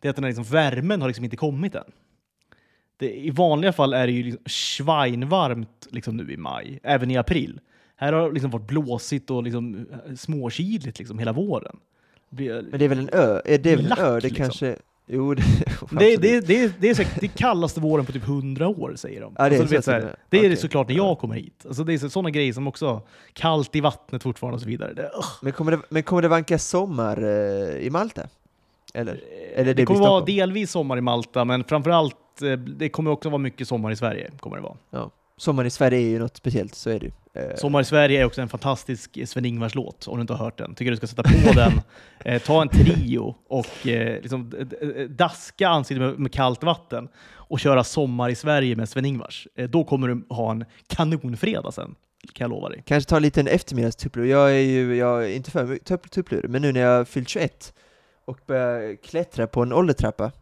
Det 0.00 0.08
är 0.08 0.10
att 0.10 0.16
den 0.16 0.24
här 0.24 0.30
liksom 0.30 0.44
värmen 0.44 1.00
har 1.00 1.08
liksom 1.08 1.24
inte 1.24 1.36
kommit 1.36 1.74
än. 1.74 1.84
Det, 2.96 3.18
I 3.18 3.30
vanliga 3.30 3.72
fall 3.72 3.94
är 3.94 4.06
det 4.06 4.12
ju 4.12 4.22
liksom 4.22 4.42
svinvarmt 4.46 5.88
liksom 5.90 6.16
nu 6.16 6.32
i 6.32 6.36
maj, 6.36 6.80
även 6.82 7.10
i 7.10 7.16
april. 7.16 7.60
Här 7.96 8.12
har 8.12 8.28
det 8.28 8.34
liksom 8.34 8.50
varit 8.50 8.66
blåsigt 8.66 9.30
och 9.30 9.42
liksom 9.42 9.86
småkyligt 10.16 10.98
liksom 10.98 11.18
hela 11.18 11.32
våren. 11.32 11.76
Men 12.30 12.78
det 12.78 12.84
är 12.84 12.88
väl 12.88 12.98
en 12.98 13.10
ö? 13.12 13.40
Är 13.44 13.58
det 13.58 13.76
väl 13.76 13.92
en 13.92 13.98
ö? 13.98 14.14
Det 14.14 14.20
liksom. 14.20 14.36
kanske... 14.36 14.76
Jo, 15.10 15.34
det, 15.34 15.42
det, 15.90 16.16
det, 16.16 16.40
det, 16.40 16.72
det 16.80 16.90
är 16.90 16.94
så, 16.94 17.02
det 17.20 17.28
kallaste 17.28 17.80
våren 17.80 18.06
på 18.06 18.12
typ 18.12 18.24
hundra 18.24 18.68
år, 18.68 18.92
säger 18.96 19.20
de. 19.20 19.34
Ja, 19.38 19.48
det, 19.48 19.58
alltså, 19.58 19.74
är, 19.74 19.76
vet, 19.78 19.84
så 19.84 19.90
här, 19.90 20.16
det 20.28 20.36
är 20.36 20.40
okay. 20.40 20.56
såklart 20.56 20.88
när 20.88 20.96
jag 20.96 21.18
kommer 21.18 21.34
hit. 21.34 21.64
Alltså, 21.66 21.84
det 21.84 21.94
är 21.94 22.08
sådana 22.08 22.30
grejer 22.30 22.52
som 22.52 22.66
också, 22.66 23.02
kallt 23.32 23.76
i 23.76 23.80
vattnet 23.80 24.22
fortfarande 24.22 24.54
och 24.54 24.60
så 24.60 24.68
vidare. 24.68 24.92
Det, 24.94 25.10
men, 25.42 25.52
kommer 25.52 25.72
det, 25.72 25.78
men 25.88 26.02
kommer 26.02 26.22
det 26.22 26.28
vanka 26.28 26.58
sommar 26.58 27.22
eh, 27.22 27.86
i 27.86 27.88
Malta? 27.90 28.28
Eller? 28.94 29.12
Eh, 29.12 29.60
Eller 29.60 29.64
det, 29.64 29.74
det 29.74 29.86
kommer 29.86 30.00
vara 30.00 30.24
delvis 30.24 30.70
sommar 30.70 30.98
i 30.98 31.00
Malta, 31.00 31.44
men 31.44 31.64
framförallt, 31.64 32.42
eh, 32.42 32.52
det 32.52 32.88
kommer 32.88 33.10
också 33.10 33.28
vara 33.28 33.38
mycket 33.38 33.68
sommar 33.68 33.90
i 33.90 33.96
Sverige. 33.96 34.30
Kommer 34.40 34.56
det 34.56 34.62
vara. 34.62 34.76
Ja. 34.90 35.10
Sommar 35.36 35.64
i 35.64 35.70
Sverige 35.70 35.98
är 35.98 36.10
ju 36.10 36.18
något 36.18 36.36
speciellt, 36.36 36.74
så 36.74 36.90
är 36.90 37.00
det 37.00 37.06
ju. 37.06 37.12
Eh, 37.38 37.56
Sommar 37.56 37.80
i 37.80 37.84
Sverige 37.84 38.20
är 38.20 38.24
också 38.24 38.42
en 38.42 38.48
fantastisk 38.48 39.18
Sven-Ingvars-låt, 39.26 40.08
om 40.08 40.16
du 40.16 40.20
inte 40.20 40.32
har 40.32 40.44
hört 40.44 40.58
den. 40.58 40.74
Tycker 40.74 40.90
du 40.90 40.96
ska 40.96 41.06
sätta 41.06 41.22
på 41.22 41.52
den, 41.54 41.72
eh, 42.24 42.42
ta 42.42 42.62
en 42.62 42.68
trio 42.68 43.36
och 43.48 43.86
eh, 43.86 44.22
liksom, 44.22 44.52
daska 45.08 45.68
ansiktet 45.68 46.06
med, 46.06 46.18
med, 46.18 46.32
kallt 46.32 46.62
vatten 46.62 47.08
och 47.30 47.60
köra 47.60 47.84
Sommar 47.84 48.28
i 48.28 48.34
Sverige 48.34 48.76
med 48.76 48.88
Sven-Ingvars. 48.88 49.48
Eh, 49.54 49.68
då 49.68 49.84
kommer 49.84 50.08
du 50.08 50.26
ha 50.28 50.50
en 50.50 50.64
kanonfredag 50.86 51.74
sen, 51.74 51.94
kan 52.32 52.44
jag 52.44 52.50
lova 52.50 52.68
dig. 52.68 52.82
Kanske 52.86 53.10
ta 53.10 53.16
en 53.16 53.22
liten 53.22 53.46
eftermiddagstupplur. 53.46 54.24
Jag 54.24 54.50
är 54.50 54.60
ju, 54.60 54.96
jag 54.96 55.24
är 55.24 55.28
inte 55.28 55.50
för 55.50 55.76
tupplur, 56.08 56.46
men 56.48 56.62
nu 56.62 56.72
när 56.72 56.80
jag 56.80 57.08
fyllt 57.08 57.28
21 57.28 57.74
och 58.24 58.38
börjar 58.46 58.96
klättra 58.96 59.46
på 59.46 59.62
en 59.62 59.72
åldertrappa 59.72 60.32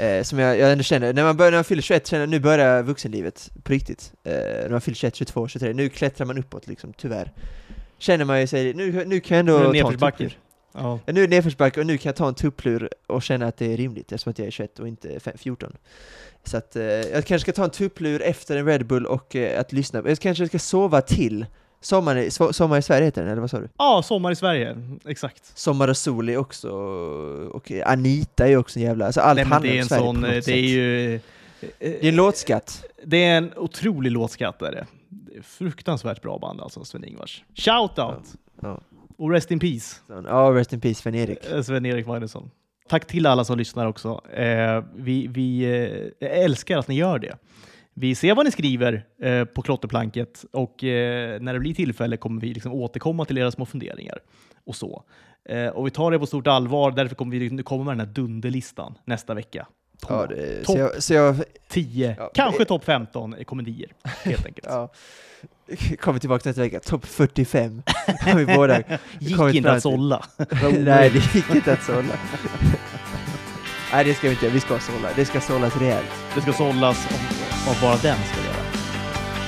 eh, 0.00 0.22
som 0.22 0.38
jag, 0.38 0.58
jag 0.58 0.72
ändå 0.72 0.84
känner, 0.84 1.12
när 1.12 1.24
man, 1.24 1.36
börjar, 1.36 1.50
när 1.50 1.58
man 1.58 1.64
fyller 1.64 1.82
21 1.82 2.06
känner 2.06 2.22
jag 2.22 2.30
nu 2.30 2.40
börjar 2.40 2.82
vuxenlivet 2.82 3.50
på 3.62 3.72
riktigt. 3.72 4.12
Eh, 4.24 4.32
när 4.32 4.70
man 4.70 4.80
fyller 4.80 4.96
21, 4.96 5.14
22, 5.14 5.48
23, 5.48 5.72
nu 5.72 5.88
klättrar 5.88 6.26
man 6.26 6.38
uppåt 6.38 6.66
liksom, 6.66 6.92
tyvärr. 6.92 7.32
Känner 7.98 8.24
man 8.24 8.40
ju 8.40 8.46
sig, 8.46 8.74
nu, 8.74 9.04
nu 9.04 9.20
kan 9.20 9.36
jag 9.36 9.40
ändå 9.40 9.72
ta 9.72 9.92
en 9.92 9.98
tupplur. 9.98 10.38
Ja. 10.72 10.98
Nu 11.06 11.22
är 11.22 11.28
det 11.28 11.36
nedförsbacke 11.36 11.80
och 11.80 11.86
nu 11.86 11.98
kan 11.98 12.08
jag 12.08 12.16
ta 12.16 12.28
en 12.28 12.34
tupplur 12.34 12.88
och 13.06 13.22
känna 13.22 13.46
att 13.46 13.56
det 13.56 13.72
är 13.72 13.76
rimligt 13.76 14.12
eftersom 14.12 14.30
att 14.30 14.38
jag 14.38 14.46
är 14.46 14.50
21 14.50 14.78
och 14.78 14.88
inte 14.88 15.20
14. 15.36 15.76
Så 16.44 16.56
att 16.56 16.76
eh, 16.76 16.84
jag 16.84 17.24
kanske 17.24 17.38
ska 17.38 17.52
ta 17.52 17.64
en 17.64 17.70
tupplur 17.70 18.22
efter 18.22 18.56
en 18.56 18.66
Red 18.66 18.86
Bull 18.86 19.06
och 19.06 19.36
eh, 19.36 19.60
att 19.60 19.72
lyssna. 19.72 20.02
Jag 20.06 20.18
kanske 20.18 20.46
ska 20.46 20.58
sova 20.58 21.00
till 21.00 21.46
Sommar 21.84 22.16
i, 22.16 22.30
sommar 22.30 22.78
i 22.78 22.82
Sverige 22.82 23.04
heter 23.04 23.22
den, 23.22 23.30
eller 23.30 23.40
vad 23.40 23.50
sa 23.50 23.60
du? 23.60 23.68
Ja, 23.78 24.02
Sommar 24.04 24.30
i 24.30 24.36
Sverige, 24.36 24.76
exakt. 25.06 25.58
Sommar 25.58 25.88
och 25.88 25.96
sol 25.96 26.28
är 26.28 26.36
också, 26.36 26.70
och 27.52 27.70
Anita 27.86 28.48
är 28.48 28.56
också 28.56 28.78
en 28.78 28.84
jävla, 28.84 29.06
alltså 29.06 29.20
allt 29.20 29.36
Nej, 29.36 29.44
handlar 29.44 29.72
det 29.72 29.78
är 29.78 29.82
om 29.82 29.88
Sverige 29.88 30.02
sån, 30.02 30.14
på 30.14 30.20
något 30.20 30.30
det 30.30 30.42
sätt. 30.42 30.54
Är 30.54 30.58
ju, 30.58 31.20
det 31.78 32.04
är 32.04 32.08
en 32.08 32.16
låtskatt. 32.16 32.84
Det 33.04 33.24
är 33.24 33.36
en 33.38 33.52
otrolig 33.56 34.12
låtskatt 34.12 34.62
är 34.62 34.72
det. 34.72 34.86
det 35.08 35.38
är 35.38 35.42
fruktansvärt 35.42 36.22
bra 36.22 36.38
band 36.38 36.60
alltså, 36.60 36.84
Sven-Ingvars. 36.84 37.44
Shout 37.54 37.98
out! 37.98 37.98
Ja, 37.98 38.18
ja. 38.60 38.80
Och 39.16 39.30
rest 39.30 39.50
in 39.50 39.58
peace. 39.60 39.96
Ja, 40.08 40.52
rest 40.54 40.72
in 40.72 40.80
peace 40.80 41.02
Sven-Erik. 41.02 41.50
Eh, 41.52 41.62
Sven-Erik 41.62 42.06
Magnusson. 42.06 42.50
Tack 42.88 43.06
till 43.06 43.26
alla 43.26 43.44
som 43.44 43.58
lyssnar 43.58 43.86
också. 43.86 44.20
Eh, 44.32 44.84
vi 44.94 45.26
vi 45.26 45.64
eh, 46.20 46.42
älskar 46.44 46.78
att 46.78 46.88
ni 46.88 46.94
gör 46.94 47.18
det. 47.18 47.36
Vi 47.94 48.14
ser 48.14 48.34
vad 48.34 48.44
ni 48.44 48.52
skriver 48.52 49.06
eh, 49.22 49.44
på 49.44 49.62
klotterplanket 49.62 50.44
och 50.52 50.84
eh, 50.84 51.40
när 51.40 51.52
det 51.52 51.60
blir 51.60 51.74
tillfälle 51.74 52.16
kommer 52.16 52.40
vi 52.40 52.54
liksom 52.54 52.72
återkomma 52.72 53.24
till 53.24 53.38
era 53.38 53.50
små 53.50 53.66
funderingar 53.66 54.18
och 54.64 54.76
så. 54.76 55.04
Eh, 55.48 55.68
och 55.68 55.86
vi 55.86 55.90
tar 55.90 56.10
det 56.10 56.18
på 56.18 56.26
stort 56.26 56.46
allvar, 56.46 56.90
därför 56.90 57.14
kommer 57.14 57.32
vi 57.32 57.40
liksom, 57.40 57.62
komma 57.62 57.84
med 57.84 57.96
den 57.96 58.06
här 58.06 58.14
dunderlistan 58.14 58.98
nästa 59.04 59.34
vecka. 59.34 59.66
Ja, 60.08 60.26
det, 60.26 60.64
topp 60.64 60.78
jag, 60.78 61.02
så 61.02 61.14
jag, 61.14 61.36
10, 61.68 62.16
ja, 62.18 62.30
kanske 62.34 62.64
topp 62.64 62.84
15 62.84 63.34
komedier 63.44 63.92
helt 64.24 64.46
enkelt. 64.46 64.66
ja. 64.70 64.92
Kommer 66.00 66.18
tillbaka 66.18 66.48
nästa 66.48 66.62
vecka, 66.62 66.80
topp 66.80 67.06
45. 67.06 67.82
vi 68.36 68.46
båda 68.46 68.82
gick 69.18 69.54
inte 69.54 69.72
att 69.72 69.82
sålla. 69.82 70.24
Nej, 70.78 71.10
det 71.10 71.34
gick 71.34 71.54
inte 71.54 71.72
att 71.72 71.82
sålla. 71.82 72.14
Nej, 73.92 74.04
det 74.04 74.14
ska 74.14 74.26
vi 74.26 74.32
inte 74.32 74.44
göra. 74.44 74.54
Vi 74.54 74.60
ska 74.60 74.78
sålla. 74.78 75.08
Det 75.16 75.24
ska 75.24 75.40
sållas 75.40 75.76
rejält. 75.76 76.10
Det 76.34 76.40
ska 76.40 76.52
sållas 76.52 77.08
vad 77.66 77.76
bara 77.76 77.96
den 77.96 78.18
ska 78.32 78.36
göra. 78.46 78.64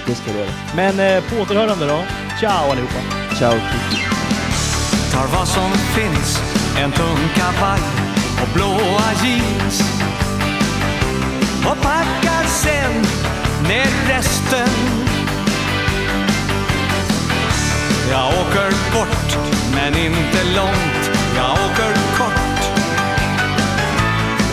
Det 0.07 0.15
ska 0.15 0.33
det 0.33 0.39
göra. 0.39 0.51
Men 0.77 1.01
eh, 1.01 1.25
på 1.25 1.43
återhörande 1.43 1.87
då. 1.87 2.03
Ciao 2.41 2.71
allihopa. 2.71 3.01
Ciao. 3.39 3.55
Tar 5.13 5.27
vad 5.39 5.49
som 5.49 5.71
finns, 5.73 6.41
en 6.79 6.93
tung 6.93 7.19
kavaj 7.35 7.81
och 8.43 8.49
blåa 8.55 9.09
jeans. 9.25 9.83
Och 11.67 11.83
packar 11.83 12.45
sen 12.47 12.93
ner 13.69 14.15
resten. 14.15 14.69
Jag 18.11 18.29
åker 18.29 18.71
bort, 18.95 19.39
men 19.75 19.97
inte 19.97 20.45
långt. 20.57 21.11
Jag 21.37 21.53
åker 21.53 21.93
kort 22.19 22.47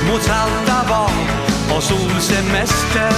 mot 0.10 0.22
salta 0.24 0.90
bad 0.90 1.43
och 1.76 1.84
solsemester. 1.84 3.12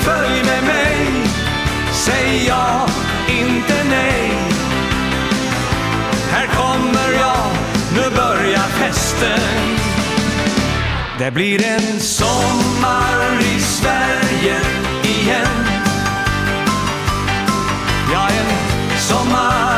Följ 0.00 0.44
med 0.44 0.64
mig, 0.64 1.06
säg 1.92 2.46
ja, 2.46 2.88
inte 3.28 3.84
nej. 3.90 4.30
Här 6.30 6.46
kommer 6.46 7.12
jag, 7.18 7.46
nu 7.94 8.16
börjar 8.16 8.68
festen. 8.68 9.40
Det 11.18 11.30
blir 11.30 11.66
en 11.66 12.00
sommar 12.00 13.40
i 13.56 13.60
Sverige 13.60 14.56
igen. 15.02 15.66
Ja, 18.12 18.28
en 18.28 18.98
sommar. 18.98 19.71